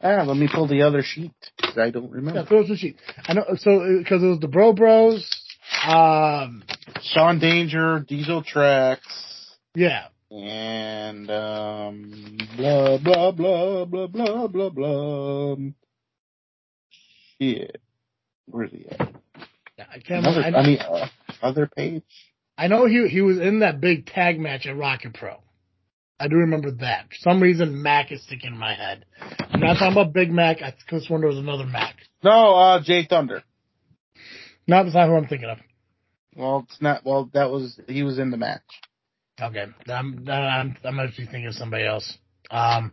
Pat. 0.00 0.04
Uh, 0.04 0.18
ah, 0.20 0.22
let 0.24 0.36
me 0.36 0.48
pull 0.52 0.68
the 0.68 0.82
other 0.82 1.02
sheet. 1.02 1.32
I 1.76 1.90
don't 1.90 2.04
Yeah, 2.04 2.10
remember. 2.12 2.44
throw 2.44 2.66
some 2.66 2.76
sheet. 2.76 2.96
I 3.26 3.32
know. 3.32 3.44
So 3.56 3.98
because 3.98 4.22
it 4.22 4.26
was 4.26 4.40
the 4.40 4.48
Bro 4.48 4.74
Bros. 4.74 5.28
Um, 5.86 6.62
Sean 7.02 7.38
Danger, 7.38 8.00
Diesel 8.06 8.42
Tracks, 8.42 9.56
yeah. 9.74 10.06
And 10.30 11.30
um, 11.30 12.38
blah 12.56 12.98
blah 12.98 13.30
blah 13.32 13.84
blah 13.84 14.06
blah 14.06 14.46
blah 14.46 14.68
blah. 14.70 15.56
Shit, 17.40 17.80
where's 18.46 18.70
he 18.70 18.86
at? 18.90 19.00
I 19.90 19.98
can't. 20.00 20.26
Another. 20.26 20.42
I, 20.42 20.60
I 20.60 20.66
mean, 20.66 20.78
uh, 20.80 21.08
other 21.40 21.66
page. 21.74 22.02
I 22.56 22.66
know 22.66 22.86
he 22.86 23.06
he 23.08 23.20
was 23.20 23.38
in 23.38 23.60
that 23.60 23.80
big 23.80 24.06
tag 24.06 24.38
match 24.38 24.66
at 24.66 24.76
Rocket 24.76 25.14
Pro. 25.14 25.36
I 26.20 26.26
do 26.26 26.36
remember 26.36 26.72
that. 26.72 27.06
For 27.08 27.30
some 27.30 27.40
reason, 27.40 27.80
Mac 27.80 28.10
is 28.10 28.22
sticking 28.24 28.52
in 28.52 28.58
my 28.58 28.74
head. 28.74 29.04
I'm 29.52 29.60
not 29.60 29.74
talking 29.74 29.92
about 29.92 30.12
Big 30.12 30.32
Mac. 30.32 30.62
I 30.62 30.74
just 30.90 31.08
wonder 31.08 31.28
was 31.28 31.38
another 31.38 31.64
Mac. 31.64 31.94
No, 32.24 32.54
uh, 32.56 32.82
Jay 32.82 33.06
Thunder. 33.08 33.44
No, 34.66 34.82
that's 34.82 34.96
not 34.96 35.08
who 35.08 35.14
I'm 35.14 35.28
thinking 35.28 35.48
of. 35.48 35.58
Well, 36.34 36.66
it's 36.68 36.82
not. 36.82 37.04
Well, 37.04 37.30
that 37.34 37.50
was 37.50 37.80
he 37.86 38.02
was 38.02 38.18
in 38.18 38.32
the 38.32 38.36
match. 38.36 38.62
Okay, 39.40 39.66
I'm 39.88 40.28
I'm 40.28 40.76
I'm 40.84 41.00
actually 41.00 41.26
thinking 41.26 41.46
of 41.46 41.54
somebody 41.54 41.86
else. 41.86 42.18
Um, 42.50 42.92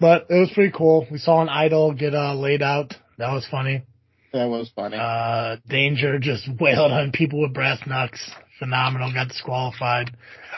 but 0.00 0.26
it 0.28 0.40
was 0.40 0.50
pretty 0.54 0.72
cool. 0.76 1.06
We 1.10 1.18
saw 1.18 1.40
an 1.40 1.48
idol 1.48 1.92
get 1.92 2.14
uh, 2.14 2.34
laid 2.34 2.62
out. 2.62 2.94
That 3.18 3.32
was 3.32 3.46
funny. 3.50 3.84
That 4.32 4.48
was 4.48 4.68
funny. 4.74 4.96
Uh, 5.00 5.56
Danger 5.68 6.18
just 6.18 6.48
wailed 6.60 6.90
on 6.90 7.12
people 7.12 7.40
with 7.40 7.54
brass 7.54 7.78
knucks. 7.86 8.30
Phenomenal. 8.58 9.12
Got 9.12 9.28
disqualified. 9.28 10.16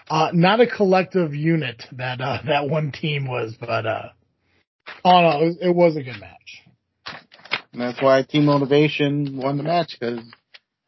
Uh, 0.09 0.31
not 0.33 0.61
a 0.61 0.67
collective 0.67 1.35
unit 1.35 1.83
that, 1.93 2.21
uh, 2.21 2.39
that 2.47 2.69
one 2.69 2.93
team 2.93 3.27
was, 3.27 3.55
but, 3.59 3.87
uh, 3.87 4.09
oh 5.05 5.21
no, 5.21 5.41
it 5.41 5.47
was, 5.47 5.59
it 5.63 5.75
was 5.75 5.97
a 5.97 6.03
good 6.03 6.21
match. 6.21 6.63
and 7.73 7.81
that's 7.83 8.01
why 8.01 8.23
Team 8.23 8.47
Motivation 8.47 9.37
won 9.37 9.57
the 9.57 9.63
match 9.63 9.97
because 9.99 10.21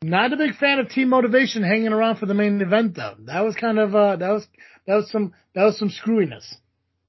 Not 0.03 0.33
a 0.33 0.37
big 0.37 0.55
fan 0.57 0.79
of 0.79 0.89
team 0.91 1.09
motivation 1.09 1.63
hanging 1.63 1.93
around 1.93 2.17
for 2.19 2.27
the 2.27 2.35
main 2.35 2.61
event 2.61 2.95
though. 2.95 3.15
That 3.27 3.41
was 3.45 3.55
kind 3.57 3.79
of, 3.79 3.95
uh, 3.95 4.17
that 4.17 4.29
was, 4.31 4.47
that 4.87 4.95
was 4.95 5.11
some, 5.11 5.33
that 5.55 5.65
was 5.65 5.79
some 5.79 5.91
screwiness. 5.91 6.45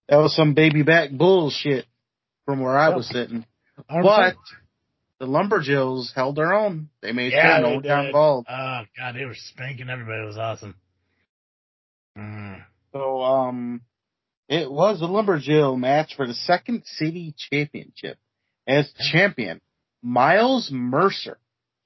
that 0.07 0.17
was 0.17 0.35
some 0.35 0.53
baby 0.55 0.81
back 0.81 1.11
bullshit 1.11 1.85
from 2.45 2.61
where 2.61 2.77
I 2.77 2.87
Yep. 2.89 2.97
was 2.97 3.07
sitting. 3.09 3.45
100%. 3.89 4.03
But 4.03 4.35
the 5.19 5.27
Lumberjills 5.27 6.13
held 6.15 6.35
their 6.35 6.53
own. 6.53 6.89
They 7.01 7.11
made 7.11 7.31
Yeah, 7.31 7.59
sure 7.59 7.67
no 7.67 7.75
one 7.75 8.05
involved. 8.07 8.47
Oh 8.49 8.81
god, 8.97 9.15
they 9.15 9.25
were 9.25 9.35
spanking 9.35 9.89
everybody. 9.89 10.23
It 10.23 10.25
was 10.25 10.37
awesome. 10.37 10.75
Mm. 12.17 12.63
So, 12.91 13.21
um, 13.21 13.81
It 14.47 14.69
was 14.71 14.99
a 15.01 15.05
Lumberjill 15.05 15.77
match 15.77 16.15
for 16.15 16.25
the 16.25 16.33
second 16.33 16.83
city 16.85 17.35
championship. 17.37 18.17
As 18.67 18.91
champion, 19.11 19.61
Miles 20.01 20.71
Mercer 20.71 21.37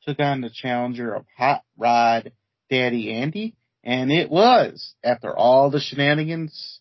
took 0.05 0.19
on 0.19 0.41
the 0.41 0.49
challenger 0.53 1.13
of 1.13 1.25
Hot 1.38 1.63
Rod 1.77 2.31
Daddy 2.69 3.11
Andy, 3.13 3.55
and 3.84 4.11
it 4.11 4.30
was, 4.30 4.95
after 5.03 5.35
all 5.35 5.69
the 5.69 5.80
shenanigans, 5.80 6.80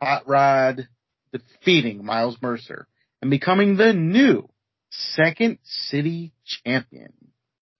Hot 0.00 0.26
Rod 0.26 0.88
defeating 1.32 2.04
Miles 2.04 2.36
Mercer 2.40 2.86
and 3.20 3.30
becoming 3.30 3.76
the 3.76 3.92
new 3.92 4.48
second 4.90 5.58
city 5.62 6.32
champion 6.64 7.12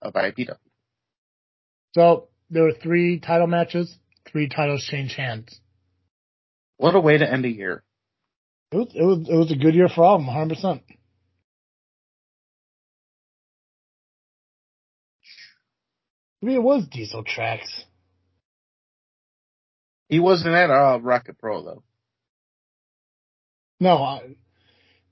of 0.02 0.14
IPW. 0.14 0.56
So 1.94 2.28
there 2.50 2.64
were 2.64 2.74
three 2.82 3.18
title 3.20 3.46
matches, 3.46 3.92
three 4.30 4.48
titles 4.48 4.84
changed 4.84 5.16
hands. 5.16 5.58
What 6.76 6.94
a 6.94 7.00
way 7.00 7.18
to 7.18 7.30
end 7.30 7.44
a 7.44 7.50
year. 7.50 7.82
It 8.72 8.76
was 8.76 8.88
it 8.94 9.02
was 9.02 9.28
it 9.28 9.34
was 9.34 9.50
a 9.50 9.56
good 9.56 9.74
year 9.74 9.88
for 9.88 10.04
all 10.04 10.14
of 10.14 10.20
them, 10.20 10.28
100. 10.28 10.80
Maybe 16.42 16.54
it 16.54 16.62
was 16.62 16.86
Diesel 16.90 17.24
Tracks. 17.24 17.84
He 20.08 20.18
wasn't 20.18 20.54
at 20.54 20.70
uh, 20.70 20.98
Rocket 21.00 21.38
Pro 21.38 21.62
though. 21.62 21.82
No, 23.78 23.96
I, 24.02 24.20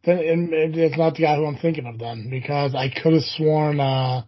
then 0.05 0.51
it, 0.53 0.77
it's 0.77 0.99
not 0.99 1.15
the 1.15 1.23
guy 1.23 1.37
who 1.37 1.47
I'm 1.47 1.57
thinking 1.57 1.87
of 1.87 1.99
then 1.99 2.29
because 2.31 2.75
I 2.75 2.89
could 2.89 3.15
have 3.15 3.23
sworn. 3.23 3.81
uh 3.81 4.23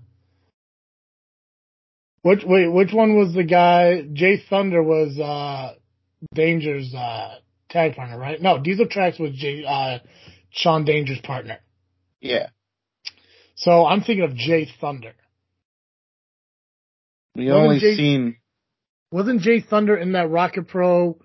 Which 2.23 2.43
wait, 2.45 2.69
which 2.69 2.93
one 2.93 3.17
was 3.17 3.35
the 3.35 3.45
guy? 3.45 4.03
Jay 4.13 4.43
Thunder 4.49 4.83
was 4.83 5.19
uh 5.19 5.75
Danger's 6.35 6.95
uh 6.95 7.37
tag 7.71 7.97
partner, 7.97 8.19
right? 8.19 8.41
No, 8.41 8.59
Diesel 8.59 8.89
Tracks 8.89 9.19
was 9.19 9.33
Jay, 9.33 9.65
uh 9.67 9.99
Sean 10.51 10.85
Danger's 10.85 11.21
partner. 11.21 11.59
Yeah. 12.21 12.49
So 13.55 13.87
I'm 13.87 14.01
thinking 14.01 14.25
of 14.25 14.35
Jay 14.35 14.69
Thunder. 14.81 15.13
We 17.35 17.47
Wasn't 17.47 17.63
only 17.63 17.79
Jay- 17.81 17.97
seen 17.97 18.37
Wasn't 19.13 19.41
Jay 19.41 19.61
Thunder 19.61 19.97
in 19.97 20.13
that 20.13 20.31
Rocket 20.31 20.69
Pro 20.69 21.21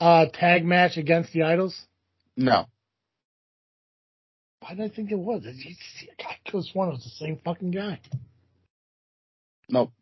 uh 0.00 0.26
tag 0.32 0.64
match 0.64 0.96
against 0.96 1.32
the 1.32 1.42
Idols? 1.42 1.86
no. 2.36 2.66
Why 4.60 4.74
did 4.74 4.90
I 4.92 4.94
think 4.94 5.10
it 5.10 5.18
was? 5.18 5.42
I 5.46 6.34
could 6.44 6.52
have 6.58 6.64
sworn 6.64 6.90
it 6.90 6.92
was 6.92 7.04
the 7.04 7.10
same 7.10 7.38
fucking 7.42 7.70
guy. 7.70 7.98
Nope. 9.70 9.92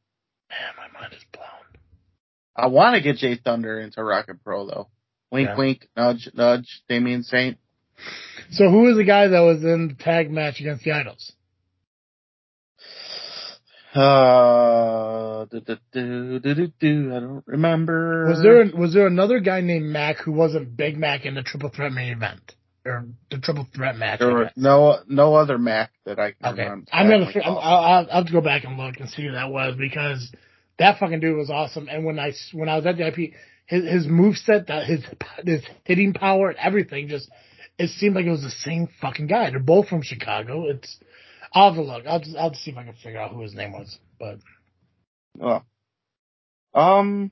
Man, 0.50 0.58
my 0.92 1.00
mind 1.00 1.12
is 1.12 1.24
blown. 1.32 1.44
I 2.56 2.66
want 2.66 2.96
to 2.96 3.00
get 3.00 3.18
Jay 3.18 3.36
Thunder 3.36 3.78
into 3.78 4.02
Rocket 4.02 4.42
Pro 4.42 4.66
though. 4.66 4.88
Wink, 5.30 5.48
Yeah. 5.50 5.56
wink, 5.56 5.88
nudge, 5.96 6.28
nudge. 6.34 6.82
Damien 6.88 7.22
Saint. 7.22 7.56
So 8.50 8.68
who 8.68 8.82
was 8.82 8.96
the 8.96 9.04
guy 9.04 9.28
that 9.28 9.40
was 9.40 9.62
in 9.62 9.88
the 9.88 9.94
tag 9.94 10.30
match 10.30 10.58
against 10.60 10.82
the 10.84 10.92
Idols? 10.92 11.32
Uh, 13.94 15.44
do, 15.46 15.60
do, 15.92 16.68
do. 16.78 17.12
I 17.16 17.20
don't 17.20 17.44
remember. 17.46 18.26
Was 18.28 18.42
there 18.42 18.64
was 18.78 18.92
there 18.94 19.06
another 19.06 19.40
guy 19.40 19.60
named 19.60 19.86
Mac 19.86 20.18
who 20.18 20.32
wasn't 20.32 20.76
Big 20.76 20.96
Mac 20.98 21.24
in 21.24 21.34
the 21.34 21.42
triple 21.42 21.70
threat 21.70 21.92
main 21.92 22.12
event 22.12 22.54
or 22.84 23.06
the 23.30 23.38
triple 23.38 23.66
threat 23.74 23.96
match? 23.96 24.18
There 24.20 24.32
were 24.32 24.50
no 24.56 24.98
no 25.08 25.34
other 25.34 25.58
Mac 25.58 25.90
that 26.04 26.18
I 26.18 26.32
can 26.32 26.52
Okay, 26.52 26.62
remember. 26.62 26.86
I'm 26.92 27.08
gonna. 27.08 27.24
I 27.24 27.32
fi- 27.32 27.40
can 27.40 27.42
I'll, 27.44 27.58
I'll, 27.58 27.84
I'll 28.10 28.16
have 28.18 28.26
to 28.26 28.32
go 28.32 28.40
back 28.40 28.64
and 28.64 28.76
look 28.76 28.96
and 29.00 29.08
see 29.08 29.22
who 29.24 29.32
that 29.32 29.50
was 29.50 29.74
because 29.78 30.32
that 30.78 30.98
fucking 30.98 31.20
dude 31.20 31.36
was 31.36 31.50
awesome. 31.50 31.88
And 31.90 32.04
when 32.04 32.18
I 32.18 32.32
when 32.52 32.68
I 32.68 32.76
was 32.76 32.86
at 32.86 32.96
the 32.98 33.06
IP, 33.06 33.32
his 33.66 33.84
his 33.90 34.06
move 34.06 34.36
set, 34.36 34.66
that 34.68 34.86
his 34.86 35.00
his 35.44 35.62
hitting 35.84 36.12
power 36.12 36.50
and 36.50 36.58
everything, 36.58 37.08
just 37.08 37.30
it 37.78 37.88
seemed 37.90 38.16
like 38.16 38.26
it 38.26 38.30
was 38.30 38.42
the 38.42 38.50
same 38.50 38.88
fucking 39.00 39.28
guy. 39.28 39.50
They're 39.50 39.60
both 39.60 39.88
from 39.88 40.02
Chicago. 40.02 40.66
It's 40.68 40.98
I'll 41.52 41.72
have 41.72 41.76
to 41.76 41.82
look. 41.82 42.06
I'll 42.06 42.20
just, 42.20 42.36
I'll 42.36 42.54
see 42.54 42.70
if 42.70 42.76
I 42.76 42.84
can 42.84 42.94
figure 42.94 43.20
out 43.20 43.32
who 43.32 43.42
his 43.42 43.54
name 43.54 43.72
was. 43.72 43.98
But 44.18 44.38
Oh. 45.40 45.62
Um. 46.74 47.30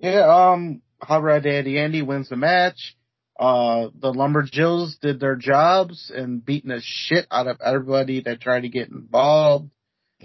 Yeah. 0.00 0.52
Um. 0.52 0.82
Hot 1.02 1.22
Rod 1.22 1.42
Daddy 1.42 1.78
Andy 1.78 2.02
wins 2.02 2.28
the 2.28 2.36
match. 2.36 2.96
Uh, 3.38 3.88
the 3.98 4.12
Lumberjills 4.12 4.98
did 5.00 5.20
their 5.20 5.36
jobs 5.36 6.10
and 6.14 6.44
beating 6.44 6.70
the 6.70 6.80
shit 6.82 7.26
out 7.30 7.46
of 7.46 7.60
everybody 7.60 8.22
that 8.22 8.40
tried 8.40 8.62
to 8.62 8.68
get 8.68 8.88
involved. 8.88 9.70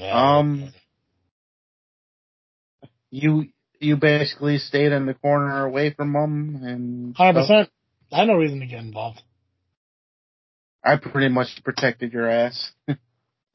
Um. 0.01 0.73
You 3.09 3.47
you 3.79 3.97
basically 3.97 4.57
stayed 4.59 4.93
in 4.93 5.05
the 5.05 5.13
corner 5.13 5.65
away 5.65 5.93
from 5.93 6.13
them, 6.13 6.61
and 6.63 7.17
hundred 7.17 7.41
percent. 7.41 7.69
I 8.11 8.19
had 8.19 8.27
no 8.27 8.35
reason 8.35 8.59
to 8.61 8.65
get 8.65 8.79
involved. 8.79 9.21
I 10.83 10.97
pretty 10.97 11.29
much 11.29 11.47
protected 11.63 12.11
your 12.13 12.29
ass. 12.29 12.71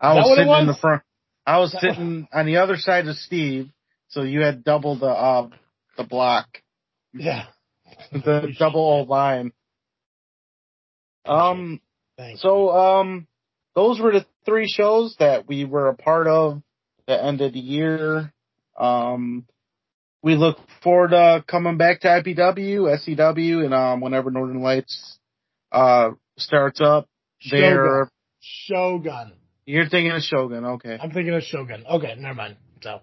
I 0.00 0.14
was 0.14 0.36
sitting 0.36 0.52
in 0.52 0.66
the 0.66 0.76
front. 0.80 1.02
I 1.46 1.58
was 1.58 1.72
Is 1.74 1.80
that 1.80 1.86
what- 1.88 1.94
sitting 1.96 2.28
on 2.32 2.46
the 2.46 2.56
other 2.58 2.76
side 2.76 3.06
of 3.08 3.16
Steve, 3.16 3.70
so 4.08 4.22
you 4.22 4.40
had 4.42 4.64
double 4.64 4.96
the 4.98 5.06
uh 5.06 5.48
the 5.96 6.04
block. 6.04 6.46
Yeah. 7.12 7.44
the 8.12 8.52
double 8.58 8.80
old 8.80 9.08
line. 9.08 9.52
Um, 11.24 11.80
Thanks. 12.16 12.40
so, 12.42 12.70
um, 12.70 13.26
those 13.74 14.00
were 14.00 14.12
the 14.12 14.26
three 14.44 14.68
shows 14.68 15.16
that 15.18 15.48
we 15.48 15.64
were 15.64 15.88
a 15.88 15.94
part 15.96 16.26
of 16.28 16.62
the 17.06 17.22
end 17.22 17.40
of 17.40 17.52
the 17.52 17.58
year. 17.58 18.32
Um, 18.78 19.46
we 20.22 20.34
look 20.36 20.58
forward 20.82 21.10
to 21.10 21.44
coming 21.46 21.76
back 21.78 22.00
to 22.00 22.08
IPW, 22.08 22.96
SCW, 22.98 23.64
and, 23.64 23.74
um, 23.74 24.00
whenever 24.00 24.30
Northern 24.30 24.62
Lights, 24.62 25.18
uh, 25.72 26.10
starts 26.38 26.80
up, 26.80 27.08
Shogun. 27.38 28.08
Shogun. 28.40 29.32
you're 29.66 29.88
thinking 29.88 30.12
of 30.12 30.22
Shogun, 30.22 30.64
okay. 30.64 30.98
I'm 31.00 31.10
thinking 31.10 31.34
of 31.34 31.42
Shogun. 31.42 31.84
Okay, 31.88 32.14
never 32.18 32.34
mind. 32.34 32.56
So, 32.82 33.00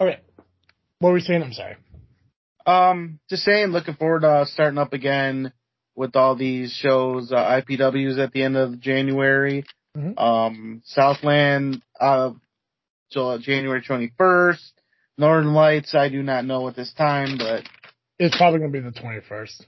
okay. 0.00 0.20
What 0.98 1.08
were 1.10 1.14
we 1.14 1.20
saying? 1.20 1.42
I'm 1.42 1.52
sorry. 1.52 1.76
Um, 2.66 3.20
just 3.30 3.44
saying, 3.44 3.68
looking 3.68 3.94
forward 3.94 4.22
to 4.22 4.46
starting 4.46 4.78
up 4.78 4.92
again 4.92 5.52
with 5.94 6.16
all 6.16 6.34
these 6.34 6.72
shows, 6.72 7.30
uh, 7.32 7.36
IPWs 7.36 8.18
at 8.18 8.32
the 8.32 8.42
end 8.42 8.56
of 8.56 8.80
January. 8.80 9.64
Mhm. 9.96 10.18
Um, 10.20 10.82
Southland, 10.84 11.82
uh, 12.00 12.32
January 13.10 13.82
21st. 13.82 14.72
Northern 15.18 15.54
Lights, 15.54 15.94
I 15.94 16.08
do 16.10 16.22
not 16.22 16.44
know 16.44 16.68
at 16.68 16.76
this 16.76 16.92
time, 16.92 17.38
but 17.38 17.64
It's 18.18 18.36
probably 18.36 18.58
going 18.58 18.72
to 18.72 18.80
be 18.82 18.84
the 18.84 18.92
21st. 19.00 19.64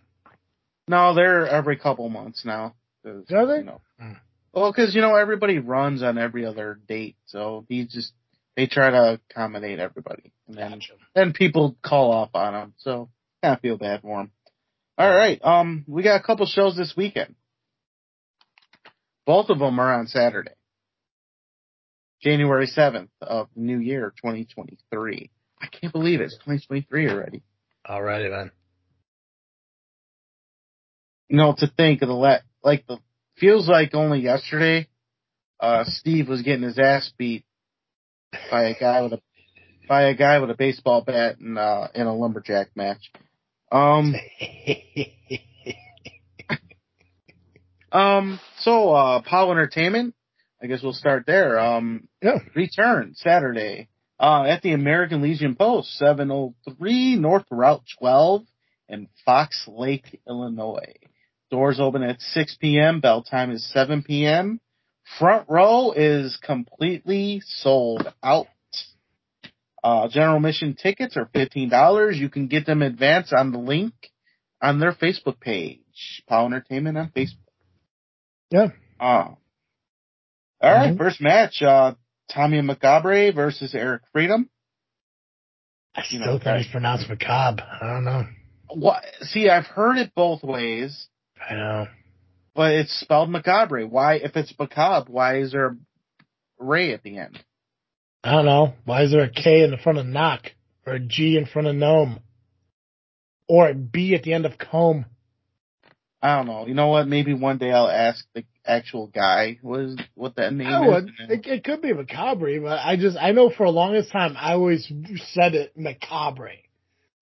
no, 0.88 1.14
they're 1.14 1.46
every 1.46 1.76
couple 1.76 2.08
months 2.10 2.44
now. 2.44 2.74
'Cause, 3.12 3.32
Are 3.32 3.46
they? 3.46 3.58
You 3.58 3.64
know, 3.64 3.80
Mm. 4.00 4.20
well, 4.52 4.72
cause 4.72 4.94
you 4.94 5.00
know, 5.00 5.16
everybody 5.16 5.58
runs 5.58 6.02
on 6.02 6.18
every 6.18 6.44
other 6.46 6.74
date, 6.86 7.16
so 7.26 7.64
he 7.68 7.84
just, 7.86 8.12
they 8.56 8.66
try 8.66 8.90
to 8.90 9.20
accommodate 9.30 9.78
everybody. 9.78 10.32
And 10.46 10.56
then 10.56 10.70
Gotcha. 10.72 10.94
then 11.14 11.32
people 11.32 11.76
call 11.82 12.10
off 12.12 12.30
on 12.34 12.52
them. 12.54 12.74
So 12.78 13.10
kind 13.42 13.54
of 13.54 13.60
feel 13.60 13.76
bad 13.76 14.02
for 14.02 14.18
them. 14.18 14.32
All 14.96 15.08
right. 15.14 15.38
Um, 15.44 15.84
we 15.86 16.02
got 16.02 16.20
a 16.20 16.24
couple 16.24 16.46
shows 16.46 16.76
this 16.76 16.94
weekend. 16.96 17.34
Both 19.26 19.50
of 19.50 19.58
them 19.58 19.78
are 19.78 19.94
on 19.94 20.06
Saturday, 20.06 20.54
January 22.22 22.66
7th 22.66 23.10
of 23.20 23.48
new 23.54 23.78
year, 23.78 24.12
2023. 24.16 25.30
I 25.60 25.66
can't 25.66 25.92
believe 25.92 26.20
it's 26.20 26.34
2023 26.38 27.08
already. 27.10 27.42
Alrighty 27.86 28.30
then. 28.30 28.50
You 31.28 31.36
know, 31.36 31.54
to 31.58 31.66
think 31.66 32.00
of 32.02 32.08
the 32.08 32.14
let, 32.14 32.42
like 32.62 32.86
the, 32.86 32.98
feels 33.36 33.68
like 33.68 33.94
only 33.94 34.20
yesterday, 34.20 34.88
uh, 35.60 35.84
Steve 35.86 36.28
was 36.28 36.42
getting 36.42 36.62
his 36.62 36.78
ass 36.78 37.12
beat 37.18 37.44
by 38.50 38.64
a 38.64 38.78
guy 38.78 39.02
with 39.02 39.14
a, 39.14 39.20
by 39.88 40.02
a 40.04 40.14
guy 40.14 40.38
with 40.38 40.50
a 40.50 40.54
baseball 40.56 41.02
bat 41.02 41.38
in, 41.40 41.56
uh, 41.56 41.88
in 41.94 42.06
a 42.06 42.14
lumberjack 42.14 42.68
match. 42.76 43.10
Um, 43.72 44.14
Um, 47.90 48.38
so, 48.60 48.92
uh, 48.92 49.22
POW 49.22 49.50
Entertainment, 49.52 50.14
I 50.62 50.66
guess 50.66 50.82
we'll 50.82 50.92
start 50.92 51.24
there. 51.26 51.58
Um, 51.58 52.08
Yeah. 52.22 52.38
return 52.54 53.14
Saturday, 53.14 53.88
uh, 54.20 54.44
at 54.46 54.62
the 54.62 54.72
American 54.72 55.22
Legion 55.22 55.54
Post, 55.54 55.96
703 55.96 57.16
North 57.16 57.46
Route 57.50 57.82
12 57.98 58.42
in 58.88 59.08
Fox 59.24 59.64
Lake, 59.66 60.20
Illinois. 60.28 60.92
Doors 61.50 61.80
open 61.80 62.02
at 62.02 62.20
6 62.20 62.56
p.m. 62.60 63.00
Bell 63.00 63.22
time 63.22 63.50
is 63.50 63.68
7 63.72 64.02
p.m. 64.02 64.60
Front 65.18 65.46
row 65.48 65.92
is 65.92 66.36
completely 66.42 67.40
sold 67.44 68.12
out. 68.22 68.46
Uh, 69.82 70.08
general 70.08 70.40
mission 70.40 70.74
tickets 70.74 71.16
are 71.16 71.26
$15. 71.34 72.16
You 72.16 72.28
can 72.28 72.48
get 72.48 72.66
them 72.66 72.82
advance 72.82 73.32
on 73.32 73.52
the 73.52 73.58
link 73.58 73.94
on 74.60 74.80
their 74.80 74.92
Facebook 74.92 75.40
page, 75.40 76.22
POW 76.28 76.46
Entertainment 76.46 76.98
on 76.98 77.10
Facebook. 77.16 77.36
Yeah. 78.50 78.68
Uh, 79.00 79.04
all 79.04 79.36
right, 80.60 80.92
Mhm. 80.94 80.98
first 80.98 81.20
match, 81.20 81.62
uh, 81.62 81.94
Tommy 82.30 82.60
Macabre 82.60 83.30
versus 83.32 83.74
Eric 83.74 84.02
Freedom. 84.12 84.50
I 85.94 86.00
You 86.00 86.04
still 86.06 86.20
know, 86.20 86.38
think 86.38 86.60
it's 86.60 86.70
pronounced 86.70 87.08
macabre. 87.08 87.62
I 87.80 87.86
don't 87.86 88.04
know. 88.04 88.26
What? 88.68 89.04
See, 89.22 89.48
I've 89.48 89.66
heard 89.66 89.96
it 89.96 90.12
both 90.14 90.42
ways, 90.42 91.08
I 91.48 91.54
know. 91.54 91.86
but 92.54 92.72
it's 92.72 93.00
spelled 93.00 93.30
macabre. 93.30 93.86
Why, 93.86 94.14
if 94.16 94.36
it's 94.36 94.52
macabre, 94.58 95.10
why 95.10 95.38
is 95.40 95.52
there 95.52 95.66
a 95.66 95.76
ray 96.58 96.92
at 96.92 97.02
the 97.02 97.18
end? 97.18 97.38
I 98.24 98.32
don't 98.32 98.46
know. 98.46 98.74
Why 98.84 99.02
is 99.04 99.12
there 99.12 99.22
a 99.22 99.30
K 99.30 99.62
in 99.62 99.70
the 99.70 99.76
front 99.76 99.98
of 99.98 100.06
knock 100.06 100.42
or 100.86 100.94
a 100.94 101.00
G 101.00 101.36
in 101.38 101.46
front 101.46 101.68
of 101.68 101.76
gnome 101.76 102.20
or 103.48 103.68
a 103.68 103.74
B 103.74 104.14
at 104.14 104.22
the 104.24 104.32
end 104.32 104.44
of 104.44 104.58
comb? 104.58 105.06
I 106.20 106.36
don't 106.36 106.46
know. 106.46 106.66
You 106.66 106.74
know 106.74 106.88
what? 106.88 107.06
Maybe 107.06 107.32
one 107.32 107.58
day 107.58 107.70
I'll 107.70 107.88
ask 107.88 108.24
the 108.34 108.42
actual 108.66 109.06
guy 109.06 109.58
what 109.62 109.80
is 109.80 109.96
what 110.14 110.34
that 110.34 110.52
name 110.52 110.66
is. 110.68 111.10
It, 111.30 111.46
it 111.46 111.64
could 111.64 111.80
be 111.80 111.92
macabre, 111.92 112.60
but 112.60 112.80
I 112.80 112.96
just 112.96 113.16
I 113.16 113.30
know 113.30 113.50
for 113.56 113.66
the 113.66 113.72
longest 113.72 114.10
time 114.10 114.34
I 114.36 114.54
always 114.54 114.90
said 115.32 115.54
it 115.54 115.76
macabre, 115.76 116.54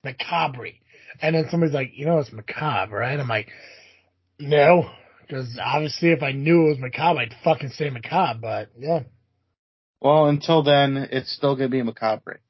macabre, 0.02 0.72
and 1.20 1.34
then 1.34 1.44
somebody's 1.50 1.74
like, 1.74 1.90
you 1.94 2.06
know, 2.06 2.18
it's 2.20 2.32
macabre, 2.32 2.96
right? 2.96 3.20
I'm 3.20 3.28
like, 3.28 3.48
no, 4.38 4.90
because 5.22 5.58
obviously 5.62 6.10
if 6.10 6.22
I 6.22 6.32
knew 6.32 6.66
it 6.66 6.70
was 6.70 6.78
macabre, 6.78 7.20
I'd 7.20 7.34
fucking 7.44 7.70
say 7.70 7.90
macabre. 7.90 8.38
But 8.40 8.70
yeah, 8.78 9.00
Well, 10.00 10.26
until 10.26 10.62
then, 10.62 10.96
it's 11.10 11.32
still 11.34 11.56
gonna 11.56 11.68
be 11.68 11.82
macabre. 11.82 12.40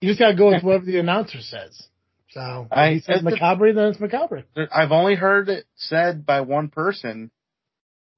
you 0.00 0.08
just 0.08 0.18
gotta 0.20 0.34
go 0.36 0.48
with 0.50 0.62
whatever 0.64 0.84
the 0.84 0.98
announcer 0.98 1.40
says. 1.40 1.88
So 2.30 2.66
if 2.70 2.76
I- 2.76 2.90
he 2.94 3.00
says 3.00 3.22
it's 3.24 3.38
the- 3.40 3.72
then 3.74 3.84
it's 3.90 4.00
macabre. 4.00 4.44
I've 4.72 4.92
only 4.92 5.14
heard 5.14 5.48
it 5.48 5.64
said 5.76 6.26
by 6.26 6.42
one 6.42 6.68
person 6.68 7.30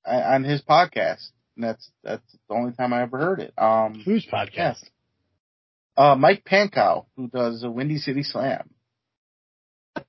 uh, 0.06 0.10
on 0.10 0.44
his 0.44 0.62
podcast. 0.62 1.28
And 1.56 1.64
that's 1.64 1.90
that's 2.04 2.22
the 2.48 2.54
only 2.54 2.72
time 2.72 2.92
I 2.92 3.02
ever 3.02 3.18
heard 3.18 3.40
it. 3.40 3.52
Um, 3.58 4.00
Whose 4.04 4.26
podcast? 4.26 4.82
uh, 5.96 6.14
Mike 6.14 6.44
Pankow, 6.44 7.06
who 7.16 7.28
does 7.28 7.62
a 7.64 7.70
Windy 7.70 7.98
City 7.98 8.22
Slam. 8.22 8.70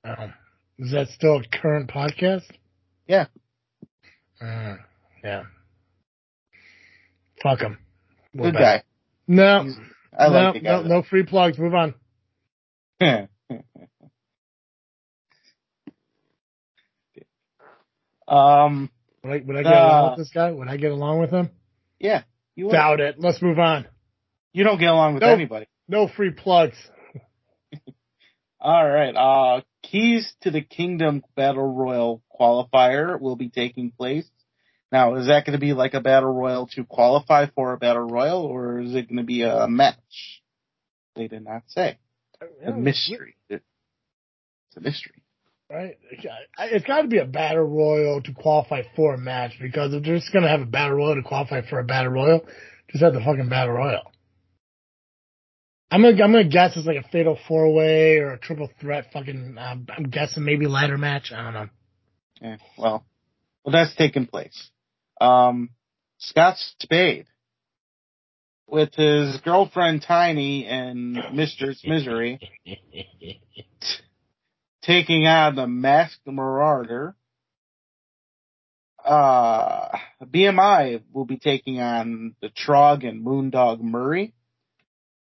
Oh. 0.05 0.31
Is 0.77 0.91
that 0.91 1.07
still 1.09 1.37
a 1.37 1.43
current 1.61 1.89
podcast? 1.89 2.43
Yeah. 3.09 3.25
Uh, 4.39 4.77
yeah. 5.23 5.43
Fuck 7.43 7.59
him. 7.59 7.77
Good 8.37 8.53
guy. 8.53 8.83
No, 9.27 9.63
He's- 9.63 9.77
I 10.17 10.27
no, 10.27 10.33
like 10.33 10.53
the 10.53 10.59
guy. 10.61 10.81
no, 10.81 10.83
no 10.83 11.01
free 11.03 11.23
plugs. 11.23 11.57
Move 11.57 11.73
on. 11.75 11.93
no. 13.01 13.27
um. 18.27 18.89
Would 19.23 19.33
I, 19.33 19.43
would 19.45 19.55
I 19.57 19.63
get 19.63 19.73
Uh, 19.73 19.79
along 19.85 20.09
with 20.11 20.19
this 20.19 20.33
guy? 20.33 20.51
Would 20.51 20.67
I 20.69 20.77
get 20.77 20.91
along 20.91 21.19
with 21.19 21.31
him? 21.31 21.49
Yeah. 21.99 22.23
You 22.55 22.67
would. 22.67 22.71
Doubt 22.71 23.01
it. 23.01 23.15
Let's 23.19 23.41
move 23.41 23.59
on. 23.59 23.85
You 24.53 24.63
don't 24.63 24.79
get 24.79 24.87
along 24.89 25.15
with 25.15 25.21
Nope. 25.23 25.33
anybody. 25.33 25.65
No 25.89 26.07
free 26.07 26.31
plugs. 26.31 26.77
All 28.61 28.87
right. 28.87 29.13
Uh, 29.15 29.61
Keys 29.83 30.33
to 30.41 30.51
the 30.51 30.61
Kingdom 30.61 31.23
Battle 31.35 31.73
Royal 31.73 32.21
qualifier 32.39 33.19
will 33.19 33.35
be 33.35 33.49
taking 33.49 33.91
place. 33.91 34.27
Now, 34.91 35.15
is 35.15 35.27
that 35.27 35.45
going 35.45 35.53
to 35.53 35.59
be 35.59 35.73
like 35.73 35.93
a 35.93 36.01
Battle 36.01 36.31
Royal 36.31 36.67
to 36.73 36.83
qualify 36.83 37.45
for 37.55 37.73
a 37.73 37.77
Battle 37.77 38.07
Royal, 38.07 38.43
or 38.43 38.79
is 38.79 38.95
it 38.95 39.07
going 39.07 39.17
to 39.17 39.23
be 39.23 39.43
a 39.43 39.67
match? 39.67 40.41
They 41.15 41.27
did 41.27 41.43
not 41.43 41.63
say. 41.67 41.97
A 42.65 42.71
mystery. 42.71 43.35
It's 43.49 43.61
a 44.77 44.81
mystery. 44.81 45.23
Right? 45.69 45.99
It's 46.59 46.85
got 46.85 47.01
to 47.03 47.07
be 47.07 47.19
a 47.19 47.25
battle 47.25 47.63
royal 47.63 48.21
to 48.23 48.33
qualify 48.33 48.81
for 48.95 49.13
a 49.13 49.17
match 49.19 49.59
because 49.61 49.93
if 49.93 50.03
they're 50.03 50.15
just 50.15 50.33
going 50.33 50.43
to 50.43 50.49
have 50.49 50.61
a 50.61 50.65
battle 50.65 50.95
royal 50.95 51.15
to 51.15 51.21
qualify 51.21 51.61
for 51.61 51.79
a 51.79 51.83
battle 51.83 52.11
royal, 52.11 52.45
just 52.89 53.03
have 53.03 53.13
the 53.13 53.19
fucking 53.19 53.49
battle 53.49 53.75
royal. 53.75 54.11
I'm 55.91 56.01
gonna, 56.03 56.23
I'm 56.23 56.31
gonna 56.31 56.43
guess 56.47 56.77
it's 56.77 56.85
like 56.85 57.03
a 57.03 57.07
fatal 57.09 57.37
four 57.47 57.73
way 57.73 58.17
or 58.17 58.33
a 58.33 58.39
triple 58.39 58.69
threat 58.79 59.07
fucking, 59.11 59.57
um, 59.57 59.87
I'm 59.95 60.09
guessing 60.09 60.43
maybe 60.43 60.67
ladder 60.67 60.97
match. 60.97 61.31
I 61.31 61.43
don't 61.43 61.53
know. 61.53 61.69
Yeah, 62.41 62.57
well, 62.77 63.05
well, 63.63 63.73
that's 63.73 63.95
taking 63.95 64.27
place. 64.27 64.69
Um, 65.19 65.71
Scott 66.19 66.55
Spade 66.57 67.25
with 68.67 68.93
his 68.93 69.37
girlfriend 69.41 70.03
Tiny 70.03 70.65
and 70.65 71.17
Mistress 71.33 71.81
Misery 71.83 72.39
taking 74.83 75.25
on 75.25 75.55
the 75.55 75.67
Masked 75.67 76.27
Marauder. 76.27 77.15
Uh, 79.03 79.97
BMI 80.23 81.01
will 81.11 81.25
be 81.25 81.37
taking 81.37 81.79
on 81.79 82.35
the 82.41 82.49
Trog 82.49 83.07
and 83.07 83.25
Moondog 83.25 83.81
Murray. 83.81 84.33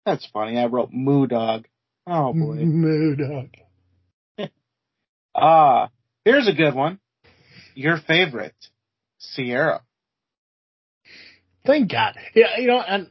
That's 0.05 0.25
funny. 0.33 0.57
I 0.57 0.65
wrote 0.65 0.89
Moo 0.91 1.27
Dog. 1.27 1.65
Oh 2.05 2.33
boy. 2.33 2.55
Moo 2.65 3.15
dog. 3.15 3.49
Ah, 5.35 5.89
here's 6.25 6.47
a 6.47 6.53
good 6.53 6.75
one. 6.75 6.99
Your 7.73 7.97
favorite, 7.97 8.53
Sierra. 9.17 9.81
Thank 11.65 11.91
God. 11.91 12.15
Yeah, 12.35 12.59
you 12.59 12.67
know, 12.67 12.79
and 12.79 13.09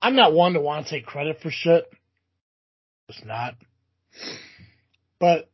I'm 0.00 0.16
not 0.16 0.32
one 0.32 0.54
to 0.54 0.60
want 0.60 0.86
to 0.86 0.90
take 0.90 1.04
credit 1.04 1.40
for 1.42 1.50
shit. 1.50 1.84
It's 3.10 3.22
not. 3.26 3.56
But 5.20 5.50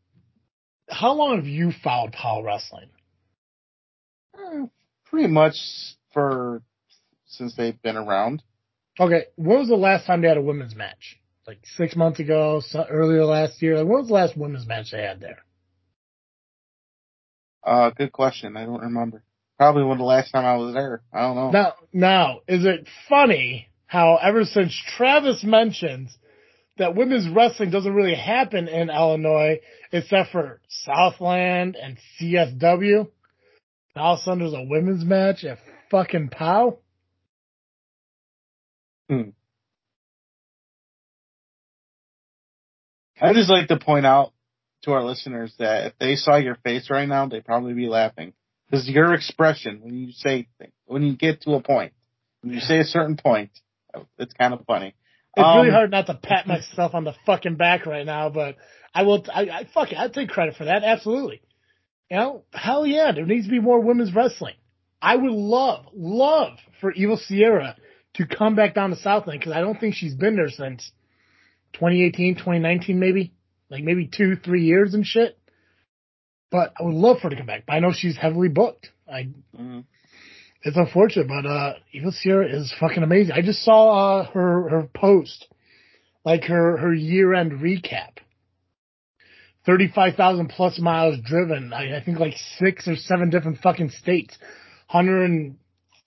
how 0.89 1.15
long 1.15 1.37
have 1.37 1.47
you 1.47 1.73
followed 1.83 2.13
Power 2.13 2.45
Wrestling? 2.45 2.91
Eh, 4.39 4.67
Pretty 5.07 5.27
much 5.29 5.57
for 6.13 6.63
since 7.27 7.57
they've 7.57 7.81
been 7.83 7.97
around. 7.97 8.43
Okay, 9.01 9.24
when 9.36 9.59
was 9.59 9.69
the 9.69 9.77
last 9.77 10.06
time 10.06 10.20
they 10.20 10.28
had 10.28 10.36
a 10.36 10.43
women's 10.43 10.74
match? 10.74 11.19
Like 11.47 11.59
six 11.77 11.97
months 11.97 12.20
ago, 12.20 12.62
so 12.64 12.85
earlier 12.89 13.24
last 13.24 13.60
year. 13.62 13.77
Like, 13.78 13.86
when 13.86 13.98
was 14.01 14.09
the 14.09 14.14
last 14.14 14.36
women's 14.36 14.66
match 14.66 14.90
they 14.93 15.02
had 15.02 15.20
there? 15.20 15.39
Uh, 17.64 17.90
good 17.90 18.12
question. 18.12 18.56
I 18.56 18.64
don't 18.64 18.81
remember. 18.81 19.23
Probably 19.59 19.85
when 19.85 19.98
the 19.98 20.05
last 20.05 20.32
time 20.32 20.44
I 20.44 20.56
was 20.56 20.74
there. 20.74 21.02
I 21.12 21.20
don't 21.23 21.36
know. 21.36 21.51
Now, 21.51 21.74
now, 21.93 22.40
is 22.48 22.64
it 22.64 22.89
funny 23.09 23.69
how 23.86 24.16
ever 24.16 24.44
since 24.44 24.78
Travis 24.97 25.44
mentions 25.44 26.16
that 26.78 26.97
women's 26.97 27.28
wrestling 27.28 27.70
doesn't 27.70 27.94
really 27.94 28.14
happen 28.14 28.66
in 28.69 28.90
Illinois 28.90 29.60
except 29.93 30.31
for 30.31 30.60
Southland 30.69 31.77
and 31.77 31.98
CSW? 32.20 33.09
Now 33.94 34.02
all 34.02 34.14
of 34.14 34.20
a 34.20 34.23
sudden 34.23 34.39
there's 34.40 34.55
a 34.55 34.66
women's 34.69 35.05
match 35.05 35.44
at 35.44 35.59
fucking 35.90 36.31
POW? 36.31 36.78
I 43.21 43.33
just 43.35 43.49
like 43.51 43.69
to 43.69 43.79
point 43.79 44.05
out 44.05 44.33
to 44.83 44.93
our 44.93 45.05
listeners 45.05 45.55
that 45.59 45.87
if 45.87 45.93
they 45.99 46.17
saw 46.17 46.37
your 46.37 46.57
face 46.57 46.91
right 46.91 47.09
now, 47.09 47.27
they'd 47.27 47.45
probably 47.45 47.75
be 47.75 47.89
laughing. 47.89 48.33
Because 48.69 48.89
your 48.89 49.15
expression 49.15 49.81
when 49.83 49.95
you 49.95 50.13
say 50.13 50.49
things, 50.59 50.73
when 50.87 51.03
you 51.03 51.17
get 51.17 51.43
to 51.43 51.53
a 51.53 51.61
point, 51.63 51.93
when 52.41 52.55
you 52.55 52.61
say 52.61 52.79
a 52.79 52.85
certain 52.85 53.17
point, 53.17 53.51
it's 54.19 54.33
kind 54.35 54.55
of 54.55 54.65
funny. 54.67 54.95
It's 55.37 55.47
Um, 55.47 55.59
really 55.59 55.71
hard 55.71 55.91
not 55.91 56.07
to 56.07 56.15
pat 56.15 56.47
myself 56.47 56.95
on 56.95 57.05
the 57.05 57.15
fucking 57.27 57.57
back 57.57 57.87
right 57.87 58.05
now, 58.05 58.29
but 58.31 58.57
I 58.95 59.03
will. 59.03 59.25
I, 59.33 59.43
I 59.43 59.69
fuck 59.73 59.93
it. 59.93 59.99
I 59.99 60.09
take 60.09 60.31
credit 60.31 60.57
for 60.57 60.65
that. 60.65 60.85
Absolutely. 60.85 61.43
You 62.11 62.17
know, 62.17 62.45
hell 62.53 62.87
yeah, 62.87 63.13
there 63.13 63.25
needs 63.25 63.47
to 63.47 63.51
be 63.51 63.61
more 63.61 63.81
women's 63.81 64.15
wrestling. 64.15 64.55
I 65.01 65.17
would 65.17 65.33
love, 65.33 65.87
love 65.95 66.59
for 66.81 66.93
Evil 66.93 67.17
Sierra 67.17 67.77
to 68.15 68.27
come 68.27 68.55
back 68.55 68.75
down 68.75 68.91
to 68.91 68.97
Southland 68.97 69.41
because 69.41 69.53
I 69.53 69.61
don't 69.61 69.79
think 69.79 69.95
she's 69.95 70.15
been 70.15 70.37
there 70.37 70.51
since 70.51 70.91
2018, 71.75 72.35
2019, 72.35 72.99
maybe 72.99 73.33
like 73.71 73.85
maybe 73.85 74.07
two, 74.07 74.37
three 74.37 74.65
years 74.65 74.95
and 74.95 75.05
shit. 75.07 75.39
But 76.51 76.75
I 76.79 76.83
would 76.83 76.95
love 76.95 77.19
for 77.19 77.25
her 77.25 77.31
to 77.31 77.37
come 77.37 77.47
back. 77.47 77.65
But 77.67 77.75
I 77.75 77.81
know 77.81 77.93
she's 77.93 78.17
heavily 78.17 78.49
booked. 78.49 78.91
I 79.11 79.29
mhm. 79.59 79.85
it's 80.63 80.77
unfortunate, 80.77 81.29
but 81.29 81.47
uh 81.49 81.75
Evil 81.93 82.13
Sierra 82.13 82.47
is 82.47 82.75
fucking 82.79 83.03
amazing. 83.03 83.33
I 83.33 83.41
just 83.41 83.65
saw 83.65 84.21
uh, 84.21 84.31
her 84.33 84.69
her 84.69 84.89
post, 84.95 85.49
like 86.25 86.45
her 86.45 86.77
her 86.77 86.93
year 86.93 87.33
end 87.33 87.53
recap. 87.53 88.19
Thirty 89.65 89.91
five 89.95 90.17
thousand 90.17 90.49
plus 90.49 90.79
miles 90.79 91.17
driven. 91.25 91.73
I, 91.73 91.97
I 91.97 92.05
think 92.05 92.19
like 92.19 92.35
six 92.59 92.87
or 92.87 92.97
seven 92.97 93.31
different 93.31 93.59
fucking 93.59 93.91
states. 93.91 94.37
Hundred 94.89 95.25
and 95.25 95.57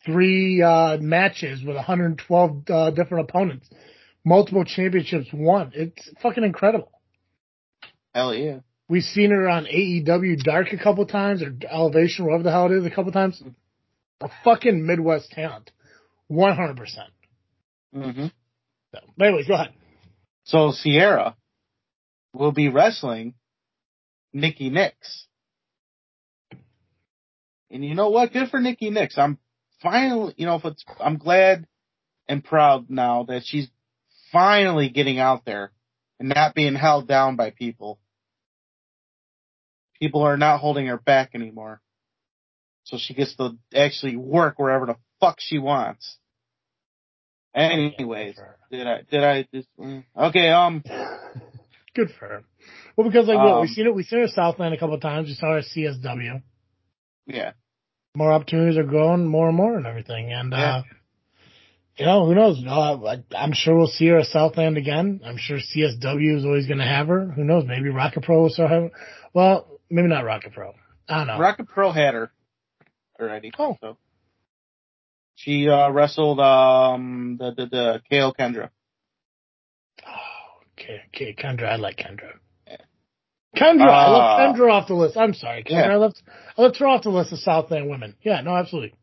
three 0.06 0.62
uh, 0.62 0.98
matches 0.98 1.64
with 1.64 1.76
112 1.76 2.70
uh, 2.70 2.92
different 2.92 3.30
opponents. 3.30 3.70
Multiple 4.24 4.66
championships 4.66 5.28
won. 5.34 5.72
It's 5.74 6.10
fucking 6.22 6.44
incredible. 6.44 6.92
Hell 8.14 8.34
yeah. 8.34 8.60
We've 8.88 9.04
seen 9.04 9.32
her 9.32 9.50
on 9.50 9.66
AEW 9.66 10.44
Dark 10.44 10.72
a 10.74 10.78
couple 10.78 11.06
times 11.06 11.42
or 11.42 11.54
Elevation, 11.70 12.26
whatever 12.26 12.44
the 12.44 12.52
hell 12.52 12.68
it 12.68 12.72
is, 12.72 12.86
a 12.86 12.92
couple 12.92 13.12
times. 13.12 13.42
A 14.22 14.30
fucking 14.44 14.86
Midwest 14.86 15.32
talent. 15.32 15.72
100%. 16.32 16.78
hmm 17.94 18.26
So, 18.94 19.00
anyways, 19.22 19.48
go 19.48 19.56
ahead. 19.56 19.74
So 20.46 20.72
Sierra 20.72 21.36
will 22.34 22.52
be 22.52 22.70
wrestling 22.70 23.34
Nikki 24.34 24.70
Nix. 24.70 25.26
And 27.72 27.84
you 27.84 27.96
know 27.96 28.10
what? 28.10 28.32
Good 28.32 28.50
for 28.50 28.60
Nikki 28.60 28.92
Nix. 28.92 29.18
I'm 29.18 29.40
finally, 29.82 30.34
you 30.38 30.46
know, 30.46 30.56
if 30.56 30.66
it's, 30.66 30.84
I'm 31.00 31.18
glad 31.18 31.68
and 32.28 32.44
proud 32.44 32.90
now 32.90 33.24
that 33.24 33.44
she's 33.46 33.68
finally 34.32 34.90
getting 34.90 35.20
out 35.20 35.46
there 35.46 35.72
and 36.20 36.30
not 36.30 36.56
being 36.56 36.76
held 36.76 37.08
down 37.08 37.36
by 37.36 37.52
people. 37.52 38.00
people 40.00 40.22
are 40.24 40.38
not 40.38 40.60
holding 40.60 40.88
her 40.88 40.98
back 40.98 41.32
anymore. 41.36 41.82
So 42.84 42.98
she 43.00 43.14
gets 43.14 43.36
to 43.38 43.58
actually 43.74 44.16
work 44.16 44.60
wherever 44.60 44.86
the 44.86 44.96
fuck 45.20 45.38
she 45.40 45.58
wants. 45.58 46.18
Anyways, 47.56 48.36
did 48.70 48.86
I, 48.86 49.02
did 49.10 49.24
I 49.24 49.48
just, 49.54 49.68
mm, 49.80 50.04
okay, 50.18 50.50
um, 50.50 50.84
Good 51.96 52.10
for 52.20 52.28
her. 52.28 52.44
Well, 52.98 53.08
because 53.08 53.28
like 53.28 53.38
what 53.38 53.54
Um, 53.54 53.62
we've 53.62 53.70
seen 53.70 53.86
it, 53.88 53.96
we've 53.96 54.06
seen 54.06 54.20
her 54.20 54.28
Southland 54.28 54.74
a 54.74 54.78
couple 54.78 54.96
of 54.96 55.02
times. 55.02 55.30
We 55.30 55.34
saw 55.36 55.54
her 55.54 55.62
CSW. 55.62 56.42
yeah. 57.26 57.52
More 58.16 58.32
opportunities 58.32 58.78
are 58.78 58.84
growing 58.84 59.26
more 59.26 59.48
and 59.48 59.58
more 59.58 59.76
and 59.78 59.86
everything. 59.86 60.32
And 60.32 60.52
Yeah. 60.52 60.78
uh, 60.78 60.84
you 61.98 62.06
know, 62.06 62.26
who 62.26 62.36
knows? 62.36 62.62
Uh, 62.66 63.06
I, 63.06 63.24
I'm 63.38 63.54
sure 63.54 63.76
we'll 63.78 63.88
see 63.88 64.08
her 64.08 64.20
at 64.20 64.26
Southland 64.28 64.78
again. 64.78 65.22
I'm 65.24 65.38
sure 65.38 65.58
CSW 65.58 66.38
is 66.38 66.46
always 66.46 66.68
going 66.68 66.80
to 66.80 66.86
have 66.86 67.08
her. 67.08 67.26
Who 67.32 67.44
knows? 67.44 67.64
Maybe 67.66 67.90
Rocket 67.90 68.24
Pro 68.24 68.42
will 68.42 68.50
start 68.50 68.70
having. 68.72 68.92
Well, 69.34 69.80
maybe 69.90 70.08
not 70.10 70.26
Rocket 70.26 70.54
Pro. 70.54 70.74
I 71.08 71.18
don't 71.20 71.28
know. 71.28 71.40
Rocket 71.40 71.68
Pro 71.68 71.92
had 71.92 72.14
her 72.14 72.32
already. 73.20 73.52
Oh. 73.58 73.78
So. 73.80 73.98
She, 75.36 75.70
uh, 75.70 75.90
wrestled, 75.92 76.40
um, 76.40 77.38
the, 77.40 77.52
the, 77.52 77.66
the 77.68 78.02
KO 78.10 78.34
Kendra. 78.38 78.70
Oh, 80.06 80.62
okay, 80.80 81.02
okay, 81.14 81.36
Kendra. 81.38 81.66
I 81.66 81.76
like 81.76 81.98
Kendra. 81.98 82.32
Kendra, 83.56 83.90
I 83.90 84.10
left 84.10 84.58
Uh, 84.60 84.64
Kendra 84.64 84.72
off 84.72 84.88
the 84.88 84.94
list. 84.96 85.18
I'm 85.18 85.34
sorry, 85.34 85.64
Kendra. 85.64 85.86
yeah. 85.88 85.94
I 85.94 85.96
left 85.96 86.22
I 86.58 86.62
left 86.62 86.78
her 86.78 86.88
off 86.88 87.04
the 87.04 87.10
list 87.10 87.32
of 87.34 87.40
Southland 87.40 87.90
women. 87.90 88.16
Yeah, 88.24 88.42
no, 88.42 88.56
absolutely. 88.56 88.94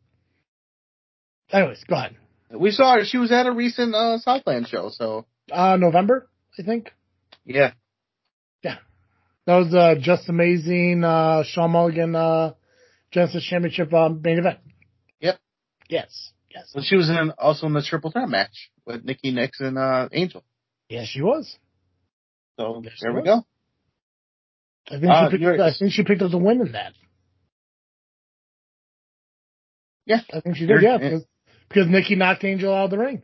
Anyways, 1.51 1.83
go 1.87 1.95
ahead. 1.95 2.15
We 2.51 2.71
saw 2.71 2.95
her, 2.95 3.05
she 3.05 3.17
was 3.17 3.31
at 3.31 3.45
a 3.47 3.51
recent, 3.51 3.95
uh, 3.95 4.17
Southland 4.19 4.67
show, 4.67 4.89
so. 4.89 5.25
Uh, 5.51 5.75
November, 5.77 6.27
I 6.57 6.63
think. 6.63 6.91
Yeah. 7.45 7.73
Yeah. 8.63 8.77
That 9.45 9.57
was 9.57 9.73
uh, 9.73 9.95
just 9.99 10.29
amazing. 10.29 11.03
Uh, 11.03 11.43
Shawn 11.45 11.71
Mulligan 11.71 12.15
uh, 12.15 12.53
Genesis 13.11 13.43
Championship 13.43 13.93
um, 13.93 14.21
main 14.23 14.39
event. 14.39 14.59
Yep. 15.19 15.37
Yes. 15.89 16.31
Yes. 16.49 16.69
So 16.69 16.81
she 16.83 16.95
was 16.95 17.09
in, 17.09 17.31
also 17.37 17.65
in 17.67 17.73
the 17.73 17.81
triple 17.81 18.11
threat 18.11 18.29
match 18.29 18.71
with 18.85 19.03
Nikki 19.03 19.31
Nix 19.31 19.59
and, 19.59 19.77
uh, 19.77 20.07
Angel. 20.11 20.43
Yes, 20.89 21.07
she 21.07 21.21
was. 21.21 21.57
So 22.59 22.81
Yes, 22.83 22.93
there 23.01 23.11
we 23.13 23.21
was. 23.21 23.25
go. 23.25 23.45
I 24.89 24.99
think 24.99 25.05
Uh, 25.11 25.29
she 25.29 25.37
picked. 25.37 25.59
I 25.61 25.71
think 25.73 25.91
she 25.91 26.03
picked 26.03 26.21
up 26.21 26.31
the 26.31 26.37
win 26.37 26.61
in 26.61 26.71
that. 26.73 26.93
Yeah. 30.05 30.21
I 30.33 30.41
think 30.41 30.57
she 30.57 30.65
You're- 30.65 30.81
did. 30.81 30.85
Yeah, 30.85 30.97
because, 30.97 31.25
because 31.69 31.87
Nikki 31.87 32.15
knocked 32.15 32.43
Angel 32.43 32.73
out 32.73 32.85
of 32.85 32.91
the 32.91 32.97
ring. 32.97 33.21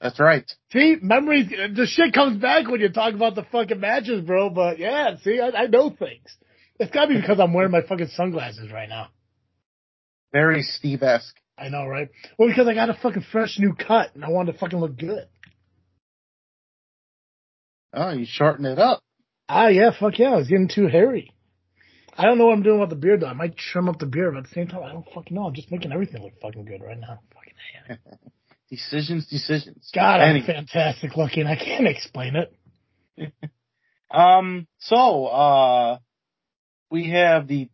That's 0.00 0.20
right. 0.20 0.44
See, 0.72 0.96
memories. 1.00 1.48
The 1.48 1.86
shit 1.86 2.12
comes 2.12 2.36
back 2.40 2.68
when 2.68 2.80
you 2.80 2.88
talk 2.90 3.14
about 3.14 3.34
the 3.34 3.44
fucking 3.44 3.80
matches, 3.80 4.20
bro. 4.24 4.50
But 4.50 4.78
yeah, 4.78 5.16
see, 5.22 5.40
I, 5.40 5.62
I 5.62 5.66
know 5.66 5.90
things. 5.90 6.36
It's 6.78 6.90
gotta 6.90 7.08
be 7.08 7.20
because 7.20 7.40
I'm 7.40 7.52
wearing 7.54 7.70
my 7.70 7.80
fucking 7.82 8.08
sunglasses 8.08 8.70
right 8.70 8.88
now. 8.88 9.08
Very 10.32 10.62
Steve-esque. 10.62 11.34
I 11.56 11.68
know, 11.68 11.86
right? 11.86 12.08
Well, 12.36 12.48
because 12.48 12.66
I 12.66 12.74
got 12.74 12.90
a 12.90 12.94
fucking 12.94 13.24
fresh 13.30 13.58
new 13.60 13.74
cut 13.74 14.14
and 14.14 14.24
I 14.24 14.28
wanted 14.30 14.52
to 14.52 14.58
fucking 14.58 14.78
look 14.78 14.96
good. 14.98 15.26
Oh, 17.92 18.10
you 18.10 18.26
shorten 18.28 18.66
it 18.66 18.78
up. 18.80 19.00
Ah, 19.48 19.68
yeah, 19.68 19.90
fuck 19.98 20.18
yeah, 20.18 20.32
I 20.32 20.36
was 20.36 20.48
getting 20.48 20.68
too 20.68 20.88
hairy. 20.88 21.32
I 22.16 22.24
don't 22.24 22.38
know 22.38 22.46
what 22.46 22.54
I'm 22.54 22.62
doing 22.62 22.80
with 22.80 22.90
the 22.90 22.96
beard 22.96 23.20
though. 23.20 23.26
I 23.26 23.32
might 23.34 23.56
trim 23.56 23.88
up 23.88 23.98
the 23.98 24.06
beard, 24.06 24.34
but 24.34 24.38
at 24.38 24.44
the 24.44 24.54
same 24.54 24.68
time, 24.68 24.82
I 24.82 24.92
don't 24.92 25.06
fucking 25.14 25.34
know. 25.34 25.44
I'm 25.46 25.54
just 25.54 25.70
making 25.70 25.92
everything 25.92 26.22
look 26.22 26.40
fucking 26.40 26.64
good 26.64 26.82
right 26.82 26.98
now. 26.98 27.20
Fucking 27.34 27.98
hell. 28.04 28.18
Decisions, 28.70 29.28
decisions. 29.28 29.90
God, 29.94 30.20
I'm 30.20 30.42
fantastic 30.42 31.16
looking. 31.16 31.46
I 31.46 31.54
can't 31.56 31.86
explain 31.86 32.34
it. 32.36 33.32
Um, 34.10 34.68
so, 34.78 35.26
uh, 35.26 35.98
we 36.88 37.10
have 37.10 37.48
the 37.48 37.68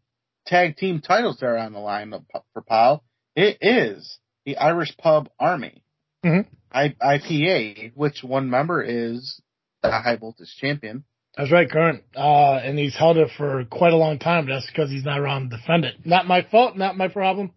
tag 0.46 0.76
team 0.76 1.00
titles 1.00 1.38
that 1.40 1.46
are 1.46 1.58
on 1.58 1.74
the 1.74 1.78
line 1.78 2.14
for 2.54 2.62
POW. 2.62 3.02
It 3.36 3.58
is 3.60 4.18
the 4.46 4.56
Irish 4.56 4.96
Pub 4.96 5.28
Army. 5.38 5.84
Mhm. 6.24 6.46
I, 6.72 6.94
IPA, 7.02 7.92
which 7.94 8.22
one 8.22 8.48
member 8.48 8.82
is 8.82 9.40
the 9.82 9.90
High 9.90 10.16
Voltage 10.16 10.54
Champion. 10.58 11.04
That's 11.40 11.52
right, 11.52 11.70
current. 11.70 12.02
Uh, 12.14 12.56
and 12.56 12.78
he's 12.78 12.94
held 12.94 13.16
it 13.16 13.30
for 13.38 13.64
quite 13.64 13.94
a 13.94 13.96
long 13.96 14.18
time. 14.18 14.46
That's 14.46 14.66
because 14.66 14.90
he's 14.90 15.06
not 15.06 15.18
around 15.18 15.48
to 15.48 15.56
defend 15.56 15.86
it. 15.86 15.94
Not 16.04 16.26
my 16.26 16.42
fault. 16.42 16.76
Not 16.76 16.98
my 16.98 17.08
problem. 17.08 17.52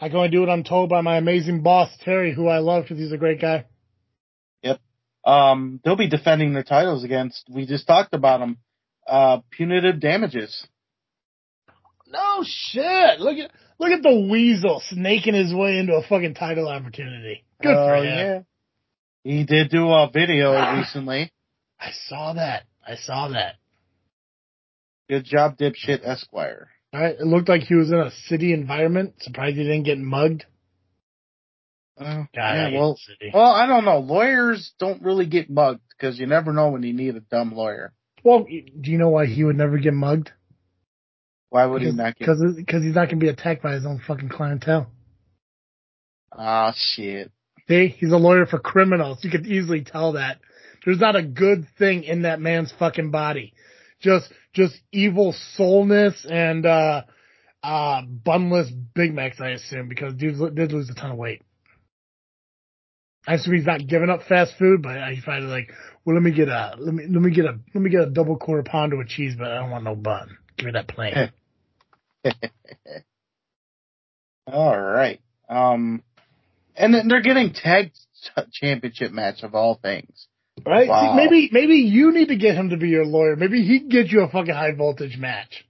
I 0.00 0.08
go 0.08 0.22
and 0.22 0.30
do 0.30 0.38
what 0.38 0.48
I'm 0.48 0.62
told 0.62 0.90
by 0.90 1.00
my 1.00 1.16
amazing 1.16 1.64
boss 1.64 1.90
Terry, 2.04 2.32
who 2.32 2.46
I 2.46 2.58
love 2.58 2.84
because 2.84 2.98
he's 2.98 3.10
a 3.10 3.16
great 3.18 3.40
guy. 3.40 3.64
Um, 5.24 5.80
they'll 5.82 5.96
be 5.96 6.08
defending 6.08 6.52
their 6.52 6.62
titles 6.62 7.02
against, 7.02 7.48
we 7.50 7.64
just 7.64 7.86
talked 7.86 8.12
about 8.12 8.40
them, 8.40 8.58
uh, 9.08 9.38
punitive 9.50 9.98
damages. 9.98 10.66
No 12.06 12.44
shit. 12.44 13.20
Look 13.20 13.38
at 13.38 13.50
look 13.78 13.90
at 13.90 14.02
the 14.02 14.28
weasel 14.30 14.82
snaking 14.90 15.32
his 15.32 15.54
way 15.54 15.78
into 15.78 15.94
a 15.94 16.02
fucking 16.02 16.34
title 16.34 16.68
opportunity. 16.68 17.42
Good 17.62 17.74
for 17.74 17.94
Oh, 17.96 18.02
him. 18.02 18.04
yeah. 18.04 18.40
He 19.24 19.44
did 19.44 19.70
do 19.70 19.88
a 19.88 20.10
video 20.12 20.52
recently. 20.76 21.32
I 21.80 21.90
saw 22.06 22.34
that. 22.34 22.64
I 22.86 22.96
saw 22.96 23.28
that. 23.28 23.56
Good 25.08 25.24
job, 25.24 25.58
dipshit 25.58 26.00
Esquire. 26.04 26.68
All 26.92 27.00
right. 27.00 27.16
It 27.18 27.26
looked 27.26 27.48
like 27.48 27.62
he 27.62 27.74
was 27.74 27.90
in 27.90 27.98
a 27.98 28.10
city 28.26 28.52
environment. 28.52 29.14
Surprised 29.20 29.56
he 29.56 29.64
didn't 29.64 29.82
get 29.82 29.98
mugged. 29.98 30.44
Uh, 31.98 32.24
God, 32.34 32.54
yeah, 32.54 32.70
well, 32.78 32.96
city. 32.96 33.30
well, 33.32 33.52
I 33.52 33.66
don't 33.66 33.84
know. 33.84 33.98
Lawyers 33.98 34.72
don't 34.80 35.02
really 35.02 35.26
get 35.26 35.48
mugged 35.48 35.80
because 35.90 36.18
you 36.18 36.26
never 36.26 36.52
know 36.52 36.70
when 36.70 36.82
you 36.82 36.92
need 36.92 37.14
a 37.14 37.20
dumb 37.20 37.52
lawyer. 37.52 37.92
Well, 38.24 38.44
do 38.44 38.90
you 38.90 38.98
know 38.98 39.10
why 39.10 39.26
he 39.26 39.44
would 39.44 39.56
never 39.56 39.78
get 39.78 39.94
mugged? 39.94 40.30
Why 41.50 41.66
would 41.66 41.82
he 41.82 41.92
not 41.92 42.16
get? 42.16 42.20
Because 42.20 42.42
because 42.56 42.82
he's 42.82 42.96
not 42.96 43.08
gonna 43.08 43.20
be 43.20 43.28
attacked 43.28 43.62
by 43.62 43.74
his 43.74 43.86
own 43.86 44.00
fucking 44.04 44.28
clientele. 44.28 44.88
Ah, 46.32 46.72
shit. 46.74 47.30
See, 47.68 47.88
he's 47.88 48.10
a 48.10 48.16
lawyer 48.16 48.46
for 48.46 48.58
criminals. 48.58 49.22
You 49.22 49.30
could 49.30 49.46
easily 49.46 49.84
tell 49.84 50.12
that. 50.12 50.40
There's 50.84 51.00
not 51.00 51.16
a 51.16 51.22
good 51.22 51.66
thing 51.78 52.04
in 52.04 52.22
that 52.22 52.40
man's 52.40 52.72
fucking 52.78 53.10
body. 53.10 53.54
Just 54.00 54.32
just 54.52 54.74
evil 54.92 55.34
soulness 55.56 56.26
and 56.28 56.66
uh 56.66 57.02
uh 57.62 58.02
bunless 58.02 58.70
Big 58.94 59.14
Macs, 59.14 59.40
I 59.40 59.50
assume, 59.50 59.88
because 59.88 60.14
dude 60.14 60.54
did 60.54 60.72
lose 60.72 60.90
a 60.90 60.94
ton 60.94 61.10
of 61.10 61.16
weight. 61.16 61.42
I 63.26 63.34
assume 63.34 63.54
he's 63.54 63.64
not 63.64 63.86
giving 63.86 64.10
up 64.10 64.24
fast 64.24 64.52
food, 64.58 64.82
but 64.82 64.96
he 65.12 65.22
probably 65.22 65.48
like, 65.48 65.72
well, 66.04 66.14
let 66.14 66.22
me 66.22 66.30
get 66.30 66.48
a 66.48 66.74
let 66.78 66.92
me 66.92 67.04
let 67.08 67.22
me 67.22 67.30
get 67.30 67.46
a 67.46 67.58
let 67.74 67.82
me 67.82 67.90
get 67.90 68.02
a 68.02 68.10
double 68.10 68.36
quarter 68.36 68.62
pounder 68.62 68.96
with 68.96 69.08
cheese, 69.08 69.34
but 69.38 69.50
I 69.50 69.56
don't 69.56 69.70
want 69.70 69.84
no 69.84 69.94
bun. 69.94 70.36
Give 70.58 70.66
me 70.66 70.72
that 70.72 70.88
plain. 70.88 71.32
All 74.46 74.78
right. 74.78 75.20
Um, 75.48 76.02
and 76.76 77.10
they're 77.10 77.22
getting 77.22 77.54
tag 77.54 77.92
ch- 77.92 78.52
championship 78.52 79.12
match 79.12 79.42
of 79.42 79.54
all 79.54 79.78
things. 79.80 80.26
Right? 80.66 80.88
Wow. 80.88 81.12
See, 81.12 81.16
maybe 81.16 81.48
maybe 81.52 81.74
you 81.76 82.12
need 82.12 82.28
to 82.28 82.36
get 82.36 82.54
him 82.54 82.70
to 82.70 82.76
be 82.76 82.88
your 82.88 83.04
lawyer. 83.04 83.36
Maybe 83.36 83.62
he 83.62 83.80
can 83.80 83.88
get 83.88 84.08
you 84.08 84.22
a 84.22 84.28
fucking 84.28 84.54
high 84.54 84.74
voltage 84.74 85.16
match. 85.18 85.64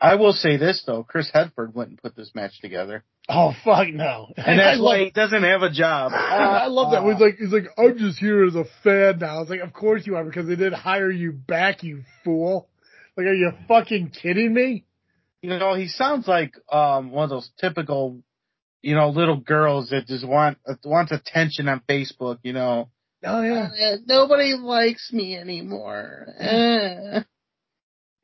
I 0.00 0.14
will 0.14 0.32
say 0.32 0.56
this 0.56 0.84
though, 0.86 1.02
Chris 1.02 1.30
Hedford 1.34 1.74
went 1.74 1.90
and 1.90 2.00
put 2.00 2.14
this 2.14 2.30
match 2.34 2.60
together, 2.60 3.02
Oh 3.28 3.52
fuck 3.64 3.88
no! 3.88 4.28
and 4.36 4.46
I 4.60 4.64
that's 4.64 4.80
why 4.80 4.98
he 5.04 5.10
doesn't 5.10 5.42
have 5.42 5.62
a 5.62 5.70
job. 5.70 6.12
I 6.14 6.66
love 6.66 6.92
that. 6.92 7.02
He's 7.02 7.20
like 7.20 7.36
he's 7.38 7.52
like 7.52 7.64
I'm 7.76 7.98
just 7.98 8.18
here 8.18 8.44
as 8.44 8.54
a 8.54 8.64
fan 8.84 9.18
now. 9.18 9.40
It's 9.42 9.50
like 9.50 9.60
of 9.60 9.72
course 9.72 10.06
you 10.06 10.16
are 10.16 10.24
because 10.24 10.46
they 10.46 10.56
didn't 10.56 10.74
hire 10.78 11.10
you 11.10 11.32
back, 11.32 11.82
you 11.82 12.02
fool. 12.24 12.68
Like 13.16 13.26
are 13.26 13.34
you 13.34 13.52
fucking 13.66 14.12
kidding 14.22 14.54
me? 14.54 14.84
you 15.42 15.50
know, 15.50 15.74
he 15.74 15.88
sounds 15.88 16.26
like 16.26 16.54
um 16.70 17.10
one 17.10 17.24
of 17.24 17.30
those 17.30 17.50
typical, 17.60 18.20
you 18.82 18.94
know, 18.94 19.10
little 19.10 19.36
girls 19.36 19.90
that 19.90 20.06
just 20.06 20.26
want 20.26 20.58
uh, 20.66 20.74
wants 20.84 21.12
attention 21.12 21.68
on 21.68 21.82
Facebook. 21.88 22.38
You 22.42 22.52
know, 22.54 22.88
Oh 23.24 23.42
yeah, 23.42 23.68
Uh, 23.92 23.96
nobody 24.06 24.54
likes 24.54 25.12
me 25.12 25.36
anymore. 25.36 26.26
Uh. 26.38 27.22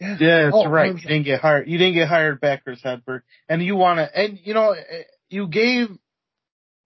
yeah. 0.01 0.17
Yeah, 0.19 0.43
that's 0.45 0.55
Oh, 0.55 0.69
right. 0.69 0.95
You 0.95 1.01
didn't 1.01 1.25
get 1.25 1.41
hired. 1.41 1.69
You 1.69 1.79
didn't 1.79 1.95
get 1.95 2.09
hired 2.09 2.41
back, 2.41 2.65
Chris 2.65 2.81
Hedford, 2.83 3.23
and 3.49 3.63
you 3.63 3.77
want 3.77 3.99
to. 3.99 4.19
And 4.19 4.39
you 4.43 4.55
know, 4.55 4.75
you 5.31 5.49
gave 5.49 5.89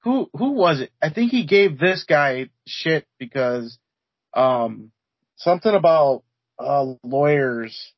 who 0.04 0.30
who 0.32 0.52
was 0.52 0.80
it? 0.80 0.90
I 1.02 1.10
think 1.10 1.30
he 1.30 1.44
gave 1.44 1.78
this 1.78 2.04
guy 2.08 2.48
shit 2.66 3.06
because 3.18 3.78
um 4.34 4.90
something 5.36 5.74
about 5.74 6.22
uh 6.58 6.94
lawyers. 7.02 7.92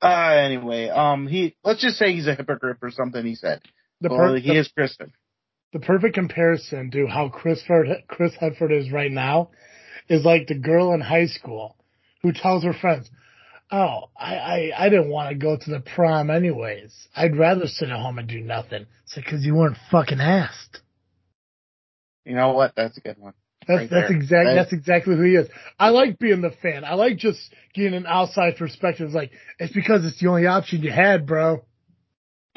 Uh, 0.00 0.36
anyway, 0.44 0.88
um, 0.88 1.26
he 1.26 1.56
let's 1.64 1.82
just 1.82 1.96
say 1.96 2.12
he's 2.12 2.28
a 2.28 2.34
hypocrite 2.34 2.78
or 2.82 2.90
something. 2.92 3.24
He 3.26 3.34
said, 3.34 3.60
The, 4.00 4.08
well, 4.08 4.18
per- 4.18 4.36
he 4.38 4.48
the, 4.48 4.58
is 4.58 4.68
Christian. 4.68 5.12
The 5.72 5.80
perfect 5.80 6.14
comparison 6.14 6.90
to 6.92 7.06
how 7.06 7.28
Chris 7.28 7.62
Ford, 7.66 7.88
Chris 8.08 8.32
Hedford 8.40 8.72
is 8.72 8.90
right 8.90 9.10
now 9.10 9.50
is 10.08 10.24
like 10.24 10.46
the 10.46 10.54
girl 10.54 10.92
in 10.94 11.00
high 11.00 11.26
school 11.26 11.76
who 12.22 12.32
tells 12.32 12.64
her 12.64 12.72
friends, 12.72 13.10
"Oh, 13.70 14.10
I 14.18 14.34
I, 14.34 14.70
I 14.78 14.88
didn't 14.88 15.10
want 15.10 15.30
to 15.30 15.36
go 15.36 15.56
to 15.56 15.70
the 15.70 15.80
prom 15.80 16.30
anyways. 16.30 16.94
I'd 17.14 17.36
rather 17.36 17.66
sit 17.66 17.90
at 17.90 18.00
home 18.00 18.18
and 18.18 18.28
do 18.28 18.40
nothing." 18.40 18.86
It's 19.04 19.16
like 19.16 19.26
because 19.26 19.44
you 19.44 19.54
weren't 19.54 19.76
fucking 19.90 20.20
asked. 20.20 20.80
You 22.24 22.34
know 22.34 22.52
what? 22.52 22.74
That's 22.76 22.96
a 22.96 23.00
good 23.00 23.18
one. 23.18 23.34
That's 23.66 23.80
right 23.80 23.90
that's 23.90 24.08
there. 24.08 24.16
exact 24.16 24.48
that's 24.54 24.72
exactly 24.72 25.16
who 25.16 25.22
he 25.22 25.34
is. 25.34 25.48
I 25.78 25.90
like 25.90 26.18
being 26.18 26.40
the 26.40 26.50
fan. 26.50 26.84
I 26.84 26.94
like 26.94 27.18
just 27.18 27.38
getting 27.74 27.94
an 27.94 28.06
outside 28.06 28.56
perspective. 28.56 29.06
It's 29.06 29.14
like 29.14 29.30
it's 29.58 29.74
because 29.74 30.06
it's 30.06 30.18
the 30.20 30.28
only 30.28 30.46
option 30.46 30.82
you 30.82 30.90
had, 30.90 31.26
bro. 31.26 31.64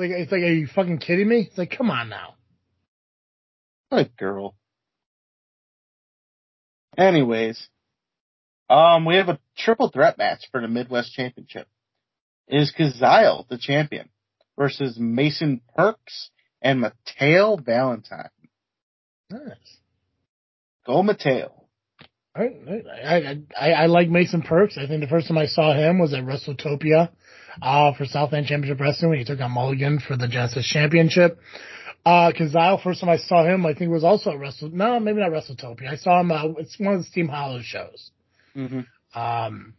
Like 0.00 0.10
it's 0.10 0.32
like, 0.32 0.40
are 0.42 0.52
you 0.52 0.66
fucking 0.66 0.98
kidding 0.98 1.28
me? 1.28 1.46
It's 1.48 1.58
like, 1.58 1.74
come 1.76 1.90
on 1.90 2.08
now. 2.08 2.34
Good 3.92 4.16
girl. 4.16 4.54
Anyways, 6.96 7.68
um, 8.70 9.04
we 9.04 9.16
have 9.16 9.28
a 9.28 9.38
triple 9.58 9.90
threat 9.90 10.16
match 10.16 10.48
for 10.50 10.60
the 10.60 10.68
Midwest 10.68 11.12
Championship. 11.12 11.68
It 12.48 12.62
is 12.62 12.72
Kazile, 12.76 13.46
the 13.48 13.58
champion, 13.58 14.08
versus 14.56 14.96
Mason 14.98 15.60
Perks 15.76 16.30
and 16.62 16.80
Mateo 16.80 17.56
Valentine. 17.56 18.30
Nice. 19.30 19.78
Go 20.86 21.02
Mateo. 21.02 21.52
I, 22.34 22.42
I, 23.04 23.38
I, 23.60 23.70
I 23.72 23.86
like 23.86 24.08
Mason 24.08 24.42
Perks. 24.42 24.78
I 24.78 24.86
think 24.86 25.02
the 25.02 25.08
first 25.08 25.28
time 25.28 25.38
I 25.38 25.46
saw 25.46 25.74
him 25.74 25.98
was 25.98 26.14
at 26.14 26.24
WrestleTopia, 26.24 27.10
uh, 27.62 27.92
for 27.94 28.04
Southland 28.04 28.46
Championship 28.46 28.80
Wrestling 28.80 29.10
when 29.10 29.18
he 29.18 29.24
took 29.24 29.40
on 29.40 29.50
Mulligan 29.52 29.98
for 30.00 30.16
the 30.16 30.28
Genesis 30.28 30.66
Championship. 30.66 31.38
Uh, 32.04 32.32
Kazile, 32.32 32.82
first 32.82 33.00
time 33.00 33.10
I 33.10 33.18
saw 33.18 33.44
him, 33.44 33.66
I 33.66 33.74
think 33.74 33.90
was 33.90 34.04
also 34.04 34.30
at 34.30 34.38
Wrestle, 34.38 34.70
no, 34.70 34.98
maybe 35.00 35.20
not 35.20 35.30
WrestleTopia. 35.32 35.88
I 35.90 35.96
saw 35.96 36.20
him, 36.20 36.32
uh, 36.32 36.48
it's 36.58 36.78
one 36.78 36.94
of 36.94 37.00
the 37.00 37.04
Steam 37.04 37.28
Hollow 37.28 37.60
shows. 37.62 38.10
Mm-hmm. 38.56 39.18
Um, 39.20 39.74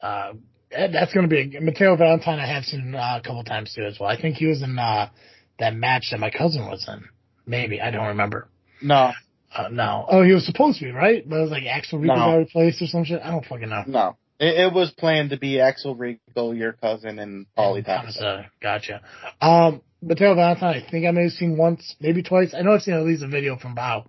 uh, 0.00 0.32
that's 0.70 1.12
going 1.12 1.28
to 1.28 1.30
be 1.30 1.56
a, 1.56 1.60
Mateo 1.60 1.96
Valentine. 1.96 2.38
I 2.38 2.46
have 2.46 2.64
seen 2.64 2.94
uh, 2.94 3.18
a 3.18 3.20
couple 3.22 3.44
times 3.44 3.74
too 3.74 3.84
as 3.84 3.98
well. 4.00 4.08
I 4.08 4.20
think 4.20 4.36
he 4.36 4.46
was 4.46 4.62
in 4.62 4.78
uh, 4.78 5.10
that 5.58 5.74
match 5.74 6.08
that 6.12 6.20
my 6.20 6.30
cousin 6.30 6.66
was 6.66 6.86
in. 6.88 7.04
Maybe 7.46 7.80
I 7.80 7.90
don't 7.90 8.08
remember. 8.08 8.48
No, 8.82 9.12
Uh, 9.54 9.68
no. 9.70 10.04
Oh, 10.08 10.22
he 10.22 10.32
was 10.32 10.44
supposed 10.46 10.78
to 10.80 10.86
be 10.86 10.90
right, 10.90 11.26
but 11.28 11.36
it 11.36 11.42
was 11.42 11.50
like 11.50 11.64
Axel 11.64 11.98
Rico 11.98 12.14
No. 12.14 12.20
got 12.20 12.34
replaced 12.36 12.82
or 12.82 12.86
some 12.86 13.04
shit. 13.04 13.20
I 13.22 13.30
don't 13.30 13.44
fucking 13.44 13.68
know. 13.68 13.84
no. 13.86 14.16
It, 14.38 14.66
it 14.66 14.72
was 14.72 14.90
planned 14.98 15.30
to 15.30 15.38
be 15.38 15.60
Axel 15.60 15.94
Rico, 15.94 16.52
your 16.52 16.72
cousin, 16.72 17.18
and 17.18 17.46
Thomas, 17.56 17.84
Thompson. 17.86 18.44
gotcha. 18.60 19.00
Um, 19.40 19.80
Mateo 20.02 20.34
Valentine. 20.34 20.82
I 20.86 20.90
think 20.90 21.06
I 21.06 21.10
may 21.10 21.22
have 21.24 21.32
seen 21.32 21.56
once, 21.56 21.96
maybe 22.00 22.22
twice. 22.22 22.54
I 22.54 22.60
know 22.62 22.74
I've 22.74 22.82
seen 22.82 22.94
at 22.94 23.02
least 23.04 23.22
a 23.22 23.28
video 23.28 23.56
from 23.56 23.74
Bow. 23.74 24.06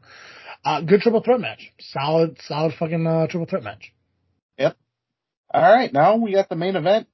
Uh, 0.66 0.82
good 0.82 1.00
triple 1.02 1.22
threat 1.22 1.40
match. 1.40 1.72
Solid, 1.80 2.38
solid 2.46 2.74
fucking 2.78 3.08
uh, 3.08 3.28
triple 3.28 3.46
threat 3.46 3.64
match. 3.64 3.94
Yep. 4.58 4.76
All 5.54 5.62
right, 5.62 5.92
now 5.94 6.18
we 6.18 6.34
got 6.34 6.50
the 6.50 6.56
main 6.58 6.76
event. 6.76 7.08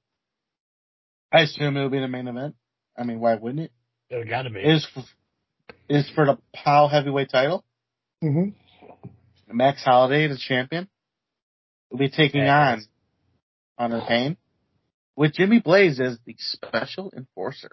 I 1.32 1.42
assume 1.42 1.76
it'll 1.76 1.88
be 1.90 2.00
the 2.00 2.08
main 2.08 2.26
event. 2.26 2.56
I 2.96 3.04
mean, 3.04 3.20
why 3.20 3.34
wouldn't 3.36 3.60
it? 3.66 3.72
It 4.10 4.28
gotta 4.28 4.50
be. 4.50 4.60
Is 4.60 4.86
is 5.88 6.08
for 6.14 6.26
the 6.26 6.38
POW 6.54 6.88
heavyweight 6.88 7.30
title. 7.30 7.64
hmm 8.20 8.48
Max 9.52 9.84
Holiday, 9.84 10.26
the 10.26 10.36
champion, 10.38 10.88
will 11.90 11.98
be 11.98 12.08
taking 12.08 12.42
Yeah. 12.42 12.72
on 12.72 12.82
Hunter 13.78 14.02
Payne 14.06 14.36
with 15.16 15.34
Jimmy 15.34 15.60
Blaze 15.60 16.00
as 16.00 16.18
the 16.26 16.34
special 16.38 17.12
enforcer. 17.16 17.70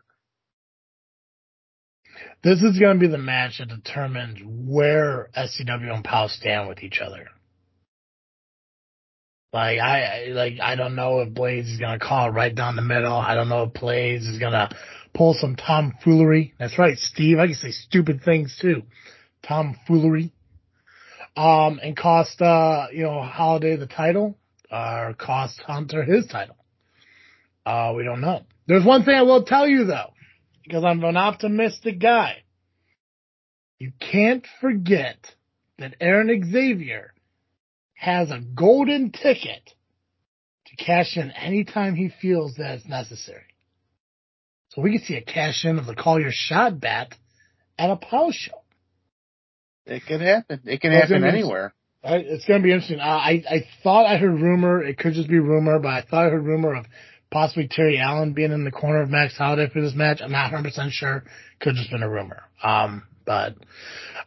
This 2.44 2.62
is 2.62 2.78
going 2.80 3.00
to 3.00 3.00
be 3.00 3.12
the 3.12 3.18
match 3.18 3.60
that 3.60 3.70
determines 3.70 4.40
where 4.44 5.30
SCW 5.36 5.94
and 5.94 6.04
POW 6.04 6.28
stand 6.28 6.68
with 6.68 6.84
each 6.84 7.00
other. 7.00 7.28
Like 9.54 9.80
I 9.80 10.28
like 10.30 10.60
I 10.62 10.76
don't 10.76 10.96
know 10.96 11.20
if 11.20 11.34
Blaze 11.34 11.68
is 11.68 11.80
going 11.80 12.00
to 12.00 12.06
call 12.06 12.30
it 12.30 12.32
right 12.32 12.54
down 12.54 12.76
the 12.78 12.82
middle. 12.82 13.14
I 13.14 13.36
don't 13.36 13.50
know 13.50 13.64
if 13.64 13.74
Blaze 13.74 14.26
is 14.26 14.40
going 14.40 14.54
to 14.54 14.70
pull 15.14 15.34
some 15.34 15.58
tomfoolery. 15.58 16.54
That's 16.58 16.80
right, 16.80 16.98
Steve. 16.98 17.38
I 17.38 17.48
can 17.48 17.56
say 17.56 17.72
stupid 17.72 18.22
things 18.24 18.58
too. 18.62 18.84
Tomfoolery. 19.46 20.32
Um, 21.36 21.80
and 21.84 21.96
cost 21.98 22.42
uh 22.42 22.88
you 22.94 23.04
know 23.04 23.22
Holiday 23.22 23.76
the 23.76 23.88
title 23.88 24.38
or 24.72 25.14
cost 25.18 25.60
Hunter 25.62 26.04
his 26.04 26.28
title. 26.28 26.56
Uh, 27.66 27.94
we 27.96 28.04
don't 28.04 28.22
know. 28.22 28.44
There's 28.68 28.86
one 28.86 29.04
thing 29.04 29.16
I 29.16 29.24
will 29.24 29.44
tell 29.44 29.68
you 29.68 29.86
though 29.86 30.14
because 30.64 30.84
I'm 30.84 31.04
an 31.04 31.18
optimistic 31.18 32.00
guy. 32.00 32.44
You 33.80 33.92
can't 34.00 34.46
forget 34.62 35.18
that 35.80 35.96
Aaron 36.00 36.30
Xavier 36.52 37.14
has 37.94 38.32
a 38.32 38.40
golden 38.40 39.12
ticket 39.12 39.74
to 40.68 40.76
cash 40.76 41.18
in 41.18 41.32
anytime 41.32 41.96
he 41.96 42.10
feels 42.22 42.56
that 42.56 42.76
it's 42.76 42.88
necessary. 42.88 43.44
So 44.70 44.82
we 44.82 44.98
could 44.98 45.06
see 45.06 45.16
a 45.16 45.22
cash 45.22 45.66
in 45.66 45.80
of 45.80 45.86
the 45.86 45.96
call 45.96 46.20
your 46.20 46.32
shot 46.32 46.80
bat 46.80 47.14
at 47.78 47.90
a 47.90 47.98
POW 47.98 48.32
show. 48.32 48.62
It 49.86 50.04
could 50.08 50.22
happen. 50.22 50.62
It 50.66 50.80
can 50.80 50.92
happen 50.92 51.24
anywhere. 51.24 51.74
It's 52.04 52.46
going 52.46 52.62
to 52.62 52.64
be 52.64 52.72
interesting. 52.72 53.00
Uh, 53.00 53.04
I 53.04 53.44
I 53.48 53.66
thought 53.84 54.08
I 54.08 54.18
heard 54.18 54.42
rumor. 54.42 54.84
It 54.84 54.98
could 54.98 55.14
just 55.14 55.30
be 55.30 55.40
rumor, 55.40 55.80
but 55.80 55.90
I 55.90 56.02
thought 56.02 56.26
I 56.26 56.30
heard 56.30 56.46
rumor 56.46 56.76
of 56.76 56.86
possibly 57.30 57.68
Terry 57.68 58.00
Allen 58.00 58.34
being 58.34 58.52
in 58.52 58.66
the 58.66 58.72
corner 58.72 59.02
of 59.02 59.10
Max 59.10 59.38
Holiday 59.38 59.72
for 59.72 59.82
this 59.82 59.94
match. 59.94 60.20
I'm 60.22 60.32
not 60.32 60.52
100 60.52 60.64
percent 60.70 60.94
sure. 60.94 61.24
Could 61.60 61.76
just 61.76 61.92
been 61.92 62.02
a 62.02 62.10
rumor. 62.10 62.42
Um, 62.64 63.04
but 63.26 63.56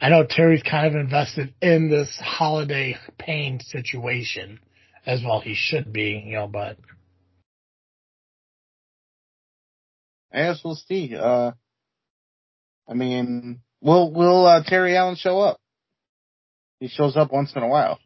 I 0.01 0.09
know 0.09 0.24
Terry's 0.24 0.62
kind 0.62 0.86
of 0.86 0.94
invested 0.94 1.52
in 1.60 1.90
this 1.90 2.16
Holiday 2.22 2.96
Payne 3.18 3.59
situation 3.60 4.60
as 5.05 5.22
well. 5.24 5.40
He 5.40 5.55
should 5.56 5.92
be, 5.92 6.22
you 6.26 6.36
know. 6.36 6.46
But 6.46 6.78
I 10.32 10.44
guess 10.44 10.60
we'll 10.64 10.76
see. 10.76 11.16
Uh, 11.16 11.52
I 12.88 12.94
mean, 12.94 13.62
will 13.80 14.12
will 14.12 14.46
uh, 14.46 14.62
Terry 14.64 14.96
Allen 14.96 15.16
show 15.16 15.40
up? 15.40 15.59
He 16.85 16.90
shows 16.90 17.16
up 17.16 17.32
once 17.32 17.51
in 17.56 17.62
a 17.62 17.66
while. 17.66 17.98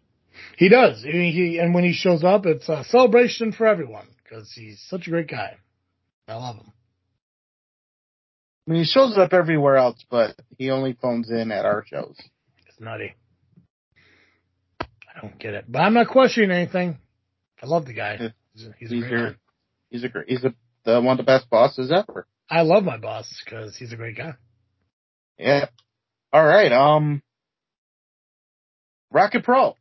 he 0.57 0.69
does. 0.69 1.03
Mean, 1.03 1.33
he 1.33 1.59
and 1.59 1.75
when 1.75 1.83
he 1.83 1.93
shows 1.93 2.23
up, 2.23 2.47
it's 2.47 2.69
a 2.69 2.85
celebration 2.85 3.51
for 3.51 3.67
everyone 3.67 4.07
because 4.23 4.53
he's 4.55 4.81
such 4.89 5.09
a 5.09 5.11
great 5.11 5.27
guy. 5.27 5.57
I 6.29 6.35
love 6.37 6.55
him. 6.59 6.73
I 8.69 8.71
mean, 8.71 8.81
he 8.83 8.87
shows 8.87 9.19
up 9.19 9.33
everywhere 9.33 9.79
else, 9.79 10.05
but 10.09 10.37
he 10.59 10.71
only 10.71 10.93
phones 10.93 11.29
in 11.29 11.51
at 11.51 11.65
our 11.65 11.85
shows. 11.89 12.17
It's 12.69 12.79
nutty. 12.79 13.15
I 14.81 15.21
don't 15.23 15.37
get 15.41 15.55
it, 15.55 15.65
but 15.67 15.81
I'm 15.81 15.95
not 15.95 16.07
questioning 16.07 16.53
anything. 16.53 16.99
I 17.61 17.67
love 17.67 17.85
the 17.87 17.95
guy. 17.95 18.33
He's 18.55 18.67
a, 18.69 18.75
he's 18.79 18.93
a 18.93 18.95
He's 18.95 19.01
great 19.03 19.11
your, 19.11 19.31
guy. 19.31 19.37
he's 19.91 20.05
a 20.05 20.09
great, 20.09 20.29
he's 20.29 20.45
a, 20.45 20.55
the 20.85 21.01
one 21.01 21.19
of 21.19 21.27
the 21.27 21.29
best 21.29 21.51
bosses 21.51 21.91
ever. 21.91 22.29
I 22.49 22.63
love 22.63 22.85
my 22.85 22.97
boss 22.99 23.43
because 23.45 23.77
he's 23.77 23.93
a 23.93 23.97
great 23.97 24.17
guy. 24.17 24.35
Yeah. 25.37 25.67
All 26.33 26.45
right. 26.47 26.71
Um, 26.71 27.23
Rocket 29.11 29.45
Pro 29.45 29.75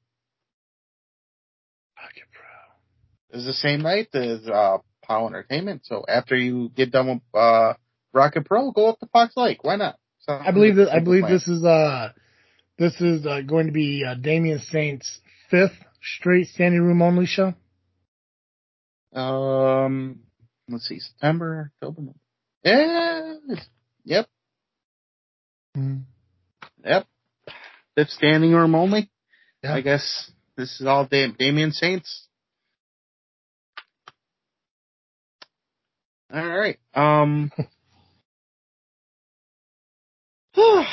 Rocket 1.97 2.27
Pro. 2.31 3.39
is 3.39 3.45
the 3.45 3.53
same 3.53 3.81
night 3.81 4.09
as 4.13 4.47
uh 4.47 4.77
POW 5.03 5.27
Entertainment. 5.27 5.81
So 5.85 6.05
after 6.07 6.35
you 6.35 6.69
get 6.75 6.91
done 6.91 7.07
with 7.07 7.21
uh 7.33 7.73
Rocket 8.13 8.45
Pro, 8.45 8.71
go 8.71 8.89
up 8.89 8.99
to 8.99 9.07
Fox 9.07 9.33
Lake. 9.35 9.63
Why 9.63 9.75
not? 9.75 9.97
Sounds 10.19 10.43
I 10.45 10.51
believe 10.51 10.75
that. 10.75 10.89
I 10.91 10.99
believe 10.99 11.21
plan. 11.21 11.33
this 11.33 11.47
is 11.47 11.63
uh, 11.63 12.09
this 12.77 12.99
is 12.99 13.25
uh, 13.25 13.41
going 13.41 13.67
to 13.67 13.71
be 13.71 14.03
uh, 14.05 14.15
Damian 14.15 14.59
Saint's 14.59 15.19
fifth 15.49 15.77
straight 16.01 16.47
standing 16.47 16.81
room 16.81 17.01
only 17.01 17.25
show. 17.25 17.53
Um, 19.13 20.19
let's 20.67 20.87
see, 20.87 20.99
September, 20.99 21.71
October. 21.81 22.13
Yeah. 22.63 23.35
Yep. 24.03 24.27
Yep. 26.83 27.07
Fifth 27.95 28.09
standing 28.09 28.51
room 28.51 28.75
only. 28.75 29.09
Yeah. 29.63 29.73
I 29.73 29.81
guess 29.81 30.31
this 30.55 30.79
is 30.79 30.87
all 30.87 31.05
Dam- 31.05 31.35
Damien 31.37 31.71
Saints. 31.71 32.27
All 36.33 36.45
right. 36.45 36.77
Um. 36.93 37.51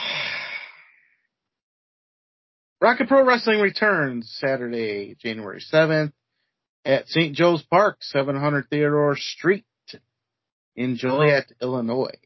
Rocket 2.80 3.08
Pro 3.08 3.24
Wrestling 3.24 3.60
returns 3.60 4.36
Saturday, 4.38 5.16
January 5.18 5.62
7th 5.72 6.12
at 6.84 7.08
St. 7.08 7.34
Joe's 7.34 7.62
Park, 7.62 7.96
700 8.00 8.68
Theodore 8.68 9.16
Street 9.16 9.64
in 10.76 10.96
Joliet, 10.96 11.50
Illinois. 11.62 12.18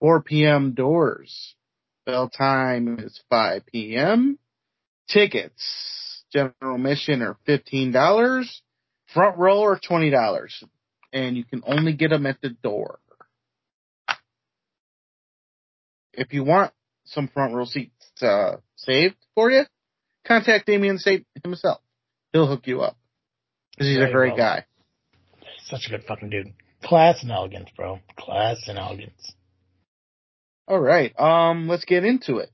4 0.00 0.22
p.m. 0.22 0.72
doors. 0.74 1.56
Bell 2.04 2.28
time 2.28 2.98
is 3.00 3.20
5 3.28 3.66
p.m. 3.66 4.38
Tickets, 5.08 6.24
general 6.32 6.74
admission 6.74 7.22
are 7.22 7.36
$15. 7.46 8.44
Front 9.14 9.38
row 9.38 9.62
are 9.62 9.78
$20. 9.78 10.64
And 11.12 11.36
you 11.36 11.44
can 11.44 11.62
only 11.66 11.92
get 11.94 12.10
them 12.10 12.26
at 12.26 12.40
the 12.40 12.50
door. 12.50 12.98
If 16.12 16.32
you 16.32 16.44
want 16.44 16.72
some 17.04 17.28
front 17.28 17.54
row 17.54 17.64
seats 17.64 17.92
uh, 18.22 18.56
saved 18.76 19.16
for 19.34 19.50
you, 19.50 19.64
contact 20.26 20.66
Damien 20.66 20.98
Saint 20.98 21.26
himself. 21.44 21.80
He'll 22.32 22.46
hook 22.46 22.66
you 22.66 22.80
up. 22.82 22.96
Because 23.72 23.88
he's 23.88 23.98
a 23.98 24.10
great 24.10 24.30
well. 24.30 24.38
guy. 24.38 24.64
Such 25.66 25.86
a 25.86 25.90
good 25.90 26.04
fucking 26.04 26.30
dude. 26.30 26.52
Class 26.82 27.22
and 27.22 27.30
elegance, 27.30 27.68
bro. 27.76 28.00
Class 28.18 28.56
and 28.68 28.78
elegance. 28.78 29.32
All 30.68 30.80
right. 30.80 31.18
Um, 31.18 31.68
let's 31.68 31.84
get 31.84 32.04
into 32.04 32.38
it. 32.38 32.50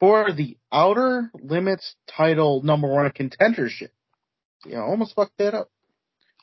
For 0.00 0.32
the 0.32 0.56
Outer 0.72 1.30
Limits 1.40 1.94
title 2.16 2.62
number 2.62 2.88
one 2.88 3.08
contendership. 3.10 3.90
You 4.64 4.74
know, 4.74 4.82
almost 4.82 5.14
fucked 5.14 5.38
that 5.38 5.54
up, 5.54 5.70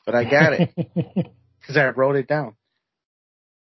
but 0.06 0.14
I 0.14 0.24
got 0.24 0.54
it 0.54 0.70
because 1.60 1.76
I 1.76 1.88
wrote 1.88 2.16
it 2.16 2.28
down. 2.28 2.54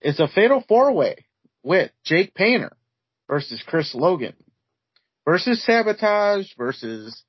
It's 0.00 0.18
a 0.18 0.26
fatal 0.26 0.64
four 0.66 0.92
way 0.92 1.26
with 1.62 1.90
Jake 2.04 2.34
Painter 2.34 2.76
versus 3.28 3.62
Chris 3.66 3.94
Logan 3.94 4.34
versus 5.24 5.64
Sabotage 5.64 6.48
versus 6.58 7.22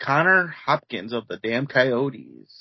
Connor 0.00 0.54
Hopkins 0.66 1.12
of 1.12 1.26
the 1.28 1.38
damn 1.38 1.66
Coyotes. 1.66 2.54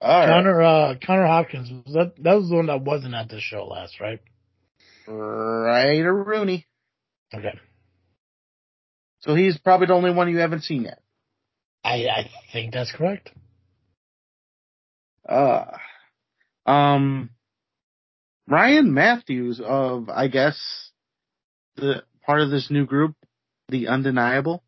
All 0.00 0.10
right. 0.10 0.28
Connor 0.28 0.62
uh, 0.62 0.94
Connor 1.04 1.26
Hopkins 1.26 1.70
was 1.70 1.94
that 1.94 2.22
that 2.22 2.34
was 2.34 2.48
the 2.48 2.56
one 2.56 2.66
that 2.66 2.82
wasn't 2.82 3.14
at 3.14 3.28
this 3.30 3.42
show 3.42 3.66
last, 3.66 3.98
right? 4.00 4.20
Right 5.08 6.00
or 6.00 6.14
Rooney. 6.24 6.66
Okay. 7.34 7.58
So 9.20 9.34
he's 9.34 9.58
probably 9.58 9.88
the 9.88 9.94
only 9.94 10.12
one 10.12 10.30
you 10.30 10.38
haven't 10.38 10.62
seen 10.62 10.82
yet. 10.82 11.00
I 11.84 12.06
I 12.08 12.30
think 12.52 12.72
that's 12.72 12.92
correct. 12.92 13.30
Uh, 15.28 15.64
um, 16.66 17.30
Ryan 18.48 18.94
Matthews 18.94 19.60
of, 19.64 20.08
I 20.08 20.28
guess, 20.28 20.90
the 21.76 22.04
part 22.24 22.40
of 22.40 22.50
this 22.50 22.70
new 22.70 22.86
group, 22.86 23.16
the 23.68 23.88
Undeniable, 23.88 24.62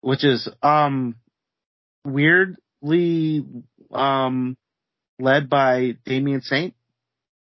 which 0.00 0.24
is, 0.24 0.48
um, 0.62 1.16
weirdly, 2.04 3.44
um, 3.90 4.56
led 5.18 5.50
by 5.50 5.96
Damien 6.04 6.40
Saint. 6.42 6.74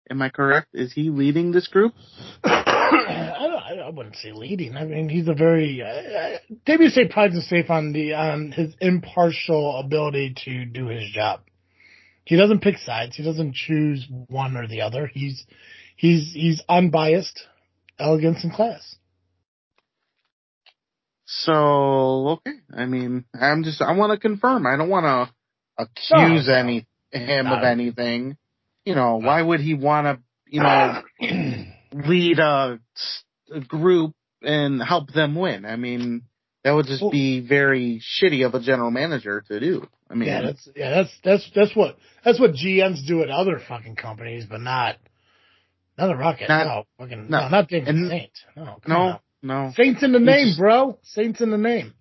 Am 0.10 0.22
I 0.22 0.30
correct? 0.30 0.70
Is 0.74 0.94
he 0.94 1.10
leading 1.10 1.52
this 1.52 1.68
group? 1.68 1.94
I, 2.44 3.34
don't- 3.40 3.80
I 3.80 3.90
wouldn't 3.90 4.16
say 4.18 4.32
leading. 4.34 4.76
I 4.76 4.84
mean, 4.84 5.10
he's 5.10 5.28
a 5.28 5.34
very. 5.34 5.82
Uh, 5.82 5.88
uh, 5.88 6.38
David 6.66 6.92
say 6.92 7.08
prides 7.08 7.34
himself 7.34 7.70
on 7.70 7.94
the 7.94 8.14
on 8.14 8.52
his 8.52 8.74
impartial 8.82 9.80
ability 9.80 10.36
to 10.46 10.66
do 10.66 10.88
his 10.88 11.10
job. 11.12 11.42
He 12.26 12.36
doesn't 12.36 12.62
pick 12.62 12.78
sides. 12.78 13.16
He 13.16 13.24
doesn't 13.24 13.56
choose 13.56 14.06
one 14.28 14.58
or 14.58 14.68
the 14.68 14.82
other. 14.82 15.08
He's 15.08 15.46
he's 15.96 16.34
he's 16.34 16.62
unbiased, 16.68 17.42
elegance, 18.00 18.44
and 18.44 18.52
class. 18.52 18.96
So, 21.26 22.40
okay. 22.40 22.54
I 22.76 22.86
mean, 22.86 23.26
I'm 23.40 23.64
just, 23.64 23.82
I 23.82 23.92
want 23.94 24.14
to 24.14 24.20
confirm. 24.20 24.66
I 24.66 24.78
don't 24.78 24.90
want 24.90 25.06
to 25.06 25.84
accuse 25.84 26.48
no. 26.48 26.54
any, 26.54 26.88
him 27.12 27.48
of 27.48 27.64
anything. 27.64 28.38
You 28.88 28.96
know, 28.96 29.16
uh, 29.18 29.26
why 29.26 29.42
would 29.42 29.60
he 29.60 29.74
want 29.74 30.06
to, 30.08 30.24
you 30.48 30.62
know, 30.62 31.02
lead 31.94 32.40
a 32.40 32.80
group 33.68 34.14
and 34.42 34.82
help 34.82 35.12
them 35.12 35.36
win? 35.36 35.66
I 35.66 35.76
mean, 35.76 36.22
that 36.64 36.72
would 36.72 36.86
just 36.86 37.02
Well- 37.02 37.12
be 37.12 37.42
very 37.42 38.02
shitty 38.02 38.46
of 38.46 38.56
a 38.56 38.62
general 38.62 38.90
manager 38.90 39.44
to 39.50 39.60
do. 39.60 39.88
I 40.10 40.14
mean, 40.16 40.30
yeah, 40.30 40.42
that's 40.42 40.70
yeah, 40.74 40.90
that's 40.92 41.10
that's 41.22 41.52
that's 41.54 41.76
what 41.76 41.98
that's 42.24 42.40
what 42.40 42.52
GMs 42.54 43.06
do 43.06 43.24
at 43.24 43.30
other 43.30 43.60
fucking 43.60 43.98
companies, 43.98 44.46
but 44.50 44.62
not 44.62 44.96
not 45.98 46.10
a 46.10 46.16
Rocket. 46.16 46.48
Not- 46.48 46.66
no, 46.66 46.84
fucking 46.98 47.28
no. 47.30 47.42
no, 47.42 47.50
not 47.50 47.68
David 47.68 47.90
And- 47.90 48.10
Saint. 48.10 48.32
No, 48.56 48.78
no, 48.88 49.20
no. 49.44 49.74
Saints 49.76 50.02
in 50.02 50.14
the 50.14 50.20
name, 50.20 50.56
bro. 50.58 50.98
Saints 51.04 51.42
in 51.42 51.52
the 51.52 51.58
name. 51.58 51.94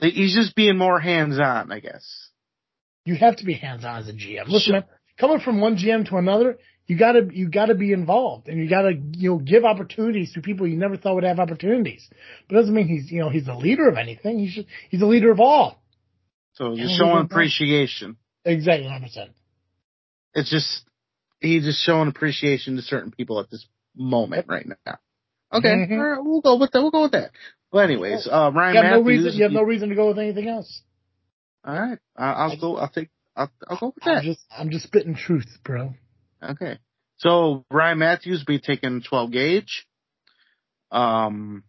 He's 0.00 0.36
just 0.36 0.54
being 0.54 0.78
more 0.78 1.00
hands 1.00 1.40
on, 1.40 1.72
I 1.72 1.80
guess. 1.80 2.30
You 3.04 3.16
have 3.16 3.36
to 3.38 3.44
be 3.44 3.54
hands 3.54 3.84
on 3.84 3.96
as 3.96 4.08
a 4.08 4.12
GM. 4.12 4.46
Listen, 4.46 4.74
Sure. 4.74 4.84
Coming 5.20 5.40
from 5.40 5.60
one 5.60 5.76
GM 5.76 6.08
to 6.08 6.16
another, 6.16 6.58
you 6.86 6.96
gotta 6.98 7.28
you 7.32 7.48
gotta 7.48 7.74
be 7.74 7.92
involved, 7.92 8.48
and 8.48 8.58
you 8.58 8.68
gotta 8.68 8.92
you 9.12 9.30
know 9.30 9.38
give 9.38 9.64
opportunities 9.64 10.32
to 10.32 10.40
people 10.40 10.66
you 10.66 10.76
never 10.76 10.96
thought 10.96 11.14
would 11.14 11.24
have 11.24 11.38
opportunities. 11.38 12.08
But 12.48 12.56
it 12.56 12.60
doesn't 12.60 12.74
mean 12.74 12.88
he's 12.88 13.12
you 13.12 13.20
know 13.20 13.28
he's 13.28 13.46
the 13.46 13.54
leader 13.54 13.88
of 13.88 13.96
anything. 13.96 14.38
He's 14.40 14.54
just, 14.54 14.66
he's 14.90 15.00
the 15.00 15.06
leader 15.06 15.30
of 15.30 15.38
all. 15.38 15.80
So 16.54 16.70
we 16.72 16.92
showing 16.98 17.24
appreciation. 17.24 18.16
Exactly, 18.44 18.88
hundred 18.88 19.06
percent. 19.06 19.30
It's 20.34 20.50
just, 20.50 20.84
he's 21.40 21.64
just 21.64 21.80
showing 21.84 22.08
appreciation 22.08 22.76
to 22.76 22.82
certain 22.82 23.10
people 23.10 23.40
at 23.40 23.50
this 23.50 23.66
moment 23.96 24.46
right 24.48 24.66
now. 24.66 24.98
Okay, 25.52 25.68
Mhm. 25.68 25.90
all 25.98 26.06
right, 26.06 26.24
we'll 26.24 26.40
go 26.40 26.56
with 26.56 26.70
that. 26.72 26.80
We'll 26.80 26.90
go 26.92 27.02
with 27.02 27.12
that. 27.12 27.30
Well, 27.72 27.82
anyways, 27.84 28.26
uh, 28.30 28.50
Ryan 28.54 28.74
You 28.74 28.82
have 28.82 28.90
no 28.92 29.02
Matthews. 29.02 29.24
reason. 29.24 29.38
You 29.38 29.42
have 29.44 29.52
no 29.52 29.62
reason 29.62 29.88
to 29.90 29.94
go 29.94 30.08
with 30.08 30.18
anything 30.18 30.48
else. 30.48 30.82
all 31.64 31.74
right, 31.78 31.98
I- 32.16 32.32
I'll 32.32 32.56
go. 32.56 32.76
I'll 32.78 32.88
take. 32.88 33.10
I'll, 33.40 33.50
I'll 33.68 33.76
go 33.78 33.86
with 33.94 34.06
I'm 34.06 34.14
that. 34.16 34.24
just 34.24 34.40
I'm 34.56 34.70
just 34.70 34.84
spitting 34.86 35.14
truth, 35.14 35.48
bro. 35.64 35.94
Okay. 36.42 36.78
So 37.16 37.64
Ryan 37.70 37.98
Matthews 37.98 38.44
be 38.44 38.58
taking 38.58 39.02
12 39.02 39.32
gauge. 39.32 39.86
Um, 40.90 41.64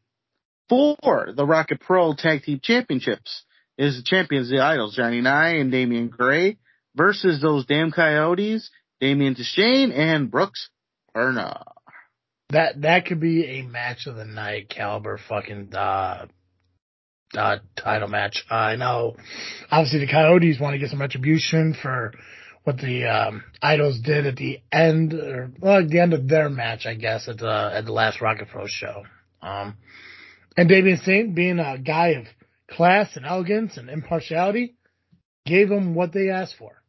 for 0.69 1.33
the 1.35 1.45
Rocket 1.45 1.79
Pro 1.81 2.13
Tag 2.13 2.43
Team 2.43 2.59
Championships 2.63 3.43
is 3.77 3.97
the 3.97 4.03
champions, 4.03 4.49
the 4.49 4.59
Idols, 4.59 4.95
Johnny 4.95 5.21
Nye 5.21 5.55
and 5.55 5.71
Damian 5.71 6.07
Gray 6.07 6.57
versus 6.95 7.41
those 7.41 7.65
damn 7.65 7.91
Coyotes, 7.91 8.69
Damian 8.99 9.35
Deshane 9.35 9.91
and 9.93 10.31
Brooks 10.31 10.69
Erna. 11.15 11.65
That 12.49 12.81
that 12.81 13.05
could 13.05 13.19
be 13.19 13.59
a 13.59 13.61
match 13.63 14.07
of 14.07 14.15
the 14.15 14.25
night 14.25 14.69
caliber 14.69 15.17
fucking 15.29 15.73
uh, 15.75 16.27
uh 17.37 17.57
title 17.75 18.07
match. 18.07 18.43
I 18.49 18.75
know, 18.75 19.15
obviously 19.69 19.99
the 19.99 20.11
Coyotes 20.11 20.59
want 20.59 20.73
to 20.73 20.79
get 20.79 20.89
some 20.89 21.01
retribution 21.01 21.75
for 21.81 22.13
what 22.63 22.77
the 22.77 23.05
um, 23.05 23.43
Idols 23.61 23.99
did 24.01 24.27
at 24.27 24.35
the 24.35 24.61
end, 24.71 25.13
or 25.13 25.51
well, 25.59 25.79
at 25.79 25.89
the 25.89 25.99
end 25.99 26.13
of 26.13 26.27
their 26.27 26.49
match, 26.49 26.85
I 26.85 26.95
guess, 26.95 27.27
at 27.27 27.39
the 27.39 27.71
at 27.73 27.85
the 27.85 27.91
last 27.91 28.21
Rocket 28.21 28.49
Pro 28.49 28.65
show. 28.67 29.03
Um, 29.41 29.77
and 30.55 30.69
Damian 30.69 30.97
Saint, 30.97 31.33
being 31.33 31.59
a 31.59 31.77
guy 31.77 32.09
of 32.09 32.25
class 32.69 33.15
and 33.15 33.25
elegance 33.25 33.77
and 33.77 33.89
impartiality, 33.89 34.75
gave 35.45 35.69
them 35.69 35.95
what 35.95 36.13
they 36.13 36.29
asked 36.29 36.55
for. 36.57 36.81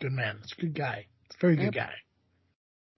Good 0.00 0.12
man. 0.12 0.38
It's 0.42 0.52
a 0.56 0.60
good 0.60 0.74
guy. 0.74 1.06
It's 1.26 1.36
a 1.36 1.40
very 1.40 1.56
good 1.56 1.74
guy. 1.74 1.92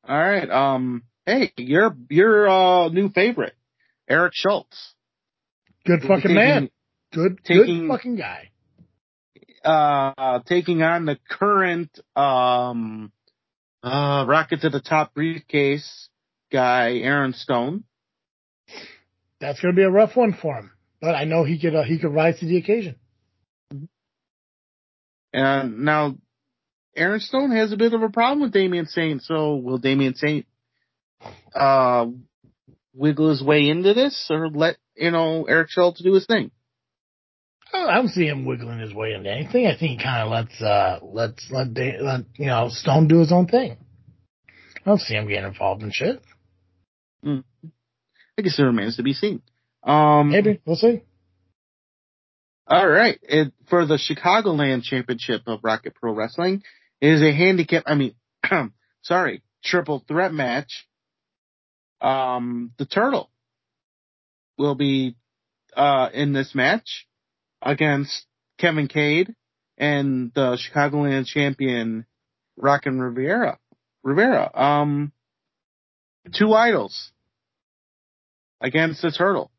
All 0.09 0.19
right. 0.19 0.49
Um, 0.51 1.03
hey, 1.27 1.53
your 1.57 1.97
your 2.09 2.49
uh, 2.49 2.89
new 2.89 3.11
favorite, 3.11 3.55
Eric 4.09 4.33
Schultz. 4.35 4.95
Good 5.89 6.03
fucking 6.03 6.35
man. 6.35 6.71
Good, 7.15 7.43
taking- 7.45 7.81
good 7.81 7.89
fucking 7.89 8.17
guy. 8.17 8.51
uh, 9.65 10.41
taking 10.47 10.83
on 10.83 11.07
the 11.07 11.19
current, 11.31 11.99
um, 12.15 13.11
uh, 13.83 14.25
Rocket 14.29 14.61
to 14.61 14.69
the 14.71 14.81
Top 14.81 15.15
briefcase 15.15 16.11
guy, 16.53 16.99
Aaron 16.99 17.33
Stone. 17.33 17.85
That's 19.41 19.61
going 19.61 19.75
to 19.75 19.77
be 19.77 19.83
a 19.85 19.91
rough 19.91 20.15
one 20.15 20.35
for 20.35 20.57
him, 20.57 20.73
but 21.01 21.15
I 21.15 21.25
know 21.25 21.45
he 21.45 21.59
could 21.59 21.75
uh, 21.75 21.85
he 21.85 21.99
could 21.99 22.13
rise 22.13 22.39
to 22.41 22.47
the 22.47 22.59
occasion. 22.59 22.97
And 25.33 25.81
now, 25.81 26.17
Aaron 26.97 27.21
Stone 27.21 27.53
has 27.53 27.73
a 27.73 27.77
bit 27.77 27.95
of 27.95 28.03
a 28.03 28.09
problem 28.11 28.41
with 28.43 28.53
Damian 28.53 28.87
Saint, 28.87 29.23
so 29.23 29.57
will 29.57 29.79
Damian 29.79 30.15
Saint, 30.15 30.47
uh, 31.55 32.07
wiggle 32.99 33.31
his 33.31 33.43
way 33.43 33.69
into 33.69 33.95
this 33.95 34.27
or 34.31 34.49
let, 34.49 34.77
you 34.97 35.11
know, 35.11 35.45
Eric 35.45 35.71
Schultz 35.71 36.03
do 36.03 36.13
his 36.15 36.27
thing? 36.27 36.51
I 37.73 37.95
don't, 37.97 38.09
see 38.09 38.27
him 38.27 38.47
wiggling 38.47 38.79
his 38.79 38.95
way 38.95 39.13
into 39.13 39.31
anything. 39.31 39.67
I 39.67 39.77
think 39.77 39.99
he 39.99 40.05
kind 40.05 40.23
of 40.23 40.31
lets 40.31 40.63
uh 40.63 41.01
lets 41.03 41.51
let, 41.51 41.69
let 41.77 42.25
you 42.37 42.47
know 42.47 42.69
Stone 42.71 43.09
do 43.09 43.19
his 43.19 43.31
own 43.31 43.47
thing. 43.47 43.77
I 44.77 44.81
don't 44.87 45.01
see 45.01 45.15
him 45.15 45.29
getting 45.29 45.45
involved 45.45 45.83
in 45.83 45.91
shit. 45.93 46.23
I 47.23 48.43
guess 48.43 48.59
it 48.59 48.63
remains 48.63 48.97
to 48.97 49.03
be 49.03 49.13
seen. 49.13 49.43
Um, 49.83 50.31
Maybe 50.31 50.61
we'll 50.65 50.77
see. 50.77 51.03
All 52.67 52.89
right. 52.89 53.19
It, 53.23 53.53
for 53.69 53.85
the 53.85 53.99
Chicagoland 53.99 54.83
Championship 54.83 55.43
of 55.47 55.61
Rocket 55.63 55.95
Pro 55.95 56.15
Wrestling 56.15 56.63
it 57.01 57.13
is 57.13 57.23
a 57.23 57.33
handicap, 57.33 57.85
I 57.87 57.95
mean, 57.95 58.15
sorry, 59.03 59.43
triple 59.65 60.05
threat 60.07 60.33
match. 60.33 60.88
Um, 62.01 62.73
the 62.79 62.87
Turtle 62.87 63.31
will 64.57 64.75
be, 64.75 65.17
uh, 65.77 66.09
in 66.13 66.33
this 66.33 66.55
match 66.55 67.07
against 67.63 68.27
Kevin 68.59 68.89
Cade 68.89 69.35
and 69.77 70.33
the 70.35 70.57
Chicagoland 70.59 71.27
champion 71.27 72.07
Rockin' 72.57 73.01
Rivera. 73.01 73.59
Rivera. 74.03 74.51
Um, 74.55 75.13
two 76.35 76.53
idols 76.55 77.11
against 78.61 79.03
the 79.03 79.11
Turtle. 79.11 79.51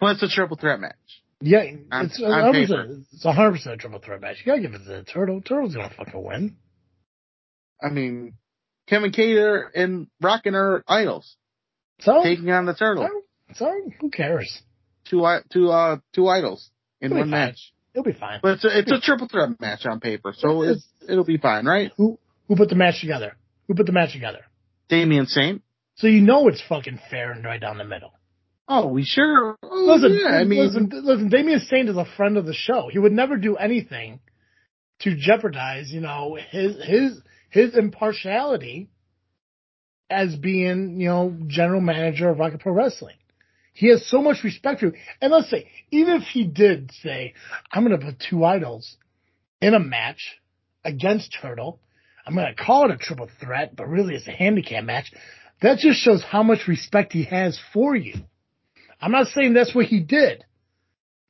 It's 0.00 0.22
a 0.22 0.28
triple 0.28 0.56
threat 0.56 0.80
match. 0.80 0.96
Yeah, 1.40 1.60
On- 1.92 2.06
it's 2.06 2.20
on 2.20 2.28
100 2.30 2.52
paper. 2.52 2.82
percent. 2.86 3.06
It's 3.12 3.24
100 3.24 3.52
percent 3.52 3.74
a 3.74 3.76
triple 3.78 3.98
threat 4.00 4.20
match. 4.20 4.36
You 4.40 4.46
gotta 4.46 4.62
give 4.62 4.74
it 4.74 4.78
to 4.78 4.84
the 4.84 5.02
Turtle. 5.04 5.40
Turtle's 5.40 5.74
gonna 5.76 5.90
fucking 5.96 6.22
win. 6.24 6.56
I 7.80 7.88
mean, 7.90 8.34
Kevin 8.88 9.12
Cater 9.12 9.70
and 9.74 10.08
Rockin' 10.20 10.54
are 10.54 10.82
idols 10.88 11.36
So, 12.00 12.22
taking 12.22 12.50
on 12.50 12.66
the 12.66 12.74
Turtle. 12.74 13.08
so, 13.54 13.66
so 13.66 13.90
who 14.00 14.10
cares? 14.10 14.62
Two, 15.08 15.26
two, 15.52 15.70
uh, 15.70 15.98
two 16.14 16.28
idols 16.28 16.70
in 17.00 17.06
It'll 17.12 17.18
one 17.22 17.30
match. 17.30 17.72
It'll 17.94 18.04
be 18.04 18.12
fine. 18.12 18.40
But 18.42 18.54
it's 18.54 18.64
a, 18.64 18.78
it's 18.78 18.92
a 18.92 19.00
triple 19.00 19.28
threat 19.28 19.60
match 19.60 19.84
on 19.84 20.00
paper, 20.00 20.32
so 20.36 20.62
it's, 20.62 20.86
it'll 21.06 21.24
be 21.24 21.36
fine, 21.36 21.66
right? 21.66 21.92
Who 21.96 22.18
who 22.48 22.56
put 22.56 22.68
the 22.70 22.74
match 22.74 23.00
together? 23.00 23.36
Who 23.68 23.74
put 23.74 23.86
the 23.86 23.92
match 23.92 24.12
together? 24.12 24.40
Damian 24.88 25.26
Saint. 25.26 25.62
So 25.96 26.06
you 26.06 26.20
know 26.22 26.48
it's 26.48 26.62
fucking 26.68 27.00
fair 27.10 27.32
and 27.32 27.44
right 27.44 27.60
down 27.60 27.78
the 27.78 27.84
middle. 27.84 28.12
Oh, 28.66 28.86
we 28.88 29.04
sure. 29.04 29.58
Oh, 29.62 29.84
Listen, 29.86 30.18
yeah, 30.22 30.36
I 30.36 30.44
mean, 30.44 30.64
listen, 30.64 30.88
listen. 31.04 31.28
Damien 31.28 31.60
Saint 31.60 31.88
is 31.88 31.96
a 31.96 32.06
friend 32.16 32.36
of 32.38 32.46
the 32.46 32.54
show. 32.54 32.88
He 32.90 32.98
would 32.98 33.12
never 33.12 33.36
do 33.36 33.56
anything 33.56 34.20
to 35.00 35.14
jeopardize, 35.16 35.90
you 35.90 36.00
know, 36.00 36.38
his 36.50 36.76
his 36.82 37.20
his 37.52 37.76
impartiality 37.76 38.88
as 40.08 40.34
being, 40.34 40.98
you 40.98 41.08
know, 41.08 41.36
general 41.46 41.82
manager 41.82 42.30
of 42.30 42.38
Rocket 42.38 42.60
Pro 42.60 42.72
Wrestling. 42.72 43.16
He 43.74 43.88
has 43.88 44.06
so 44.06 44.22
much 44.22 44.42
respect 44.42 44.80
for 44.80 44.86
you. 44.86 44.92
And 45.20 45.30
let's 45.30 45.50
say, 45.50 45.70
even 45.90 46.16
if 46.16 46.22
he 46.22 46.44
did 46.44 46.90
say, 47.02 47.34
I'm 47.70 47.86
going 47.86 47.98
to 47.98 48.04
put 48.04 48.18
two 48.18 48.42
idols 48.44 48.96
in 49.60 49.74
a 49.74 49.78
match 49.78 50.38
against 50.82 51.36
Turtle, 51.40 51.78
I'm 52.26 52.34
going 52.34 52.54
to 52.54 52.62
call 52.62 52.90
it 52.90 52.94
a 52.94 52.96
triple 52.96 53.28
threat, 53.38 53.76
but 53.76 53.86
really 53.86 54.14
it's 54.14 54.26
a 54.26 54.32
handicap 54.32 54.84
match. 54.84 55.12
That 55.60 55.78
just 55.78 56.00
shows 56.00 56.22
how 56.22 56.42
much 56.42 56.66
respect 56.66 57.12
he 57.12 57.24
has 57.24 57.60
for 57.74 57.94
you. 57.94 58.14
I'm 58.98 59.12
not 59.12 59.28
saying 59.28 59.52
that's 59.52 59.74
what 59.74 59.86
he 59.86 60.00
did, 60.00 60.44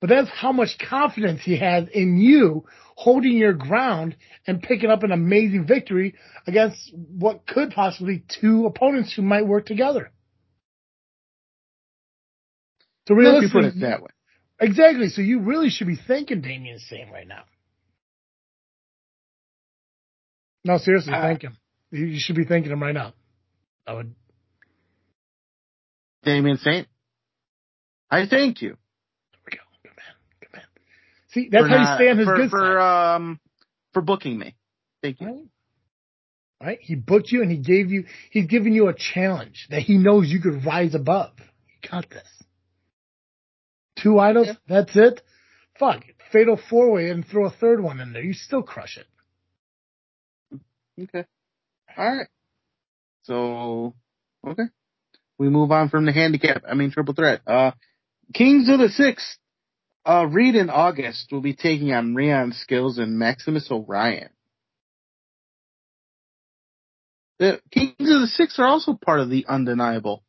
but 0.03 0.09
that's 0.11 0.29
how 0.29 0.51
much 0.51 0.79
confidence 0.79 1.43
he 1.45 1.57
has 1.59 1.89
in 1.89 2.17
you 2.17 2.67
holding 2.97 3.35
your 3.39 3.53
ground 3.53 4.17
and 4.49 4.61
picking 4.61 4.91
up 4.91 5.05
an 5.05 5.13
amazing 5.13 5.65
victory 5.65 6.17
against 6.45 6.93
what 6.93 7.47
could 7.47 7.71
possibly 7.71 8.25
two 8.41 8.67
opponents 8.67 9.15
who 9.15 9.23
might 9.23 9.47
work 9.47 9.65
together. 9.65 10.11
So 13.07 13.15
realistically, 13.15 13.63
put 13.63 13.77
it 13.77 13.81
that 13.81 14.03
way. 14.03 14.11
exactly. 14.61 15.09
So 15.09 15.23
you 15.23 15.39
really 15.39 15.71
should 15.71 15.87
be 15.87 15.97
thanking 15.97 16.41
Damien 16.41 16.81
Saint 16.81 17.11
right 17.13 17.27
now. 17.27 17.45
No, 20.65 20.79
seriously, 20.79 21.13
Uh, 21.15 21.23
thank 21.23 21.43
him. 21.43 21.57
You 21.93 22.07
you 22.07 22.19
should 22.19 22.37
be 22.37 22.45
thanking 22.45 22.73
him 22.73 22.83
right 22.83 22.95
now. 22.95 23.15
I 23.87 23.95
would. 23.95 24.15
Damien 26.25 26.57
Saint. 26.59 26.89
I 28.11 28.27
thank 28.27 28.63
you. 28.63 28.71
There 29.33 29.41
we 29.47 29.57
go. 29.57 29.63
Good 29.83 29.97
man. 29.97 30.15
Good 30.41 30.53
man. 30.53 30.63
See, 31.33 31.49
that's 31.51 31.67
how 31.69 31.75
you 31.75 31.81
not- 31.83 31.97
stay 31.99 32.09
on 32.11 32.19
his 32.19 32.27
for, 32.27 32.37
good 32.37 32.51
for 32.51 32.59
side. 32.61 33.15
um 33.17 33.41
for 33.93 34.03
booking 34.03 34.39
me. 34.39 34.55
Thank 35.03 35.21
you. 35.21 35.27
Right? 35.27 35.45
Right? 36.63 36.79
He 36.81 36.95
booked 36.95 37.33
you 37.33 37.43
and 37.43 37.51
he 37.51 37.59
gave 37.59 37.91
you, 37.91 38.05
he's 38.31 38.47
giving 38.47 38.73
you 38.73 38.89
a 38.89 38.95
challenge 38.95 39.67
that 39.71 39.83
he 39.83 39.99
knows 39.99 40.29
you 40.31 40.41
could 40.41 40.65
rise 40.65 40.95
above. 40.95 41.33
You 41.39 41.91
got 41.91 42.09
this. 42.09 42.23
Two 44.01 44.19
idols, 44.19 44.47
Yeah. 44.47 44.55
that's 44.69 44.97
it. 44.97 45.21
Fuck, 45.79 46.05
fatal 46.31 46.57
four 46.71 46.93
way 46.93 47.11
and 47.11 47.27
throw 47.27 47.47
a 47.47 47.51
third 47.51 47.83
one 47.83 47.99
in 48.01 48.13
there. 48.13 48.23
You 48.23 48.33
still 48.33 48.63
crush 48.63 48.97
it. 48.97 49.07
Okay. 51.01 51.25
All 51.97 52.17
right. 52.17 52.27
So 53.25 53.95
okay, 54.47 54.65
we 55.39 55.49
move 55.49 55.71
on 55.73 55.89
from 55.89 56.07
the 56.07 56.13
handicap. 56.13 56.63
I 56.69 56.75
mean 56.75 56.91
triple 56.91 57.15
threat. 57.15 57.41
Uh, 57.47 57.73
Kings 58.35 58.69
of 58.69 58.79
the 58.79 58.89
Sixth. 58.89 59.39
Uh, 60.05 60.27
Reed 60.27 60.57
in 60.57 60.69
August 60.69 61.31
will 61.31 61.41
be 61.41 61.55
taking 61.55 61.93
on 61.93 62.15
Rion 62.15 62.53
Skills 62.53 62.99
and 62.99 63.19
Maximus 63.19 63.71
Orion. 63.71 64.29
The 67.39 67.61
Kings 67.71 67.95
of 67.99 68.21
the 68.21 68.27
Six 68.27 68.59
are 68.59 68.67
also 68.67 68.95
part 68.95 69.21
of 69.21 69.31
the 69.31 69.47
Undeniable, 69.49 70.23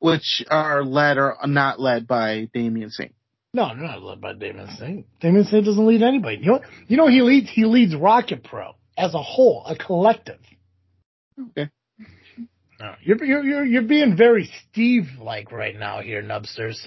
which 0.00 0.44
are 0.50 0.84
led 0.84 1.18
or 1.18 1.36
not 1.44 1.80
led 1.80 2.06
by 2.06 2.48
Damian 2.52 2.90
Saint. 2.90 3.14
No, 3.54 3.68
they're 3.68 3.76
not 3.76 4.02
led 4.02 4.20
by 4.20 4.32
Damon 4.32 4.68
Singh. 4.78 5.04
Damon 5.20 5.44
Singh 5.44 5.64
doesn't 5.64 5.86
lead 5.86 6.02
anybody. 6.02 6.38
You 6.38 6.52
know? 6.52 6.60
You 6.88 6.96
know 6.96 7.06
he 7.08 7.20
leads? 7.20 7.50
He 7.50 7.64
leads 7.64 7.94
Rocket 7.94 8.42
Pro 8.42 8.76
as 8.96 9.14
a 9.14 9.22
whole, 9.22 9.64
a 9.66 9.76
collective. 9.76 10.40
Okay. 11.38 11.68
No, 12.80 12.94
you're, 13.02 13.22
you're, 13.24 13.44
you're, 13.44 13.64
you're 13.64 13.82
being 13.82 14.16
very 14.16 14.50
Steve-like 14.70 15.52
right 15.52 15.78
now 15.78 16.00
here, 16.00 16.22
Nubsters. 16.22 16.84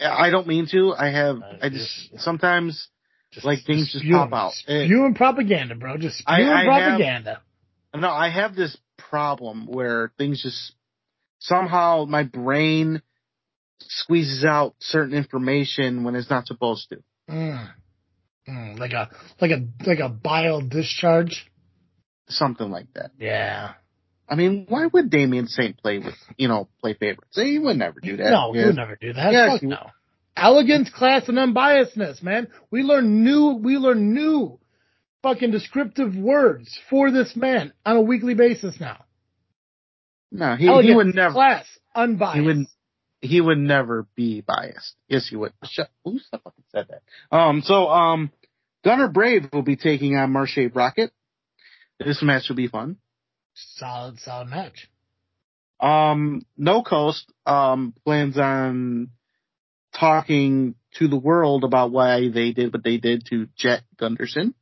I 0.00 0.30
don't 0.30 0.46
mean 0.46 0.66
to. 0.70 0.94
I 0.94 1.10
have. 1.10 1.36
Uh, 1.42 1.56
I 1.62 1.68
just 1.68 2.10
just- 2.10 2.24
sometimes 2.24 2.88
Just, 3.30 3.44
Like 3.44 3.58
things 3.64 3.92
just 3.92 3.98
spewing- 4.06 4.30
pop 4.30 4.32
out. 4.32 4.52
It- 4.66 4.86
Spewing 4.86 5.12
propaganda, 5.14 5.74
bro. 5.74 5.98
Just 5.98 6.22
I- 6.26 6.36
spewing 6.38 6.50
I 6.50 6.64
have- 6.64 6.82
propaganda. 6.98 7.42
No, 7.94 8.08
I 8.10 8.30
have 8.30 8.54
this 8.54 8.74
problem 8.96 9.66
where 9.66 10.12
things 10.16 10.42
just 10.42 10.72
somehow 11.38 12.06
my 12.08 12.22
brain 12.22 13.02
squeezes 13.80 14.46
out 14.46 14.74
certain 14.78 15.14
information 15.14 16.04
when 16.04 16.14
it's 16.14 16.30
not 16.30 16.46
supposed 16.46 16.88
to. 16.88 17.02
Mm. 17.30 17.70
Mm, 18.48 18.78
like 18.78 18.92
a 18.94 19.10
like 19.42 19.50
a 19.50 19.66
like 19.86 19.98
a 19.98 20.08
bile 20.08 20.62
discharge. 20.62 21.50
Something 22.30 22.70
like 22.70 22.86
that. 22.94 23.10
Yeah. 23.18 23.74
I 24.28 24.34
mean, 24.34 24.66
why 24.68 24.86
would 24.86 25.10
Damien 25.10 25.46
Saint 25.46 25.78
play 25.78 25.98
with, 25.98 26.14
you 26.36 26.48
know, 26.48 26.68
play 26.80 26.94
favorites? 26.94 27.34
He 27.34 27.58
would 27.58 27.78
never 27.78 27.98
do 28.00 28.16
that. 28.18 28.30
No, 28.30 28.52
he 28.52 28.64
would 28.64 28.76
never 28.76 28.96
do 28.96 29.12
that. 29.14 29.32
Yes, 29.32 29.52
Fuck 29.52 29.62
no. 29.62 29.90
Elegance, 30.36 30.90
class, 30.90 31.28
and 31.28 31.38
unbiasedness, 31.38 32.22
man. 32.22 32.48
We 32.70 32.82
learn 32.82 33.24
new. 33.24 33.54
We 33.54 33.76
learn 33.76 34.12
new 34.14 34.60
fucking 35.22 35.50
descriptive 35.50 36.14
words 36.14 36.78
for 36.90 37.10
this 37.10 37.34
man 37.34 37.72
on 37.84 37.96
a 37.96 38.00
weekly 38.00 38.34
basis 38.34 38.78
now. 38.78 39.04
No, 40.30 40.56
he, 40.56 40.68
Elegance, 40.68 40.88
he 40.90 40.94
would 40.94 41.14
never. 41.14 41.32
class, 41.32 41.66
unbiased. 41.94 42.38
He 42.38 42.46
would. 42.46 42.66
He 43.20 43.40
would 43.40 43.58
never 43.58 44.06
be 44.14 44.42
biased. 44.42 44.94
Yes, 45.08 45.26
he 45.28 45.34
would. 45.34 45.52
Shut. 45.64 45.88
Who 46.04 46.20
the 46.30 46.38
fucking 46.38 46.64
said 46.70 46.86
that? 46.90 47.36
Um. 47.36 47.62
So, 47.62 47.88
um, 47.88 48.30
Gunner 48.84 49.08
Brave 49.08 49.48
will 49.52 49.62
be 49.62 49.76
taking 49.76 50.16
on 50.16 50.32
Marche 50.32 50.70
Rocket. 50.72 51.10
This 51.98 52.22
match 52.22 52.44
will 52.48 52.56
be 52.56 52.68
fun. 52.68 52.98
Solid, 53.76 54.18
solid 54.20 54.48
match. 54.48 54.88
Um, 55.80 56.42
No 56.56 56.82
Coast 56.82 57.30
um 57.46 57.94
plans 58.04 58.36
on 58.38 59.10
talking 59.98 60.74
to 60.94 61.08
the 61.08 61.16
world 61.16 61.64
about 61.64 61.90
why 61.90 62.28
they 62.28 62.52
did 62.52 62.72
what 62.72 62.82
they 62.82 62.98
did 62.98 63.26
to 63.26 63.48
Jet 63.56 63.82
Gunderson 63.98 64.54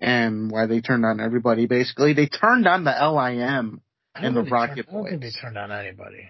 and 0.00 0.50
why 0.50 0.66
they 0.66 0.80
turned 0.80 1.04
on 1.04 1.20
everybody. 1.20 1.66
Basically, 1.66 2.12
they 2.12 2.26
turned 2.26 2.66
on 2.66 2.84
the 2.84 2.90
LIM. 2.90 3.80
And 4.14 4.36
the 4.36 4.42
Rocket 4.42 4.86
turned- 4.86 4.88
I 4.88 4.92
don't 4.92 5.08
think 5.08 5.20
they 5.22 5.30
turned 5.30 5.58
on 5.58 5.70
anybody. 5.70 6.28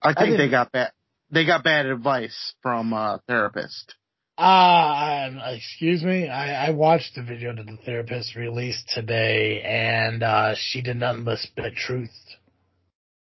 I 0.00 0.14
think 0.14 0.36
they 0.36 0.48
got 0.48 0.72
bad. 0.72 0.92
They 1.30 1.44
got 1.44 1.62
bad 1.62 1.86
advice 1.86 2.54
from 2.62 2.92
a 2.92 3.20
therapist. 3.26 3.94
Uh, 4.38 5.30
excuse 5.54 6.02
me. 6.02 6.28
I, 6.28 6.68
I 6.68 6.70
watched 6.70 7.14
the 7.14 7.22
video 7.22 7.54
that 7.54 7.66
the 7.66 7.76
therapist 7.84 8.34
released 8.34 8.88
today, 8.88 9.60
and 9.62 10.22
uh, 10.22 10.54
she 10.56 10.80
did 10.82 10.96
nothing 10.96 11.24
but 11.24 11.38
spit 11.38 11.74
truth. 11.76 12.10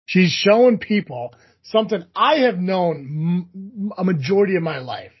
She's 0.05 0.31
showing 0.31 0.77
people 0.79 1.33
something 1.63 2.03
I 2.15 2.39
have 2.41 2.57
known 2.57 3.49
m- 3.53 3.91
a 3.97 4.03
majority 4.03 4.55
of 4.55 4.63
my 4.63 4.79
life 4.79 5.11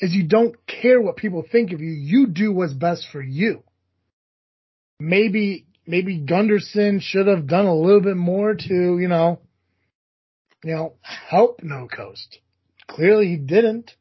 is 0.00 0.14
you 0.14 0.26
don't 0.26 0.54
care 0.66 1.00
what 1.00 1.16
people 1.16 1.44
think 1.50 1.72
of 1.72 1.80
you. 1.80 1.90
You 1.90 2.26
do 2.26 2.52
what's 2.52 2.72
best 2.72 3.06
for 3.12 3.22
you. 3.22 3.62
Maybe 4.98 5.66
maybe 5.86 6.18
Gunderson 6.18 7.00
should 7.00 7.26
have 7.26 7.46
done 7.46 7.66
a 7.66 7.74
little 7.74 8.00
bit 8.00 8.16
more 8.16 8.54
to 8.54 8.98
you 8.98 9.08
know, 9.08 9.40
you 10.64 10.74
know, 10.74 10.94
help 11.02 11.62
No 11.62 11.88
Coast. 11.88 12.38
Clearly, 12.86 13.28
he 13.28 13.36
didn't. 13.36 13.92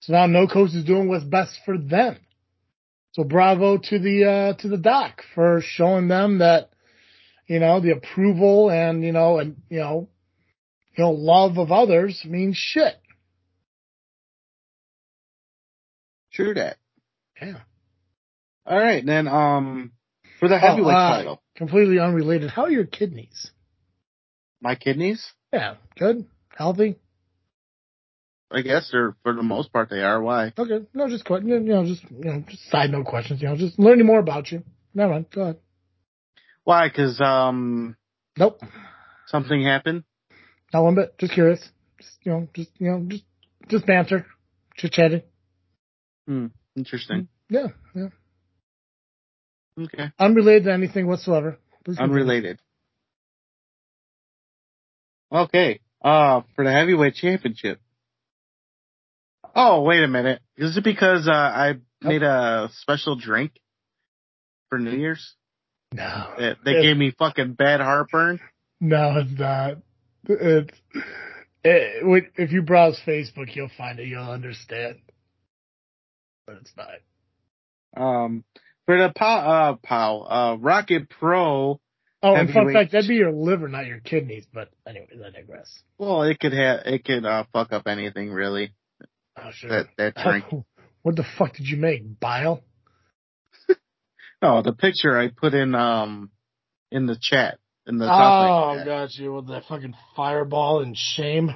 So 0.00 0.14
now 0.14 0.26
No 0.26 0.46
Coast 0.46 0.74
is 0.74 0.84
doing 0.84 1.08
what's 1.08 1.24
best 1.24 1.58
for 1.64 1.76
them. 1.78 2.16
So 3.12 3.24
bravo 3.24 3.76
to 3.76 3.98
the 3.98 4.24
uh, 4.24 4.60
to 4.60 4.68
the 4.68 4.78
doc 4.78 5.22
for 5.34 5.60
showing 5.62 6.08
them 6.08 6.38
that 6.38 6.70
you 7.46 7.58
know 7.58 7.80
the 7.80 7.90
approval 7.92 8.70
and 8.70 9.02
you 9.04 9.12
know 9.12 9.38
and 9.38 9.56
you 9.68 9.80
know 9.80 10.08
you 10.96 11.04
know 11.04 11.10
love 11.10 11.58
of 11.58 11.72
others 11.72 12.22
means 12.24 12.56
shit. 12.56 12.94
True 16.32 16.54
that. 16.54 16.76
Yeah. 17.42 17.58
All 18.64 18.78
right, 18.78 19.04
then 19.04 19.26
um 19.26 19.92
for 20.38 20.48
the 20.48 20.58
heavyweight 20.58 20.94
Oh, 20.94 20.98
uh, 20.98 21.16
title, 21.16 21.42
Completely 21.56 21.98
unrelated. 21.98 22.50
How 22.50 22.62
are 22.62 22.70
your 22.70 22.86
kidneys? 22.86 23.50
my 24.62 24.76
kidneys. 24.76 25.26
Yeah, 25.52 25.76
good, 25.98 26.26
healthy. 26.56 26.96
I 28.50 28.62
guess 28.62 28.88
they're 28.90 29.14
for 29.22 29.32
the 29.32 29.42
most 29.42 29.72
part 29.72 29.90
they 29.90 30.02
are. 30.02 30.20
Why? 30.20 30.52
Okay, 30.58 30.84
no, 30.92 31.08
just 31.08 31.24
que- 31.24 31.40
you 31.44 31.60
know, 31.60 31.84
just 31.84 32.02
you 32.10 32.24
know, 32.24 32.44
just 32.48 32.68
side 32.70 32.90
note 32.90 33.06
questions. 33.06 33.40
You 33.40 33.48
know, 33.48 33.56
just 33.56 33.78
learning 33.78 34.06
more 34.06 34.18
about 34.18 34.50
you. 34.50 34.64
Never 34.92 35.12
mind. 35.12 35.26
Go 35.32 35.42
ahead. 35.42 35.56
Why? 36.64 36.88
Because 36.88 37.20
um 37.20 37.96
Nope, 38.36 38.60
something 39.26 39.62
happened. 39.62 40.04
not 40.72 40.82
one 40.82 40.94
bit. 40.96 41.16
Just 41.18 41.32
curious. 41.32 41.60
Just 42.00 42.12
you 42.22 42.32
know, 42.32 42.48
just 42.54 42.70
you 42.78 42.90
know, 42.90 43.04
just 43.08 43.24
just 43.68 43.86
banter, 43.86 44.26
chit 44.76 44.92
chatting. 44.92 45.22
Hmm. 46.26 46.46
Interesting. 46.76 47.28
Yeah, 47.48 47.68
yeah. 47.94 48.08
Okay. 49.78 50.12
Unrelated 50.18 50.64
to 50.64 50.72
anything 50.72 51.06
whatsoever. 51.06 51.58
Please 51.84 51.96
continue. 51.96 52.20
Unrelated. 52.20 52.58
Okay. 55.32 55.80
Uh, 56.02 56.42
for 56.56 56.64
the 56.64 56.72
heavyweight 56.72 57.14
championship. 57.14 57.80
Oh, 59.54 59.82
wait 59.82 60.02
a 60.02 60.08
minute. 60.08 60.40
Is 60.56 60.76
it 60.76 60.84
because 60.84 61.26
uh, 61.28 61.32
I 61.32 61.74
made 62.02 62.22
a 62.22 62.68
special 62.80 63.16
drink 63.16 63.52
for 64.68 64.78
New 64.78 64.96
Year's? 64.96 65.34
No. 65.92 66.32
They, 66.38 66.54
they 66.64 66.70
It's- 66.70 66.82
gave 66.84 66.96
me 66.96 67.12
fucking 67.18 67.54
bad 67.54 67.80
heartburn. 67.80 68.40
No, 68.80 69.18
it's 69.18 69.38
not. 69.38 69.78
It's 70.26 70.80
it, 71.62 72.24
if 72.36 72.52
you 72.52 72.62
browse 72.62 72.98
Facebook, 73.06 73.54
you'll 73.54 73.70
find 73.76 73.98
it. 73.98 74.06
You'll 74.06 74.30
understand. 74.30 74.96
But 76.46 76.56
it's 76.62 76.72
not. 76.76 78.02
Um, 78.02 78.44
for 78.86 78.96
the 78.96 79.12
pow, 79.14 79.36
uh, 79.36 79.76
pow, 79.82 80.20
uh, 80.20 80.56
Rocket 80.58 81.10
Pro. 81.10 81.80
Oh, 82.22 82.34
and 82.34 82.50
fun 82.50 82.72
fact, 82.72 82.92
that'd 82.92 83.08
be 83.08 83.16
your 83.16 83.32
liver, 83.32 83.68
not 83.68 83.86
your 83.86 84.00
kidneys. 84.00 84.46
But 84.52 84.70
anyways, 84.86 85.20
I 85.26 85.30
digress. 85.30 85.82
Well, 85.98 86.22
it 86.22 86.38
could 86.38 86.52
have, 86.52 86.80
it 86.86 87.04
could 87.04 87.24
uh, 87.24 87.44
fuck 87.52 87.72
up 87.72 87.86
anything 87.86 88.30
really. 88.30 88.72
Oh, 89.36 89.50
sure. 89.52 89.70
That 89.70 89.86
that 89.98 90.14
drink. 90.22 90.44
what 91.02 91.16
the 91.16 91.24
fuck 91.38 91.54
did 91.56 91.66
you 91.68 91.76
make? 91.76 92.18
Bile? 92.20 92.62
Oh, 94.42 94.62
the 94.62 94.72
picture 94.72 95.18
I 95.18 95.28
put 95.28 95.52
in 95.52 95.74
um 95.74 96.30
in 96.90 97.04
the 97.06 97.16
chat 97.20 97.58
in 97.86 97.98
the 97.98 98.06
Oh, 98.06 98.08
top. 98.08 98.86
got 98.86 99.14
you 99.14 99.34
with 99.34 99.48
that 99.48 99.64
fucking 99.68 99.94
fireball 100.16 100.80
and 100.80 100.96
shame. 100.96 101.54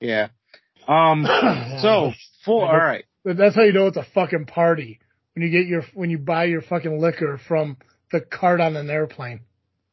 Yeah. 0.00 0.28
Um. 0.86 1.24
So 1.80 2.12
for 2.44 2.66
all 2.66 2.76
right. 2.76 3.04
That's 3.24 3.54
how 3.54 3.62
you 3.62 3.72
know 3.72 3.86
it's 3.86 3.96
a 3.96 4.06
fucking 4.14 4.44
party 4.46 5.00
when 5.34 5.44
you 5.44 5.50
get 5.50 5.66
your 5.66 5.82
when 5.94 6.10
you 6.10 6.18
buy 6.18 6.44
your 6.44 6.60
fucking 6.62 7.00
liquor 7.00 7.40
from 7.48 7.76
the 8.12 8.20
cart 8.20 8.60
on 8.60 8.76
an 8.76 8.88
airplane. 8.90 9.40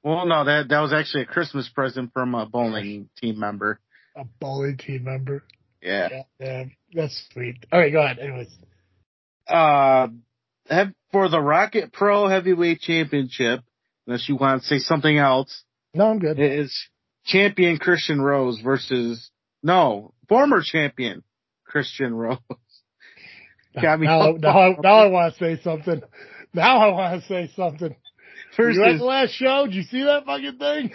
Well, 0.03 0.25
no, 0.25 0.43
that 0.43 0.67
that 0.69 0.79
was 0.81 0.91
actually 0.93 1.23
a 1.23 1.27
Christmas 1.27 1.69
present 1.69 2.11
from 2.13 2.35
a 2.35 2.45
bowling 2.45 3.09
team 3.17 3.39
member. 3.39 3.79
A 4.17 4.25
bowling 4.41 4.75
team 4.77 5.05
member. 5.05 5.43
Yeah. 5.83 6.09
Yeah, 6.11 6.23
yeah, 6.39 6.63
that's 6.93 7.27
sweet. 7.33 7.65
All 7.71 7.79
right, 7.79 7.91
go 7.91 8.01
ahead. 8.01 8.19
Anyways, 8.19 8.57
Uh, 9.47 10.07
have, 10.69 10.93
for 11.11 11.27
the 11.29 11.41
Rocket 11.41 11.91
Pro 11.91 12.27
Heavyweight 12.27 12.79
Championship, 12.79 13.61
unless 14.07 14.27
you 14.29 14.35
want 14.37 14.61
to 14.61 14.67
say 14.67 14.79
something 14.79 15.17
else, 15.17 15.63
no, 15.93 16.07
I'm 16.09 16.19
good. 16.19 16.39
it 16.39 16.59
is 16.59 16.73
champion 17.25 17.77
Christian 17.77 18.21
Rose 18.21 18.59
versus 18.63 19.29
no 19.61 20.13
former 20.29 20.61
champion 20.63 21.23
Christian 21.65 22.13
Rose. 22.13 22.37
Got 23.81 23.99
me. 23.99 24.07
now, 24.07 24.31
now, 24.39 24.59
I, 24.59 24.75
now 24.81 24.95
I 24.99 25.05
want 25.07 25.33
to 25.33 25.39
say 25.39 25.61
something. 25.63 26.01
Now 26.53 26.77
I 26.77 26.91
want 26.91 27.21
to 27.21 27.27
say 27.27 27.51
something. 27.55 27.95
versus 28.55 28.77
you 28.77 28.83
at 28.83 28.99
the 28.99 29.03
last 29.03 29.31
show? 29.31 29.65
Did 29.65 29.75
you 29.75 29.83
see 29.83 30.03
that 30.03 30.25
fucking 30.25 30.57
thing? 30.59 30.91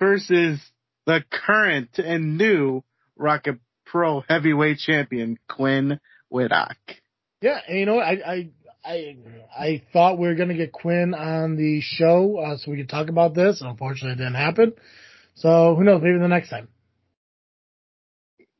versus 0.00 0.58
the 1.06 1.22
current 1.30 1.98
and 1.98 2.36
new 2.38 2.82
Rocket 3.16 3.58
Pro 3.92 4.24
Heavyweight 4.26 4.78
Champion 4.78 5.38
Quinn 5.50 6.00
Whitlock. 6.30 6.78
Yeah, 7.42 7.60
and 7.68 7.78
you 7.78 7.84
know 7.84 7.96
what? 7.96 8.06
I 8.06 8.12
I 8.26 8.50
I, 8.84 9.16
I 9.56 9.82
thought 9.92 10.18
we 10.18 10.26
were 10.26 10.34
gonna 10.34 10.54
get 10.54 10.72
Quinn 10.72 11.12
on 11.14 11.56
the 11.56 11.82
show 11.82 12.38
uh, 12.38 12.56
so 12.56 12.70
we 12.70 12.78
could 12.78 12.88
talk 12.88 13.10
about 13.10 13.34
this. 13.34 13.60
Unfortunately, 13.60 14.12
it 14.12 14.16
didn't 14.16 14.34
happen. 14.34 14.72
So 15.34 15.74
who 15.74 15.84
knows? 15.84 16.00
Maybe 16.02 16.18
the 16.18 16.26
next 16.26 16.48
time. 16.48 16.68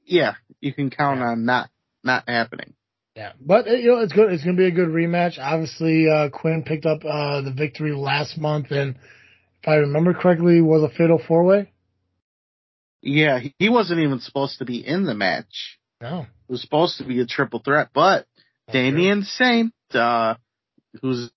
Yeah, 0.05 0.35
you 0.61 0.75
can 0.75 0.91
count 0.91 1.21
Yeah. 1.21 1.29
on 1.29 1.47
not 1.47 1.71
not 2.05 2.29
happening. 2.29 2.75
Yeah, 3.17 3.33
but 3.41 3.67
you 3.67 3.89
know 3.89 4.01
it's 4.01 4.13
good. 4.13 4.33
It's 4.33 4.45
gonna 4.45 4.57
be 4.57 4.67
a 4.67 4.71
good 4.71 4.89
rematch. 4.91 5.39
Obviously, 5.39 6.11
uh, 6.11 6.29
Quinn 6.29 6.63
picked 6.63 6.85
up 6.85 7.05
uh, 7.07 7.41
the 7.41 7.53
victory 7.53 7.95
last 7.95 8.37
month, 8.37 8.71
and 8.71 8.97
if 9.63 9.69
I 9.69 9.77
remember 9.77 10.13
correctly, 10.13 10.61
was 10.61 10.83
a 10.83 10.95
fatal 10.95 11.19
four 11.27 11.45
way. 11.45 11.73
Yeah, 13.03 13.41
he- 13.59 13.69
wasn't 13.69 14.01
even 14.01 14.21
supposed 14.21 14.59
to 14.59 14.65
be 14.65 14.87
in 14.87 15.05
the 15.05 15.15
match. 15.15 15.79
No, 16.01 16.21
It 16.23 16.29
was 16.53 16.63
supposed 16.63 16.99
to 16.99 17.05
be 17.05 17.21
a 17.21 17.27
triple 17.27 17.61
threat, 17.61 17.91
but 17.93 18.27
Damian 18.71 19.23
Saint, 19.23 19.73
uh, 19.95 20.37
who's 21.01 21.31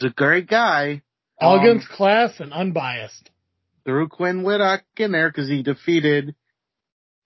a 0.00 0.10
great 0.10 0.46
guy, 0.46 1.02
elegance, 1.40 1.84
um, 1.90 1.96
class, 1.96 2.40
and 2.40 2.52
unbiased. 2.52 3.30
threw 3.84 4.08
Quinn 4.08 4.42
Whitlock 4.42 4.82
in 4.96 5.12
there 5.12 5.28
because 5.30 5.48
he 5.48 5.62
defeated 5.62 6.34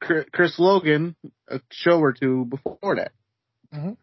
Chris 0.00 0.58
Logan 0.58 1.16
a 1.48 1.60
show 1.70 1.98
or 1.98 2.12
two 2.12 2.44
before 2.44 2.96
that. 2.96 3.12
Mhm. 3.72 3.96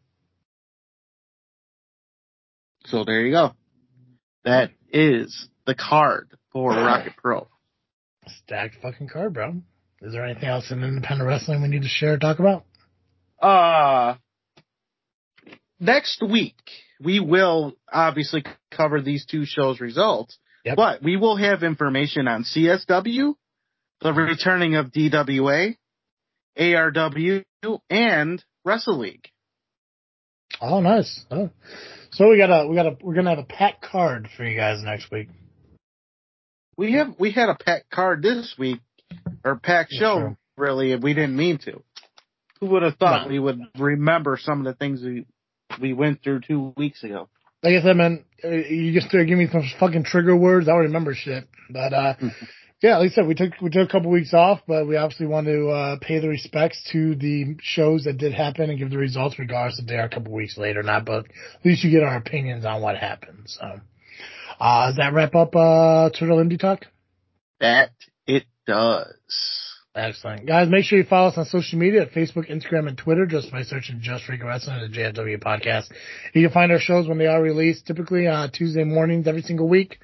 So 2.85 3.03
there 3.03 3.21
you 3.25 3.31
go. 3.31 3.53
That 4.43 4.71
is 4.89 5.49
the 5.65 5.75
card 5.75 6.37
for 6.51 6.71
Rocket 6.71 7.15
Pro. 7.17 7.47
Stacked 8.27 8.75
fucking 8.81 9.09
card, 9.09 9.33
bro. 9.33 9.61
Is 10.01 10.13
there 10.13 10.25
anything 10.25 10.47
else 10.49 10.69
in 10.71 10.83
independent 10.83 11.27
wrestling 11.27 11.61
we 11.61 11.67
need 11.69 11.81
to 11.83 11.87
share 11.87 12.13
or 12.13 12.17
talk 12.17 12.39
about? 12.39 12.65
Uh, 13.41 14.15
next 15.79 16.21
week 16.21 16.55
we 17.01 17.19
will 17.19 17.73
obviously 17.91 18.43
cover 18.71 19.01
these 19.01 19.25
two 19.25 19.45
shows' 19.45 19.79
results, 19.79 20.37
Yep. 20.65 20.75
but 20.75 21.03
we 21.03 21.17
will 21.17 21.35
have 21.37 21.63
information 21.63 22.27
on 22.27 22.43
CSW, 22.43 23.33
the 24.01 24.13
returning 24.13 24.75
of 24.75 24.91
DWA, 24.91 25.75
ARW, 26.57 27.43
and 27.89 28.43
Wrestle 28.65 28.97
League. 28.99 29.27
Oh, 30.61 30.79
nice. 30.79 31.23
Oh. 31.29 31.49
So 32.11 32.29
we 32.29 32.37
got 32.37 32.49
a 32.49 32.67
we 32.67 32.75
got 32.75 32.87
a 32.87 32.97
we're 33.01 33.13
gonna 33.13 33.29
have 33.29 33.39
a 33.39 33.43
packed 33.43 33.81
card 33.83 34.27
for 34.35 34.43
you 34.43 34.57
guys 34.57 34.81
next 34.81 35.11
week. 35.11 35.29
We 36.77 36.93
have 36.93 37.15
we 37.19 37.31
had 37.31 37.49
a 37.49 37.55
packed 37.55 37.89
card 37.91 38.23
this 38.23 38.55
week, 38.57 38.79
or 39.47 39.55
packed 39.55 39.91
Yeah, 39.93 39.99
show 39.99 40.15
sure. 40.19 40.37
really, 40.57 40.93
and 40.93 41.01
we 41.03 41.13
didn't 41.13 41.35
mean 41.35 41.57
to. 41.59 41.81
Who 42.59 42.67
would 42.67 42.83
have 42.83 42.95
thought 42.97 43.23
No. 43.25 43.29
we 43.29 43.39
would 43.39 43.61
remember 43.77 44.37
some 44.41 44.59
of 44.59 44.65
the 44.65 44.73
things 44.73 45.01
we 45.03 45.25
we 45.79 45.93
went 45.93 46.23
through 46.23 46.41
two 46.41 46.73
weeks 46.77 47.03
ago? 47.03 47.29
Like 47.63 47.73
I 47.75 47.81
said, 47.81 47.97
man, 47.97 48.23
uh, 48.43 48.49
you 48.49 48.93
just 48.93 49.07
started 49.07 49.27
giving 49.27 49.45
me 49.45 49.51
some 49.51 49.63
fucking 49.79 50.03
trigger 50.03 50.35
words. 50.35 50.67
I 50.67 50.71
don't 50.71 50.81
remember 50.83 51.13
shit. 51.13 51.47
But 51.69 51.93
uh 51.93 52.13
yeah, 52.81 52.97
like 52.97 53.11
I 53.11 53.15
said, 53.15 53.27
we 53.27 53.35
took 53.35 53.59
we 53.61 53.69
took 53.69 53.87
a 53.87 53.91
couple 53.91 54.09
weeks 54.11 54.33
off, 54.33 54.61
but 54.67 54.87
we 54.87 54.95
obviously 54.95 55.27
want 55.27 55.45
to 55.47 55.69
uh 55.69 55.97
pay 56.01 56.19
the 56.19 56.29
respects 56.29 56.87
to 56.93 57.15
the 57.15 57.55
shows 57.61 58.05
that 58.05 58.17
did 58.17 58.33
happen 58.33 58.69
and 58.69 58.79
give 58.79 58.89
the 58.89 58.97
results 58.97 59.37
regardless 59.37 59.79
if 59.79 59.85
they 59.87 59.95
are 59.97 60.05
a 60.05 60.09
couple 60.09 60.33
weeks 60.33 60.57
late 60.57 60.77
or 60.77 60.83
not. 60.83 61.05
But 61.05 61.25
at 61.25 61.65
least 61.65 61.83
you 61.83 61.91
get 61.91 62.03
our 62.03 62.15
opinions 62.17 62.65
on 62.65 62.81
what 62.81 62.97
happened. 62.97 63.43
So 63.45 63.79
uh 64.59 64.87
does 64.87 64.95
that 64.97 65.13
wrap 65.13 65.35
up 65.35 65.55
uh 65.55 66.09
Turtle 66.17 66.37
Indie 66.37 66.59
Talk? 66.59 66.85
That 67.59 67.91
does. 68.67 69.77
Excellent. 69.95 70.45
Guys, 70.45 70.69
make 70.69 70.85
sure 70.85 70.99
you 70.99 71.05
follow 71.05 71.29
us 71.29 71.37
on 71.39 71.45
social 71.45 71.79
media 71.79 72.03
at 72.03 72.11
Facebook, 72.11 72.51
Instagram, 72.51 72.87
and 72.87 72.95
Twitter 72.95 73.25
just 73.25 73.51
by 73.51 73.63
searching 73.63 73.99
Just 73.99 74.25
Freak 74.25 74.43
Wrestling 74.43 74.79
and 74.79 74.93
the 74.93 74.95
JFW 74.95 75.41
podcast. 75.41 75.85
You 76.35 76.43
can 76.43 76.53
find 76.53 76.71
our 76.71 76.79
shows 76.79 77.07
when 77.07 77.17
they 77.17 77.25
are 77.25 77.41
released, 77.41 77.87
typically 77.87 78.27
uh, 78.27 78.47
Tuesday 78.53 78.83
mornings 78.83 79.27
every 79.27 79.41
single 79.41 79.67
week. 79.67 79.97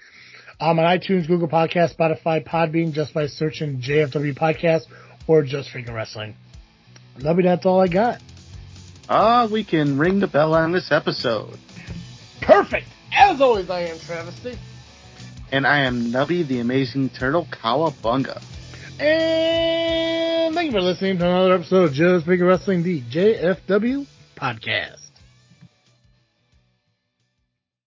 Um, 0.60 0.80
on 0.80 0.85
iTunes, 0.85 1.27
Google 1.27 1.48
Podcast, 1.48 1.95
Spotify, 1.95 2.44
Podbean, 2.44 2.94
just 2.94 3.14
by 3.14 3.27
searching 3.27 3.81
JFW 3.81 4.35
podcast 4.35 4.85
or 5.27 5.44
Just 5.44 5.69
Freaking 5.69 5.94
Wrestling. 5.94 6.35
Nubby, 7.19 7.44
that's 7.44 7.65
all 7.65 7.80
I 7.80 7.88
got. 7.88 8.19
Ah, 9.10 9.48
we 9.52 9.64
can 9.64 9.99
ring 9.99 10.19
the 10.19 10.27
bell 10.27 10.56
on 10.56 10.72
this 10.72 10.91
episode. 10.91 11.60
Perfect. 12.41 12.88
As 13.15 13.41
always, 13.41 13.69
I 13.69 13.81
am 13.81 13.99
Travesty. 13.99 14.57
And 15.53 15.67
I 15.67 15.81
am 15.81 16.05
Nubby 16.05 16.47
the 16.47 16.61
Amazing 16.61 17.11
Turtle 17.11 17.45
Kawabunga. 17.45 18.41
And 18.99 20.55
thank 20.55 20.65
you 20.65 20.71
for 20.71 20.81
listening 20.81 21.19
to 21.19 21.25
another 21.27 21.53
episode 21.53 21.84
of 21.89 21.93
Just 21.93 22.25
Big 22.25 22.41
Wrestling, 22.41 22.81
the 22.81 23.01
JFW 23.01 24.07
podcast. 24.35 25.02